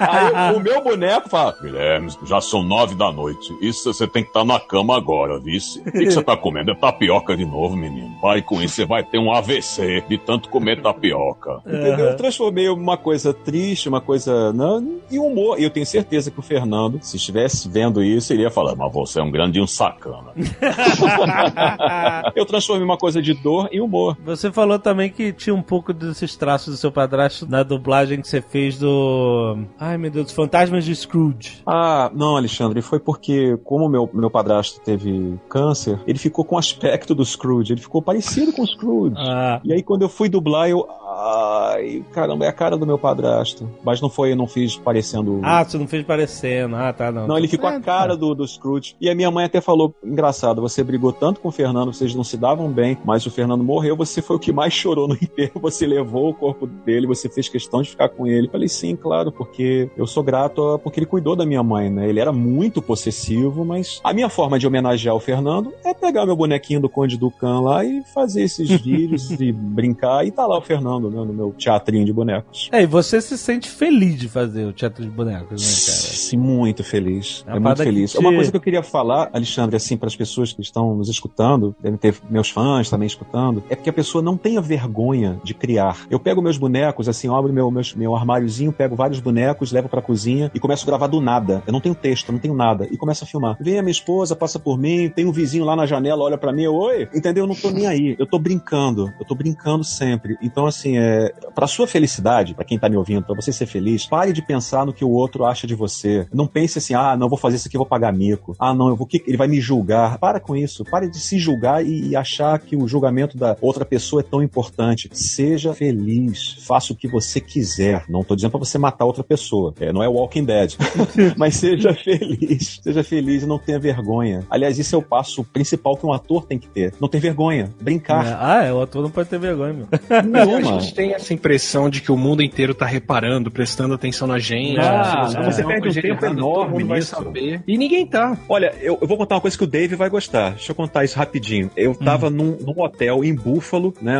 Aí 0.00 0.54
o 0.56 0.60
meu 0.60 0.82
boneco 0.82 1.28
fala: 1.28 1.54
Guilherme, 1.60 2.10
já 2.24 2.40
são 2.40 2.62
nove 2.62 2.94
da 2.94 3.12
noite. 3.12 3.51
Isso 3.60 3.92
você 3.92 4.06
tem 4.06 4.22
que 4.22 4.30
estar 4.30 4.44
na 4.44 4.58
cama 4.58 4.96
agora, 4.96 5.38
vice. 5.38 5.80
O 5.80 5.84
que 5.84 5.90
que 6.04 6.10
você 6.10 6.22
tá 6.22 6.36
comendo? 6.36 6.70
É 6.70 6.74
tapioca 6.74 7.36
de 7.36 7.44
novo, 7.44 7.76
menino. 7.76 8.16
Vai 8.20 8.42
com 8.42 8.60
isso, 8.62 8.74
você 8.76 8.86
vai 8.86 9.02
ter 9.02 9.18
um 9.18 9.32
AVC 9.32 10.04
de 10.08 10.18
tanto 10.18 10.48
comer 10.48 10.80
tapioca. 10.80 11.60
Entendeu? 11.66 12.06
Eu 12.06 12.16
transformei 12.16 12.68
uma 12.68 12.96
coisa 12.96 13.34
triste, 13.34 13.88
uma 13.88 14.00
coisa. 14.00 14.52
Não, 14.52 15.00
e 15.10 15.18
humor. 15.18 15.58
E 15.58 15.64
eu 15.64 15.70
tenho 15.70 15.86
certeza 15.86 16.30
que 16.30 16.38
o 16.38 16.42
Fernando, 16.42 16.98
se 17.02 17.16
estivesse 17.16 17.68
vendo 17.68 18.02
isso, 18.02 18.32
ele 18.32 18.42
ia 18.42 18.50
falar: 18.50 18.74
Mas 18.76 18.92
você 18.92 19.20
é 19.20 19.22
um 19.22 19.30
grande 19.30 19.60
um 19.60 19.66
sacana. 19.66 20.32
eu 22.34 22.46
transformei 22.46 22.84
uma 22.84 22.96
coisa 22.96 23.20
de 23.20 23.34
dor 23.34 23.68
em 23.72 23.80
humor. 23.80 24.16
Você 24.24 24.50
falou 24.52 24.78
também 24.78 25.10
que 25.10 25.32
tinha 25.32 25.54
um 25.54 25.62
pouco 25.62 25.92
desses 25.92 26.36
traços 26.36 26.74
do 26.74 26.78
seu 26.78 26.92
padrasto 26.92 27.46
na 27.48 27.62
dublagem 27.62 28.20
que 28.20 28.28
você 28.28 28.40
fez 28.40 28.78
do. 28.78 29.58
Ai 29.78 29.96
meu 29.98 30.10
Deus, 30.10 30.32
Fantasmas 30.32 30.84
de 30.84 30.94
Scrooge. 30.94 31.62
Ah, 31.66 32.10
não, 32.14 32.36
Alexandre, 32.36 32.82
foi 32.82 32.98
porque, 32.98 33.41
como 33.64 33.88
meu, 33.88 34.08
meu 34.12 34.30
padrasto 34.30 34.80
teve 34.80 35.38
câncer, 35.48 35.98
ele 36.06 36.18
ficou 36.18 36.44
com 36.44 36.56
o 36.56 36.58
aspecto 36.58 37.14
do 37.14 37.24
Scrooge, 37.24 37.72
ele 37.72 37.80
ficou 37.80 38.00
parecido 38.02 38.52
com 38.52 38.62
o 38.62 38.66
Scrooge. 38.66 39.14
Ah. 39.18 39.60
E 39.64 39.72
aí, 39.72 39.82
quando 39.82 40.02
eu 40.02 40.08
fui 40.08 40.28
dublar, 40.28 40.68
eu. 40.68 40.86
Ai, 41.26 42.02
caramba, 42.12 42.44
é 42.44 42.48
a 42.48 42.52
cara 42.52 42.76
do 42.76 42.86
meu 42.86 42.98
padrasto. 42.98 43.68
Mas 43.84 44.00
não 44.00 44.08
foi, 44.08 44.32
eu 44.32 44.36
não 44.36 44.46
fiz 44.46 44.76
parecendo. 44.76 45.40
Ah, 45.42 45.62
você 45.64 45.76
não 45.78 45.86
fez 45.86 46.04
parecendo. 46.04 46.74
Ah, 46.76 46.92
tá, 46.92 47.12
não. 47.12 47.26
Não, 47.26 47.38
ele 47.38 47.48
ficou 47.48 47.68
Ah, 47.68 47.76
a 47.76 47.80
cara 47.80 48.10
tá. 48.14 48.16
do, 48.16 48.34
do 48.34 48.46
Scrooge. 48.46 48.96
E 49.00 49.08
a 49.10 49.14
minha 49.14 49.30
mãe 49.30 49.44
até 49.44 49.60
falou: 49.60 49.94
engraçado, 50.02 50.60
você 50.60 50.82
brigou 50.82 51.12
tanto 51.12 51.40
com 51.40 51.48
o 51.48 51.52
Fernando, 51.52 51.92
vocês 51.92 52.14
não 52.14 52.24
se 52.24 52.36
davam 52.36 52.68
bem, 52.70 52.98
mas 53.04 53.24
o 53.26 53.30
Fernando 53.30 53.62
morreu, 53.62 53.96
você 53.96 54.20
foi 54.22 54.36
o 54.36 54.38
que 54.38 54.52
mais 54.52 54.72
chorou 54.72 55.06
no 55.06 55.14
enterro, 55.20 55.60
você 55.60 55.86
levou 55.86 56.30
o 56.30 56.34
corpo 56.34 56.66
dele, 56.66 57.06
você 57.06 57.28
fez 57.28 57.48
questão 57.48 57.82
de 57.82 57.90
ficar 57.90 58.08
com 58.08 58.26
ele. 58.26 58.48
Falei, 58.48 58.68
sim, 58.68 58.96
claro, 58.96 59.30
porque 59.30 59.90
eu 59.96 60.06
sou 60.06 60.22
grato 60.22 60.62
a- 60.74 60.78
porque 60.78 60.98
ele 60.98 61.06
cuidou 61.06 61.36
da 61.36 61.44
minha 61.46 61.62
mãe, 61.62 61.90
né? 61.90 62.08
Ele 62.08 62.20
era 62.20 62.32
muito 62.32 62.80
possessivo, 62.82 63.31
mas 63.64 64.00
a 64.04 64.12
minha 64.12 64.28
forma 64.28 64.58
de 64.58 64.66
homenagear 64.66 65.14
o 65.14 65.20
Fernando 65.20 65.72
é 65.84 65.92
pegar 65.94 66.26
meu 66.26 66.36
bonequinho 66.36 66.80
do 66.80 66.88
Conde 66.88 67.16
Ducan 67.16 67.60
lá 67.60 67.84
e 67.84 68.02
fazer 68.14 68.42
esses 68.42 68.68
vídeos 68.82 69.30
e 69.40 69.52
brincar. 69.52 70.26
E 70.26 70.30
tá 70.30 70.46
lá 70.46 70.58
o 70.58 70.62
Fernando, 70.62 71.10
né, 71.10 71.16
no 71.16 71.32
meu 71.32 71.52
teatrinho 71.52 72.04
de 72.04 72.12
bonecos. 72.12 72.68
É, 72.72 72.82
e 72.82 72.86
você 72.86 73.20
se 73.20 73.36
sente 73.38 73.68
feliz 73.68 74.18
de 74.18 74.28
fazer 74.28 74.64
o 74.66 74.72
teatro 74.72 75.02
de 75.04 75.10
bonecos, 75.10 75.60
né, 75.62 75.68
cara? 75.68 76.14
Sim, 76.16 76.36
muito 76.36 76.84
feliz. 76.84 77.44
É 77.46 77.56
É, 77.56 77.58
muito 77.58 77.82
feliz. 77.82 78.12
te- 78.12 78.18
Uma 78.18 78.32
coisa 78.34 78.50
que 78.50 78.56
eu 78.56 78.60
queria 78.60 78.82
falar, 78.82 79.30
Alexandre, 79.32 79.76
assim, 79.76 79.96
para 79.96 80.06
as 80.08 80.16
pessoas 80.16 80.52
que 80.52 80.60
estão 80.62 80.94
nos 80.94 81.08
escutando, 81.08 81.74
devem 81.80 81.98
ter 81.98 82.14
meus 82.30 82.50
fãs 82.50 82.88
também 82.90 83.06
escutando, 83.06 83.62
é 83.70 83.76
porque 83.76 83.90
a 83.90 83.92
pessoa 83.92 84.22
não 84.22 84.36
tenha 84.36 84.60
vergonha 84.60 85.40
de 85.44 85.54
criar. 85.54 86.06
Eu 86.10 86.18
pego 86.20 86.42
meus 86.42 86.56
bonecos, 86.58 87.08
assim, 87.08 87.28
abro 87.32 87.52
meu, 87.52 87.70
meus- 87.70 87.94
meu 87.94 88.14
armáriozinho, 88.16 88.72
pego 88.72 88.94
vários 88.96 89.20
bonecos, 89.20 89.72
levo 89.72 89.88
pra 89.88 90.02
cozinha 90.02 90.50
e 90.54 90.60
começo 90.60 90.84
a 90.84 90.86
gravar 90.86 91.06
do 91.06 91.20
nada. 91.20 91.62
Eu 91.66 91.72
não 91.72 91.80
tenho 91.80 91.94
texto, 91.94 92.32
não 92.32 92.38
tenho 92.38 92.54
nada. 92.54 92.86
E 92.90 92.96
começo 92.96 93.21
a 93.24 93.26
filmar. 93.26 93.56
Vem 93.60 93.78
a 93.78 93.82
minha 93.82 93.92
esposa, 93.92 94.36
passa 94.36 94.58
por 94.58 94.78
mim, 94.78 95.08
tem 95.08 95.26
um 95.26 95.32
vizinho 95.32 95.64
lá 95.64 95.76
na 95.76 95.86
janela, 95.86 96.22
olha 96.22 96.38
pra 96.38 96.52
mim, 96.52 96.66
oi, 96.66 97.08
entendeu? 97.14 97.44
Eu 97.44 97.48
não 97.48 97.54
tô 97.54 97.70
nem 97.70 97.86
aí. 97.86 98.16
Eu 98.18 98.26
tô 98.26 98.38
brincando. 98.38 99.12
Eu 99.18 99.26
tô 99.26 99.34
brincando 99.34 99.84
sempre. 99.84 100.36
Então, 100.42 100.66
assim, 100.66 100.98
é, 100.98 101.32
pra 101.54 101.66
sua 101.66 101.86
felicidade, 101.86 102.54
pra 102.54 102.64
quem 102.64 102.78
tá 102.78 102.88
me 102.88 102.96
ouvindo, 102.96 103.24
pra 103.24 103.34
você 103.34 103.52
ser 103.52 103.66
feliz, 103.66 104.06
pare 104.06 104.32
de 104.32 104.42
pensar 104.42 104.86
no 104.86 104.92
que 104.92 105.04
o 105.04 105.10
outro 105.10 105.44
acha 105.44 105.66
de 105.66 105.74
você. 105.74 106.26
Não 106.32 106.46
pense 106.46 106.78
assim, 106.78 106.94
ah, 106.94 107.16
não, 107.16 107.28
vou 107.28 107.38
fazer 107.38 107.56
isso 107.56 107.68
aqui, 107.68 107.76
vou 107.76 107.86
pagar 107.86 108.12
mico. 108.12 108.54
Ah, 108.58 108.74
não, 108.74 108.88
eu 108.88 108.96
vou, 108.96 109.08
ele 109.26 109.36
vai 109.36 109.48
me 109.48 109.60
julgar. 109.60 110.18
Para 110.18 110.40
com 110.40 110.56
isso. 110.56 110.84
Pare 110.84 111.08
de 111.08 111.18
se 111.18 111.38
julgar 111.38 111.84
e, 111.84 112.08
e 112.08 112.16
achar 112.16 112.58
que 112.58 112.76
o 112.76 112.86
julgamento 112.88 113.36
da 113.36 113.56
outra 113.60 113.84
pessoa 113.84 114.20
é 114.20 114.24
tão 114.24 114.42
importante. 114.42 115.08
Seja 115.12 115.74
feliz. 115.74 116.56
Faça 116.66 116.92
o 116.92 116.96
que 116.96 117.08
você 117.08 117.40
quiser. 117.40 118.04
Não 118.08 118.22
tô 118.22 118.34
dizendo 118.34 118.50
pra 118.50 118.60
você 118.60 118.78
matar 118.78 119.04
outra 119.04 119.24
pessoa. 119.24 119.74
É, 119.80 119.92
não 119.92 120.02
é 120.02 120.08
Walking 120.08 120.44
Dead. 120.44 120.76
Mas 121.36 121.56
seja 121.56 121.94
feliz. 121.94 122.80
Seja 122.82 123.02
feliz 123.02 123.11
e 123.20 123.46
não 123.46 123.58
tenha 123.58 123.78
vergonha. 123.78 124.44
Aliás, 124.50 124.78
isso 124.78 124.94
é 124.94 124.98
o 124.98 125.02
passo 125.02 125.44
principal 125.44 125.96
que 125.96 126.06
um 126.06 126.12
ator 126.12 126.44
tem 126.46 126.58
que 126.58 126.66
ter. 126.68 126.94
Não 127.00 127.08
ter 127.08 127.18
vergonha. 127.20 127.70
Brincar. 127.80 128.26
É, 128.26 128.36
Ah, 128.38 128.64
é, 128.64 128.72
o 128.72 128.80
ator 128.82 129.02
não 129.02 129.10
pode 129.10 129.28
ter 129.28 129.38
vergonha, 129.38 129.72
meu. 129.72 129.86
Não, 130.24 130.56
a 130.56 130.80
gente 130.80 130.94
tem 130.94 131.12
essa 131.14 131.32
impressão 131.34 131.88
de 131.90 132.00
que 132.00 132.10
o 132.12 132.16
mundo 132.16 132.42
inteiro 132.42 132.74
tá 132.74 132.86
reparando, 132.86 133.50
prestando 133.50 133.94
atenção 133.94 134.26
na 134.28 134.38
gente. 134.38 134.78
Ah, 134.80 135.24
fizer 135.26 135.42
você 135.44 135.62
uma 135.62 135.68
perde 135.72 135.88
um 135.88 135.92
tempo 136.02 136.24
errada, 136.24 136.26
enorme 136.38 136.84
nisso. 136.84 137.14
saber. 137.16 137.62
E 137.66 137.76
ninguém 137.78 138.06
tá. 138.06 138.36
Olha, 138.48 138.74
eu, 138.80 138.98
eu 139.00 139.06
vou 139.08 139.16
contar 139.16 139.34
uma 139.36 139.40
coisa 139.40 139.56
que 139.56 139.64
o 139.64 139.66
Dave 139.66 139.94
vai 139.96 140.08
gostar. 140.08 140.50
Deixa 140.52 140.70
eu 140.70 140.76
contar 140.76 141.04
isso 141.04 141.18
rapidinho. 141.18 141.70
Eu 141.76 141.94
tava 141.94 142.30
num, 142.30 142.56
num 142.60 142.80
hotel 142.82 143.24
em 143.24 143.34
Buffalo, 143.34 143.94
né? 144.00 144.18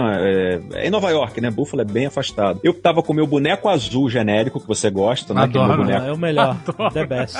é, 0.72 0.82
É 0.82 0.86
em 0.86 0.90
Nova 0.90 1.10
York, 1.10 1.40
né? 1.40 1.50
Buffalo 1.50 1.82
é 1.82 1.84
bem 1.84 2.06
afastado. 2.06 2.60
Eu 2.62 2.74
tava 2.74 3.02
com 3.02 3.12
meu 3.12 3.26
boneco 3.26 3.68
azul 3.68 4.08
genérico, 4.08 4.60
que 4.60 4.66
você 4.66 4.90
gosta, 4.90 5.32
né? 5.34 5.42
Adoro, 5.42 5.72
é 5.72 5.76
meu 5.76 5.84
boneco. 5.84 6.06
É 6.06 6.12
o 6.12 6.18
melhor. 6.18 6.56
The 6.92 7.06
best. 7.06 7.36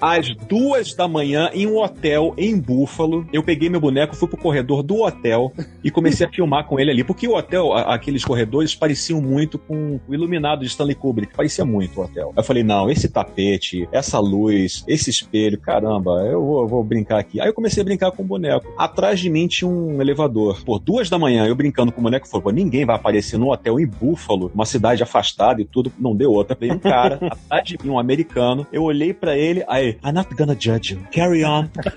Às 0.00 0.34
duas 0.48 0.75
da 0.96 1.08
manhã, 1.08 1.50
em 1.52 1.66
um 1.66 1.78
hotel 1.78 2.34
em 2.36 2.58
Buffalo, 2.58 3.26
eu 3.32 3.42
peguei 3.42 3.68
meu 3.68 3.80
boneco, 3.80 4.14
fui 4.16 4.28
pro 4.28 4.36
corredor 4.36 4.82
do 4.82 5.02
hotel 5.02 5.52
e 5.82 5.90
comecei 5.90 6.26
a 6.26 6.30
filmar 6.30 6.66
com 6.66 6.78
ele 6.78 6.90
ali. 6.90 7.04
Porque 7.04 7.26
o 7.26 7.36
hotel, 7.36 7.72
a- 7.72 7.94
aqueles 7.94 8.24
corredores, 8.24 8.74
pareciam 8.74 9.20
muito 9.20 9.58
com 9.58 9.98
o 10.08 10.14
iluminado 10.14 10.60
de 10.60 10.66
Stanley 10.66 10.94
Kubrick. 10.94 11.34
Parecia 11.34 11.64
muito 11.64 12.00
o 12.00 12.04
hotel. 12.04 12.32
Eu 12.36 12.42
falei, 12.42 12.62
não, 12.62 12.90
esse 12.90 13.08
tapete, 13.08 13.88
essa 13.92 14.18
luz, 14.18 14.84
esse 14.86 15.10
espelho, 15.10 15.58
caramba, 15.60 16.10
eu 16.30 16.44
vou, 16.44 16.66
vou 16.68 16.84
brincar 16.84 17.18
aqui. 17.18 17.40
Aí 17.40 17.48
eu 17.48 17.54
comecei 17.54 17.80
a 17.80 17.84
brincar 17.84 18.10
com 18.12 18.22
o 18.22 18.26
boneco. 18.26 18.66
Atrás 18.76 19.18
de 19.20 19.30
mim 19.30 19.46
tinha 19.46 19.68
um 19.68 20.00
elevador. 20.00 20.62
Por 20.64 20.78
duas 20.78 21.08
da 21.10 21.18
manhã, 21.18 21.46
eu 21.46 21.54
brincando 21.54 21.90
com 21.92 22.00
o 22.00 22.04
boneco, 22.04 22.28
falei, 22.28 22.52
ninguém 22.54 22.84
vai 22.84 22.96
aparecer 22.96 23.38
num 23.38 23.50
hotel 23.50 23.78
em 23.80 23.86
Buffalo, 23.86 24.50
uma 24.54 24.64
cidade 24.66 25.02
afastada 25.02 25.60
e 25.60 25.64
tudo. 25.64 25.92
Não 25.98 26.14
deu 26.14 26.30
outra. 26.32 26.56
Veio 26.58 26.74
um 26.74 26.78
cara, 26.78 27.18
atrás 27.30 27.64
de 27.68 27.78
mim, 27.82 27.90
um 27.90 27.98
americano. 27.98 28.66
Eu 28.72 28.82
olhei 28.82 29.12
pra 29.14 29.36
ele, 29.36 29.64
aí, 29.68 29.96
I'm 30.04 30.12
not 30.12 30.34
gonna 30.34 30.56
judge 30.66 30.90
you. 30.92 31.06
Carry 31.10 31.44
on. 31.44 31.70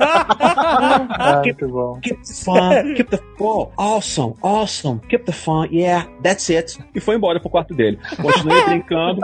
Ah, 1.21 1.41
muito 1.43 1.67
bom. 1.67 1.99
Keep 2.01 2.23
the 2.23 2.33
fun. 2.33 2.95
Keep 2.95 3.09
the 3.09 3.19
oh, 3.39 3.71
awesome, 3.77 4.35
awesome. 4.41 4.99
Keep 5.09 5.25
the 5.25 5.31
fun. 5.31 5.67
Yeah, 5.71 6.07
that's 6.23 6.49
it. 6.49 6.77
E 6.95 6.99
foi 6.99 7.15
embora 7.15 7.39
pro 7.39 7.49
quarto 7.49 7.73
dele. 7.73 7.99
Continuei 8.21 8.63
brincando. 8.63 9.21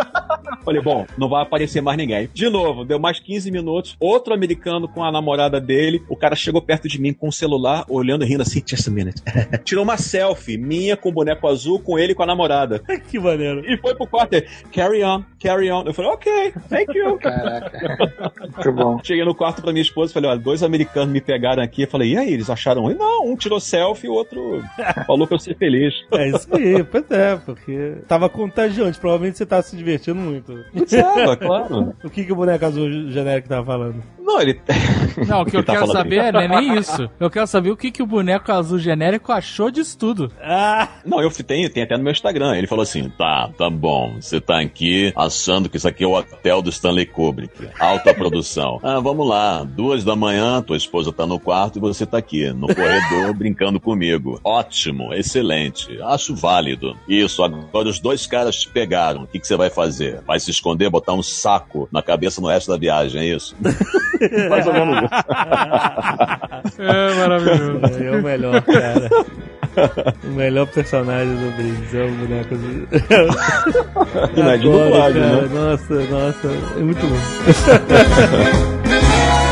Falei, 0.63 0.81
bom, 0.81 1.05
não 1.17 1.29
vai 1.29 1.43
aparecer 1.43 1.81
mais 1.81 1.97
ninguém. 1.97 2.29
De 2.33 2.49
novo, 2.49 2.83
deu 2.83 2.99
mais 2.99 3.19
15 3.19 3.51
minutos. 3.51 3.95
Outro 3.99 4.33
americano 4.33 4.87
com 4.87 5.03
a 5.03 5.11
namorada 5.11 5.59
dele. 5.59 6.03
O 6.09 6.15
cara 6.15 6.35
chegou 6.35 6.61
perto 6.61 6.87
de 6.87 6.99
mim 6.99 7.13
com 7.13 7.27
o 7.27 7.31
celular, 7.31 7.85
olhando 7.87 8.25
e 8.25 8.27
rindo 8.27 8.41
assim, 8.41 8.61
just 8.65 8.87
a 8.87 8.91
minute. 8.91 9.21
Tirou 9.63 9.83
uma 9.83 9.97
selfie 9.97 10.57
minha 10.57 10.97
com 10.97 11.09
o 11.09 11.13
boneco 11.13 11.47
azul, 11.47 11.79
com 11.79 11.97
ele 11.97 12.11
e 12.11 12.15
com 12.15 12.23
a 12.23 12.27
namorada. 12.27 12.79
que 13.09 13.19
maneiro. 13.19 13.63
E 13.65 13.77
foi 13.77 13.95
pro 13.95 14.07
quarto 14.07 14.31
dele. 14.31 14.47
Carry 14.71 15.03
on, 15.03 15.23
carry 15.39 15.71
on. 15.71 15.83
Eu 15.85 15.93
falei, 15.93 16.11
ok, 16.11 16.53
thank 16.69 16.97
you. 16.97 17.17
Caraca. 17.19 17.97
Muito 18.39 18.71
bom. 18.71 18.99
Cheguei 19.03 19.23
no 19.23 19.34
quarto 19.35 19.61
pra 19.61 19.71
minha 19.71 19.81
esposa 19.81 20.11
e 20.11 20.13
falei, 20.13 20.29
olha, 20.29 20.39
dois 20.39 20.63
americanos 20.63 21.11
me 21.13 21.21
pegaram 21.21 21.61
aqui. 21.61 21.83
Eu 21.83 21.87
falei, 21.87 22.13
e 22.13 22.17
aí, 22.17 22.33
eles 22.33 22.49
acharam? 22.49 22.89
E 22.89 22.95
não, 22.95 23.25
um 23.25 23.35
tirou 23.35 23.59
selfie 23.59 24.07
e 24.07 24.09
o 24.09 24.13
outro 24.13 24.63
falou 25.05 25.27
pra 25.27 25.35
eu 25.35 25.39
ser 25.39 25.55
feliz. 25.57 25.93
É 26.13 26.29
isso 26.29 26.47
aí, 26.55 26.83
pois 26.83 27.09
é, 27.11 27.35
porque 27.37 27.97
tava 28.07 28.29
contagiante. 28.29 28.99
Provavelmente 28.99 29.37
você 29.37 29.45
tava 29.45 29.61
se 29.61 29.75
divertindo 29.75 30.19
muito. 30.19 30.53
Tava, 30.89 31.35
claro. 31.37 31.93
O 32.03 32.09
que, 32.09 32.23
que 32.23 32.31
o 32.31 32.35
boneco 32.35 32.65
azul 32.65 32.89
genérico 33.11 33.49
tava 33.49 33.65
falando? 33.65 34.01
Não, 34.25 34.41
ele. 34.41 34.59
Não, 35.27 35.43
o 35.43 35.45
que 35.45 35.55
eu 35.55 35.63
tá 35.63 35.73
quero 35.73 35.87
saber 35.87 36.33
não 36.33 36.41
é 36.41 36.47
nem 36.47 36.77
isso. 36.77 37.07
Eu 37.19 37.29
quero 37.29 37.45
saber 37.45 37.69
o 37.69 37.77
que, 37.77 37.91
que 37.91 38.01
o 38.01 38.07
boneco 38.07 38.51
azul 38.51 38.79
genérico 38.79 39.31
achou 39.31 39.69
disso 39.69 39.97
tudo. 39.97 40.31
Ah! 40.41 40.89
Não, 41.05 41.21
eu 41.21 41.31
tenho, 41.31 41.69
tem 41.69 41.83
até 41.83 41.95
no 41.95 42.03
meu 42.03 42.11
Instagram. 42.11 42.57
Ele 42.57 42.65
falou 42.65 42.81
assim: 42.81 43.07
Tá, 43.17 43.49
tá 43.55 43.69
bom. 43.69 44.15
Você 44.19 44.41
tá 44.41 44.59
aqui 44.59 45.13
achando 45.15 45.69
que 45.69 45.77
isso 45.77 45.87
aqui 45.87 46.03
é 46.03 46.07
o 46.07 46.15
hotel 46.15 46.61
do 46.61 46.71
Stanley 46.71 47.05
Kubrick. 47.05 47.69
Alta 47.79 48.13
produção. 48.13 48.79
Ah, 48.85 48.99
vamos 48.99 49.27
lá. 49.27 49.63
Duas 49.63 50.03
da 50.03 50.15
manhã, 50.15 50.61
tua 50.61 50.77
esposa 50.77 51.11
tá 51.11 51.25
no 51.25 51.39
quarto 51.39 51.79
e 51.79 51.81
você 51.81 52.05
tá 52.05 52.19
aqui, 52.19 52.53
no 52.53 52.67
corredor, 52.67 53.33
brincando 53.35 53.79
comigo. 53.79 54.39
Ótimo, 54.43 55.11
excelente. 55.13 55.99
Acho 56.03 56.35
válido. 56.35 56.95
Isso, 57.07 57.43
agora 57.43 57.89
os 57.89 57.99
dois 57.99 58.27
caras 58.27 58.57
te 58.57 58.69
pegaram. 58.69 59.23
O 59.23 59.27
que, 59.27 59.39
que 59.39 59.47
você 59.47 59.57
vai 59.57 59.71
fazer? 59.71 60.21
Vai 60.21 60.39
se 60.39 60.51
esconder, 60.51 60.89
botar 60.89 61.13
um 61.13 61.23
saco 61.23 61.89
na 61.91 62.01
cabeça 62.03 62.39
no 62.39 62.47
resto 62.47 62.71
da 62.71 62.77
viagem, 62.77 63.21
é 63.21 63.35
isso? 63.35 63.55
Mais 64.49 64.67
ou 64.67 64.73
menos 64.73 64.97
isso. 65.03 66.81
É 66.81 67.13
maravilhoso. 67.15 68.03
É 68.03 68.11
o 68.11 68.23
melhor, 68.23 68.61
cara. 68.61 69.09
O 70.23 70.27
melhor 70.27 70.67
personagem 70.67 71.35
do 71.35 71.51
Briggs 71.57 71.97
é 71.97 72.05
o 72.05 72.11
boneco 72.11 72.55
é 74.35 74.53
Adoro, 74.53 74.83
dublagem, 74.85 75.21
cara. 75.21 75.41
né? 75.41 75.49
Nossa, 75.53 75.93
nossa, 75.95 76.47
é 76.77 76.79
muito 76.79 77.05
bom. 77.05 77.19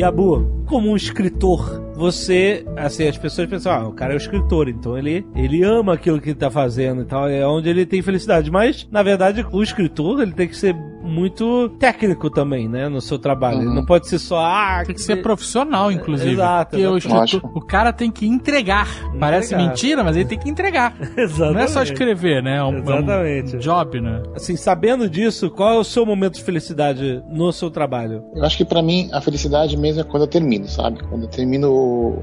Yabu, 0.00 0.64
como 0.66 0.92
um 0.92 0.96
escritor, 0.96 1.79
você, 2.00 2.64
assim, 2.78 3.06
as 3.06 3.18
pessoas 3.18 3.46
pensam, 3.48 3.70
ah, 3.72 3.86
o 3.88 3.92
cara 3.92 4.14
é 4.14 4.16
o 4.16 4.18
escritor, 4.18 4.68
então 4.70 4.96
ele, 4.96 5.24
ele 5.36 5.62
ama 5.62 5.92
aquilo 5.92 6.18
que 6.20 6.30
ele 6.30 6.38
tá 6.38 6.50
fazendo 6.50 7.02
e 7.02 7.04
tal, 7.04 7.28
é 7.28 7.46
onde 7.46 7.68
ele 7.68 7.84
tem 7.84 8.00
felicidade. 8.00 8.50
Mas, 8.50 8.88
na 8.90 9.02
verdade, 9.02 9.46
o 9.52 9.62
escritor, 9.62 10.22
ele 10.22 10.32
tem 10.32 10.48
que 10.48 10.56
ser 10.56 10.74
muito 11.02 11.68
técnico 11.78 12.30
também, 12.30 12.68
né, 12.68 12.88
no 12.88 13.00
seu 13.00 13.18
trabalho. 13.18 13.58
Ele 13.62 13.74
não 13.74 13.84
pode 13.84 14.06
ser 14.08 14.18
só, 14.18 14.38
ah, 14.40 14.82
Tem 14.86 14.94
que 14.94 15.00
ser 15.02 15.16
profissional, 15.22 15.90
inclusive. 15.92 16.32
Exato, 16.32 16.70
Porque 16.70 16.86
o, 16.86 16.96
exatamente. 16.96 17.36
escritor- 17.36 17.56
o 17.56 17.60
cara 17.66 17.92
tem 17.92 18.10
que 18.10 18.26
entregar. 18.26 18.86
Parece 19.18 19.54
Entregar. 19.54 19.68
mentira, 19.70 20.04
mas 20.04 20.16
ele 20.16 20.24
tem 20.26 20.38
que 20.38 20.48
entregar. 20.48 20.94
Exatamente. 21.16 21.54
Não 21.54 21.60
é 21.60 21.66
só 21.68 21.82
escrever, 21.82 22.42
né? 22.42 22.56
É 22.58 22.62
um, 22.64 22.66
é 22.66 22.70
um 22.70 22.78
Exatamente. 22.82 23.56
job, 23.58 24.00
né? 24.00 24.22
Assim, 24.34 24.56
sabendo 24.56 25.08
disso, 25.08 25.50
qual 25.50 25.74
é 25.74 25.78
o 25.78 25.84
seu 25.84 26.06
momento 26.06 26.34
de 26.34 26.42
felicidade 26.44 27.22
no 27.30 27.52
seu 27.52 27.70
trabalho? 27.70 28.22
Eu 28.34 28.44
acho 28.44 28.56
que 28.56 28.64
pra 28.64 28.82
mim 28.82 29.08
a 29.12 29.20
felicidade 29.20 29.76
mesmo 29.76 30.00
é 30.02 30.04
quando 30.04 30.24
eu 30.24 30.28
termino, 30.28 30.68
sabe? 30.68 31.02
Quando 31.08 31.22
eu 31.24 31.28
termino, 31.28 31.70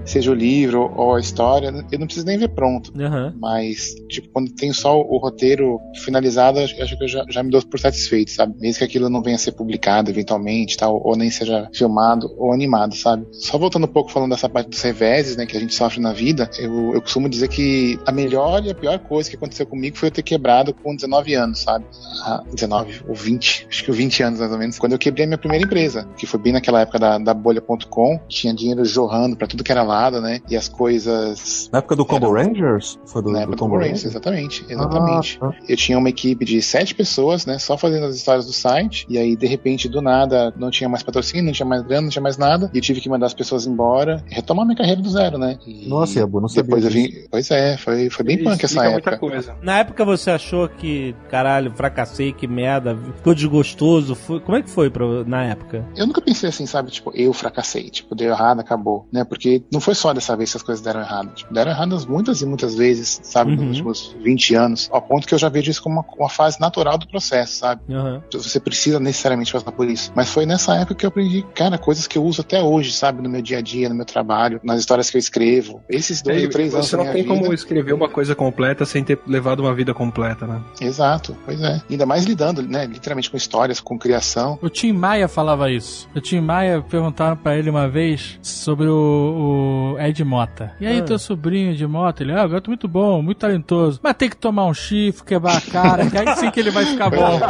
seja 0.06 0.32
o 0.32 0.34
livro 0.34 0.92
ou 0.96 1.16
a 1.16 1.20
história, 1.20 1.68
eu 1.92 2.00
não 2.00 2.06
preciso 2.06 2.26
nem 2.26 2.38
ver 2.38 2.50
pronto. 2.50 2.92
Aham. 3.00 3.34
Mas, 3.40 3.96
tipo, 4.10 4.30
quando 4.30 4.52
tenho 4.52 4.74
só 4.74 5.00
o 5.00 5.18
roteiro 5.18 5.80
finalizado, 6.04 6.60
acho 6.60 6.76
que 6.76 7.04
eu 7.04 7.08
já, 7.08 7.26
já 7.30 7.44
me 7.44 7.52
dou 7.52 7.62
por 7.66 7.80
satisfeito, 7.80 8.32
sabe? 8.32 8.56
Mesmo 8.60 8.80
que 8.80 8.84
aquilo 8.84 9.10
não 9.10 9.22
venha 9.22 9.36
a 9.36 9.40
ser 9.40 9.52
publicado 9.52 10.10
eventualmente, 10.10 10.78
tal, 10.78 11.02
ou 11.04 11.16
nem 11.16 11.30
seja 11.30 11.70
filmado 11.74 12.34
ou 12.38 12.54
animado, 12.54 12.96
sabe? 12.96 13.26
Só 13.32 13.58
voltando 13.58 13.86
um 13.86 13.92
pouco 13.92 14.12
falando 14.12 14.32
dessa 14.32 14.50
parte 14.50 14.70
dos 14.70 14.82
reveses, 14.82 15.36
né, 15.38 15.46
que 15.46 15.56
a 15.56 15.60
gente 15.60 15.74
sofre 15.74 16.00
na 16.00 16.14
vida, 16.14 16.50
eu, 16.60 16.94
eu 16.94 17.02
costumo 17.02 17.30
dizer 17.30 17.48
que 17.48 18.00
a 18.06 18.12
melhor 18.12 18.64
e 18.66 18.70
a 18.70 18.76
pior 18.76 19.00
coisa 19.00 19.30
que 19.30 19.36
aconteceu 19.36 19.66
comigo 19.66 19.98
foi 19.98 20.08
eu 20.08 20.12
ter 20.12 20.24
quebrado 20.24 20.74
com 20.74 20.96
19 20.96 21.34
anos, 21.34 21.60
sabe? 21.60 21.86
Ah, 22.24 22.44
19 22.52 23.02
ou 23.08 23.16
20, 23.16 23.68
acho 23.70 23.84
que 23.84 23.92
20 23.92 24.24
anos 24.24 24.40
mais 24.40 24.52
ou 24.52 24.58
menos, 24.58 24.80
quando 24.80 24.94
eu 24.94 25.00
quebrei 25.00 25.26
a 25.26 25.28
minha 25.28 25.38
primeira 25.38 25.66
empresa, 25.66 26.08
que 26.18 26.26
foi 26.26 26.40
bem 26.40 26.54
naquela 26.54 26.82
época 26.82 27.00
da, 27.00 27.18
da 27.18 27.34
bolha.com, 27.34 28.20
tinha 28.28 28.54
dinheiro 28.54 28.84
jorrando 28.86 29.36
pra 29.36 29.48
tudo 29.48 29.57
que 29.64 29.72
era 29.72 29.84
lado, 29.84 30.22
né? 30.22 30.42
E 30.50 30.56
as 30.56 30.68
coisas 30.68 31.70
Na 31.72 31.80
época 31.80 31.96
do 31.96 32.06
Combo 32.06 32.32
Rangers? 32.32 33.00
Foi 33.06 33.22
do, 33.22 33.30
na 33.32 33.40
do 33.40 33.42
época 33.44 33.56
do 33.56 33.60
Combo 33.60 33.72
Combo 33.74 33.84
Rangers? 33.84 34.04
Rangers, 34.04 34.12
exatamente, 34.16 34.66
exatamente. 34.70 35.40
Ah, 35.42 35.52
Eu 35.68 35.78
tinha 35.78 35.98
uma 35.98 36.10
equipe 36.10 36.46
de 36.46 36.62
sete 36.62 36.94
pessoas, 36.96 37.46
né, 37.46 37.58
só 37.60 37.78
fazendo 37.78 38.06
as 38.06 38.16
histórias 38.16 38.46
do 38.46 38.54
site, 38.54 39.06
e 39.10 39.18
aí, 39.18 39.36
de 39.36 39.48
repente, 39.48 39.88
do 39.88 40.02
nada, 40.02 40.54
não 40.58 40.70
tinha 40.72 40.90
mais 40.90 41.04
patrocínio, 41.04 41.46
não 41.46 41.52
tinha 41.54 41.66
mais 41.66 41.82
grana, 41.84 42.04
não 42.04 42.10
tinha 42.10 42.22
mais 42.22 42.38
nada, 42.38 42.70
e 42.74 42.78
eu 42.78 42.82
tive 42.82 43.02
que 43.02 43.10
mandar 43.10 43.26
as 43.28 43.34
pessoas 43.34 43.66
embora, 43.68 44.24
e 44.30 44.36
retomar 44.36 44.66
minha 44.66 44.78
carreira 44.78 45.02
do 45.02 45.10
zero, 45.10 45.38
né. 45.38 45.58
E 45.66 45.88
Nossa, 45.88 46.20
Yabu, 46.20 46.40
não 46.42 46.48
sabia 46.48 46.64
Depois 46.64 46.84
eu 46.86 46.92
vim, 46.92 47.10
pois 47.30 47.52
é, 47.52 47.78
foi, 47.78 48.10
foi 48.10 48.26
bem 48.26 48.44
punk 48.44 48.64
essa 48.64 48.86
época. 48.86 49.18
coisa. 49.18 49.56
Na 49.62 49.80
época 49.80 50.04
você 50.06 50.32
achou 50.32 50.68
que, 50.68 51.16
caralho, 51.30 51.72
fracassei, 51.76 52.32
que 52.34 52.48
merda, 52.48 52.98
ficou 53.18 53.34
desgostoso? 53.34 54.16
Foi- 54.16 54.40
como 54.40 54.58
é 54.58 54.62
que 54.62 54.70
foi 54.70 54.90
pra, 54.90 55.06
na 55.26 55.44
época? 55.46 55.86
Eu 55.96 56.06
nunca 56.08 56.22
pensei 56.22 56.50
assim, 56.50 56.66
sabe, 56.66 56.92
tipo, 56.92 57.12
eu 57.16 57.34
fracassei, 57.34 57.90
tipo, 57.90 58.16
deu 58.16 58.30
errado, 58.32 58.60
acabou, 58.60 59.08
né, 59.12 59.24
porque 59.24 59.47
não 59.72 59.80
foi 59.80 59.96
só 59.96 60.14
dessa 60.14 60.36
vez 60.36 60.52
que 60.52 60.58
as 60.58 60.64
coisas 60.64 60.84
deram 60.84 61.02
errado, 61.02 61.34
tipo, 61.34 61.54
deram 61.54 61.72
erradas 61.72 62.06
muitas 62.06 62.42
e 62.42 62.46
muitas 62.46 62.76
vezes, 62.76 63.20
sabe, 63.24 63.52
Uhum. 63.52 63.58
nos 63.58 63.68
últimos 63.70 64.16
20 64.24 64.56
anos, 64.56 64.90
ao 64.92 65.02
ponto 65.02 65.28
que 65.28 65.34
eu 65.34 65.38
já 65.38 65.50
vejo 65.50 65.70
isso 65.72 65.82
como 65.82 65.96
uma, 66.00 66.06
uma 66.18 66.30
fase 66.30 66.60
natural 66.60 66.98
do 66.98 67.08
processo, 67.08 67.54
sabe. 67.60 67.82
Aham. 67.90 68.22
você 68.34 68.60
precisa 68.60 69.00
necessariamente 69.00 69.52
passar 69.52 69.72
por 69.72 69.88
isso. 69.90 70.12
Mas 70.16 70.30
foi 70.30 70.46
nessa 70.46 70.76
época 70.76 70.96
que 70.96 71.06
eu 71.06 71.10
aprendi, 71.10 71.44
cara, 71.56 71.78
coisas 71.78 72.08
que 72.08 72.18
eu 72.18 72.24
uso 72.24 72.42
até 72.42 72.62
hoje, 72.62 72.92
sabe, 72.92 73.22
no 73.22 73.30
meu 73.30 73.42
dia 73.42 73.58
a 73.60 73.62
dia, 73.62 73.90
no 73.90 73.96
meu 73.96 74.06
trabalho, 74.06 74.60
nas 74.64 74.80
histórias 74.80 75.10
que 75.10 75.18
eu 75.18 75.20
escrevo. 75.20 75.82
Esses 75.90 76.22
dois 76.22 76.42
É, 76.42 76.46
ou 76.46 76.50
três 76.50 76.74
anos 76.74 76.88
você 76.88 76.92
da 76.92 76.98
não 76.98 77.04
minha 77.12 77.14
tem 77.14 77.24
vida. 77.24 77.36
como 77.44 77.54
escrever 77.54 77.94
uma 77.94 78.10
coisa 78.10 78.36
completa 78.36 78.86
sem 78.86 79.04
ter 79.04 79.20
levado 79.28 79.60
uma 79.62 79.74
vida 79.74 79.94
completa, 79.94 80.46
né? 80.48 80.62
Exato, 80.82 81.36
pois 81.46 81.62
é. 81.62 81.82
Ainda 81.90 82.06
mais 82.06 82.26
lidando, 82.26 82.62
né, 82.62 82.86
literalmente 82.86 83.30
com 83.30 83.38
histórias, 83.38 83.80
com 83.80 83.98
criação. 83.98 84.58
O 84.62 84.70
Tim 84.70 84.92
Maia 84.94 85.28
falava 85.28 85.70
isso. 85.72 86.08
O 86.16 86.22
Tim 86.22 86.40
Maia 86.42 86.82
perguntaram 86.82 87.36
pra 87.36 87.56
ele 87.58 87.70
uma 87.70 87.88
vez 87.90 88.38
sobre 88.42 88.88
o, 88.88 89.27
o 89.30 89.96
Ed 90.00 90.24
Mota. 90.24 90.72
E 90.80 90.86
aí, 90.88 91.00
Ah. 91.00 91.04
teu 91.04 91.20
sobrinho 91.20 91.76
de 91.76 91.86
Mota? 91.88 92.24
Ele, 92.24 92.34
ah, 92.34 92.46
o 92.46 92.50
gato 92.50 92.70
muito 92.70 92.88
bom, 92.88 93.22
muito 93.22 93.38
talentoso. 93.38 94.00
Mas 94.04 94.16
tem 94.16 94.30
que 94.30 94.38
tomar 94.38 94.66
um 94.66 94.74
chifre, 94.74 95.24
quebrar 95.26 95.58
a 95.58 95.62
cara, 95.62 96.10
que 96.10 96.18
aí 96.18 96.36
sim 96.36 96.52
que 96.52 96.60
ele 96.60 96.72
vai 96.72 96.86
ficar 96.86 97.10
bom. 97.10 97.40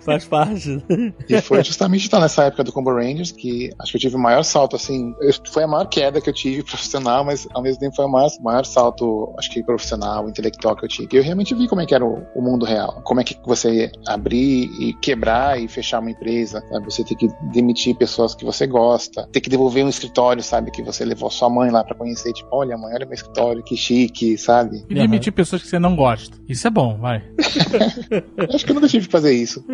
Faz 0.00 0.24
parte. 0.24 0.82
E 1.28 1.40
foi 1.40 1.62
justamente 1.64 2.06
então, 2.06 2.20
nessa 2.20 2.44
época 2.44 2.62
do 2.64 2.72
Combo 2.72 2.92
Rangers 2.94 3.32
que 3.32 3.70
acho 3.78 3.92
que 3.92 3.96
eu 3.96 4.00
tive 4.00 4.16
o 4.16 4.18
maior 4.18 4.42
salto, 4.42 4.76
assim. 4.76 5.14
Foi 5.50 5.64
a 5.64 5.66
maior 5.66 5.86
queda 5.86 6.20
que 6.20 6.28
eu 6.28 6.34
tive 6.34 6.62
profissional, 6.62 7.24
mas 7.24 7.48
ao 7.54 7.62
mesmo 7.62 7.80
tempo 7.80 7.96
foi 7.96 8.04
o 8.04 8.08
maior, 8.08 8.30
maior 8.40 8.64
salto, 8.64 9.34
acho 9.38 9.50
que 9.50 9.62
profissional, 9.62 10.28
intelectual 10.28 10.76
que 10.76 10.84
eu 10.84 10.88
tive. 10.88 11.08
E 11.12 11.16
eu 11.16 11.22
realmente 11.22 11.54
vi 11.54 11.66
como 11.68 11.80
é 11.80 11.86
que 11.86 11.94
era 11.94 12.04
o, 12.04 12.22
o 12.34 12.42
mundo 12.42 12.64
real. 12.64 13.00
Como 13.04 13.20
é 13.20 13.24
que 13.24 13.36
você 13.44 13.90
abrir 14.06 14.70
e 14.80 14.94
quebrar 14.94 15.60
e 15.60 15.68
fechar 15.68 16.00
uma 16.00 16.10
empresa, 16.10 16.62
sabe? 16.70 16.84
Você 16.84 17.04
ter 17.04 17.14
que 17.16 17.28
demitir 17.52 17.94
pessoas 17.96 18.34
que 18.34 18.44
você 18.44 18.55
gosta, 18.64 19.28
ter 19.32 19.40
que 19.40 19.50
devolver 19.50 19.84
um 19.84 19.88
escritório, 19.88 20.40
sabe? 20.40 20.70
Que 20.70 20.84
você 20.84 21.04
levou 21.04 21.28
sua 21.28 21.50
mãe 21.50 21.68
lá 21.70 21.82
pra 21.82 21.96
conhecer, 21.96 22.32
tipo, 22.32 22.48
olha, 22.52 22.78
mãe, 22.78 22.94
olha 22.94 23.04
meu 23.04 23.14
escritório, 23.14 23.64
que 23.64 23.76
chique, 23.76 24.38
sabe? 24.38 24.84
E 24.88 24.94
demitir 24.94 25.32
pessoas 25.32 25.62
que 25.62 25.68
você 25.68 25.80
não 25.80 25.96
gosta. 25.96 26.38
Isso 26.48 26.68
é 26.68 26.70
bom, 26.70 26.96
vai. 26.96 27.24
Acho 28.54 28.64
que 28.64 28.70
eu 28.70 28.74
nunca 28.76 28.86
tive 28.86 29.06
que 29.06 29.12
fazer 29.12 29.32
isso. 29.32 29.64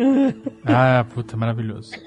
Ah, 0.65 1.05
puta, 1.13 1.37
maravilhoso. 1.37 1.91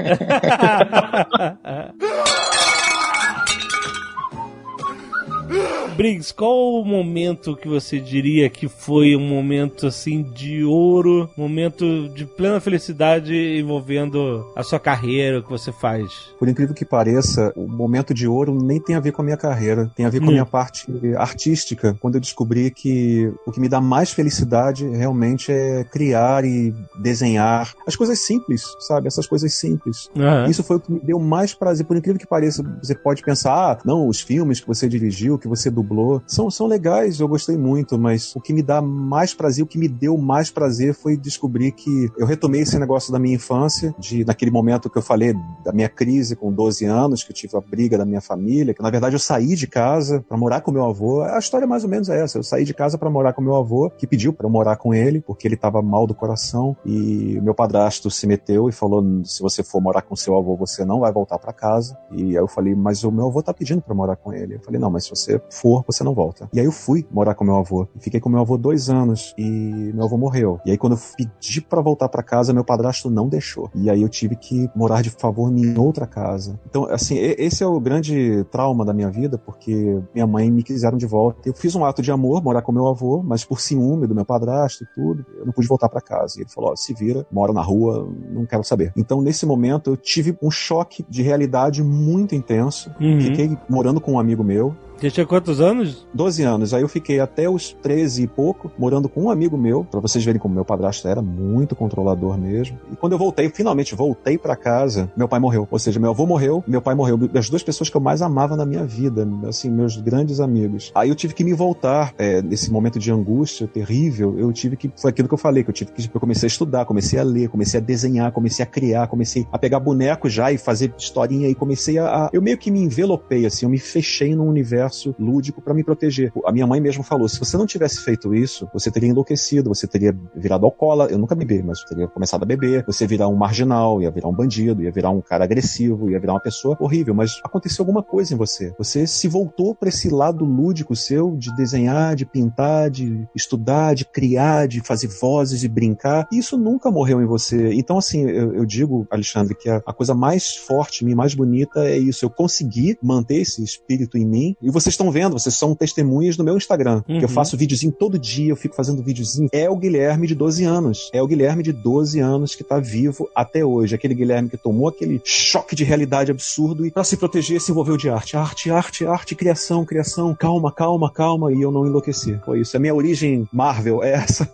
Briggs, 5.97 6.33
qual 6.35 6.75
o 6.75 6.85
momento 6.85 7.57
que 7.57 7.67
você 7.69 7.99
diria 7.99 8.51
que 8.51 8.69
foi 8.69 9.17
um 9.17 9.27
momento 9.27 9.87
assim 9.87 10.23
de 10.23 10.63
ouro, 10.63 11.31
momento 11.37 12.09
de 12.11 12.27
plena 12.27 12.61
felicidade 12.61 13.35
envolvendo 13.59 14.47
a 14.55 14.63
sua 14.63 14.79
carreira, 14.79 15.39
o 15.39 15.43
que 15.43 15.49
você 15.49 15.73
faz? 15.73 16.11
Por 16.39 16.49
incrível 16.49 16.75
que 16.75 16.85
pareça, 16.85 17.51
o 17.57 17.67
momento 17.67 18.13
de 18.13 18.29
ouro 18.29 18.55
nem 18.55 18.79
tem 18.79 18.95
a 18.95 19.01
ver 19.01 19.13
com 19.13 19.23
a 19.23 19.25
minha 19.25 19.37
carreira, 19.39 19.91
tem 19.97 20.05
a 20.05 20.11
ver 20.11 20.19
com 20.21 20.27
a 20.27 20.29
Hum. 20.29 20.33
minha 20.33 20.45
parte 20.47 20.87
artística, 21.17 21.97
quando 22.01 22.17
eu 22.17 22.21
descobri 22.21 22.71
que 22.71 23.33
o 23.47 23.53
que 23.53 23.61
me 23.61 23.69
dá 23.69 23.81
mais 23.81 24.11
felicidade 24.11 24.87
realmente 24.87 25.51
é 25.51 25.83
criar 25.85 26.45
e 26.45 26.75
desenhar 26.99 27.73
as 27.87 27.97
coisas 27.97 28.19
simples, 28.21 28.65
sabe? 28.81 29.07
Essas 29.07 29.27
coisas 29.27 29.55
simples. 29.55 30.11
Aham. 30.17 30.47
Isso 30.51 30.63
foi 30.63 30.77
o 30.77 30.81
que 30.81 30.93
me 30.93 31.01
deu 31.01 31.19
mais 31.19 31.55
prazer. 31.55 31.87
Por 31.87 31.97
incrível 31.97 32.19
que 32.21 32.27
pareça, 32.27 32.63
você 32.83 32.95
pode 32.95 33.23
pensar, 33.23 33.53
ah, 33.53 33.79
não, 33.85 34.07
os 34.09 34.21
filmes 34.21 34.61
que 34.61 34.67
você 34.67 34.89
dirigiu, 34.89 35.36
que 35.39 35.49
você 35.49 35.71
dublou, 35.71 36.23
são, 36.27 36.51
são 36.51 36.67
legais, 36.67 37.21
eu 37.21 37.29
gostei 37.29 37.57
muito, 37.57 37.99
mas 37.99 38.35
o 38.35 38.41
que 38.41 38.53
me 38.53 38.63
dá 38.63 38.81
mais 38.81 39.35
prazer, 39.35 39.65
o 39.65 39.67
que 39.67 39.79
me 39.79 39.89
deu 39.89 40.17
mais 40.17 40.51
prazer 40.51 40.95
foi 40.95 41.17
descobrir 41.17 41.73
que 41.73 42.11
eu 42.17 42.27
retomei 42.27 42.63
esse 42.63 42.79
negócio 42.79 43.13
da 43.13 43.19
minha 43.19 43.37
infância, 43.37 43.95
de 43.99 44.25
naquele 44.25 44.51
momento 44.51 44.91
que 44.91 44.99
eu 44.99 45.03
falei 45.03 45.35
da 45.65 45.73
minha 45.73 45.89
crise 45.89 46.37
com 46.37 46.53
12 46.53 46.85
anos, 46.85 47.23
que 47.23 47.31
eu 47.31 47.35
tive 47.35 47.57
a 47.57 47.61
briga 47.61 47.99
da 47.99 48.05
minha 48.05 48.21
família, 48.21 48.75
que 48.75 48.83
na 48.83 48.91
verdade 48.91 49.15
eu 49.15 49.21
saí 49.21 49.55
de 49.55 49.67
casa 49.67 50.25
para 50.29 50.37
morar 50.37 50.61
com 50.61 50.71
meu 50.71 50.85
avô. 50.85 51.23
A 51.23 51.39
história 51.39 51.67
mais 51.67 51.85
ou 51.85 51.91
menos 51.91 52.09
é 52.09 52.23
essa. 52.23 52.39
Eu 52.39 52.43
saí 52.43 52.65
de 52.65 52.75
casa 52.75 52.99
para 52.99 53.11
morar 53.11 53.33
com 53.33 53.43
meu 53.43 53.57
avô, 53.57 53.91
que 53.91 54.07
pediu 54.07 54.33
para 54.33 54.47
eu 54.47 54.51
morar 54.51 54.77
com 54.77 54.95
ele, 54.95 55.21
porque 55.21 55.47
ele 55.47 55.55
estava 55.55 55.83
mal 55.83 56.07
do 56.07 56.15
coração, 56.15 56.77
e 56.85 57.41
meu 57.43 57.55
padrasto 57.55 58.11
se 58.11 58.27
meteu 58.27 58.69
e 58.69 58.73
falou: 58.73 59.05
se 59.25 59.43
você 59.43 59.63
for 59.63 59.81
morar 59.81 60.03
com 60.03 60.17
seu 60.17 60.37
avô, 60.37 60.57
você 60.57 60.85
não 60.85 61.01
vai 61.01 61.13
voltar 61.13 61.39
para 61.39 61.53
casa. 61.53 61.97
E 62.11 62.23
aí 62.23 62.35
eu 62.35 62.49
falei: 62.49 62.75
mas 62.75 63.05
o 63.05 63.11
meu 63.11 63.27
avô 63.27 63.43
tá 63.43 63.53
pedindo 63.53 63.83
para 63.83 63.95
morar 63.95 64.17
com 64.17 64.33
ele. 64.33 64.57
Eu 64.57 64.61
falei: 64.61 64.81
não, 64.81 64.91
mas 64.91 65.05
se 65.05 65.11
você 65.11 65.26
for, 65.51 65.85
você 65.87 66.03
não 66.03 66.15
volta. 66.15 66.49
E 66.53 66.61
aí 66.61 66.67
eu 66.67 66.73
fui 66.73 67.07
morar 67.11 67.35
com 67.35 67.45
meu 67.45 67.57
avô. 67.57 67.87
E 67.95 68.01
fiquei 68.01 68.21
com 68.21 68.29
meu 68.29 68.41
avô 68.41 68.57
dois 68.57 68.89
anos 68.89 69.35
e 69.37 69.93
meu 69.95 70.05
avô 70.05 70.17
morreu. 70.17 70.61
E 70.65 70.71
aí 70.71 70.79
quando 70.79 70.95
eu 70.95 70.99
pedi 71.17 71.61
para 71.61 71.81
voltar 71.81 72.09
para 72.09 72.23
casa, 72.23 72.53
meu 72.53 72.65
padrasto 72.65 73.11
não 73.11 73.29
deixou. 73.29 73.71
E 73.75 73.91
aí 73.91 74.03
eu 74.03 74.09
tive 74.09 74.37
que 74.37 74.69
morar 74.75 75.03
de 75.03 75.11
favor 75.11 75.51
em 75.51 75.77
outra 75.79 76.07
casa. 76.07 76.59
Então, 76.69 76.85
assim, 76.91 77.17
esse 77.19 77.63
é 77.63 77.67
o 77.67 77.81
grande 77.81 78.45
trauma 78.51 78.85
da 78.85 78.93
minha 78.93 79.11
vida, 79.11 79.39
porque 79.39 80.01
minha 80.15 80.27
mãe 80.27 80.51
me 80.51 80.63
quiseram 80.63 80.97
de 80.97 81.07
volta. 81.07 81.49
Eu 81.49 81.55
fiz 81.55 81.75
um 81.75 81.85
ato 81.85 82.03
de 82.03 82.11
amor, 82.11 82.43
morar 82.43 82.63
com 82.63 82.73
meu 82.73 82.87
avô, 82.87 83.23
mas 83.23 83.45
por 83.45 83.61
ciúme 83.61 84.07
do 84.07 84.15
meu 84.15 84.25
padrasto 84.25 84.85
e 84.85 84.87
tudo, 84.95 85.25
eu 85.39 85.47
não 85.47 85.53
pude 85.53 85.69
voltar 85.69 85.89
para 85.89 86.01
casa. 86.01 86.39
E 86.39 86.43
ele 86.43 86.51
falou: 86.51 86.71
ó, 86.71 86.77
se 86.77 86.93
vira, 86.95 87.27
mora 87.31 87.53
na 87.53 87.63
rua, 87.63 88.09
não 88.31 88.47
quero 88.47 88.65
saber. 88.65 88.93
Então, 88.97 89.21
nesse 89.21 89.47
momento, 89.47 89.91
eu 89.91 89.97
tive 89.97 90.37
um 90.43 90.51
choque 90.51 91.05
de 91.09 91.23
realidade 91.23 91.83
muito 91.83 92.35
intenso. 92.35 92.91
Uhum. 93.01 93.21
Fiquei 93.21 93.57
morando 93.69 94.01
com 94.01 94.13
um 94.13 94.19
amigo 94.19 94.45
meu, 94.45 94.75
Você 94.99 95.11
tinha 95.11 95.27
quantos 95.27 95.61
anos? 95.61 96.07
12 96.15 96.43
anos. 96.43 96.73
Aí 96.73 96.81
eu 96.81 96.89
fiquei 96.89 97.21
até 97.21 97.49
os 97.51 97.71
13 97.83 98.23
e 98.23 98.27
pouco 98.27 98.73
morando 98.79 99.11
com 99.11 99.25
um 99.25 99.31
amigo 99.31 99.57
meu, 99.59 99.85
pra 99.85 100.01
vocês 100.01 100.25
verem 100.25 100.41
como 100.41 100.55
meu 100.55 100.65
padrasto 100.65 101.07
era 101.07 101.21
muito 101.21 101.77
controlador 101.77 102.39
mesmo. 102.39 102.79
E 102.91 102.97
quando 102.97 103.13
eu 103.13 103.19
voltei, 103.19 103.51
finalmente 103.51 103.95
voltei 103.95 104.39
pra 104.39 104.57
casa, 104.57 105.13
meu 105.15 105.29
pai 105.29 105.39
morreu. 105.39 105.69
Ou 105.71 105.79
seja, 105.79 106.01
meu 106.01 106.11
avô 106.11 106.25
morreu, 106.25 106.65
meu 106.67 106.81
pai 106.81 106.95
morreu. 106.95 107.19
As 107.35 107.51
duas 107.51 107.63
pessoas 107.63 107.91
que 107.91 107.97
eu 107.97 108.01
mais 108.01 108.23
amava 108.23 108.57
na 108.57 108.65
minha 108.65 108.85
vida, 108.85 109.29
assim, 109.47 109.71
meus 109.71 109.99
grandes 109.99 110.41
amigos. 110.41 110.91
Aí 110.95 111.11
eu 111.11 111.15
tive 111.15 111.35
que 111.35 111.45
me 111.45 111.53
voltar, 111.53 112.15
é, 112.17 112.41
nesse 112.41 112.73
momento 112.73 112.99
de 112.99 113.13
angústia 113.13 113.67
terrível, 113.69 114.35
eu 114.39 114.51
tive 114.51 114.79
que, 114.79 114.91
foi 114.97 115.11
aquilo 115.11 115.29
que 115.29 115.35
eu 115.35 115.39
falei, 115.39 115.63
que 115.63 115.69
eu 115.69 115.75
tive 115.75 115.93
que, 115.93 116.09
eu 116.13 116.21
comecei 116.21 116.47
a 116.47 116.49
estudar, 116.49 116.87
comecei 116.87 117.19
a 117.19 117.23
ler, 117.23 117.51
comecei 117.51 117.79
a 117.79 117.83
desenhar, 117.83 118.33
comecei 118.33 118.63
a 118.63 118.67
criar, 118.67 119.09
comecei 119.09 119.47
a 119.53 119.59
pegar 119.59 119.79
boneco 119.79 120.27
já 120.31 120.51
e 120.51 120.57
fazer 120.57 120.95
historinha 120.97 121.49
e 121.51 121.55
comecei 121.55 121.99
a- 121.99 122.31
eu 122.33 122.41
meio 122.41 122.57
que 122.57 122.71
me 122.71 122.81
envelopei, 122.81 123.45
assim, 123.45 123.67
eu 123.67 123.71
me 123.71 123.79
fechei 123.79 124.35
num 124.35 124.49
universo 124.49 124.86
lúdico 125.19 125.61
pra 125.61 125.75
me 125.75 125.85
proteger. 125.85 126.33
A 126.45 126.53
minha 126.53 126.67
mãe 126.67 126.81
mesmo 126.81 127.03
falou: 127.03 127.29
se 127.29 127.39
você 127.39 127.57
não 127.57 127.67
tivesse 127.67 128.01
feito 128.01 128.35
isso, 128.35 128.69
você 128.73 128.91
teria 128.91 129.09
enlouquecido, 129.09 129.69
você 129.69 129.87
teria 129.87 130.17
virado 130.35 130.67
alcoólatra. 130.67 131.15
Eu 131.15 131.19
nunca 131.19 131.35
bebi, 131.35 131.63
mas 131.63 131.81
eu 131.81 131.87
teria 131.87 132.09
começado 132.09 132.43
a 132.43 132.47
beber. 132.47 132.85
Você 132.87 133.07
virar 133.07 133.29
um 133.29 133.37
marginal, 133.37 134.03
ia 134.03 134.11
virar 134.11 134.29
um 134.29 134.35
bandido, 134.35 134.83
ia 134.83 134.91
virar 134.91 135.11
um 135.11 135.21
cara 135.21 135.45
agressivo, 135.45 136.11
ia 136.11 136.21
virar 136.21 136.35
uma 136.35 136.41
pessoa 136.41 136.77
horrível. 136.81 137.15
Mas 137.15 137.41
aconteceu 137.45 137.83
alguma 137.83 138.03
coisa 138.03 138.35
em 138.35 138.37
você. 138.37 138.75
Você 138.79 139.07
se 139.07 139.29
voltou 139.29 139.75
pra 139.75 139.89
esse 139.89 140.09
lado 140.11 140.45
lúdico 140.45 140.95
seu 140.95 141.37
de 141.37 141.55
desenhar, 141.57 142.15
de 142.15 142.27
pintar, 142.27 142.91
de 142.91 143.27
estudar, 143.35 143.95
de 143.95 144.05
criar, 144.05 144.67
de 144.67 144.81
fazer 144.81 145.09
vozes 145.09 145.63
e 145.63 145.69
brincar. 145.69 146.27
E 146.33 146.39
isso 146.39 146.57
nunca 146.57 146.91
morreu 146.91 147.23
em 147.23 147.27
você. 147.27 147.73
Então, 147.75 147.99
assim, 147.99 148.29
eu, 148.29 148.55
eu 148.55 148.65
digo, 148.65 149.07
Alexandre, 149.11 149.55
que 149.55 149.69
a, 149.69 149.83
a 149.87 149.93
coisa 149.93 150.15
mais 150.15 150.57
forte 150.57 151.05
mim, 151.05 151.15
mais 151.15 151.35
bonita 151.35 151.85
é 151.85 151.97
isso. 151.97 152.25
Eu 152.25 152.31
consegui 152.31 152.99
manter 153.03 153.37
esse 153.37 153.63
espírito 153.63 154.19
em 154.19 154.25
mim. 154.25 154.57
E 154.61 154.71
vocês 154.81 154.93
estão 154.93 155.11
vendo, 155.11 155.33
vocês 155.39 155.55
são 155.55 155.75
testemunhas 155.75 156.37
no 156.37 156.45
meu 156.45 156.57
Instagram. 156.57 157.03
Que 157.03 157.13
eu 157.15 157.23
Uhum. 157.23 157.29
faço 157.29 157.57
videozinho 157.57 157.93
todo 157.93 158.19
dia, 158.19 158.51
eu 158.51 158.57
fico 158.57 158.75
fazendo 158.75 159.03
videozinho. 159.03 159.49
É 159.53 159.69
o 159.71 159.77
Guilherme 159.77 160.27
de 160.27 160.35
12 160.35 160.65
anos. 160.65 161.11
É 161.13 161.23
o 161.23 161.27
Guilherme 161.27 161.63
de 161.63 161.73
12 161.73 162.21
anos 162.21 162.55
que 162.55 162.63
tá 162.65 162.79
vivo 162.79 163.29
até 163.35 163.65
hoje. 163.65 163.95
Aquele 163.95 164.15
Guilherme 164.15 164.49
que 164.51 164.57
tomou 164.57 164.89
aquele 164.89 165.21
choque 165.25 165.75
de 165.75 165.85
realidade 165.85 166.31
absurdo 166.31 166.85
e 166.87 166.91
pra 166.91 167.05
se 167.05 167.17
proteger 167.17 167.61
se 167.61 167.71
envolveu 167.71 167.97
de 167.97 168.09
arte. 168.11 168.37
Arte, 168.37 168.71
arte, 168.71 169.07
arte, 169.07 169.35
criação, 169.35 169.85
criação. 169.85 170.35
Calma, 170.35 170.71
calma, 170.73 171.11
calma. 171.11 171.53
E 171.53 171.61
eu 171.63 171.71
não 171.71 171.87
enlouqueci. 171.87 172.39
Foi 172.45 172.61
isso. 172.61 172.77
A 172.77 172.81
minha 172.81 172.95
origem 172.95 173.49
Marvel 173.53 174.03
é 174.03 174.13
essa. 174.13 174.49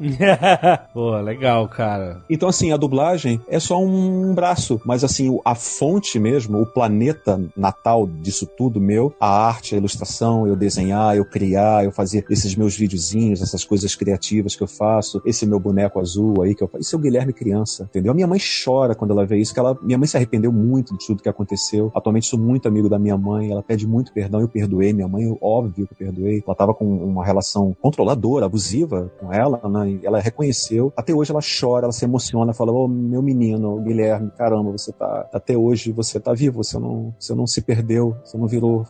Pô, 0.92 1.16
legal, 1.20 1.68
cara. 1.68 2.22
Então, 2.28 2.48
assim, 2.48 2.72
a 2.72 2.76
dublagem 2.76 3.40
é 3.48 3.58
só 3.58 3.80
um 3.82 4.34
braço, 4.34 4.80
mas 4.84 5.04
assim, 5.04 5.38
a 5.44 5.54
fonte 5.54 6.18
mesmo, 6.18 6.60
o 6.60 6.66
planeta 6.66 7.40
natal 7.56 8.06
disso 8.06 8.46
tudo 8.46 8.80
meu, 8.80 9.14
a 9.20 9.28
arte, 9.28 9.55
a 9.74 9.78
ilustração, 9.78 10.46
eu 10.46 10.56
desenhar, 10.56 11.16
eu 11.16 11.24
criar, 11.24 11.84
eu 11.84 11.92
fazer 11.92 12.24
esses 12.30 12.54
meus 12.54 12.76
videozinhos, 12.76 13.42
essas 13.42 13.64
coisas 13.64 13.94
criativas 13.94 14.54
que 14.54 14.62
eu 14.62 14.66
faço, 14.66 15.20
esse 15.24 15.46
meu 15.46 15.58
boneco 15.58 16.00
azul 16.00 16.42
aí 16.42 16.54
que 16.54 16.62
eu 16.62 16.68
faço, 16.68 16.82
isso 16.82 16.96
é 16.96 16.98
o 16.98 17.02
Guilherme 17.02 17.32
criança, 17.32 17.84
entendeu? 17.84 18.12
A 18.12 18.14
minha 18.14 18.26
mãe 18.26 18.38
chora 18.64 18.94
quando 18.94 19.12
ela 19.12 19.26
vê 19.26 19.38
isso, 19.38 19.52
que 19.52 19.60
ela, 19.60 19.76
minha 19.82 19.98
mãe 19.98 20.06
se 20.06 20.16
arrependeu 20.16 20.52
muito 20.52 20.96
de 20.96 21.06
tudo 21.06 21.22
que 21.22 21.28
aconteceu. 21.28 21.90
Atualmente 21.94 22.26
sou 22.26 22.38
muito 22.38 22.68
amigo 22.68 22.88
da 22.88 22.98
minha 22.98 23.16
mãe, 23.16 23.50
ela 23.50 23.62
pede 23.62 23.86
muito 23.86 24.12
perdão, 24.12 24.40
eu 24.40 24.48
perdoei 24.48 24.92
minha 24.92 25.08
mãe, 25.08 25.36
óbvio 25.40 25.86
que 25.86 25.92
eu 25.92 25.96
perdoei. 25.96 26.42
Ela 26.46 26.56
tava 26.56 26.74
com 26.74 26.86
uma 26.86 27.24
relação 27.24 27.76
controladora, 27.80 28.46
abusiva 28.46 29.10
com 29.18 29.32
ela, 29.32 29.60
né? 29.68 29.98
Ela 30.02 30.20
reconheceu. 30.20 30.92
Até 30.96 31.14
hoje 31.14 31.30
ela 31.30 31.40
chora, 31.40 31.86
ela 31.86 31.92
se 31.92 32.04
emociona, 32.04 32.52
fala: 32.52 32.72
"Ô, 32.72 32.88
meu 32.88 33.22
menino, 33.22 33.80
Guilherme, 33.80 34.30
caramba, 34.36 34.72
você 34.72 34.92
tá 34.92 35.28
até 35.32 35.56
hoje 35.56 35.92
você 35.92 36.18
tá 36.20 36.32
vivo, 36.32 36.62
você 36.62 36.78
não, 36.78 37.14
você 37.18 37.34
não 37.34 37.46
se 37.46 37.60
perdeu, 37.60 38.16
você 38.24 38.36
não 38.36 38.46
virou 38.46 38.84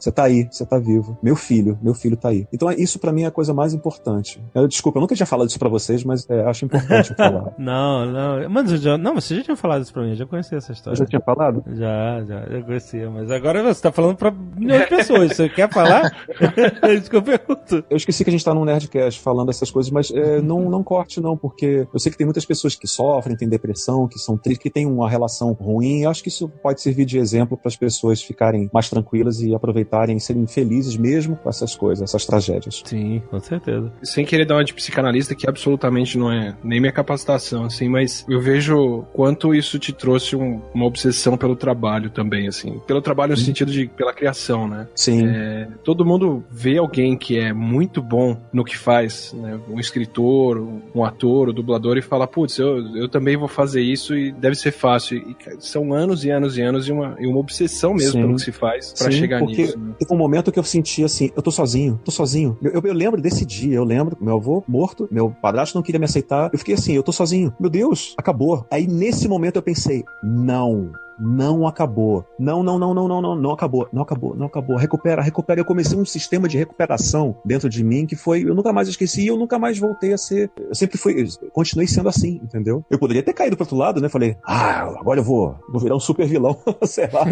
você 0.00 0.12
tá 0.12 0.24
aí, 0.24 0.48
você 0.50 0.64
tá 0.66 0.78
vivo. 0.78 1.16
Meu 1.22 1.36
filho, 1.36 1.78
meu 1.82 1.94
filho 1.94 2.16
tá 2.16 2.28
aí". 2.28 2.46
Então 2.52 2.70
é- 2.70 2.74
isso 2.76 2.98
pra 2.98 3.12
mim 3.12 3.22
é 3.22 3.26
a 3.26 3.30
coisa 3.30 3.52
mais 3.54 3.72
importante. 3.74 4.42
Eu, 4.54 4.66
desculpa, 4.68 4.98
eu 4.98 5.00
nunca 5.00 5.14
tinha 5.14 5.26
falado 5.26 5.48
isso 5.48 5.58
pra 5.58 5.68
vocês, 5.68 6.04
mas 6.04 6.28
é, 6.28 6.42
acho 6.44 6.64
importante 6.64 7.10
eu 7.10 7.16
falar. 7.16 7.52
Não, 7.58 8.06
não. 8.06 8.50
Mas 8.50 8.70
eu 8.72 8.76
já, 8.78 8.98
não, 8.98 9.14
você 9.14 9.36
já 9.36 9.42
tinha 9.42 9.56
falado 9.56 9.82
isso 9.82 9.92
pra 9.92 10.02
mim, 10.02 10.10
eu 10.10 10.16
já 10.16 10.26
conhecia 10.26 10.58
essa 10.58 10.72
Eu 10.72 10.74
história. 10.74 10.96
já 10.98 11.06
tinha 11.06 11.20
falado? 11.20 11.62
Já, 11.74 12.24
já, 12.24 12.40
eu 12.50 12.64
conhecia. 12.64 13.10
Mas 13.10 13.30
agora 13.30 13.62
você 13.62 13.80
tá 13.82 13.92
falando 13.92 14.16
pra 14.16 14.30
milhões 14.30 14.82
de 14.82 14.88
pessoas. 14.88 15.36
Você 15.36 15.48
quer 15.48 15.70
falar? 15.72 16.10
é 16.82 16.94
isso 16.94 17.08
que 17.10 17.16
eu 17.16 17.22
pergunto. 17.22 17.84
Eu 17.88 17.96
esqueci 17.96 18.24
que 18.24 18.30
a 18.30 18.32
gente 18.32 18.44
tá 18.44 18.54
num 18.54 18.64
Nerdcast 18.64 19.20
falando 19.20 19.50
essas 19.50 19.70
coisas, 19.70 19.90
mas 19.90 20.10
é, 20.10 20.40
não, 20.40 20.68
não 20.70 20.82
corte, 20.82 21.20
não, 21.20 21.36
porque 21.36 21.86
eu 21.92 21.98
sei 22.00 22.10
que 22.12 22.18
tem 22.18 22.26
muitas 22.26 22.44
pessoas 22.44 22.74
que 22.74 22.86
sofrem, 22.86 23.36
têm 23.36 23.48
depressão, 23.48 24.08
que 24.08 24.18
são 24.18 24.36
tristes, 24.36 24.62
que 24.62 24.70
têm 24.70 24.86
uma 24.86 25.08
relação 25.08 25.52
ruim. 25.52 26.02
Eu 26.02 26.10
acho 26.10 26.22
que 26.22 26.28
isso 26.28 26.48
pode 26.48 26.80
servir 26.80 27.04
de 27.04 27.18
exemplo 27.18 27.56
para 27.56 27.68
as 27.68 27.76
pessoas 27.76 28.22
ficarem 28.22 28.68
mais 28.72 28.88
tranquilas 28.88 29.40
e 29.40 29.54
aproveitarem 29.54 29.81
aproveitarem 29.82 30.16
e 30.16 30.20
serem 30.20 30.46
felizes 30.46 30.96
mesmo 30.96 31.36
com 31.36 31.48
essas 31.48 31.74
coisas, 31.74 32.02
essas 32.08 32.24
tragédias. 32.24 32.82
Sim, 32.84 33.22
com 33.30 33.38
certeza. 33.40 33.92
Sem 34.02 34.24
querer 34.24 34.44
dar 34.46 34.56
uma 34.56 34.64
de 34.64 34.72
psicanalista, 34.74 35.34
que 35.34 35.48
absolutamente 35.48 36.16
não 36.16 36.32
é 36.32 36.54
nem 36.62 36.80
minha 36.80 36.92
capacitação, 36.92 37.64
assim, 37.64 37.88
mas 37.88 38.24
eu 38.28 38.40
vejo 38.40 39.04
quanto 39.12 39.54
isso 39.54 39.78
te 39.78 39.92
trouxe 39.92 40.36
um- 40.36 40.60
uma 40.74 40.86
obsessão 40.86 41.36
pelo 41.36 41.56
trabalho 41.56 42.10
também, 42.10 42.46
assim. 42.48 42.80
Pelo 42.86 43.02
trabalho 43.02 43.32
no 43.32 43.36
sentido 43.36 43.70
de 43.72 43.86
pela 43.88 44.12
criação, 44.12 44.68
né? 44.68 44.86
Sim. 44.94 45.26
É, 45.26 45.68
todo 45.84 46.04
mundo 46.04 46.44
vê 46.50 46.78
alguém 46.78 47.16
que 47.16 47.38
é 47.38 47.52
muito 47.52 48.00
bom 48.02 48.36
no 48.52 48.64
que 48.64 48.76
faz, 48.76 49.32
né? 49.36 49.58
Um 49.68 49.80
escritor, 49.80 50.58
um 50.94 51.04
ator, 51.04 51.50
um 51.50 51.52
dublador, 51.52 51.96
e 51.96 52.02
fala, 52.02 52.26
putz, 52.26 52.58
eu, 52.58 52.96
eu 52.96 53.08
também 53.08 53.36
vou 53.36 53.48
fazer 53.48 53.82
isso 53.82 54.14
e 54.14 54.32
deve 54.32 54.54
ser 54.54 54.70
fácil. 54.72 55.18
E 55.18 55.36
são 55.60 55.92
anos 55.92 56.24
e 56.24 56.30
anos 56.30 56.56
e 56.56 56.62
anos 56.62 56.88
e 56.88 56.92
uma, 56.92 57.16
e 57.18 57.26
uma 57.26 57.38
obsessão 57.38 57.94
mesmo 57.94 58.12
Sim. 58.12 58.20
pelo 58.22 58.34
que 58.36 58.42
se 58.42 58.52
faz 58.52 58.92
pra 58.92 59.10
Sim, 59.10 59.18
chegar 59.18 59.38
porque 59.40 59.62
nisso. 59.62 59.71
Né? 59.78 59.94
Teve 59.98 60.12
um 60.12 60.16
momento 60.16 60.50
que 60.52 60.58
eu 60.58 60.64
senti 60.64 61.04
assim, 61.04 61.30
eu 61.36 61.42
tô 61.42 61.50
sozinho, 61.50 62.00
tô 62.04 62.10
sozinho. 62.10 62.56
Eu, 62.62 62.72
eu- 62.72 62.82
eu 62.84 62.94
lembro 62.94 63.20
desse 63.20 63.44
dia, 63.44 63.74
eu 63.74 63.84
lembro, 63.84 64.16
meu 64.20 64.36
avô 64.36 64.62
morto, 64.66 65.08
meu 65.10 65.30
padrasto 65.42 65.76
não 65.76 65.82
queria 65.82 65.98
me 65.98 66.04
aceitar. 66.04 66.50
Eu 66.52 66.58
fiquei 66.58 66.74
assim, 66.74 66.92
eu 66.92 67.02
tô 67.02 67.12
sozinho. 67.12 67.52
Meu 67.58 67.70
Deus, 67.70 68.14
acabou. 68.16 68.66
Aí 68.70 68.86
nesse 68.86 69.28
momento 69.28 69.56
eu 69.56 69.62
pensei, 69.62 70.04
não. 70.22 70.92
Não 71.24 71.68
acabou. 71.68 72.26
Não, 72.36 72.64
não, 72.64 72.80
não, 72.80 72.92
não, 72.92 73.06
não, 73.06 73.22
não, 73.22 73.36
não 73.36 73.52
acabou. 73.52 73.88
Não 73.92 74.02
acabou, 74.02 74.34
não 74.34 74.46
acabou. 74.46 74.76
Recupera, 74.76 75.22
recupera. 75.22 75.60
Eu 75.60 75.64
comecei 75.64 75.96
um 75.96 76.04
sistema 76.04 76.48
de 76.48 76.58
recuperação 76.58 77.36
dentro 77.44 77.68
de 77.68 77.84
mim 77.84 78.06
que 78.06 78.16
foi, 78.16 78.42
eu 78.42 78.54
nunca 78.54 78.72
mais 78.72 78.88
esqueci 78.88 79.22
e 79.22 79.28
eu 79.28 79.36
nunca 79.36 79.56
mais 79.56 79.78
voltei 79.78 80.12
a 80.12 80.18
ser. 80.18 80.50
Eu 80.58 80.74
sempre 80.74 80.98
fui, 80.98 81.22
eu 81.22 81.50
continuei 81.52 81.86
sendo 81.86 82.08
assim, 82.08 82.40
entendeu? 82.42 82.84
Eu 82.90 82.98
poderia 82.98 83.22
ter 83.22 83.32
caído 83.32 83.56
pro 83.56 83.62
outro 83.62 83.76
lado, 83.76 84.00
né? 84.00 84.08
Falei, 84.08 84.36
ah, 84.44 84.82
agora 84.98 85.20
eu 85.20 85.24
vou, 85.24 85.56
vou 85.70 85.80
virar 85.80 85.94
um 85.94 86.00
super 86.00 86.26
vilão, 86.26 86.58
sei 86.82 87.08
lá. 87.12 87.24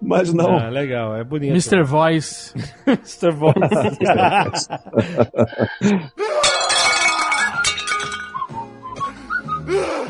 Mas 0.00 0.32
não. 0.32 0.56
Ah, 0.56 0.70
legal, 0.70 1.14
é 1.16 1.22
bonito. 1.22 1.50
Mr. 1.50 1.82
Voice. 1.82 2.54
Mr. 2.86 3.30
Voice. 3.30 3.56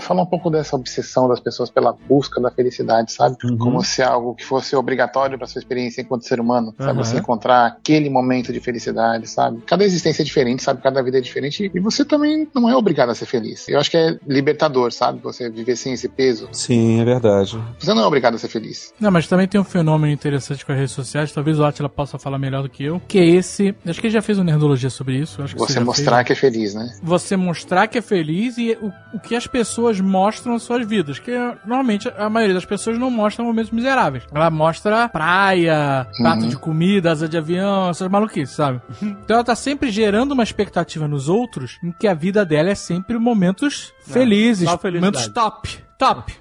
Falar 0.06 0.22
um 0.22 0.26
pouco 0.26 0.50
dessa 0.50 0.76
obsessão 0.76 1.28
das 1.28 1.40
pessoas 1.40 1.70
pela 1.70 1.92
busca 1.92 2.40
da 2.40 2.50
felicidade, 2.50 3.12
sabe? 3.12 3.36
Uhum. 3.44 3.58
Como 3.58 3.82
se 3.82 4.02
algo 4.02 4.34
que 4.34 4.44
fosse 4.44 4.76
obrigatório 4.76 5.36
para 5.36 5.46
sua 5.46 5.58
experiência 5.58 6.00
enquanto 6.00 6.26
ser 6.26 6.40
humano, 6.40 6.74
sabe? 6.78 6.98
Uhum. 6.98 7.04
Você 7.04 7.18
encontrar 7.18 7.66
aquele 7.66 8.08
momento 8.08 8.52
de 8.52 8.60
felicidade, 8.60 9.28
sabe? 9.28 9.62
Cada 9.66 9.84
existência 9.84 10.22
é 10.22 10.24
diferente, 10.24 10.62
sabe? 10.62 10.80
Cada 10.80 11.02
vida 11.02 11.18
é 11.18 11.20
diferente 11.20 11.70
e 11.74 11.80
você 11.80 12.04
também 12.04 12.48
não 12.54 12.70
é 12.70 12.76
obrigado 12.76 13.10
a 13.10 13.14
ser 13.14 13.26
feliz. 13.26 13.68
Eu 13.68 13.78
acho 13.80 13.90
que 13.90 13.96
é 13.96 14.18
libertador, 14.26 14.92
sabe? 14.92 15.20
Você 15.22 15.50
viver 15.50 15.76
sem 15.76 15.92
esse 15.92 16.08
peso. 16.08 16.48
Sim, 16.52 17.00
é 17.00 17.04
verdade. 17.04 17.58
Você 17.78 17.92
não 17.92 18.02
é 18.02 18.06
obrigado 18.06 18.34
a 18.34 18.38
ser 18.38 18.48
feliz. 18.48 18.92
Não, 19.00 19.10
mas 19.10 19.26
também 19.26 19.48
tem 19.48 19.60
um 19.60 19.64
fenômeno 19.64 20.12
interessante 20.12 20.64
com 20.64 20.72
as 20.72 20.78
redes 20.78 20.94
sociais, 20.94 21.32
talvez 21.32 21.58
o 21.58 21.64
Atila 21.64 21.88
possa 21.88 22.18
falar 22.18 22.38
melhor 22.38 22.62
do 22.62 22.68
que 22.68 22.84
eu, 22.84 23.00
que 23.08 23.18
é 23.18 23.26
esse. 23.26 23.74
Acho 23.86 24.00
que 24.00 24.06
ele 24.06 24.14
já 24.14 24.22
fez 24.22 24.38
uma 24.38 24.44
nerdologia 24.44 24.90
sobre 24.90 25.16
isso. 25.16 25.42
Acho 25.42 25.54
que 25.54 25.60
Você 25.60 25.74
já 25.74 25.84
mostrar 25.84 26.16
fez. 26.16 26.26
que 26.26 26.32
é 26.32 26.36
feliz, 26.36 26.74
né? 26.74 26.92
Você 27.02 27.36
mostrar 27.36 27.86
que 27.88 27.98
é 27.98 28.02
feliz 28.02 28.56
e 28.58 28.72
o, 28.80 28.92
o 29.16 29.20
que 29.20 29.34
as 29.34 29.46
pessoas 29.46 29.95
mostram 30.00 30.52
nas 30.54 30.62
suas 30.62 30.86
vidas. 30.86 31.18
Que 31.18 31.32
normalmente 31.64 32.08
a 32.16 32.28
maioria 32.30 32.54
das 32.54 32.64
pessoas 32.64 32.98
não 32.98 33.10
mostra 33.10 33.44
momentos 33.44 33.70
miseráveis. 33.72 34.24
Ela 34.34 34.50
mostra 34.50 35.08
praia, 35.08 36.06
prato 36.18 36.42
Uhum. 36.42 36.48
de 36.48 36.56
comida, 36.56 37.12
asa 37.12 37.28
de 37.28 37.36
avião, 37.36 37.90
essas 37.90 38.08
maluquices, 38.08 38.54
sabe? 38.56 38.80
Então 39.02 39.36
ela 39.36 39.44
tá 39.44 39.54
sempre 39.54 39.90
gerando 39.90 40.32
uma 40.32 40.42
expectativa 40.42 41.06
nos 41.08 41.28
outros 41.28 41.78
em 41.82 41.92
que 41.92 42.06
a 42.08 42.14
vida 42.14 42.44
dela 42.44 42.70
é 42.70 42.74
sempre 42.74 43.18
momentos 43.18 43.92
felizes, 44.06 44.68
só 44.68 44.78
felicidade. 44.78 45.16
momentos 45.16 45.28
top. 45.34 45.85
Top. 45.98 46.32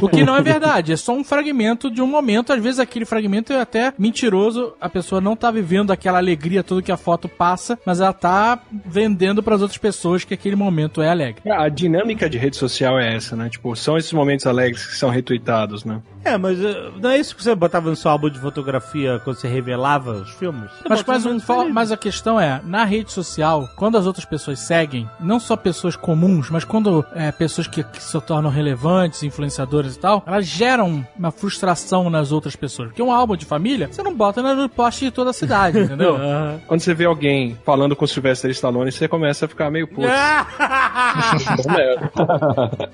O 0.00 0.08
que 0.08 0.24
não 0.24 0.36
é 0.36 0.42
verdade, 0.42 0.92
é 0.92 0.96
só 0.96 1.12
um 1.12 1.24
fragmento 1.24 1.90
de 1.90 2.00
um 2.00 2.06
momento. 2.06 2.52
Às 2.52 2.62
vezes 2.62 2.78
aquele 2.78 3.04
fragmento 3.04 3.52
é 3.52 3.60
até 3.60 3.92
mentiroso, 3.98 4.74
a 4.80 4.88
pessoa 4.88 5.20
não 5.20 5.36
tá 5.36 5.50
vivendo 5.50 5.90
aquela 5.90 6.18
alegria 6.18 6.62
toda 6.62 6.82
que 6.82 6.92
a 6.92 6.96
foto 6.96 7.28
passa, 7.28 7.78
mas 7.84 8.00
ela 8.00 8.12
tá 8.12 8.60
vendendo 8.84 9.42
para 9.42 9.54
as 9.54 9.62
outras 9.62 9.78
pessoas 9.78 10.24
que 10.24 10.34
aquele 10.34 10.56
momento 10.56 11.02
é 11.02 11.08
alegre. 11.08 11.42
A 11.50 11.68
dinâmica 11.68 12.28
de 12.28 12.38
rede 12.38 12.56
social 12.56 12.98
é 12.98 13.14
essa, 13.14 13.34
né? 13.36 13.48
Tipo, 13.48 13.74
são 13.74 13.96
esses 13.96 14.12
momentos 14.12 14.46
alegres 14.46 14.86
que 14.86 14.96
são 14.96 15.10
retweetados, 15.10 15.84
né? 15.84 16.00
É, 16.26 16.36
mas 16.36 16.62
eh, 16.62 16.90
não 17.00 17.10
é 17.10 17.18
isso 17.18 17.36
que 17.36 17.42
você 17.42 17.54
botava 17.54 17.88
no 17.88 17.94
seu 17.94 18.10
álbum 18.10 18.28
de 18.28 18.40
fotografia 18.40 19.20
quando 19.22 19.36
você 19.36 19.46
revelava 19.46 20.12
os 20.12 20.30
filmes? 20.30 20.70
Você 20.72 20.88
Mas, 20.88 21.04
mas, 21.04 21.26
um, 21.26 21.68
mas 21.72 21.92
a 21.92 21.96
questão 21.96 22.40
é, 22.40 22.60
na 22.64 22.84
rede 22.84 23.12
social, 23.12 23.68
quando 23.76 23.96
as 23.96 24.06
outras 24.06 24.24
pessoas 24.24 24.58
seguem, 24.58 25.08
não 25.20 25.38
só 25.38 25.56
pessoas 25.56 25.94
comuns, 25.94 26.50
mas 26.50 26.64
quando 26.64 27.04
é, 27.14 27.30
pessoas 27.30 27.68
que, 27.68 27.84
que 27.84 28.02
se 28.02 28.20
tornam 28.22 28.50
relevantes, 28.50 29.22
influenciadoras 29.22 29.94
e 29.94 29.98
tal, 30.00 30.24
elas 30.26 30.46
geram 30.46 31.06
uma 31.16 31.30
frustração 31.30 32.10
nas 32.10 32.32
outras 32.32 32.56
pessoas. 32.56 32.88
Porque 32.88 33.02
um 33.02 33.12
álbum 33.12 33.36
de 33.36 33.44
família, 33.44 33.88
você 33.90 34.02
não 34.02 34.14
bota 34.14 34.42
no 34.42 34.68
poste 34.68 35.04
de 35.04 35.10
toda 35.12 35.30
a 35.30 35.32
cidade, 35.32 35.78
entendeu? 35.86 36.16
Aham. 36.16 36.60
Quando 36.66 36.80
você 36.80 36.92
vê 36.92 37.04
alguém 37.04 37.56
falando 37.64 37.94
com 37.94 38.04
o 38.04 38.08
Sylvester 38.08 38.50
Stallone, 38.50 38.90
você 38.90 39.06
começa 39.06 39.44
a 39.44 39.48
ficar 39.48 39.70
meio 39.70 39.86
puto. 39.86 40.08
Merda. 41.70 42.10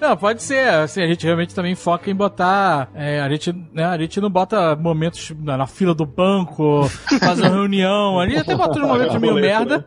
Não, 0.01 0.17
pode 0.17 0.43
ser. 0.43 0.69
Assim, 0.69 1.03
a 1.03 1.07
gente 1.07 1.25
realmente 1.25 1.55
também 1.55 1.75
foca 1.75 2.11
em 2.11 2.15
botar. 2.15 2.89
é, 2.95 3.22
a, 3.25 3.29
gente, 3.31 3.55
né, 3.73 3.85
a 3.85 3.99
gente 3.99 4.21
não 4.21 4.31
bota 4.31 4.77
momentos 4.77 5.33
na, 5.43 5.57
na 5.57 5.67
fila 5.67 5.95
do 5.95 6.05
banco, 6.07 6.89
faz 7.21 7.39
uma 7.39 7.49
reunião. 7.49 8.21
A 8.21 8.27
gente 8.27 8.41
até 8.41 8.55
bota 8.57 8.79
uns 8.79 8.87
momentos 8.87 9.17
meio 9.19 9.35
merda. 9.41 9.85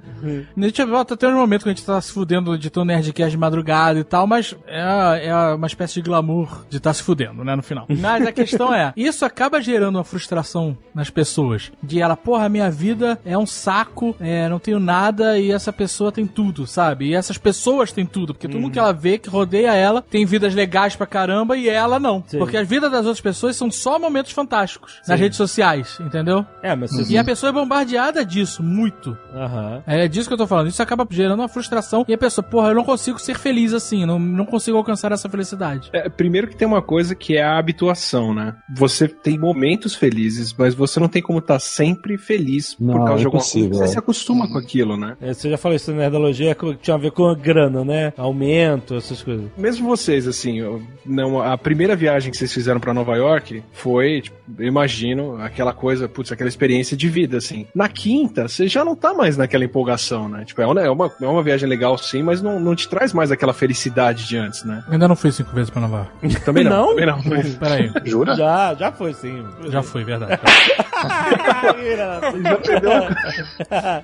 A 0.57 0.61
gente 0.61 0.85
bota 0.85 1.13
até 1.13 1.27
uns 1.27 1.33
momentos 1.33 1.63
que 1.63 1.69
a 1.69 1.73
gente 1.73 1.85
tá 1.85 1.99
se 2.01 2.11
fudendo 2.11 2.57
de 2.57 2.69
tão 2.69 2.85
nerdcast 2.85 3.31
de 3.31 3.37
madrugada 3.37 3.99
e 3.99 4.03
tal, 4.03 4.27
mas 4.27 4.55
é, 4.67 5.27
é 5.27 5.35
uma 5.55 5.67
espécie 5.67 5.95
de 5.95 6.01
glamour 6.01 6.65
de 6.69 6.77
estar 6.77 6.93
se 6.93 7.03
fudendo, 7.03 7.43
né, 7.43 7.55
no 7.55 7.63
final. 7.63 7.85
Mas 7.99 8.25
a 8.25 8.31
questão 8.31 8.73
é, 8.73 8.93
isso 8.95 9.25
acaba 9.25 9.61
gerando 9.61 9.95
uma 9.95 10.03
frustração 10.03 10.77
nas 10.93 11.09
pessoas. 11.09 11.71
De 11.81 12.01
ela, 12.01 12.15
porra, 12.15 12.49
minha 12.49 12.69
vida 12.69 13.19
é 13.25 13.37
um 13.37 13.45
saco, 13.45 14.15
é, 14.19 14.47
não 14.49 14.59
tenho 14.59 14.79
nada 14.79 15.37
e 15.37 15.51
essa 15.51 15.71
pessoa 15.73 16.11
tem 16.11 16.25
tudo, 16.25 16.67
sabe? 16.67 17.07
E 17.07 17.15
essas 17.15 17.37
pessoas 17.37 17.91
têm 17.91 18.05
tudo, 18.05 18.33
porque 18.33 18.47
todo 18.47 18.59
mundo 18.59 18.73
que 18.73 18.79
ela 18.79 18.93
vê, 18.93 19.17
que 19.17 19.29
rodeia 19.29 19.73
ela, 19.73 20.01
tem 20.01 20.25
vidas 20.25 20.53
legais 20.53 20.95
pra 20.95 21.05
caramba 21.05 21.57
e 21.57 21.69
ela 21.69 21.99
não. 21.99 22.23
Sim. 22.27 22.37
Porque 22.37 22.57
as 22.57 22.67
vidas 22.67 22.91
das 22.91 23.05
outras 23.05 23.21
pessoas 23.21 23.55
são 23.55 23.71
só 23.71 23.97
momentos 23.99 24.31
fantásticos 24.31 25.01
nas 25.07 25.19
redes 25.19 25.37
sociais, 25.37 25.97
entendeu? 25.99 26.45
É, 26.61 26.75
mas 26.75 26.91
você... 26.91 27.13
E 27.13 27.17
a 27.17 27.23
pessoa 27.23 27.49
é 27.49 27.53
bombardeada 27.53 28.25
disso, 28.25 28.63
muito. 28.63 29.17
Aham. 29.33 29.83
É 29.87 30.07
disso 30.15 30.27
que 30.27 30.33
eu 30.33 30.37
tô 30.37 30.47
falando. 30.47 30.67
Isso 30.67 30.81
acaba 30.81 31.05
gerando 31.09 31.39
uma 31.39 31.47
frustração 31.47 32.05
e 32.07 32.13
a 32.13 32.17
pessoa, 32.17 32.43
porra, 32.43 32.69
eu 32.69 32.75
não 32.75 32.83
consigo 32.83 33.19
ser 33.19 33.37
feliz 33.37 33.73
assim, 33.73 34.05
não, 34.05 34.17
não 34.19 34.45
consigo 34.45 34.77
alcançar 34.77 35.11
essa 35.11 35.29
felicidade. 35.29 35.89
É, 35.93 36.09
primeiro 36.09 36.47
que 36.47 36.55
tem 36.55 36.67
uma 36.67 36.81
coisa 36.81 37.13
que 37.15 37.35
é 37.37 37.43
a 37.43 37.57
habituação, 37.57 38.33
né? 38.33 38.55
Você 38.75 39.07
tem 39.07 39.37
momentos 39.37 39.95
felizes, 39.95 40.53
mas 40.57 40.73
você 40.73 40.99
não 40.99 41.07
tem 41.07 41.21
como 41.21 41.39
estar 41.39 41.59
sempre 41.59 42.17
feliz 42.17 42.73
por 42.75 42.85
Não, 42.85 42.93
causa 43.05 43.13
é 43.13 43.17
de 43.17 43.25
alguma 43.25 43.41
impossível, 43.41 43.69
coisa. 43.69 43.85
Você 43.85 43.89
é. 43.89 43.93
se 43.93 43.99
acostuma 43.99 44.47
com 44.47 44.57
aquilo, 44.57 44.97
né? 44.97 45.17
É, 45.21 45.33
Você 45.33 45.49
já 45.49 45.57
falou 45.57 45.75
isso 45.75 45.91
na 45.91 45.97
nerdologia 45.97 46.55
que 46.55 46.75
tinha 46.77 46.95
a 46.95 46.99
ver 46.99 47.11
com 47.11 47.25
a 47.27 47.35
grana, 47.35 47.83
né? 47.83 48.13
Aumento, 48.17 48.95
essas 48.95 49.21
coisas. 49.21 49.45
Mesmo 49.57 49.87
vocês, 49.87 50.27
assim, 50.27 50.59
eu- 50.59 50.81
não, 51.05 51.41
a 51.41 51.57
primeira 51.57 51.95
viagem 51.95 52.31
que 52.31 52.37
vocês 52.37 52.53
fizeram 52.53 52.79
pra 52.79 52.93
Nova 52.93 53.15
York 53.15 53.63
foi, 53.73 54.21
tipo, 54.21 54.35
eu 54.59 54.67
imagino, 54.67 55.37
aquela 55.41 55.73
coisa, 55.73 56.07
putz, 56.07 56.31
aquela 56.31 56.47
experiência 56.49 56.95
de 56.95 57.09
vida, 57.09 57.37
assim. 57.37 57.67
Na 57.75 57.87
quinta, 57.89 58.47
você 58.47 58.67
já 58.67 58.83
não 58.85 58.95
tá 58.95 59.13
mais 59.13 59.37
naquela 59.37 59.65
empolgação, 59.65 60.04
né? 60.29 60.43
Tipo, 60.45 60.61
é 60.61 60.67
uma, 60.67 60.81
é 60.81 60.89
uma, 60.89 61.11
é 61.21 61.27
uma 61.27 61.43
viagem 61.43 61.67
legal, 61.67 61.97
sim, 61.97 62.21
mas 62.23 62.41
não, 62.41 62.59
não 62.59 62.75
te 62.75 62.87
traz 62.89 63.13
mais 63.13 63.31
aquela 63.31 63.53
felicidade 63.53 64.27
de 64.27 64.37
antes, 64.37 64.63
né? 64.63 64.83
Eu 64.87 64.93
ainda 64.93 65.07
não 65.07 65.15
fui 65.15 65.31
cinco 65.31 65.51
vezes 65.53 65.69
pra 65.69 65.81
Nova 65.81 66.07
York. 66.23 66.41
Também 66.45 66.63
não. 66.63 66.71
Não? 66.71 66.87
Também 66.89 67.05
não. 67.05 67.19
mas- 67.25 67.55
Peraí. 67.55 67.91
Jura? 68.05 68.35
Já, 68.35 68.73
já 68.75 68.91
foi 68.91 69.13
sim. 69.13 69.43
Já 69.69 69.81
fui, 69.81 70.03
verdade. 70.03 70.39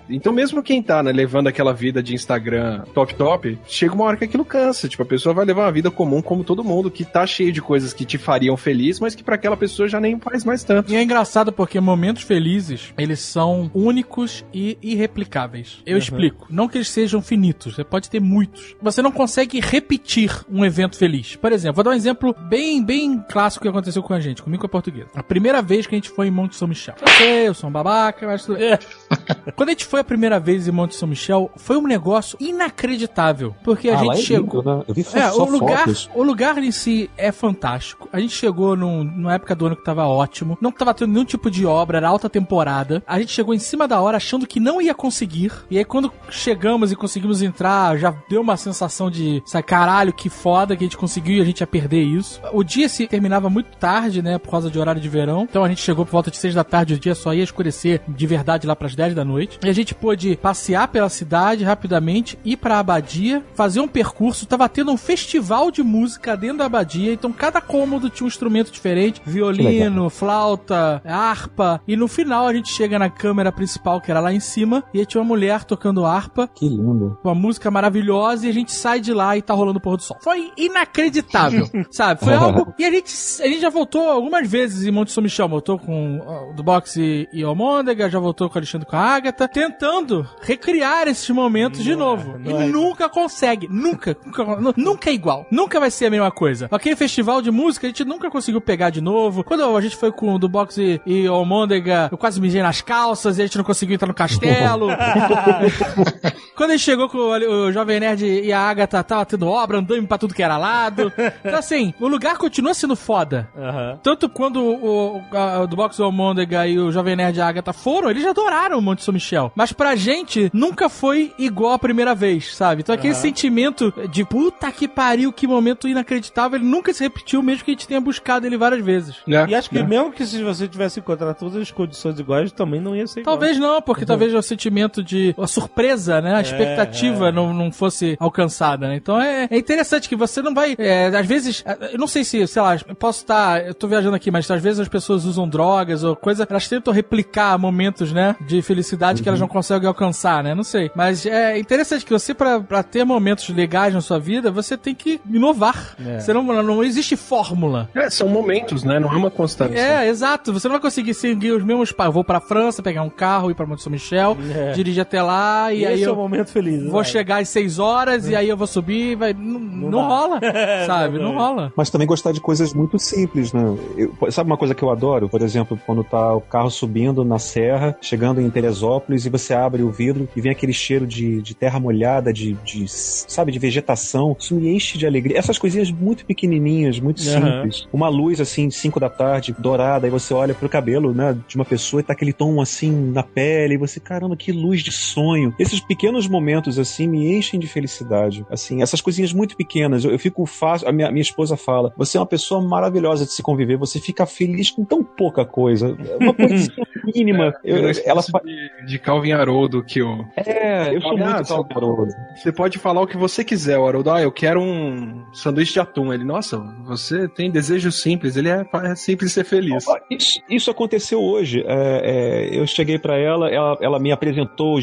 Então, 0.10 0.32
mesmo 0.34 0.62
quem 0.62 0.82
tá, 0.82 1.02
né, 1.02 1.12
levando 1.12 1.48
aquela 1.48 1.74
vida 1.74 2.02
de 2.04 2.14
Instagram 2.14 2.82
top 2.94 3.16
top, 3.16 3.58
chega 3.68 3.94
uma 3.94 4.04
hora 4.06 4.18
que 4.18 4.26
aquilo 4.26 4.46
cansa. 4.46 4.88
Tipo, 4.88 5.04
a 5.04 5.06
pessoa 5.06 5.34
vai 5.34 5.46
levar 5.46 5.64
uma 5.66 5.72
vida 5.72 5.90
comum 5.92 6.22
como 6.22 6.44
todo 6.44 6.64
mundo, 6.64 6.92
que 6.92 7.04
tá 7.06 7.26
cheio 7.26 7.52
de 7.52 7.62
coisas 7.62 7.94
que 7.94 8.06
te 8.06 8.18
fariam 8.18 8.56
feliz, 8.58 9.00
mas 9.00 9.16
que 9.16 9.24
pra 9.24 9.36
aquela 9.36 9.58
pessoa 9.58 9.88
já 9.88 10.00
nem 10.00 10.20
faz 10.20 10.44
mais 10.44 10.64
tanto. 10.64 10.92
E 10.92 10.96
é 10.96 11.02
engraçado 11.04 11.52
porque 11.52 11.80
momentos 11.80 12.24
felizes, 12.24 12.94
eles 12.98 13.20
são 13.20 13.70
únicos 13.74 14.46
e 14.54 14.78
irreplicáveis. 14.82 15.81
Eu 15.86 15.98
explico. 15.98 16.48
Não 16.50 16.68
que 16.68 16.78
eles 16.78 16.90
sejam 16.90 17.22
finitos, 17.22 17.76
você 17.76 17.84
pode 17.84 18.10
ter 18.10 18.20
muitos. 18.20 18.76
Você 18.82 19.02
não 19.02 19.12
consegue 19.12 19.60
repetir 19.60 20.32
um 20.50 20.64
evento 20.66 20.98
feliz. 20.98 21.36
Por 21.36 21.52
exemplo, 21.52 21.76
vou 21.76 21.84
dar 21.84 21.92
um 21.92 21.94
exemplo 21.94 22.36
bem, 22.50 22.84
bem 22.84 23.24
clássico 23.30 23.64
que 23.64 23.70
aconteceu 23.70 24.02
com 24.04 24.14
a 24.14 24.20
gente, 24.20 24.42
comigo 24.42 24.62
com 24.62 24.68
a 24.68 24.70
portuguesa. 24.70 25.10
A 25.16 25.24
primeira 25.24 25.62
vez 25.62 25.88
que 25.88 25.96
a 25.96 25.98
gente 25.98 26.10
foi 26.10 26.28
em 26.28 26.32
Monte 26.32 26.56
São 26.56 26.68
Michel. 26.68 26.96
Eu 27.02 27.08
sei, 27.08 27.48
eu 27.48 27.54
sou 27.54 27.70
um 27.70 27.74
babaca, 27.74 28.26
mas. 28.28 28.48
É. 28.52 28.78
Quando 29.56 29.70
a 29.70 29.72
gente 29.72 29.86
foi 29.86 30.00
a 30.00 30.04
primeira 30.04 30.40
vez 30.40 30.68
em 30.68 30.72
Monte 30.72 30.96
São 30.96 31.08
Michel, 31.08 31.50
foi 31.56 31.78
um 31.78 31.88
negócio 31.88 32.38
inacreditável. 32.40 33.56
Porque 33.64 33.90
a 33.90 33.96
Ah, 33.96 33.98
gente 33.98 34.20
é 34.20 34.22
chegou... 34.22 34.62
lindo, 34.62 34.78
né? 34.78 34.84
Eu 34.88 34.94
vi 34.94 35.04
só, 35.04 35.18
É, 35.18 35.30
só 35.30 35.44
o 35.44 35.50
lugar, 35.52 35.80
fotos. 35.86 36.10
o 36.16 36.24
lugar 36.24 36.58
em 36.58 36.72
si 36.72 37.10
é 37.18 37.32
fantástico. 37.32 38.10
A 38.12 38.20
gente 38.20 38.34
chegou 38.36 38.76
num, 38.76 39.04
numa 39.04 39.34
época 39.36 39.56
do 39.56 39.66
ano 39.68 39.76
que 39.76 39.84
tava 39.84 40.06
ótimo. 40.08 40.58
Não 40.62 40.72
tava 40.72 40.94
tendo 40.94 41.12
nenhum 41.14 41.26
tipo 41.26 41.50
de 41.52 41.66
obra, 41.66 41.98
era 41.98 42.08
alta 42.10 42.30
temporada. 42.30 43.04
A 43.08 43.20
gente 43.20 43.32
chegou 43.32 43.54
em 43.54 43.60
cima 43.60 43.88
da 43.88 44.00
hora 44.02 44.18
achando 44.18 44.48
que 44.48 44.60
não 44.60 44.82
ia 44.82 44.94
conseguir. 44.94 45.52
E 45.72 45.78
aí 45.78 45.86
quando 45.86 46.12
chegamos 46.30 46.92
e 46.92 46.98
conseguimos 46.98 47.42
entrar, 47.42 47.98
já 47.98 48.14
deu 48.30 48.42
uma 48.42 48.58
sensação 48.58 49.10
de, 49.10 49.42
sabe, 49.46 49.64
caralho, 49.64 50.12
que 50.12 50.30
foda 50.30 50.76
que 50.76 50.84
a 50.84 50.86
gente 50.86 50.98
conseguiu 50.98 51.38
e 51.38 51.42
a 51.42 51.46
gente 51.46 51.62
ia 51.62 51.68
perder 51.68 52.04
isso. 52.04 52.42
O 52.52 52.62
dia 52.62 52.90
se 52.90 53.08
terminava 53.08 53.50
muito 53.50 53.78
tarde, 53.78 54.22
né, 54.22 54.38
por 54.38 54.52
causa 54.52 54.70
de 54.70 54.78
horário 54.78 55.00
de 55.00 55.08
verão. 55.08 55.48
Então 55.50 55.64
a 55.64 55.70
gente 55.70 55.82
chegou 55.82 56.06
por 56.06 56.12
volta 56.12 56.30
de 56.30 56.36
6 56.36 56.56
da 56.56 56.66
tarde, 56.66 56.96
o 56.96 57.00
dia 57.00 57.16
só 57.16 57.34
ia 57.34 57.44
escurecer 57.44 58.02
de 58.06 58.28
verdade 58.28 58.68
lá 58.68 58.76
pras 58.76 58.96
10 58.96 59.16
da 59.16 59.24
noite. 59.24 59.60
E 59.64 59.70
a 59.70 59.74
gente 59.74 59.96
pôde 59.96 60.36
passear 60.36 60.90
pela 60.90 61.08
cidade 61.08 61.64
rapidamente, 61.64 62.38
ir 62.44 62.58
pra 62.58 62.80
abadia, 62.80 63.42
fazer 63.54 63.80
um 63.80 63.88
percurso. 63.88 64.46
Tava 64.46 64.68
tendo 64.68 64.92
um 64.92 64.98
festival 64.98 65.72
de 65.72 65.82
música 65.82 66.36
dentro 66.36 66.58
da 66.58 66.66
abadia, 66.66 67.14
então 67.14 67.32
cada 67.32 67.62
cômodo 67.62 68.10
tinha 68.10 68.26
um 68.26 68.28
instrumento 68.28 68.72
diferente: 68.72 69.22
violino, 69.26 70.10
flauta, 70.10 71.02
harpa. 71.06 71.82
E 71.88 71.96
no 71.96 72.10
final 72.10 72.46
a 72.46 72.54
gente 72.54 72.70
chega 72.74 73.00
na 73.00 73.10
câmera 73.10 73.54
principal, 73.54 74.02
que 74.02 74.12
era 74.12 74.20
lá 74.20 74.34
em 74.34 74.42
cima, 74.42 74.84
e 74.94 75.00
aí 75.00 75.06
tinha 75.06 75.22
uma 75.22 75.28
mulher 75.28 75.61
tocando 75.66 76.06
harpa, 76.06 76.48
Que 76.54 76.68
lindo. 76.68 77.18
uma 77.24 77.36
música 77.36 77.70
maravilhosa, 77.72 78.46
e 78.46 78.50
a 78.50 78.54
gente 78.54 78.72
sai 78.72 79.00
de 79.00 79.14
lá 79.14 79.36
e 79.38 79.42
tá 79.42 79.54
rolando 79.54 79.80
o 79.80 79.82
pôr 79.82 79.98
do 79.98 80.04
sol. 80.04 80.18
Foi 80.22 80.52
inacreditável, 80.58 81.68
sabe? 81.92 82.20
Foi 82.24 82.34
algo. 82.34 82.74
E 82.82 82.86
a 82.86 82.90
gente, 82.92 83.14
a 83.42 83.48
gente 83.48 83.60
já 83.62 83.70
voltou 83.70 84.10
algumas 84.10 84.48
vezes 84.50 84.88
em 84.88 84.92
Monte 84.92 85.12
São 85.12 85.22
Michel. 85.22 85.48
Voltou 85.48 85.78
com 85.78 86.20
ó, 86.26 86.54
do 86.54 86.64
boxe 86.64 87.28
e 87.32 87.44
Almôndega, 87.44 88.10
já 88.10 88.18
voltou 88.20 88.50
com 88.50 88.56
o 88.56 88.58
Alexandre 88.58 88.88
com 88.88 88.96
a 88.96 89.00
Agatha, 89.00 89.48
tentando 89.48 90.28
recriar 90.42 91.08
esses 91.08 91.30
momentos 91.30 91.84
de 91.84 91.96
novo. 91.96 92.40
e 92.44 92.54
nunca 92.68 93.08
consegue. 93.10 93.68
Nunca, 93.70 94.16
nunca. 94.26 94.44
nu- 94.56 94.74
Nunca 94.76 95.10
é 95.10 95.14
igual. 95.14 95.46
Nunca 95.52 95.80
vai 95.80 95.92
ser 95.92 96.08
a 96.08 96.10
mesma 96.10 96.32
coisa. 96.32 96.68
Aquele 96.72 96.96
festival 96.96 97.42
de 97.42 97.52
música 97.52 97.86
a 97.86 97.90
gente 97.90 98.04
nunca 98.06 98.32
conseguiu 98.32 98.62
pegar 98.62 98.90
de 98.90 99.02
novo. 99.02 99.44
Quando 99.44 99.64
a 99.78 99.82
gente 99.82 99.96
foi 99.96 100.12
com 100.12 100.34
o 100.34 100.40
do 100.40 100.50
boxe 100.50 101.00
e 101.06 101.28
Almôndega, 101.28 102.10
eu 102.12 102.18
quase 102.18 102.42
mijei 102.42 102.62
nas 102.64 102.82
calças 102.82 103.38
e 103.38 103.42
a 103.42 103.46
gente 103.46 103.58
não 103.58 103.64
conseguiu 103.66 103.96
entrar 103.96 104.08
no 104.08 104.14
castelo. 104.14 104.88
Quando 106.56 106.72
gente 106.72 106.82
chegou 106.84 107.10
com 107.10 107.18
o, 107.18 107.32
o 107.68 107.72
Jovem 107.72 108.00
Nerd 108.00 108.24
e 108.26 108.54
a 108.54 108.60
Agatha, 108.60 109.04
tava 109.04 109.26
tendo 109.26 109.48
obra, 109.48 109.80
andando 109.80 110.06
pra 110.08 110.18
tudo 110.18 110.34
que 110.34 110.44
era 110.44 110.58
lado. 110.58 111.12
Então, 111.44 111.58
assim, 111.58 111.92
o 112.00 112.08
lugar 112.08 112.38
continua 112.38 112.74
sendo 112.74 112.96
foda. 112.96 113.50
Aham. 113.58 114.00
Tanto 114.04 114.30
quando 114.30 114.62
o, 114.64 115.18
o 115.18 115.22
a- 115.36 115.66
do 115.66 115.76
Box 115.76 116.00
Almôndega 116.00 116.68
e 116.68 116.78
o 116.78 116.92
Jovem 116.92 117.16
Nerd 117.16 117.38
e 117.38 117.42
a 117.42 117.48
Agatha 117.48 117.74
foram, 117.74 118.10
eles 118.12 118.26
adoraram 118.26 118.78
o 118.78 118.82
Monte 118.82 119.04
São 119.04 119.14
Michel. 119.14 119.52
Mas 119.56 119.72
pra 119.74 119.96
gente, 119.96 120.52
nunca 120.54 120.88
foi 120.88 121.34
igual 121.40 121.74
a 121.74 121.80
primeira 121.80 122.14
vez, 122.14 122.56
sabe? 122.56 122.82
Então 122.82 122.94
aquele 122.94 123.16
sentimento 123.16 123.92
de 124.12 124.24
puta 124.24 124.72
que 124.72 124.88
pariu, 124.88 125.34
que 125.34 125.48
momento 125.48 125.88
inacreditável, 125.88 126.60
ele 126.60 126.68
nunca 126.70 126.94
se 126.94 127.02
repetiu, 127.04 127.42
mesmo 127.42 127.64
que 127.66 127.72
a 127.72 127.74
gente 127.74 127.88
tenha 127.88 128.02
buscado 128.02 128.46
ele 128.46 128.58
várias 128.58 128.84
vezes. 128.86 129.16
É, 129.28 129.48
E 129.48 129.56
acho 129.56 129.70
que 129.70 129.80
é. 129.80 129.84
mesmo 129.84 130.12
que 130.12 130.26
se 130.26 130.44
você 130.44 130.68
tivesse 130.68 131.00
encontrado 131.00 131.36
todas 131.38 131.56
as 131.60 131.72
condições 131.72 132.20
iguais, 132.20 132.52
também 132.52 132.80
não 132.80 132.96
ia 132.96 133.08
ser 133.08 133.22
igual. 133.22 133.36
Talvez 133.38 133.58
não, 133.58 133.82
porque 133.82 134.06
talvez 134.06 134.32
o 134.34 134.42
sentimento 134.44 135.04
de 135.04 135.34
a 135.42 135.48
surpresa, 135.48 136.22
né? 136.22 136.36
A 136.36 136.42
expectativa 136.42 137.30
é. 137.30 137.32
Não, 137.32 137.54
não 137.54 137.72
fosse 137.72 138.16
alcançada, 138.20 138.88
né? 138.88 138.96
Então 138.96 139.22
é, 139.22 139.48
é 139.50 139.58
interessante 139.58 140.08
que 140.10 140.16
você 140.16 140.42
não 140.42 140.54
vai. 140.54 140.76
é, 140.78 141.08
às 141.08 141.26
vezes, 141.26 141.64
é, 141.66 141.94
eu 141.94 141.98
não 142.00 142.08
sei 142.08 142.24
se, 142.24 142.46
sei 142.48 142.62
lá, 142.62 142.76
eu 142.88 142.96
posso 142.96 143.20
estar. 143.20 143.66
eu 143.66 143.74
tô 143.74 143.88
viajando 143.88 144.16
aqui, 144.16 144.30
mas 144.32 144.50
às 144.50 144.62
vezes 144.62 144.80
as 144.80 144.88
pessoas 144.88 145.26
usam 145.26 145.48
drogas 145.48 146.04
ou 146.04 146.16
coisa, 146.16 146.46
elas 146.50 146.68
tentam 146.68 146.94
replicar 146.94 147.58
momentos, 147.58 148.12
né? 148.12 148.36
De 148.42 148.62
felicidade 148.62 149.22
que 149.24 149.30
elas 149.30 149.40
não 149.40 149.48
conseguem 149.48 149.88
alcançar, 149.88 150.44
né? 150.44 150.54
Não 150.56 150.64
sei. 150.64 150.92
Mas 150.96 151.26
é 151.26 151.58
interessante 151.58 152.06
que 152.06 152.12
você, 152.12 152.34
pra, 152.34 152.60
pra 152.60 152.84
ter 152.84 153.04
momentos 153.04 153.48
legais 153.50 153.94
na 153.94 154.02
sua 154.02 154.20
vida, 154.20 154.52
você 154.52 154.78
tem 154.78 154.94
que 154.96 155.20
inovar. 155.30 155.96
Você 156.20 156.34
não, 156.34 156.44
não 156.44 156.84
existe 156.84 157.16
fórmula. 157.16 157.90
É, 157.96 158.10
são 158.10 158.28
momentos, 158.28 158.84
né? 158.84 159.00
Não 159.00 159.12
é 159.12 159.16
uma 159.16 159.32
constância. 159.32 159.78
É, 159.78 160.08
exato. 160.08 160.52
Você 160.54 160.68
não 160.68 160.74
vai 160.74 160.82
conseguir 160.82 161.14
seguir 161.14 161.52
os 161.52 161.64
mesmos 161.64 161.92
passos. 161.92 162.14
Vou 162.14 162.24
pra 162.24 162.40
França, 162.40 162.82
pegar 162.84 163.04
um 163.04 163.10
carro, 163.10 163.50
ir 163.52 163.56
pra 163.56 163.66
Monte 163.66 163.82
São 163.84 163.92
Michel, 163.92 164.38
É. 164.56 164.72
dirigir 164.74 165.02
até 165.02 165.22
lá 165.22 165.31
e 165.74 165.80
E 165.82 165.86
aí 165.86 165.94
esse 165.96 166.04
é 166.04 166.08
eu 166.08 166.14
o 166.14 166.18
momento 166.18 166.50
feliz. 166.52 166.82
vou 166.84 166.92
vai. 166.94 167.06
chegar 167.06 167.42
às 167.42 167.50
6 167.50 167.80
horas 167.80 168.28
e 168.28 168.36
aí 168.36 168.48
eu 168.50 168.58
vou 168.58 168.68
subir, 168.68 169.16
vai 169.16 169.34
não, 169.34 169.60
não, 169.60 169.90
dá. 169.92 170.08
rola, 170.08 170.40
sabe? 170.86 171.18
Não 171.18 171.32
Não 171.32 171.36
rola. 171.36 171.74
Mas 171.76 171.90
também 171.90 172.08
gostar 172.08 172.32
de 172.32 172.40
coisas 172.42 172.74
muito 172.74 172.98
simples, 173.00 173.54
né? 173.54 173.62
Eu- 173.98 174.14
sabe 174.32 174.50
uma 174.50 174.58
coisa 174.58 174.74
que 174.76 174.84
eu 174.84 174.90
adoro? 174.92 175.30
Por 175.30 175.42
exemplo, 175.42 175.80
quando 175.86 176.04
tá 176.04 176.36
o 176.36 176.42
carro 176.42 176.70
subindo 176.70 177.24
na 177.24 177.40
serra, 177.40 177.96
chegando 178.02 178.42
em 178.42 178.50
Teresópolis, 178.50 179.26
e 179.26 179.30
você 179.30 179.54
abre 179.54 179.82
o 179.84 179.92
vidro 179.92 180.28
e 180.36 180.42
vem 180.42 180.52
aquele 180.52 180.74
cheiro 180.74 181.06
de, 181.08 181.42
de 181.42 181.54
terra 181.56 181.80
molhada, 181.80 182.32
de, 182.34 182.54
de, 182.64 182.86
sabe, 182.88 183.52
de 183.52 183.60
vegetação. 183.60 184.36
Isso 184.40 184.56
me 184.56 184.70
enche 184.74 184.98
de 184.98 185.06
alegria. 185.06 185.38
Essas 185.38 185.58
coisinhas 185.58 185.92
muito 185.92 186.26
pequenininhas, 186.26 187.00
muito 187.00 187.22
Aham. 187.22 187.62
simples. 187.64 187.88
Uma 187.92 188.10
luz, 188.10 188.40
assim, 188.42 188.70
5 188.70 189.00
da 189.00 189.10
tarde, 189.10 189.56
dourada, 189.58 190.06
aí 190.08 190.12
você 190.12 190.34
olha 190.34 190.54
pro 190.54 190.68
cabelo, 190.70 191.14
né, 191.14 191.38
de 191.48 191.56
uma 191.56 191.66
pessoa 191.66 192.00
e 192.00 192.04
tá 192.04 192.14
aquele 192.14 192.34
tom, 192.34 192.62
assim, 192.62 192.92
na 193.12 193.24
pele, 193.24 193.76
e 193.76 193.78
você, 193.78 194.00
caramba, 194.00 194.36
que 194.36 194.52
luz 194.52 194.82
de 194.82 194.92
sonho. 195.22 195.54
Esses 195.60 195.80
pequenos 195.80 196.28
momentos, 196.28 196.80
assim, 196.80 197.08
me 197.08 197.36
enchem 197.38 197.60
de 197.60 197.68
felicidade. 197.68 198.46
Assim, 198.50 198.82
essas 198.82 199.02
coisinhas 199.02 199.34
muito 199.34 199.56
pequenas. 199.56 200.04
Eu, 200.04 200.12
eu 200.12 200.20
fico 200.20 200.46
fácil, 200.46 200.88
a 200.88 200.92
minha, 200.92 201.12
minha 201.12 201.22
esposa 201.22 201.56
fala, 201.58 201.94
você 201.98 202.18
é 202.18 202.20
uma 202.20 202.26
pessoa 202.26 202.62
maravilhosa 202.62 203.26
de 203.26 203.32
se 203.32 203.42
conviver, 203.44 203.78
você 203.78 204.00
fica 204.00 204.26
feliz 204.26 204.72
com 204.72 204.84
tão 204.84 205.04
pouca 205.04 205.46
coisa. 205.46 205.96
É 206.20 206.24
Uma 206.24 206.34
coisa 206.34 206.72
mínima. 207.14 207.54
Eu- 207.64 207.78
Eu, 207.82 207.92
ela 208.06 208.22
de, 208.22 208.86
de 208.88 209.00
Calvin 209.00 209.32
Haroldo 209.34 209.84
que 209.84 210.02
o. 210.02 210.26
É, 210.36 210.96
eu 210.96 211.02
sou 211.02 211.18
Ah, 211.18 211.34
muito 211.36 211.48
só- 211.48 211.64
caloroso. 211.64 212.16
Você 212.36 212.52
pode 212.52 212.78
falar 212.78 213.02
o 213.02 213.08
que 213.08 213.18
você 213.18 213.44
quiser, 213.44 213.78
o 213.78 213.86
Haroldo. 213.88 214.10
Ah, 214.12 214.22
eu 214.22 214.32
quero 214.32 214.62
um 214.62 215.24
sanduíche 215.34 215.74
de 215.74 215.80
atum. 215.80 216.14
Ele, 216.14 216.24
nossa, 216.24 216.58
você 216.86 217.28
tem 217.28 217.50
desejo 217.52 217.92
simples. 217.92 218.36
Ele 218.38 218.50
é, 218.50 218.66
é 218.84 218.96
simples 218.96 219.32
ser 219.34 219.44
feliz. 219.44 219.84
Isso, 220.10 220.40
isso 220.50 220.72
aconteceu 220.72 221.22
hoje. 221.22 221.64
É, 221.68 222.50
é, 222.54 222.60
eu 222.60 222.66
cheguei 222.68 222.98
pra 223.00 223.18
ela, 223.18 223.50
ela, 223.50 223.78
ela 223.82 224.00
me 224.00 224.12
apresentou 224.12 224.76
o 224.76 224.82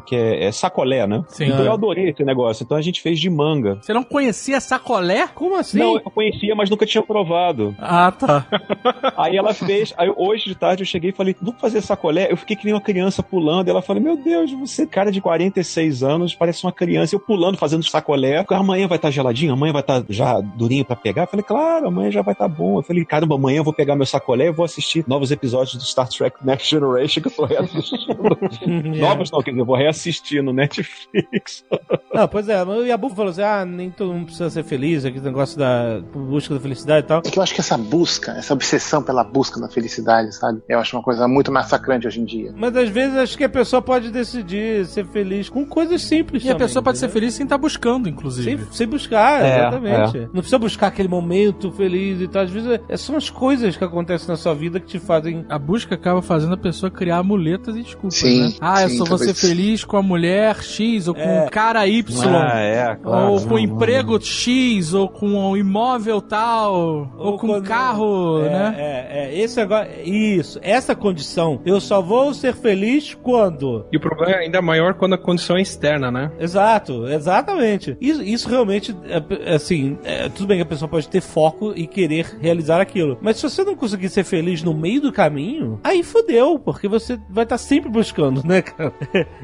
que 0.00 0.16
é, 0.16 0.44
é 0.44 0.52
sacolé, 0.52 1.06
né? 1.06 1.24
Sim. 1.28 1.46
Então 1.46 1.64
eu 1.64 1.72
adorei 1.72 2.10
esse 2.10 2.24
negócio. 2.24 2.64
Então 2.64 2.76
a 2.76 2.82
gente 2.82 3.00
fez 3.00 3.18
de 3.18 3.30
manga. 3.30 3.78
Você 3.80 3.92
não 3.92 4.02
conhecia 4.02 4.60
sacolé? 4.60 5.28
Como 5.34 5.56
assim? 5.56 5.78
Não, 5.78 5.94
eu 5.94 6.10
conhecia, 6.10 6.54
mas 6.54 6.70
nunca 6.70 6.86
tinha 6.86 7.02
provado. 7.02 7.74
Ah, 7.78 8.10
tá. 8.12 8.46
Aí 9.16 9.36
ela 9.36 9.54
fez. 9.54 9.92
Aí 9.96 10.12
hoje 10.16 10.44
de 10.46 10.54
tarde 10.54 10.82
eu 10.82 10.86
cheguei 10.86 11.10
e 11.10 11.14
falei, 11.14 11.34
vamos 11.40 11.60
fazer 11.60 11.80
sacolé? 11.80 12.30
Eu 12.30 12.36
fiquei 12.36 12.56
que 12.56 12.64
nem 12.64 12.74
uma 12.74 12.80
criança 12.80 13.22
pulando. 13.22 13.68
Ela 13.68 13.82
falou, 13.82 14.02
meu 14.02 14.16
Deus, 14.16 14.52
você, 14.52 14.86
cara 14.86 15.10
de 15.10 15.20
46 15.20 16.02
anos, 16.02 16.34
parece 16.34 16.64
uma 16.64 16.72
criança. 16.72 17.14
Eu 17.14 17.20
pulando, 17.20 17.56
fazendo 17.56 17.84
sacolé. 17.84 18.44
Amanhã 18.48 18.86
vai 18.86 18.96
estar 18.96 19.10
geladinho? 19.10 19.52
Amanhã 19.52 19.72
vai 19.72 19.82
estar 19.82 20.04
já 20.08 20.40
durinho 20.40 20.84
pra 20.84 20.96
pegar? 20.96 21.22
Eu 21.22 21.28
falei, 21.28 21.44
claro, 21.44 21.88
amanhã 21.88 22.10
já 22.10 22.22
vai 22.22 22.32
estar 22.32 22.48
bom. 22.48 22.78
Eu 22.78 22.82
falei, 22.82 23.04
caramba, 23.04 23.34
amanhã 23.34 23.58
eu 23.58 23.64
vou 23.64 23.72
pegar 23.72 23.96
meu 23.96 24.06
sacolé 24.06 24.46
e 24.46 24.52
vou 24.52 24.64
assistir 24.64 25.04
novos 25.06 25.30
episódios 25.30 25.74
do 25.74 25.82
Star 25.82 26.08
Trek 26.08 26.36
Next 26.44 26.68
Generation 26.68 27.22
que 27.22 27.28
eu 27.28 27.32
tô 27.32 27.44
reassistindo. 27.44 28.22
Novos 28.98 29.30
não, 29.30 29.41
quer 29.42 29.50
dizer, 29.50 29.60
eu 29.60 29.66
vou 29.66 29.76
reassistir 29.76 30.42
no 30.42 30.52
Netflix. 30.52 31.64
Não, 32.14 32.28
pois 32.28 32.48
é, 32.48 32.62
o 32.62 32.84
Yabu 32.84 33.08
falou 33.10 33.30
assim: 33.30 33.42
ah, 33.42 33.64
nem 33.64 33.90
todo 33.90 34.12
mundo 34.12 34.26
precisa 34.26 34.50
ser 34.50 34.64
feliz, 34.64 35.04
aquele 35.04 35.24
negócio 35.24 35.58
da 35.58 36.00
busca 36.12 36.54
da 36.54 36.60
felicidade 36.60 37.04
e 37.04 37.08
tal. 37.08 37.22
É 37.24 37.30
que 37.30 37.38
eu 37.38 37.42
acho 37.42 37.54
que 37.54 37.60
essa 37.60 37.76
busca, 37.78 38.32
essa 38.32 38.52
obsessão 38.52 39.02
pela 39.02 39.24
busca 39.24 39.60
da 39.60 39.68
felicidade, 39.68 40.34
sabe? 40.34 40.62
Eu 40.68 40.78
acho 40.78 40.96
uma 40.96 41.02
coisa 41.02 41.26
muito 41.26 41.50
massacrante 41.50 42.06
hoje 42.06 42.20
em 42.20 42.24
dia. 42.24 42.52
Mas 42.56 42.76
às 42.76 42.88
vezes 42.88 43.16
acho 43.16 43.36
que 43.36 43.44
a 43.44 43.48
pessoa 43.48 43.80
pode 43.80 44.10
decidir 44.10 44.86
ser 44.86 45.06
feliz 45.06 45.48
com 45.48 45.64
coisas 45.66 46.02
simples. 46.02 46.44
E 46.44 46.48
a 46.48 46.52
também, 46.52 46.66
pessoa 46.66 46.82
pode 46.82 46.98
ser 46.98 47.06
entendeu? 47.06 47.20
feliz 47.20 47.34
sem 47.34 47.44
estar 47.44 47.58
buscando, 47.58 48.08
inclusive. 48.08 48.64
Sem, 48.64 48.72
sem 48.72 48.86
buscar, 48.86 49.42
É, 49.42 49.58
exatamente. 49.58 50.18
Não 50.18 50.40
precisa 50.40 50.58
buscar 50.58 50.88
aquele 50.88 51.08
momento 51.08 51.70
feliz 51.72 52.20
e 52.20 52.28
tal. 52.28 52.42
Às 52.42 52.50
vezes 52.50 52.80
é, 52.88 52.96
são 52.96 53.16
as 53.16 53.30
coisas 53.30 53.76
que 53.76 53.84
acontecem 53.84 54.28
na 54.28 54.36
sua 54.36 54.54
vida 54.54 54.78
que 54.80 54.86
te 54.86 54.98
fazem. 54.98 55.44
A 55.48 55.58
busca 55.58 55.94
acaba 55.94 56.20
fazendo 56.22 56.54
a 56.54 56.56
pessoa 56.56 56.90
criar 56.90 57.22
muletas 57.22 57.76
e 57.76 57.82
desculpas, 57.82 58.18
Sim, 58.18 58.42
né? 58.42 58.54
Ah, 58.60 58.82
eu 58.82 58.88
sim, 58.88 58.98
só 58.98 59.04
vou 59.04 59.18
ser 59.18 59.31
talvez. 59.32 59.40
feliz 59.40 59.84
com 59.84 59.96
a 59.96 60.02
mulher 60.02 60.62
X, 60.62 61.08
ou 61.08 61.14
com 61.14 61.20
É. 61.20 61.46
o 61.46 61.50
cara 61.50 61.86
Y. 61.86 62.02
Ah, 62.34 62.58
é, 62.60 62.94
claro. 62.96 63.32
ou 63.32 63.40
com 63.40 63.54
o 63.54 63.58
emprego 63.58 64.20
X, 64.20 64.94
ou 64.94 65.08
com 65.08 65.50
o 65.50 65.56
imóvel 65.56 66.20
tal, 66.20 67.10
ou, 67.18 67.38
com 67.38 67.46
o 67.46 67.50
quando- 67.50 67.64
carro, 67.66 68.44
é, 68.44 68.48
né? 68.48 68.74
É, 68.78 69.08
é, 69.24 69.38
esse 69.40 69.60
agora. 69.60 69.88
Isso, 70.04 70.58
essa 70.62 70.94
condição. 70.94 71.60
Eu 71.64 71.80
só 71.80 72.00
vou 72.00 72.32
ser 72.34 72.54
feliz 72.54 73.14
quando. 73.14 73.86
E 73.92 73.96
o 73.96 74.00
problema 74.00 74.32
é 74.32 74.38
ainda 74.44 74.60
maior 74.62 74.94
quando 74.94 75.14
a 75.14 75.18
condição 75.18 75.56
é 75.56 75.62
externa, 75.62 76.10
né? 76.10 76.30
Exato, 76.38 77.06
exatamente. 77.08 77.96
Isso, 78.00 78.22
isso 78.22 78.48
realmente, 78.48 78.94
é, 79.04 79.22
é, 79.50 79.54
assim, 79.54 79.98
é, 80.04 80.28
tudo 80.28 80.46
bem 80.46 80.56
que 80.58 80.62
a 80.62 80.66
pessoa 80.66 80.88
pode 80.88 81.08
ter 81.08 81.20
foco 81.20 81.72
e 81.74 81.86
querer 81.86 82.36
realizar 82.40 82.80
aquilo. 82.80 83.18
Mas 83.20 83.36
se 83.36 83.42
você 83.42 83.64
não 83.64 83.74
conseguir 83.76 84.08
ser 84.08 84.24
feliz 84.24 84.62
no 84.62 84.74
meio 84.74 85.00
do 85.00 85.12
caminho, 85.12 85.80
aí 85.82 86.02
fudeu, 86.02 86.58
porque 86.58 86.88
você 86.88 87.18
vai 87.30 87.44
estar 87.44 87.58
sempre 87.58 87.90
buscando, 87.90 88.42
né, 88.44 88.62
cara? 88.62 88.92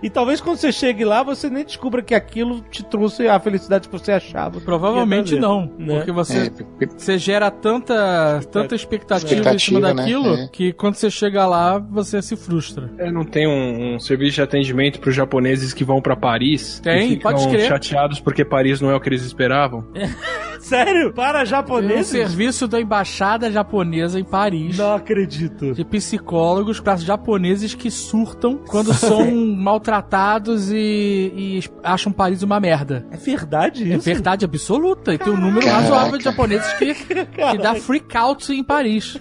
E 0.03 0.11
talvez 0.11 0.41
quando 0.41 0.57
você 0.57 0.71
chegue 0.73 1.05
lá, 1.05 1.23
você 1.23 1.49
nem 1.51 1.65
descubra 1.65 2.03
que 2.03 2.15
aquilo 2.15 2.61
te 2.71 2.83
trouxe 2.85 3.29
a 3.29 3.39
felicidade 3.41 3.89
que 3.89 3.93
você 3.99 4.13
achava. 4.13 4.61
Provavelmente 4.61 5.31
que 5.31 5.35
ia 5.37 5.41
trazer, 5.41 5.55
não, 5.55 5.73
né? 5.79 5.97
porque 5.97 6.13
você 6.13 6.53
É, 6.81 6.87
Você 6.97 7.19
gera 7.19 7.51
tanta, 7.51 8.41
tanta 8.51 8.75
expectativa, 8.75 9.33
em 9.33 9.39
Expectativa, 9.39 9.79
cima 9.79 9.95
né? 9.95 10.03
daquilo 10.03 10.35
É. 10.35 10.49
que 10.49 10.73
quando 10.73 10.95
você 10.95 11.11
chega 11.11 11.47
lá, 11.47 11.79
você 11.79 12.21
se 12.23 12.37
frustra. 12.37 12.91
É, 12.99 13.11
não 13.11 13.25
tem 13.25 13.47
um, 13.47 13.95
um 13.95 13.99
serviço 13.99 14.37
de 14.37 14.43
atendimento 14.43 15.01
para 15.01 15.11
os 15.11 15.15
japoneses 15.17 15.73
que 15.73 15.85
vão 15.85 16.01
para 16.01 16.17
Paris 16.17 16.81
Tem, 16.81 17.07
e 17.07 17.09
ficam 17.17 17.33
pode 17.33 17.49
crer. 17.49 17.67
chateados 17.69 18.21
porque 18.21 18.45
Paris 18.45 18.81
não 18.81 18.91
é 18.91 18.95
o 18.97 19.01
que 19.01 19.09
eles 19.09 19.23
esperavam. 19.25 19.85
Sério? 20.61 21.13
Para 21.13 21.35
Tem 21.39 21.43
um 21.43 21.47
japoneses? 21.47 22.07
serviço 22.09 22.67
da 22.67 22.81
embaixada 22.81 23.51
japonesa 23.51 24.19
em 24.19 24.25
Paris. 24.25 24.77
Não 24.77 24.95
acredito. 24.95 25.73
De 25.73 25.85
psicólogos 25.85 26.81
para 26.81 26.97
japoneses 26.97 27.75
que 27.75 27.91
surtam 27.91 28.59
quando 28.69 28.93
são 28.93 29.25
maltratados 29.69 30.71
e, 30.73 30.77
e 31.37 31.65
acham 31.83 32.11
Paris 32.13 32.43
uma 32.43 32.59
merda. 32.59 33.07
É 33.11 33.17
verdade 33.17 33.85
É 33.93 33.97
isso? 33.97 34.05
verdade 34.05 34.45
absoluta. 34.45 35.13
E 35.15 35.19
tem 35.19 35.33
um 35.33 35.37
número 35.37 35.65
Caraca. 35.67 35.83
razoável 35.83 36.19
de 36.19 36.25
japoneses 36.25 36.73
que, 36.75 36.95
que 36.95 37.59
dá 37.59 37.75
freak 37.75 38.17
out 38.17 38.53
em 38.53 38.65
Paris. 38.65 39.17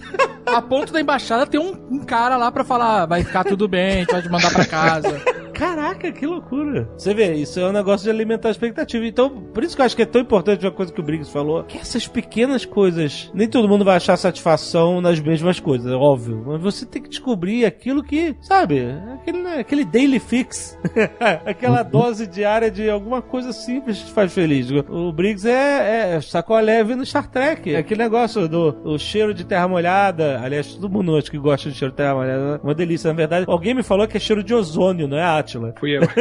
A 0.46 0.62
ponto 0.62 0.92
da 0.92 1.00
embaixada 1.00 1.46
tem 1.46 1.60
um, 1.60 1.74
um 1.90 1.98
cara 2.04 2.36
lá 2.36 2.50
pra 2.50 2.64
falar: 2.64 3.06
vai 3.06 3.22
ficar 3.22 3.44
tudo 3.44 3.68
bem, 3.68 3.96
a 3.96 3.98
gente 4.00 4.12
vai 4.12 4.22
te 4.22 4.28
mandar 4.30 4.50
pra 4.52 4.64
casa. 4.64 5.20
Caraca, 5.58 6.12
que 6.12 6.24
loucura. 6.24 6.88
Você 6.96 7.12
vê, 7.12 7.34
isso 7.34 7.58
é 7.58 7.68
um 7.68 7.72
negócio 7.72 8.04
de 8.04 8.10
alimentar 8.10 8.46
a 8.46 8.50
expectativa. 8.52 9.04
Então, 9.04 9.28
por 9.28 9.64
isso 9.64 9.74
que 9.74 9.82
eu 9.82 9.86
acho 9.86 9.96
que 9.96 10.02
é 10.02 10.06
tão 10.06 10.20
importante 10.20 10.64
uma 10.64 10.70
coisa 10.70 10.92
que 10.92 11.00
o 11.00 11.02
Briggs 11.02 11.32
falou, 11.32 11.64
que 11.64 11.76
essas 11.76 12.06
pequenas 12.06 12.64
coisas, 12.64 13.28
nem 13.34 13.48
todo 13.48 13.68
mundo 13.68 13.84
vai 13.84 13.96
achar 13.96 14.16
satisfação 14.16 15.00
nas 15.00 15.18
mesmas 15.18 15.58
coisas, 15.58 15.90
é 15.90 15.96
óbvio. 15.96 16.44
Mas 16.46 16.62
você 16.62 16.86
tem 16.86 17.02
que 17.02 17.08
descobrir 17.08 17.64
aquilo 17.64 18.04
que, 18.04 18.36
sabe, 18.40 18.86
aquele, 19.14 19.42
né, 19.42 19.58
aquele 19.58 19.84
daily 19.84 20.20
fix. 20.20 20.78
Aquela 21.44 21.82
dose 21.82 22.26
diária 22.26 22.70
de 22.70 22.88
alguma 22.88 23.20
coisa 23.20 23.52
simples 23.52 23.98
que 23.98 24.06
te 24.06 24.12
faz 24.12 24.32
feliz. 24.32 24.70
O 24.70 25.12
Briggs 25.12 25.48
é, 25.48 26.14
é 26.14 26.20
sacolé 26.20 26.84
vindo 26.84 27.04
Star 27.04 27.28
Trek. 27.28 27.74
Aquele 27.74 28.02
negócio 28.02 28.48
do 28.48 28.76
o 28.84 28.98
cheiro 28.98 29.34
de 29.34 29.44
terra 29.44 29.66
molhada. 29.66 30.40
Aliás, 30.40 30.74
todo 30.74 30.88
mundo 30.88 31.16
acho 31.16 31.30
que 31.30 31.38
gosta 31.38 31.68
de 31.68 31.76
cheiro 31.76 31.92
de 31.92 31.96
terra 31.96 32.14
molhada. 32.14 32.60
Uma 32.62 32.74
delícia. 32.74 33.08
Na 33.08 33.16
verdade, 33.16 33.46
alguém 33.48 33.74
me 33.74 33.82
falou 33.82 34.06
que 34.06 34.16
é 34.16 34.20
cheiro 34.20 34.44
de 34.44 34.54
ozônio, 34.54 35.08
não 35.08 35.18
é, 35.18 35.22
Átila? 35.48 35.74
Fui 35.78 35.96
eu. 35.96 36.02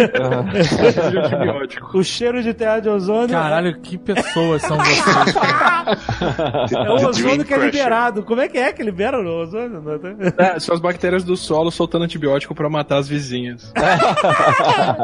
O 1.93 2.03
cheiro 2.03 2.41
de 2.41 2.53
terra 2.53 2.79
de 2.79 2.89
ozônio. 2.89 3.29
Caralho, 3.29 3.79
que 3.79 3.97
pessoas 3.97 4.61
são 4.61 4.77
vocês. 4.77 5.35
É 6.73 6.89
o 6.89 7.07
ozônio 7.07 7.45
que 7.45 7.53
é 7.53 7.57
liberado. 7.57 8.23
Como 8.23 8.41
é 8.41 8.47
que 8.47 8.57
é 8.57 8.71
que 8.71 8.81
libera 8.83 9.19
o 9.19 9.41
ozônio? 9.41 9.81
É, 10.37 10.59
são 10.59 10.75
as 10.75 10.81
bactérias 10.81 11.23
do 11.23 11.35
solo 11.35 11.71
soltando 11.71 12.03
antibiótico 12.05 12.55
pra 12.55 12.69
matar 12.69 12.97
as 12.97 13.07
vizinhas. 13.07 13.73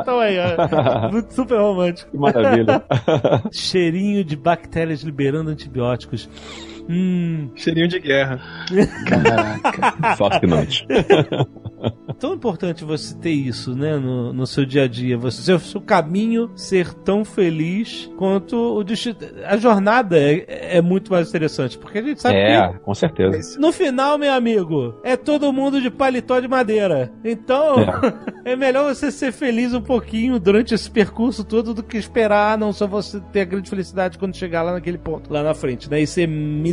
Então 0.04 0.20
aí, 0.20 0.38
ó. 0.40 1.10
Muito 1.12 1.34
super 1.34 1.58
romântico. 1.58 2.12
Que 2.12 2.18
maravilha. 2.18 2.84
Cheirinho 3.52 4.24
de 4.24 4.36
bactérias 4.36 5.02
liberando 5.02 5.50
antibióticos. 5.50 6.30
Hum. 6.90 7.50
Cheirinho 7.56 7.88
de 7.88 8.00
guerra. 8.00 8.40
Caraca. 9.08 10.16
Fascinante. 10.18 10.86
Tão 12.20 12.34
importante 12.34 12.84
você 12.84 13.16
ter 13.16 13.32
isso, 13.32 13.76
né, 13.76 13.98
no, 13.98 14.32
no 14.32 14.48
seu 14.48 14.66
dia 14.66 14.84
a 14.84 14.88
dia. 14.88 15.18
Você, 15.18 15.42
seu, 15.42 15.60
seu 15.60 15.82
caminho 15.82 16.50
ser 16.56 16.94
tão 16.94 17.26
feliz 17.26 18.10
quanto 18.18 18.56
o 18.56 18.84
destino. 18.84 19.18
A 19.46 19.58
jornada 19.58 20.18
é, 20.18 20.78
é 20.78 20.82
muito 20.82 21.12
mais 21.12 21.30
interessante, 21.30 21.78
porque 21.78 21.98
a 21.98 22.02
gente 22.02 22.22
sabe 22.22 22.36
que 22.36 22.42
É, 22.42 22.74
com 22.82 22.94
certeza. 22.94 23.60
No 23.60 23.72
final, 23.72 24.18
meu 24.18 24.32
amigo, 24.34 24.96
é 25.04 25.18
todo 25.18 25.52
mundo 25.52 25.82
de 25.82 25.90
paletó 25.90 26.40
de 26.40 26.48
madeira. 26.48 27.12
Então, 27.24 27.76
é. 28.46 28.56
melhor 28.56 28.94
você 28.94 29.12
ser 29.12 29.32
feliz 29.32 29.74
um 29.74 29.82
pouquinho 29.82 30.40
durante 30.40 30.74
esse 30.74 30.90
percurso 30.90 31.44
todo 31.44 31.74
do 31.74 31.84
que 31.84 31.98
esperar 31.98 32.58
não 32.58 32.72
só 32.72 32.88
você 32.88 33.20
ter 33.32 33.42
a 33.42 33.46
grande 33.46 33.70
felicidade 33.70 34.18
quando 34.18 34.36
chegar 34.36 34.62
lá 34.62 34.74
naquele 34.74 34.98
ponto, 34.98 35.32
lá 35.32 35.44
na 35.44 35.54
frente, 35.54 35.90
né? 35.90 36.02
E 36.02 36.08
ser 36.08 36.28
miserável 36.28 36.73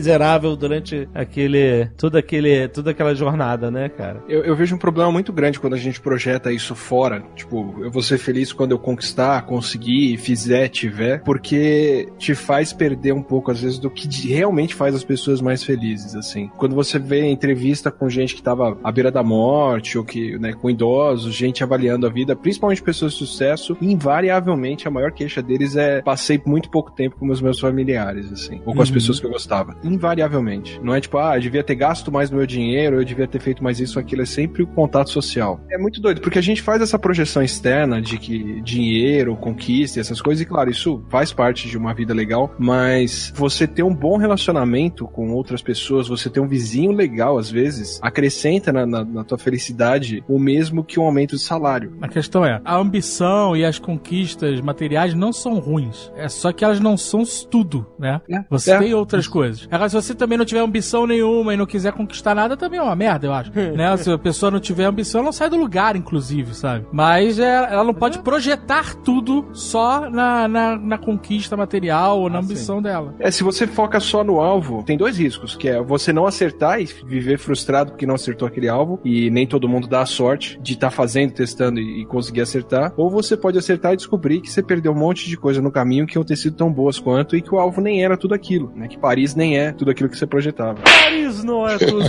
durante 0.57 1.09
aquele, 1.15 1.87
toda 1.97 2.19
aquele, 2.19 2.69
toda 2.69 2.91
aquela 2.91 3.15
jornada, 3.15 3.71
né, 3.71 3.89
cara? 3.89 4.23
Eu, 4.29 4.45
eu 4.45 4.57
vejo 4.57 4.75
um 4.75 4.79
problema 4.79 5.11
muito 5.11 5.33
grande 5.33 5.59
quando 5.61 5.75
a 5.75 5.79
gente 5.79 6.01
projeta 6.01 6.53
isso 6.53 6.75
fora. 6.75 7.23
Tipo, 7.35 7.75
eu 7.83 7.91
vou 7.91 8.03
ser 8.03 8.19
feliz 8.19 8.53
quando 8.53 8.73
eu 8.73 8.79
conquistar, 8.79 9.43
conseguir, 9.47 10.17
fizer, 10.19 10.69
tiver, 10.69 11.23
porque 11.23 12.09
te 12.19 12.35
faz 12.35 12.73
perder 12.73 13.13
um 13.13 13.23
pouco, 13.23 13.51
às 13.51 13.61
vezes, 13.61 13.79
do 13.79 13.91
que 13.91 14.09
realmente 14.29 14.75
faz 14.75 14.95
as 14.95 15.05
pessoas 15.05 15.41
mais 15.41 15.63
felizes, 15.63 16.15
assim. 16.15 16.51
Quando 16.57 16.75
você 16.75 16.99
vê 16.99 17.27
entrevista 17.27 17.91
com 17.91 18.09
gente 18.09 18.35
que 18.35 18.43
tava 18.43 18.79
à 18.83 18.93
beira 18.93 19.11
da 19.11 19.23
morte, 19.23 19.97
ou 19.99 20.05
que, 20.05 20.39
né, 20.39 20.53
com 20.53 20.71
idosos, 20.71 21.35
gente 21.35 21.63
avaliando 21.63 22.07
a 22.07 22.11
vida, 22.11 22.35
principalmente 22.37 22.83
pessoas 22.83 23.13
de 23.13 23.19
sucesso, 23.19 23.77
invariavelmente 23.81 24.87
a 24.89 24.91
maior 24.91 25.13
queixa 25.13 25.43
deles 25.43 25.77
é 25.77 26.03
passei 26.03 26.41
muito 26.45 26.71
pouco 26.71 26.91
tempo 26.93 27.17
com 27.17 27.29
os 27.31 27.41
meus 27.41 27.59
familiares, 27.61 28.33
assim, 28.33 28.61
ou 28.65 28.75
com 28.75 28.83
as 28.83 28.89
Uhum. 28.89 28.95
pessoas 28.95 29.21
que 29.21 29.27
eu 29.27 29.31
gostava. 29.31 29.77
Invariavelmente. 29.91 30.81
Não 30.83 30.95
é 30.95 31.01
tipo, 31.01 31.19
ah, 31.19 31.37
eu 31.37 31.41
devia 31.41 31.63
ter 31.63 31.75
gasto 31.75 32.11
mais 32.13 32.31
do 32.31 32.37
meu 32.37 32.47
dinheiro, 32.47 32.97
eu 32.97 33.05
devia 33.05 33.27
ter 33.27 33.41
feito 33.41 33.63
mais 33.63 33.81
isso 33.81 33.99
ou 33.99 34.03
aquilo, 34.03 34.23
é 34.23 34.27
sempre 34.27 34.63
o 34.63 34.67
contato 34.67 35.11
social. 35.11 35.61
É 35.71 35.79
muito 35.79 36.01
doido, 36.01 36.21
porque 36.21 36.39
a 36.39 36.43
gente 36.43 36.63
faz 36.63 36.81
essa 36.81 36.99
projeção 36.99 37.43
externa 37.43 38.01
de 38.01 38.19
que 38.19 38.61
dinheiro, 38.63 39.37
conquista, 39.37 40.01
essas 40.01 40.21
coisas, 40.21 40.43
e 40.43 40.47
claro, 40.47 40.71
isso 40.71 41.05
faz 41.09 41.33
parte 41.33 41.69
de 41.69 41.77
uma 41.77 41.93
vida 41.95 42.15
legal, 42.15 42.55
mas 42.59 43.33
você 43.35 43.67
ter 43.67 43.83
um 43.83 43.95
bom 43.95 44.17
relacionamento 44.17 45.07
com 45.07 45.31
outras 45.31 45.63
pessoas, 45.63 46.09
você 46.09 46.31
ter 46.31 46.41
um 46.41 46.49
vizinho 46.49 46.93
legal, 46.93 47.39
às 47.39 47.51
vezes, 47.51 47.99
acrescenta 48.03 48.73
na, 48.73 48.87
na, 48.87 49.05
na 49.05 49.25
tua 49.25 49.39
felicidade 49.39 50.23
o 50.29 50.39
mesmo 50.39 50.85
que 50.85 50.99
um 50.99 51.05
aumento 51.05 51.37
de 51.37 51.43
salário. 51.43 51.97
A 52.01 52.09
questão 52.09 52.45
é, 52.45 52.61
a 52.65 52.77
ambição 52.77 53.57
e 53.57 53.65
as 53.65 53.79
conquistas 53.79 54.61
materiais 54.61 55.15
não 55.15 55.33
são 55.33 55.59
ruins. 55.59 56.13
É 56.17 56.29
só 56.29 56.53
que 56.53 56.65
elas 56.65 56.81
não 56.81 56.97
são 56.97 57.23
tudo, 57.51 57.87
né? 57.99 58.21
É, 58.31 58.45
Você 58.49 58.73
é. 58.73 58.79
tem 58.79 58.95
outras 58.95 59.27
coisas. 59.27 59.69
Agora, 59.81 59.89
se 59.89 59.97
você 59.97 60.15
também 60.15 60.37
não 60.37 60.45
tiver 60.45 60.61
ambição 60.61 61.07
nenhuma 61.07 61.55
e 61.55 61.57
não 61.57 61.65
quiser 61.65 61.95
conquistar 61.95 62.35
nada, 62.35 62.55
também 62.55 62.79
é 62.79 62.83
uma 62.83 62.95
merda, 62.95 63.27
eu 63.27 63.33
acho. 63.33 63.51
né? 63.75 63.97
Se 63.97 64.13
a 64.13 64.19
pessoa 64.19 64.51
não 64.51 64.61
tiver 64.61 64.85
ambição, 64.85 65.21
ela 65.21 65.27
não 65.27 65.33
sai 65.33 65.49
do 65.49 65.57
lugar, 65.57 65.97
inclusive, 65.97 66.55
sabe? 66.55 66.85
Mas 66.93 67.39
é, 67.39 67.49
ela 67.49 67.83
não 67.83 67.95
pode 67.95 68.19
projetar 68.19 68.95
tudo 68.97 69.49
só 69.55 70.11
na, 70.11 70.47
na, 70.47 70.77
na 70.77 70.99
conquista 70.99 71.57
material 71.57 72.21
ou 72.21 72.29
na 72.29 72.37
Ah, 72.37 72.43
ambição 72.43 72.83
dela. 72.83 73.15
É, 73.19 73.31
se 73.31 73.43
você 73.43 73.67
foca 73.67 73.99
só 74.01 74.23
no 74.23 74.39
alvo, 74.39 74.83
tem 74.83 74.99
dois 74.99 75.17
riscos, 75.17 75.57
que 75.57 75.67
é 75.67 75.81
você 75.81 76.13
não 76.13 76.27
acertar 76.27 76.79
e 76.79 76.85
viver 76.85 77.39
frustrado 77.39 77.93
porque 77.93 78.05
não 78.05 78.17
acertou 78.17 78.47
aquele 78.47 78.69
alvo, 78.69 79.01
e 79.03 79.31
nem 79.31 79.47
todo 79.47 79.67
mundo 79.67 79.89
dá 79.89 80.03
a 80.03 80.07
sorte 80.07 80.61
de 80.61 80.75
estar 80.75 80.91
fazendo, 80.91 81.33
testando 81.33 81.81
e, 81.81 82.03
e 82.03 82.05
conseguir 82.05 82.43
acertar, 82.43 82.93
ou 82.99 83.09
você 83.09 83.35
pode 83.35 83.57
acertar 83.57 83.95
e 83.95 83.97
descobrir 83.97 84.43
que 84.43 84.51
você 84.51 84.63
perdeu 84.63 84.93
um 84.93 84.99
monte 84.99 85.27
de 85.27 85.39
coisa 85.39 85.63
no 85.63 85.73
caminho 85.73 86.07
que 86.07 86.19
iam 86.19 86.25
ter 86.25 86.37
sido 86.37 86.55
tão 86.55 86.71
boas 86.71 86.99
quanto 86.99 87.35
e 87.35 87.41
que 87.41 87.55
o 87.55 87.59
alvo 87.59 87.81
nem 87.81 88.05
era 88.05 88.15
tudo 88.15 88.35
aquilo, 88.35 88.71
né? 88.77 88.87
Que 88.87 88.99
Paris 88.99 89.35
nem 89.35 89.59
é 89.59 89.70
tudo 89.73 89.91
aquilo 89.91 90.09
que 90.09 90.17
você 90.17 90.27
projetava. 90.27 90.81
Paris 90.83 91.43
não 91.45 91.69
é 91.69 91.79
tudo. 91.79 91.99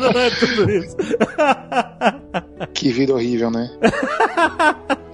não 0.00 0.20
é 0.20 0.30
tudo 0.30 0.70
isso. 0.70 0.96
Que 2.74 2.90
vida 2.90 3.14
horrível, 3.14 3.50
né? 3.50 3.70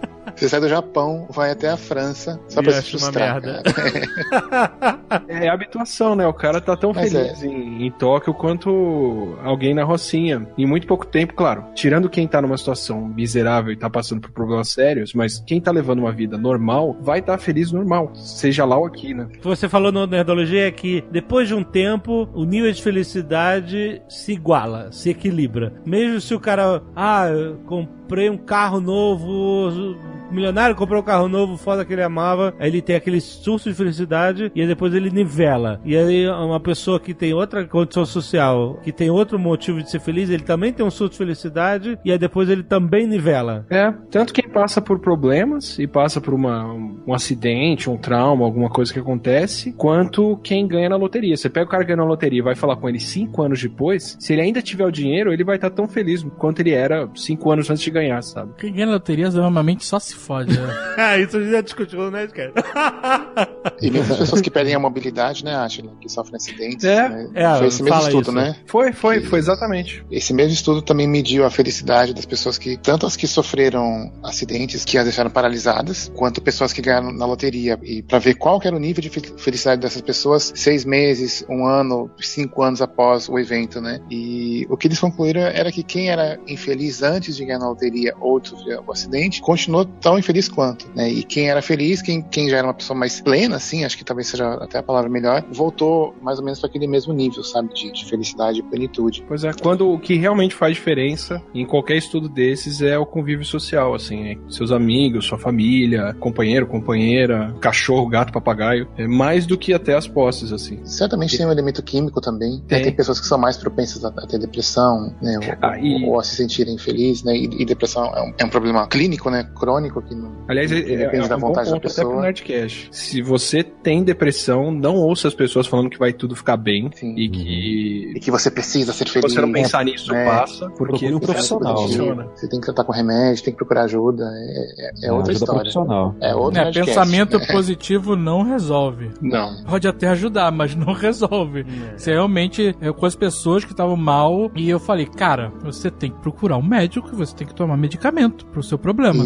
Você 0.43 0.49
sai 0.49 0.59
do 0.61 0.69
Japão, 0.69 1.29
vai 1.31 1.53
até 1.53 1.69
a 1.71 1.77
França, 1.77 2.41
só 2.49 2.61
E 2.61 2.65
pra 2.65 2.73
se 2.73 2.79
acha 2.81 2.97
uma 2.97 3.13
frustrar. 3.13 3.41
merda. 3.41 3.63
cara. 3.63 5.03
É 5.29 5.49
habituação, 5.49 6.17
né? 6.17 6.27
O 6.27 6.33
cara 6.33 6.61
tá 6.61 6.77
tão 6.77 6.93
Mas 6.95 7.13
feliz 7.13 7.43
em, 7.43 7.87
em 7.87 7.91
Tóquio 7.91 8.33
quanto 8.35 9.37
alguém 9.45 9.75
na 9.75 9.85
Rocinha. 9.85 10.47
Em 10.57 10.67
muito 10.67 10.87
pouco 10.87 11.07
tempo, 11.07 11.35
claro. 11.35 11.65
Tirando 11.75 12.09
quem 12.09 12.27
tá 12.27 12.41
numa 12.41 12.57
situação 12.57 13.07
miserável 13.07 13.73
e 13.73 13.77
tá 13.77 13.91
passando 13.91 14.21
por 14.23 14.31
problemas 14.31 14.71
sérios, 14.71 15.13
mas 15.15 15.39
quem 15.47 15.61
tá 15.61 15.71
levando 15.71 15.99
uma 16.01 16.13
vida 16.13 16.39
normal 16.39 16.97
vai 17.01 17.19
estar 17.19 17.37
feliz 17.39 17.71
normal. 17.73 18.11
Seja 18.15 18.65
lá 18.65 18.77
ou 18.79 18.87
aqui, 18.87 19.13
né? 19.15 19.25
O 19.25 19.29
que 19.29 19.45
você 19.47 19.69
falou 19.69 19.93
no 19.93 20.07
Nerdologia 20.07 20.67
é 20.67 20.71
que 20.71 21.05
depois 21.11 21.47
de 21.47 21.55
um 21.55 21.63
tempo 21.63 22.29
o 22.35 22.45
nível 22.45 22.73
de 22.73 22.83
felicidade 22.83 24.01
se 24.09 24.33
iguala, 24.33 24.91
se 24.93 25.11
equilibra. 25.11 25.75
Mesmo 25.85 26.21
se 26.21 26.35
o 26.35 26.41
cara, 26.41 26.83
ah, 26.97 27.29
eu 27.29 27.57
comprei 27.67 28.31
um 28.31 28.39
carro 28.39 28.81
novo, 28.81 29.97
milionário 30.33 30.75
comprou 30.75 31.01
um 31.01 31.05
carro 31.05 31.29
novo, 31.29 31.57
foda 31.57 31.85
que 31.85 31.93
ele 31.93 32.03
amava, 32.03 32.55
aí 32.59 32.69
ele 32.69 32.83
tem 32.83 32.97
aquele 32.97 33.21
surto 33.21 33.69
de 33.69 33.75
felicidade 33.75 34.51
e 34.55 34.61
aí 34.61 34.67
depois 34.67 34.95
ele 34.95 35.11
nivela. 35.11 35.81
E 35.85 35.97
aí 35.97 36.29
uma 36.29 36.61
pessoa 36.61 36.99
que 36.99 37.15
tem 37.15 37.33
outra 37.33 37.67
condição 37.67 38.05
social, 38.05 38.79
que 38.83 38.93
tem 38.93 39.11
outro 39.11 39.39
motivo 39.39 39.83
de 39.83 39.91
ser 39.91 40.01
feliz, 40.01 40.31
ele 40.31 40.43
também 40.43 40.73
tem 40.73 40.85
um 40.85 40.91
surto 40.91 41.13
de 41.13 41.19
felicidade 41.19 41.99
e 42.05 42.13
aí 42.13 42.19
depois 42.19 42.49
ele 42.49 42.63
também 42.63 43.07
nivela. 43.07 43.67
É, 43.71 43.93
tanto 44.11 44.33
quem 44.33 44.49
passa 44.49 44.81
por 44.81 44.99
problemas 44.99 45.79
e 45.79 45.87
passa 45.87 46.21
por 46.21 46.35
uma, 46.35 46.73
um 47.07 47.15
acidente, 47.15 47.91
um 47.91 47.97
trauma, 47.97 48.45
alguma 48.45 48.69
coisa 48.69 48.93
que 48.93 48.99
acontece, 48.99 49.73
quanto 49.73 50.37
quem 50.43 50.67
ganha 50.67 50.89
na 50.89 50.97
loteria. 50.97 51.37
Você 51.37 51.49
pega 51.49 51.67
o 51.67 51.69
cara 51.69 51.83
que 51.85 51.89
ganha 51.89 51.99
na 51.99 52.05
loteria 52.05 52.39
e 52.39 52.43
vai 52.43 52.55
falar 52.55 52.77
com 52.77 52.89
ele 52.89 53.01
cinco 53.01 53.43
anos 53.43 53.61
depois, 53.61 54.17
se 54.19 54.33
ele 54.33 54.43
ainda 54.43 54.63
tiver 54.63 54.85
o 54.85 54.91
dinheiro, 54.91 55.33
ele 55.33 55.45
vai 55.45 55.57
estar 55.57 55.71
tão 55.71 55.89
feliz 55.89 56.25
quanto 56.39 56.61
ele 56.61 56.71
era 56.71 57.09
cinco 57.15 57.51
anos 57.51 57.71
antes 57.71 57.83
de 57.83 57.91
ganhar, 57.91 58.23
sabe? 58.23 58.53
Quem 58.59 58.73
ganha 58.73 58.87
na 58.87 58.93
loteria 58.93 59.31
normalmente 59.31 59.85
só 59.85 59.99
se 59.99 60.15
fode. 60.23 60.59
né? 60.59 61.21
Isso 61.21 61.37
a 61.37 61.41
gente 61.41 61.51
já 61.53 61.61
discutiu, 61.61 62.11
né, 62.11 62.27
cara? 62.29 62.53
E 63.81 63.91
mesmo 63.91 64.13
as 64.13 64.19
pessoas 64.21 64.41
que 64.41 64.51
perdem 64.51 64.75
a 64.75 64.79
mobilidade, 64.79 65.45
né, 65.45 65.55
Ashley, 65.57 65.91
que 66.01 66.09
sofrem 66.09 66.37
acidentes. 66.37 66.85
É, 66.85 67.09
né? 67.09 67.29
é, 67.35 67.59
Foi 67.59 67.67
esse 67.67 67.83
mesmo 67.83 67.99
estudo, 68.01 68.23
isso. 68.23 68.33
né? 68.33 68.57
Foi, 68.67 68.93
foi, 68.93 69.21
foi 69.23 69.39
exatamente. 69.41 70.05
Esse 70.11 70.33
mesmo 70.33 70.53
estudo 70.53 70.83
também 70.83 71.09
mediu 71.09 71.45
a 71.45 71.51
felicidade 71.51 72.15
das 72.15 72.25
pessoas 72.25 72.59
que, 72.59 72.77
tanto 72.77 73.07
as 73.07 73.17
que 73.17 73.27
sofreram 73.27 74.13
acidentes 74.23 74.85
que 74.85 74.97
as 74.99 75.05
deixaram 75.05 75.31
paralisadas, 75.31 76.11
quanto 76.15 76.41
pessoas 76.41 76.73
que 76.73 76.81
ganharam 76.81 77.13
na 77.13 77.27
loteria. 77.27 77.79
E 77.83 78.03
para 78.03 78.19
ver 78.19 78.35
qual 78.35 78.61
que 78.61 78.67
era 78.69 78.77
o 78.77 78.79
nível 78.81 79.03
de 79.03 79.11
fel- 79.11 79.37
felicidade 79.39 79.81
dessas 79.81 80.03
pessoas 80.03 80.53
seis 80.55 80.85
meses, 80.85 81.45
um 81.49 81.67
ano, 81.67 82.11
cinco 82.21 82.63
anos 82.63 82.81
após 82.81 83.29
o 83.29 83.39
evento, 83.39 83.81
né? 83.81 84.01
E 84.11 84.67
o 84.71 84.77
que 84.77 84.87
eles 84.87 85.01
concluíram 85.01 85.43
era 85.43 85.73
que 85.73 85.83
quem 85.83 86.09
era 86.11 86.39
infeliz 86.47 87.03
antes 87.03 87.37
de 87.37 87.45
ganhar 87.45 87.59
na 87.59 87.69
loteria 87.69 88.15
ou 88.21 88.39
de 88.39 88.49
sofrer 88.51 88.79
o 88.87 88.93
acidente, 88.93 89.41
continuou 89.41 89.85
tão 89.85 90.12
infeliz 90.19 90.49
quanto, 90.49 90.87
né? 90.95 91.09
E 91.11 91.23
quem 91.23 91.49
era 91.49 91.61
feliz, 91.63 92.03
quem, 92.03 92.23
quem 92.23 92.49
já 92.49 92.59
era 92.59 92.67
uma 92.67 92.75
pessoa 92.75 92.99
mais 92.99 93.21
plena, 93.21 93.57
assim, 93.57 93.85
acho 93.85 93.97
que 93.97 94.05
talvez 94.05 94.29
seja 94.29 94.55
até 94.55 94.79
a 94.79 94.83
palavra 94.83 95.09
melhor, 95.11 95.45
voltou 95.51 96.15
mais 96.23 96.39
ou 96.39 96.45
menos 96.45 96.61
para 96.61 96.69
aquele 96.69 96.87
mesmo 96.87 97.13
nível, 97.13 97.43
sabe? 97.45 97.73
De, 97.75 97.93
de 97.93 98.05
felicidade 98.05 98.61
e 98.61 98.63
plenitude. 98.63 99.25
Pois 99.27 99.45
é, 99.45 99.53
quando 99.53 99.91
o 99.91 99.99
que 99.99 100.15
realmente 100.15 100.55
faz 100.55 100.75
diferença 100.75 101.43
em 101.55 101.65
qualquer 101.67 101.97
estudo 101.97 102.29
desses 102.29 102.81
é 102.83 102.99
o 102.99 103.07
convívio 103.07 103.45
social, 103.45 103.95
assim, 103.95 104.23
né? 104.23 104.37
seus 104.49 104.71
amigos, 104.73 105.25
sua 105.27 105.39
família, 105.39 106.15
companheiro, 106.21 106.67
companheira, 106.67 107.55
cachorro, 107.61 108.07
gato, 108.09 108.33
papagaio, 108.33 108.89
é 108.97 109.07
mais 109.07 109.47
do 109.47 109.57
que 109.57 109.73
até 109.73 109.95
as 109.97 110.07
posses, 110.07 110.53
assim. 110.53 110.81
Certamente 110.85 111.37
tem 111.37 111.47
um 111.47 111.53
elemento 111.53 111.83
químico 111.83 112.21
também. 112.21 112.61
Tem. 112.67 112.83
Tem, 112.83 112.93
pessoas 112.93 113.19
que 113.21 113.27
são 113.27 113.39
mais 113.39 113.57
propensas 113.57 114.05
a, 114.05 114.09
a 114.09 114.27
ter 114.27 114.39
depressão, 114.39 115.15
né? 115.23 115.39
Ou, 115.39 115.57
Ah, 115.63 115.79
e- 115.79 116.05
ou 116.07 116.19
a 116.19 116.23
se 116.25 116.37
sentirem 116.37 116.77
felizes, 116.79 117.23
né? 117.23 117.35
E, 117.37 117.63
e 117.63 117.65
depressão 117.65 118.05
é 118.15 118.23
um, 118.23 118.35
é 118.39 118.45
um 118.45 118.49
problema 118.49 118.87
clínico, 118.87 119.31
né? 119.31 119.49
Crônico 119.55 120.02
que 120.09 120.15
não. 120.15 120.33
Aliás, 120.49 120.71
é, 120.73 120.79
é, 120.79 120.83
depende 120.97 121.25
é 121.25 121.29
da 121.29 121.37
um 121.37 121.41
bom 121.41 121.47
vontade 121.49 121.69
da 121.71 121.75
ponto 121.77 121.87
até 121.87 121.95
pro 122.03 122.09
pessoa. 122.11 122.23
Nerdcast. 122.23 122.89
Se 122.93 123.23
você 123.23 123.63
tem 123.63 124.03
depressão, 124.03 124.71
não 124.71 124.97
ouça 124.97 125.29
as 125.29 125.35
pessoas 125.35 125.67
falando 125.67 125.89
que 125.91 125.99
vai 125.99 126.13
tudo 126.13 126.35
ficar 126.37 126.57
bem 126.57 126.91
Sim. 126.95 127.15
e 127.17 127.29
que 127.29 128.13
E 128.17 128.21
que 128.21 128.31
você 128.31 128.51
precisa 128.51 128.93
ser 128.93 129.07
se 129.07 129.13
feliz. 129.15 129.33
você 129.33 129.41
não 129.41 129.53
pensar 129.53 129.85
nisso, 129.85 130.13
né? 130.13 130.25
passa, 130.27 130.69
porque 130.71 131.07
um 131.13 131.19
Você 131.19 131.27
profissional. 131.27 131.75
que- 131.77 131.83
Funciona. 131.83 132.29
Você 132.35 132.49
tem 132.49 132.59
que 132.61 132.67
tratar 132.67 132.85
com 132.85 132.93
remédio, 132.93 133.45
tem 133.45 133.53
que 133.53 133.57
procurar 133.59 133.85
ajuda. 133.85 134.25
É, 134.25 135.07
é- 135.07 135.09
é 135.09 135.13
outra 135.13 135.31
ajuda 135.33 135.45
história. 135.45 135.61
profissional. 135.61 136.15
É 136.21 136.35
outro 136.35 136.61
É, 136.61 136.65
Nerdcast, 136.65 136.87
pensamento 136.95 137.39
né? 137.39 137.47
positivo 137.51 138.17
não 138.17 138.43
resolve. 138.43 139.11
Não. 139.21 139.63
Pode 139.65 139.87
até 139.89 140.09
ajudar, 140.09 140.51
mas 140.53 140.75
não 140.75 140.93
resolve. 140.93 141.65
Você 141.97 142.13
realmente 142.13 142.75
é 142.81 142.93
com 142.93 143.07
as 143.07 143.15
pessoas 143.15 143.65
que 143.65 143.71
estavam 143.73 143.97
mal 143.97 144.51
e 144.55 144.69
eu 144.69 144.79
falei, 144.81 145.07
cara, 145.07 145.53
você 145.63 145.91
tem 145.91 146.11
que 146.11 146.19
procurar 146.21 146.57
um 146.57 146.63
médico 146.67 147.09
e 147.13 147.17
você 147.17 147.35
tem 147.35 147.47
que 147.47 147.55
tomar 147.55 147.77
medicamento 147.77 148.45
pro 148.47 148.63
seu 148.63 148.79
problema. 148.79 149.25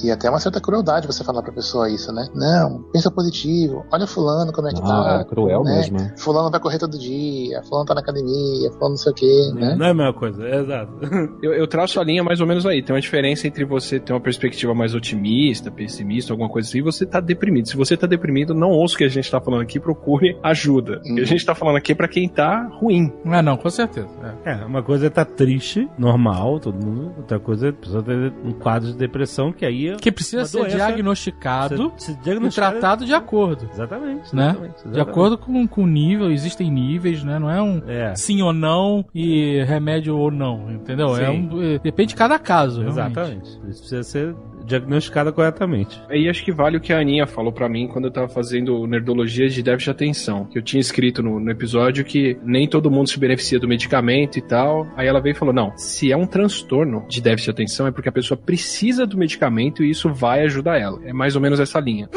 e 0.03 0.11
até 0.11 0.29
uma 0.29 0.39
certa 0.39 0.59
crueldade 0.61 1.07
você 1.07 1.23
falar 1.23 1.41
pra 1.41 1.51
pessoa 1.51 1.89
isso, 1.89 2.11
né? 2.13 2.27
Não, 2.33 2.83
pensa 2.93 3.09
positivo. 3.11 3.85
Olha 3.91 4.05
fulano 4.07 4.51
como 4.51 4.67
é 4.67 4.71
que 4.71 4.81
Ah, 4.81 4.85
tá. 4.85 5.19
é 5.21 5.23
cruel 5.25 5.63
né? 5.63 5.75
mesmo. 5.77 5.97
é. 5.99 6.13
Fulano 6.17 6.49
vai 6.51 6.59
correr 6.59 6.77
todo 6.79 6.97
dia, 6.97 7.61
fulano 7.63 7.85
tá 7.85 7.93
na 7.93 8.01
academia, 8.01 8.69
fulano 8.71 8.89
não 8.91 8.97
sei 8.97 9.11
o 9.11 9.15
quê, 9.15 9.51
né? 9.55 9.75
Não 9.75 9.85
é 9.85 9.89
a 9.89 9.93
mesma 9.93 10.13
coisa, 10.13 10.43
é 10.47 10.59
exato. 10.61 10.91
Eu, 11.41 11.53
eu 11.53 11.67
traço 11.67 11.99
a 11.99 12.03
linha 12.03 12.23
mais 12.23 12.39
ou 12.41 12.47
menos 12.47 12.65
aí. 12.65 12.81
Tem 12.83 12.93
uma 12.95 13.01
diferença 13.01 13.47
entre 13.47 13.65
você 13.65 13.99
ter 13.99 14.13
uma 14.13 14.19
perspectiva 14.21 14.73
mais 14.73 14.93
otimista, 14.93 15.71
pessimista, 15.71 16.33
alguma 16.33 16.49
coisa 16.49 16.67
assim, 16.67 16.79
e 16.79 16.81
você 16.81 17.05
tá 17.05 17.19
deprimido. 17.19 17.67
Se 17.67 17.75
você 17.77 17.95
tá 17.97 18.05
deprimido, 18.07 18.53
não 18.53 18.69
ouça 18.69 18.95
o 18.95 18.97
que 18.97 19.03
a 19.03 19.09
gente 19.09 19.29
tá 19.29 19.39
falando 19.41 19.61
aqui, 19.61 19.79
procure 19.79 20.37
ajuda. 20.43 20.97
O 20.99 21.01
que 21.01 21.09
a 21.09 21.13
Uhum. 21.21 21.25
gente 21.25 21.45
tá 21.45 21.55
falando 21.55 21.77
aqui 21.77 21.91
é 21.91 21.95
pra 21.95 22.07
quem 22.07 22.27
tá 22.29 22.67
ruim. 22.79 23.11
Ah, 23.25 23.41
não, 23.41 23.57
com 23.57 23.69
certeza. 23.69 24.07
É. 24.45 24.51
É, 24.51 24.65
uma 24.65 24.83
coisa 24.83 25.05
é 25.05 25.07
estar 25.07 25.25
triste, 25.25 25.87
normal, 25.97 26.59
todo 26.59 26.75
mundo. 26.85 27.13
Outra 27.17 27.39
coisa 27.39 27.67
é 27.67 27.69
a 27.69 27.73
pessoa 27.73 28.03
ter 28.03 28.33
um 28.43 28.51
quadro 28.51 28.89
de 28.91 28.95
depressão, 28.97 29.51
que 29.51 29.65
aí 29.65 29.90
é 29.93 29.99
Que 29.99 30.11
precisa 30.11 30.45
ser 30.45 30.59
doença- 30.59 30.75
diagnosticado 30.77 31.93
se 31.97 32.11
e 32.11 32.15
diagnosticado. 32.15 32.71
tratado 32.79 33.05
de 33.05 33.13
acordo. 33.13 33.69
Exatamente, 33.71 34.35
Né? 34.35 34.49
exatamente, 34.49 34.73
De 34.73 34.79
exatamente. 34.89 34.99
acordo 35.09 35.37
com, 35.37 35.67
com 35.67 35.83
o 35.83 35.87
nível, 35.87 36.31
existem 36.31 36.69
níveis, 36.71 37.23
né? 37.23 37.39
Não 37.39 37.49
é 37.49 37.61
um 37.61 37.81
É. 37.87 38.15
sim 38.15 38.41
ou 38.41 38.53
não 38.53 39.05
e 39.13 39.63
remédio 39.63 40.17
ou 40.17 40.31
não, 40.31 40.71
entendeu? 40.71 41.15
É 41.17 41.29
um, 41.29 41.61
é- 41.61 41.79
depende 41.79 42.09
de 42.09 42.15
cada 42.15 42.37
caso. 42.39 42.81
realmente. 42.81 42.91
Exatamente. 43.11 43.49
Isso 43.69 43.79
precisa 43.81 44.03
ser 44.03 44.35
diagnosticado 44.65 45.33
corretamente. 45.33 46.01
Aí 46.09 46.29
acho 46.29 46.43
que 46.43 46.51
vale 46.51 46.77
o 46.77 46.81
que 46.81 46.93
a 46.93 46.99
Aninha 46.99 47.27
falou 47.27 47.51
pra 47.51 47.69
mim 47.69 47.87
quando 47.87 48.05
eu 48.05 48.11
tava 48.11 48.27
fazendo 48.27 48.85
nerdologia 48.87 49.49
de 49.49 49.61
déficit 49.61 49.85
de 49.85 49.91
atenção. 49.91 50.45
Que 50.45 50.57
eu 50.57 50.61
tinha 50.61 50.81
escrito 50.81 51.21
no, 51.21 51.39
no 51.39 51.51
episódio 51.51 52.03
que 52.03 52.37
nem 52.43 52.67
todo 52.67 52.91
mundo 52.91 53.09
se 53.09 53.19
beneficia 53.19 53.59
do 53.59 53.67
medicamento 53.67 54.37
e 54.37 54.41
tal. 54.41 54.87
Aí 54.95 55.07
ela 55.07 55.21
veio 55.21 55.33
e 55.33 55.37
falou: 55.37 55.53
não, 55.53 55.75
se 55.77 56.11
é 56.11 56.17
um 56.17 56.25
transtorno 56.25 57.05
de 57.07 57.21
déficit 57.21 57.45
de 57.45 57.51
atenção 57.51 57.87
é 57.87 57.91
porque 57.91 58.09
a 58.09 58.11
pessoa 58.11 58.37
precisa 58.37 59.05
do 59.05 59.17
medicamento 59.17 59.83
e 59.83 59.89
isso 59.89 60.13
vai 60.13 60.41
ajudar 60.43 60.79
ela. 60.79 60.99
É 61.05 61.13
mais 61.13 61.35
ou 61.35 61.41
menos 61.41 61.59
essa 61.59 61.79
linha. 61.79 62.09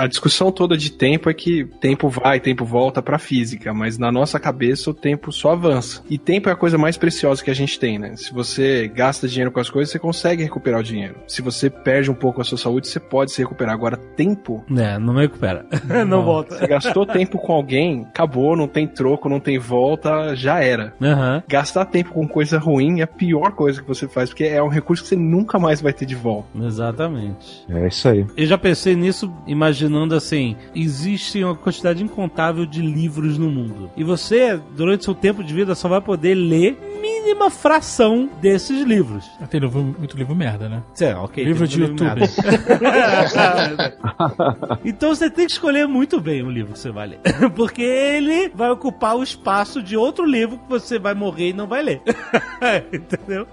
A 0.00 0.06
discussão 0.06 0.50
toda 0.50 0.78
de 0.78 0.90
tempo 0.90 1.28
é 1.28 1.34
que 1.34 1.66
tempo 1.78 2.08
vai, 2.08 2.40
tempo 2.40 2.64
volta 2.64 3.02
pra 3.02 3.18
física, 3.18 3.74
mas 3.74 3.98
na 3.98 4.10
nossa 4.10 4.40
cabeça 4.40 4.88
o 4.88 4.94
tempo 4.94 5.30
só 5.30 5.52
avança. 5.52 6.02
E 6.08 6.16
tempo 6.16 6.48
é 6.48 6.52
a 6.52 6.56
coisa 6.56 6.78
mais 6.78 6.96
preciosa 6.96 7.44
que 7.44 7.50
a 7.50 7.54
gente 7.54 7.78
tem, 7.78 7.98
né? 7.98 8.16
Se 8.16 8.32
você 8.32 8.88
gasta 8.88 9.28
dinheiro 9.28 9.52
com 9.52 9.60
as 9.60 9.68
coisas, 9.68 9.92
você 9.92 9.98
consegue 9.98 10.42
recuperar 10.42 10.80
o 10.80 10.82
dinheiro. 10.82 11.16
Se 11.28 11.42
você 11.42 11.68
perde 11.68 12.10
um 12.10 12.14
pouco 12.14 12.40
a 12.40 12.44
sua 12.44 12.56
saúde, 12.56 12.88
você 12.88 12.98
pode 12.98 13.30
se 13.30 13.42
recuperar. 13.42 13.74
Agora, 13.74 13.98
tempo, 13.98 14.64
É, 14.74 14.98
não 14.98 15.16
recupera. 15.16 15.66
não 16.08 16.22
volta. 16.24 16.56
você 16.56 16.66
gastou 16.66 17.04
tempo 17.04 17.36
com 17.36 17.52
alguém, 17.52 18.06
acabou, 18.08 18.56
não 18.56 18.66
tem 18.66 18.86
troco, 18.86 19.28
não 19.28 19.38
tem 19.38 19.58
volta, 19.58 20.34
já 20.34 20.64
era. 20.64 20.94
Aham. 20.98 21.42
Gastar 21.46 21.84
tempo 21.84 22.14
com 22.14 22.26
coisa 22.26 22.58
ruim 22.58 23.00
é 23.00 23.02
a 23.02 23.06
pior 23.06 23.52
coisa 23.52 23.82
que 23.82 23.86
você 23.86 24.08
faz, 24.08 24.30
porque 24.30 24.44
é 24.44 24.62
um 24.62 24.68
recurso 24.68 25.02
que 25.02 25.10
você 25.10 25.16
nunca 25.16 25.58
mais 25.58 25.82
vai 25.82 25.92
ter 25.92 26.06
de 26.06 26.14
volta. 26.14 26.48
Exatamente. 26.58 27.66
É 27.68 27.86
isso 27.86 28.08
aí. 28.08 28.24
Eu 28.34 28.46
já 28.46 28.56
pensei 28.56 28.96
nisso 28.96 29.30
imaginando 29.46 29.89
assim: 30.14 30.56
existe 30.74 31.42
uma 31.42 31.54
quantidade 31.54 32.02
incontável 32.02 32.66
de 32.66 32.80
livros 32.80 33.38
no 33.38 33.50
mundo. 33.50 33.90
E 33.96 34.04
você, 34.04 34.60
durante 34.76 35.04
seu 35.04 35.14
tempo 35.14 35.42
de 35.42 35.52
vida, 35.54 35.74
só 35.74 35.88
vai 35.88 36.00
poder 36.00 36.34
ler 36.34 36.76
mínima 37.00 37.50
fração 37.50 38.28
desses 38.40 38.82
livros. 38.82 39.24
Tem 39.50 39.60
livro- 39.60 39.94
muito 39.98 40.16
livro 40.16 40.34
merda, 40.34 40.68
né? 40.68 40.82
É, 41.00 41.14
ok. 41.14 41.44
Livro 41.44 41.66
de 41.66 41.80
YouTube. 41.80 42.20
então 44.84 45.14
você 45.14 45.30
tem 45.30 45.46
que 45.46 45.52
escolher 45.52 45.86
muito 45.86 46.20
bem 46.20 46.42
o 46.42 46.50
livro 46.50 46.72
que 46.72 46.78
você 46.78 46.90
vai 46.90 47.08
ler. 47.08 47.20
Porque 47.56 47.82
ele 47.82 48.50
vai 48.54 48.70
ocupar 48.70 49.16
o 49.16 49.22
espaço 49.22 49.82
de 49.82 49.96
outro 49.96 50.24
livro 50.24 50.58
que 50.58 50.68
você 50.68 50.98
vai 50.98 51.14
morrer 51.14 51.50
e 51.50 51.52
não 51.52 51.66
vai 51.66 51.82
ler. 51.82 52.00
Entendeu? 52.92 53.46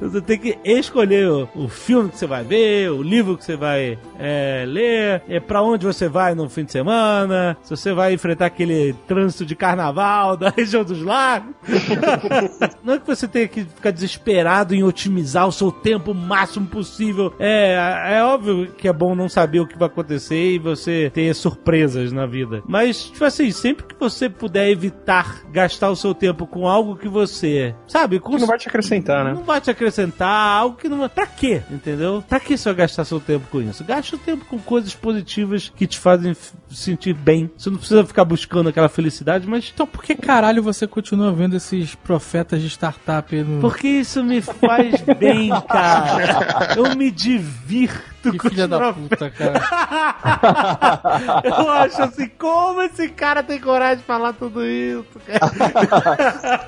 Você 0.00 0.20
tem 0.20 0.38
que 0.38 0.58
escolher 0.64 1.28
o, 1.28 1.48
o 1.54 1.68
filme 1.68 2.10
que 2.10 2.18
você 2.18 2.26
vai 2.26 2.44
ver, 2.44 2.90
o 2.90 3.02
livro 3.02 3.36
que 3.36 3.44
você 3.44 3.56
vai 3.56 3.98
é, 4.18 4.64
ler, 4.66 5.22
é 5.28 5.40
para 5.40 5.62
onde 5.62 5.73
você 5.82 6.08
vai 6.08 6.34
no 6.34 6.48
fim 6.48 6.64
de 6.64 6.72
semana, 6.72 7.56
se 7.62 7.70
você 7.70 7.92
vai 7.92 8.12
enfrentar 8.14 8.46
aquele 8.46 8.92
trânsito 9.06 9.44
de 9.44 9.56
carnaval 9.56 10.36
da 10.38 10.50
região 10.50 10.84
dos 10.84 11.02
lagos. 11.02 11.54
Não 12.84 12.94
é 12.94 12.98
que 12.98 13.06
você 13.06 13.26
tenha 13.26 13.48
que 13.48 13.64
ficar 13.64 13.90
desesperado 13.90 14.74
em 14.74 14.82
otimizar 14.84 15.46
o 15.48 15.52
seu 15.52 15.72
tempo 15.72 16.12
o 16.12 16.14
máximo 16.14 16.66
possível. 16.66 17.34
É, 17.38 18.14
é 18.16 18.22
óbvio 18.22 18.72
que 18.76 18.86
é 18.86 18.92
bom 18.92 19.14
não 19.14 19.28
saber 19.28 19.60
o 19.60 19.66
que 19.66 19.78
vai 19.78 19.88
acontecer 19.88 20.54
e 20.54 20.58
você 20.58 21.10
ter 21.12 21.34
surpresas 21.34 22.12
na 22.12 22.26
vida. 22.26 22.62
Mas, 22.66 23.04
tipo 23.04 23.24
assim, 23.24 23.50
sempre 23.50 23.84
que 23.86 23.94
você 23.98 24.28
puder 24.28 24.68
evitar 24.68 25.42
gastar 25.50 25.90
o 25.90 25.96
seu 25.96 26.14
tempo 26.14 26.46
com 26.46 26.68
algo 26.68 26.96
que 26.96 27.08
você, 27.08 27.74
sabe, 27.86 28.20
com 28.20 28.32
Que 28.34 28.40
não 28.40 28.46
vai 28.46 28.58
te 28.58 28.68
acrescentar, 28.68 29.24
né? 29.24 29.32
não 29.32 29.42
vai 29.42 29.60
te 29.60 29.70
acrescentar 29.70 30.28
algo 30.28 30.76
que 30.76 30.88
não 30.88 30.98
vai. 30.98 31.08
Pra 31.08 31.26
quê? 31.26 31.62
Entendeu? 31.70 32.22
Pra 32.28 32.40
que 32.40 32.56
você 32.56 32.68
vai 32.68 32.74
gastar 32.74 33.04
seu 33.04 33.20
tempo 33.20 33.46
com 33.50 33.60
isso? 33.60 33.84
Gaste 33.84 34.14
o 34.14 34.18
tempo 34.18 34.44
com 34.44 34.58
coisas 34.58 34.94
positivas 34.94 35.63
que 35.76 35.86
te 35.86 35.98
fazem 35.98 36.36
sentir 36.70 37.14
bem. 37.14 37.50
Você 37.56 37.70
não 37.70 37.78
precisa 37.78 38.04
ficar 38.04 38.24
buscando 38.24 38.68
aquela 38.68 38.88
felicidade, 38.88 39.46
mas 39.46 39.70
Então 39.72 39.86
por 39.86 40.02
que 40.02 40.14
caralho 40.14 40.62
você 40.62 40.86
continua 40.86 41.32
vendo 41.32 41.56
esses 41.56 41.94
profetas 41.94 42.60
de 42.60 42.68
startup 42.68 43.34
no... 43.42 43.60
porque 43.60 43.88
isso 43.88 44.22
me 44.22 44.40
faz 44.40 45.00
bem, 45.18 45.50
cara. 45.68 46.74
Eu 46.76 46.96
me 46.96 47.10
divirto 47.10 48.13
Que 48.32 48.38
com 48.38 48.48
filha 48.48 48.66
da 48.68 48.92
puta, 48.92 49.30
cara. 49.30 49.60
Eu 51.44 51.70
acho 51.70 52.02
assim, 52.02 52.28
como 52.38 52.82
esse 52.82 53.08
cara 53.08 53.42
tem 53.42 53.60
coragem 53.60 53.98
de 53.98 54.02
falar 54.04 54.32
tudo 54.32 54.64
isso? 54.64 55.04
cara? 55.26 55.44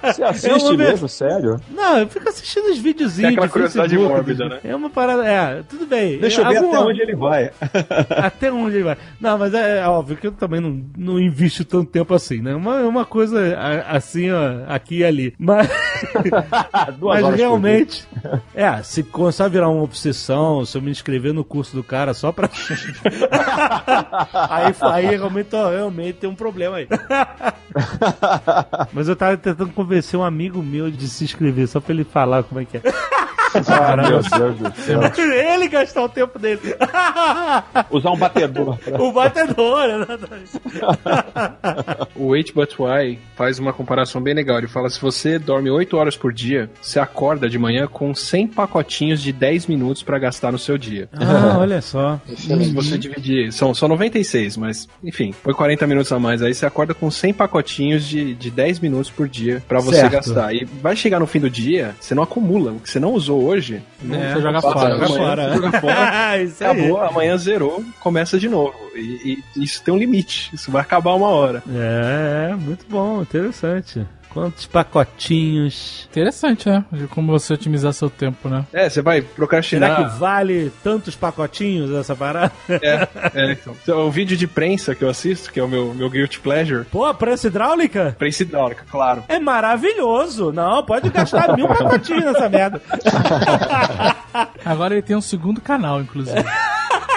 Você 0.13 0.23
assiste 0.23 0.77
ver. 0.77 0.89
mesmo, 0.91 1.09
sério? 1.09 1.61
Não, 1.71 1.99
eu 1.99 2.09
fico 2.09 2.29
assistindo 2.29 2.67
os 2.71 2.79
videozinhos. 2.79 3.29
Tem 3.29 3.35
aquela 3.35 3.47
de 3.47 3.53
curiosidade 3.53 3.99
mórbida, 3.99 4.49
né? 4.49 4.61
É 4.65 4.75
uma 4.75 4.91
parada. 4.91 5.27
É, 5.27 5.63
tudo 5.69 5.87
bem. 5.87 6.19
Deixa 6.19 6.41
eu 6.43 6.49
ver 6.49 6.57
Alguma- 6.59 6.79
até 6.79 6.87
onde 6.91 7.03
ele 7.03 7.17
vai. 7.17 7.51
Até 8.11 8.53
onde 8.53 8.77
ele 8.77 8.85
vai. 8.85 8.97
Não, 9.21 9.39
mas 9.39 9.55
é, 9.55 9.79
é 9.81 9.87
óbvio 9.89 10.17
que 10.17 10.27
eu 10.27 10.33
também 10.33 10.61
não, 10.61 10.85
não 10.97 11.19
invisto 11.21 11.65
tanto 11.65 11.91
tempo 11.91 12.15
assim, 12.15 12.41
né? 12.41 12.55
Uma, 12.55 12.81
uma 12.83 13.05
coisa 13.05 13.57
assim, 13.89 14.31
ó, 14.31 14.65
aqui 14.69 14.99
e 14.99 15.05
ali. 15.05 15.35
Mas, 15.39 15.69
mas 17.01 17.37
realmente, 17.37 18.07
é, 18.55 18.83
se 18.83 19.03
começar 19.03 19.47
a 19.47 19.49
virar 19.49 19.69
uma 19.69 19.83
obsessão, 19.83 20.65
se 20.65 20.77
eu 20.77 20.83
me 20.83 20.91
inscrever 20.91 21.33
no 21.33 21.45
curso 21.45 21.75
do 21.75 21.83
cara 21.83 22.15
só 22.15 22.33
pra. 22.33 22.49
aí, 24.51 24.75
aí 24.81 25.17
realmente, 25.17 25.55
ó, 25.55 25.71
realmente 25.71 26.19
tem 26.19 26.31
um 26.31 26.35
problema 26.35 26.77
aí. 26.77 26.89
mas 28.93 29.09
eu 29.09 29.17
tava 29.17 29.37
tentando 29.37 29.73
convencer 29.73 30.19
um 30.19 30.25
amigo 30.25 30.63
meu 30.63 30.91
de 30.91 31.09
se 31.09 31.25
inscrever, 31.25 31.69
só 31.69 31.81
pra 31.81 31.93
ele 31.93 32.05
falar 32.05 32.43
como 32.43 32.61
é 32.61 32.65
que 32.65 32.79
é. 32.79 32.83
Meu 34.09 34.23
Deus 34.23 34.59
do 34.59 34.83
céu. 34.83 35.01
Ele 35.57 35.69
gastar 35.69 36.03
o 36.05 36.09
tempo 36.09 36.39
dele. 36.39 36.61
Usar 37.91 38.11
um 38.11 38.17
batedor. 38.17 38.77
pra- 38.79 39.03
o 39.03 39.13
batedor, 39.13 39.85
exatamente. 39.85 40.51
O 42.15 42.29
Wait 42.29 42.53
But 42.55 42.75
Why 42.79 43.19
faz 43.37 43.59
uma 43.59 43.73
comparação 43.73 44.21
bem 44.21 44.35
legal. 44.35 44.59
Ele 44.59 44.67
fala: 44.69 44.89
se 44.89 45.01
você 45.01 45.39
dorme 45.39 45.71
8 45.71 45.97
horas 45.97 46.17
por 46.17 46.33
dia, 46.33 46.71
você 46.81 46.99
acorda 46.99 47.49
de 47.49 47.59
manhã 47.59 47.87
com 47.87 48.15
100 48.15 48.49
pacotinhos 48.49 49.21
de 49.23 49.33
10 49.33 49.67
minutos 49.67 50.03
pra 50.03 50.19
gastar 50.19 50.53
no 50.53 50.59
seu 50.59 50.79
dia. 50.79 51.09
Ah, 51.15 51.57
olha 51.59 51.81
só. 51.83 52.21
Se 52.27 52.33
Excelente. 52.35 52.75
você 52.75 52.97
dividir, 52.99 53.53
são 53.53 53.75
só 53.75 53.87
96, 53.89 54.57
mas 54.57 54.89
enfim, 55.05 55.35
põe 55.43 55.53
40 55.55 55.87
minutos 55.87 56.13
a 56.13 56.19
mais 56.19 56.43
aí, 56.43 56.55
você 56.55 56.65
acorda 56.67 56.95
com 56.95 57.11
100 57.11 57.35
pacotinhos 57.35 58.05
de, 58.05 58.35
de 58.35 58.51
10 58.51 58.81
minutos 58.81 59.11
por 59.11 59.29
dia 59.29 59.63
pra 59.69 59.81
você 59.81 59.97
Certo. 60.01 60.13
gastar. 60.13 60.55
E 60.55 60.65
vai 60.65 60.97
chegar 60.97 61.21
no 61.21 61.27
fim 61.27 61.41
do 61.41 61.51
dia, 61.51 61.95
você 62.01 62.15
não 62.15 62.23
acumula. 62.23 62.73
O 62.73 62.81
que 62.81 62.91
você 62.91 62.99
não 63.01 63.13
usou 63.13 63.46
hoje, 63.47 63.83
não 64.03 64.19
Você 64.19 64.41
joga 64.41 64.61
passa 64.63 64.73
fora. 64.73 64.95
amanhã, 64.95 65.07
Joga 65.07 65.19
fora. 65.19 65.55
joga 65.55 65.81
fora. 65.81 66.39
Isso 66.43 66.65
aí. 66.65 66.71
Acabou, 66.71 67.01
amanhã 67.03 67.37
zerou, 67.39 67.85
começa 68.01 68.39
de 68.39 68.49
novo. 68.49 68.75
E, 68.95 69.39
e 69.57 69.63
isso 69.63 69.83
tem 69.83 69.93
um 69.93 69.99
limite. 69.99 70.51
Isso 70.55 70.71
vai 70.71 70.81
acabar 70.83 71.15
uma 71.15 71.29
hora. 71.29 71.63
É, 71.71 72.55
muito 72.55 72.87
bom, 72.89 73.21
interessante. 73.23 74.07
Quantos 74.37 74.67
pacotinhos? 74.67 76.07
Interessante, 76.11 76.69
né? 76.69 76.85
De 76.93 77.07
como 77.07 77.33
você 77.33 77.55
otimizar 77.55 77.91
seu 77.95 78.11
tempo, 78.11 78.51
né? 78.51 78.67
É, 78.71 78.87
você 78.87 79.01
vai 79.01 79.23
Será 79.23 79.33
procrastinar. 79.35 79.97
que 80.13 80.19
vale 80.19 80.71
tantos 80.85 81.17
pacotinhos 81.17 81.91
essa 81.91 82.15
parada? 82.15 82.53
É, 82.69 83.09
é, 83.33 83.53
então. 83.53 83.75
O 84.07 84.11
vídeo 84.11 84.37
de 84.37 84.47
prensa 84.47 84.95
que 84.95 85.03
eu 85.03 85.09
assisto, 85.09 85.51
que 85.51 85.59
é 85.59 85.63
o 85.63 85.69
meu, 85.69 85.95
meu 85.95 86.11
guilty 86.11 86.39
pleasure, 86.41 86.85
Pô, 86.85 87.15
prensa 87.15 87.47
hidráulica? 87.47 88.15
prensa 88.19 88.43
hidráulica, 88.43 88.85
claro. 88.91 89.25
É 89.27 89.39
maravilhoso. 89.39 90.53
Não, 90.53 90.85
pode 90.85 91.09
gastar 91.09 91.57
mil 91.57 91.67
pacotinhos 91.69 92.25
nessa 92.25 92.47
merda. 92.51 92.83
Agora 94.63 94.93
ele 94.93 95.03
tem 95.03 95.17
um 95.17 95.23
segundo 95.23 95.63
canal, 95.63 96.03
inclusive. 96.03 96.45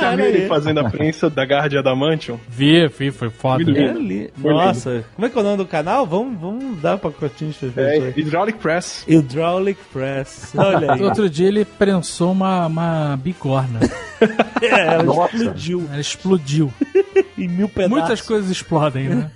Você 0.00 0.16
viu 0.16 0.24
ele 0.26 0.46
fazendo 0.46 0.80
a 0.80 0.90
prensa 0.90 1.28
da 1.30 1.44
garra 1.44 1.68
de 1.68 1.78
Adamantium? 1.78 2.38
Vi, 2.48 2.86
vi, 2.88 3.10
foi 3.10 3.30
foda. 3.30 3.62
Muito 3.64 3.78
É 3.78 3.92
bem. 3.92 4.02
li- 4.02 4.30
Foi 4.40 4.52
Nossa, 4.52 5.04
como 5.14 5.26
é 5.26 5.30
que 5.30 5.38
é 5.38 5.40
o 5.40 5.44
nome 5.44 5.56
do 5.58 5.66
canal? 5.66 6.06
Vamos, 6.06 6.40
vamos 6.40 6.80
dar 6.80 6.98
pacotinhos 6.98 7.56
pra 7.56 7.68
É, 7.82 7.92
pessoas. 7.92 8.14
Hydraulic 8.16 8.58
Press. 8.58 9.04
Hydraulic 9.08 9.80
Press. 9.92 10.52
Olha 10.56 10.92
aí. 10.94 11.02
Outro 11.04 11.28
dia 11.28 11.48
ele 11.48 11.64
prensou 11.64 12.32
uma, 12.32 12.66
uma 12.66 13.16
bigorna. 13.22 13.80
É, 14.60 14.66
ela 14.96 15.02
Nossa. 15.02 15.34
explodiu 15.34 15.88
Ela 15.90 16.00
explodiu. 16.02 16.70
em 17.38 17.48
mil 17.48 17.66
pedaços. 17.70 17.90
Muitas 17.98 18.20
coisas 18.20 18.50
explodem, 18.50 19.08
né? 19.08 19.30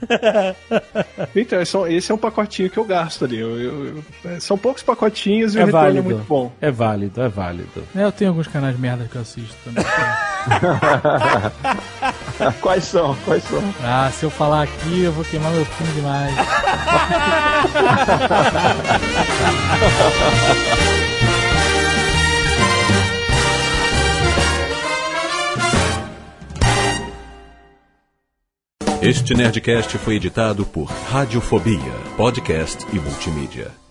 Então, 1.35 1.59
é 1.59 1.65
só- 1.65 1.86
esse 1.89 2.12
é 2.12 2.15
um 2.15 2.19
pacotinho 2.19 2.69
que 2.69 2.77
eu 2.77 2.85
gasto 2.85 3.24
ali. 3.24 3.39
Eu- 3.39 3.59
eu- 3.59 3.86
eu- 4.24 4.41
são 4.43 4.59
poucos 4.59 4.82
pacotinhos 4.82 5.55
e 5.55 5.59
É 5.59 5.62
o 5.62 5.66
retorno 5.66 5.86
válido. 5.86 5.99
é 6.11 6.12
muito 6.12 6.27
bom. 6.28 6.53
É 6.61 6.70
válido, 6.70 7.23
é 7.23 7.28
válido. 7.31 7.82
É, 7.97 8.05
Eu 8.05 8.12
tenho 8.12 8.31
alguns 8.32 8.47
canais 8.47 8.78
merda 8.78 9.09
que 9.11 9.16
eu 9.16 9.23
assisto 9.23 9.57
também. 9.65 9.82
Quais 12.60 12.85
são? 12.85 13.14
Quais 13.24 13.43
são? 13.44 13.62
Ah, 13.82 14.10
se 14.12 14.24
eu 14.24 14.31
falar 14.31 14.62
aqui, 14.62 15.02
eu 15.02 15.12
vou 15.12 15.24
queimar 15.24 15.52
meu 15.52 15.64
filme 15.64 15.93
demais. 15.93 16.35
Este 29.02 29.35
Nerdcast 29.35 29.98
foi 29.98 30.14
editado 30.14 30.64
por 30.64 30.86
Radiofobia, 30.86 31.93
podcast 32.16 32.86
e 32.90 32.98
multimídia. 32.98 33.84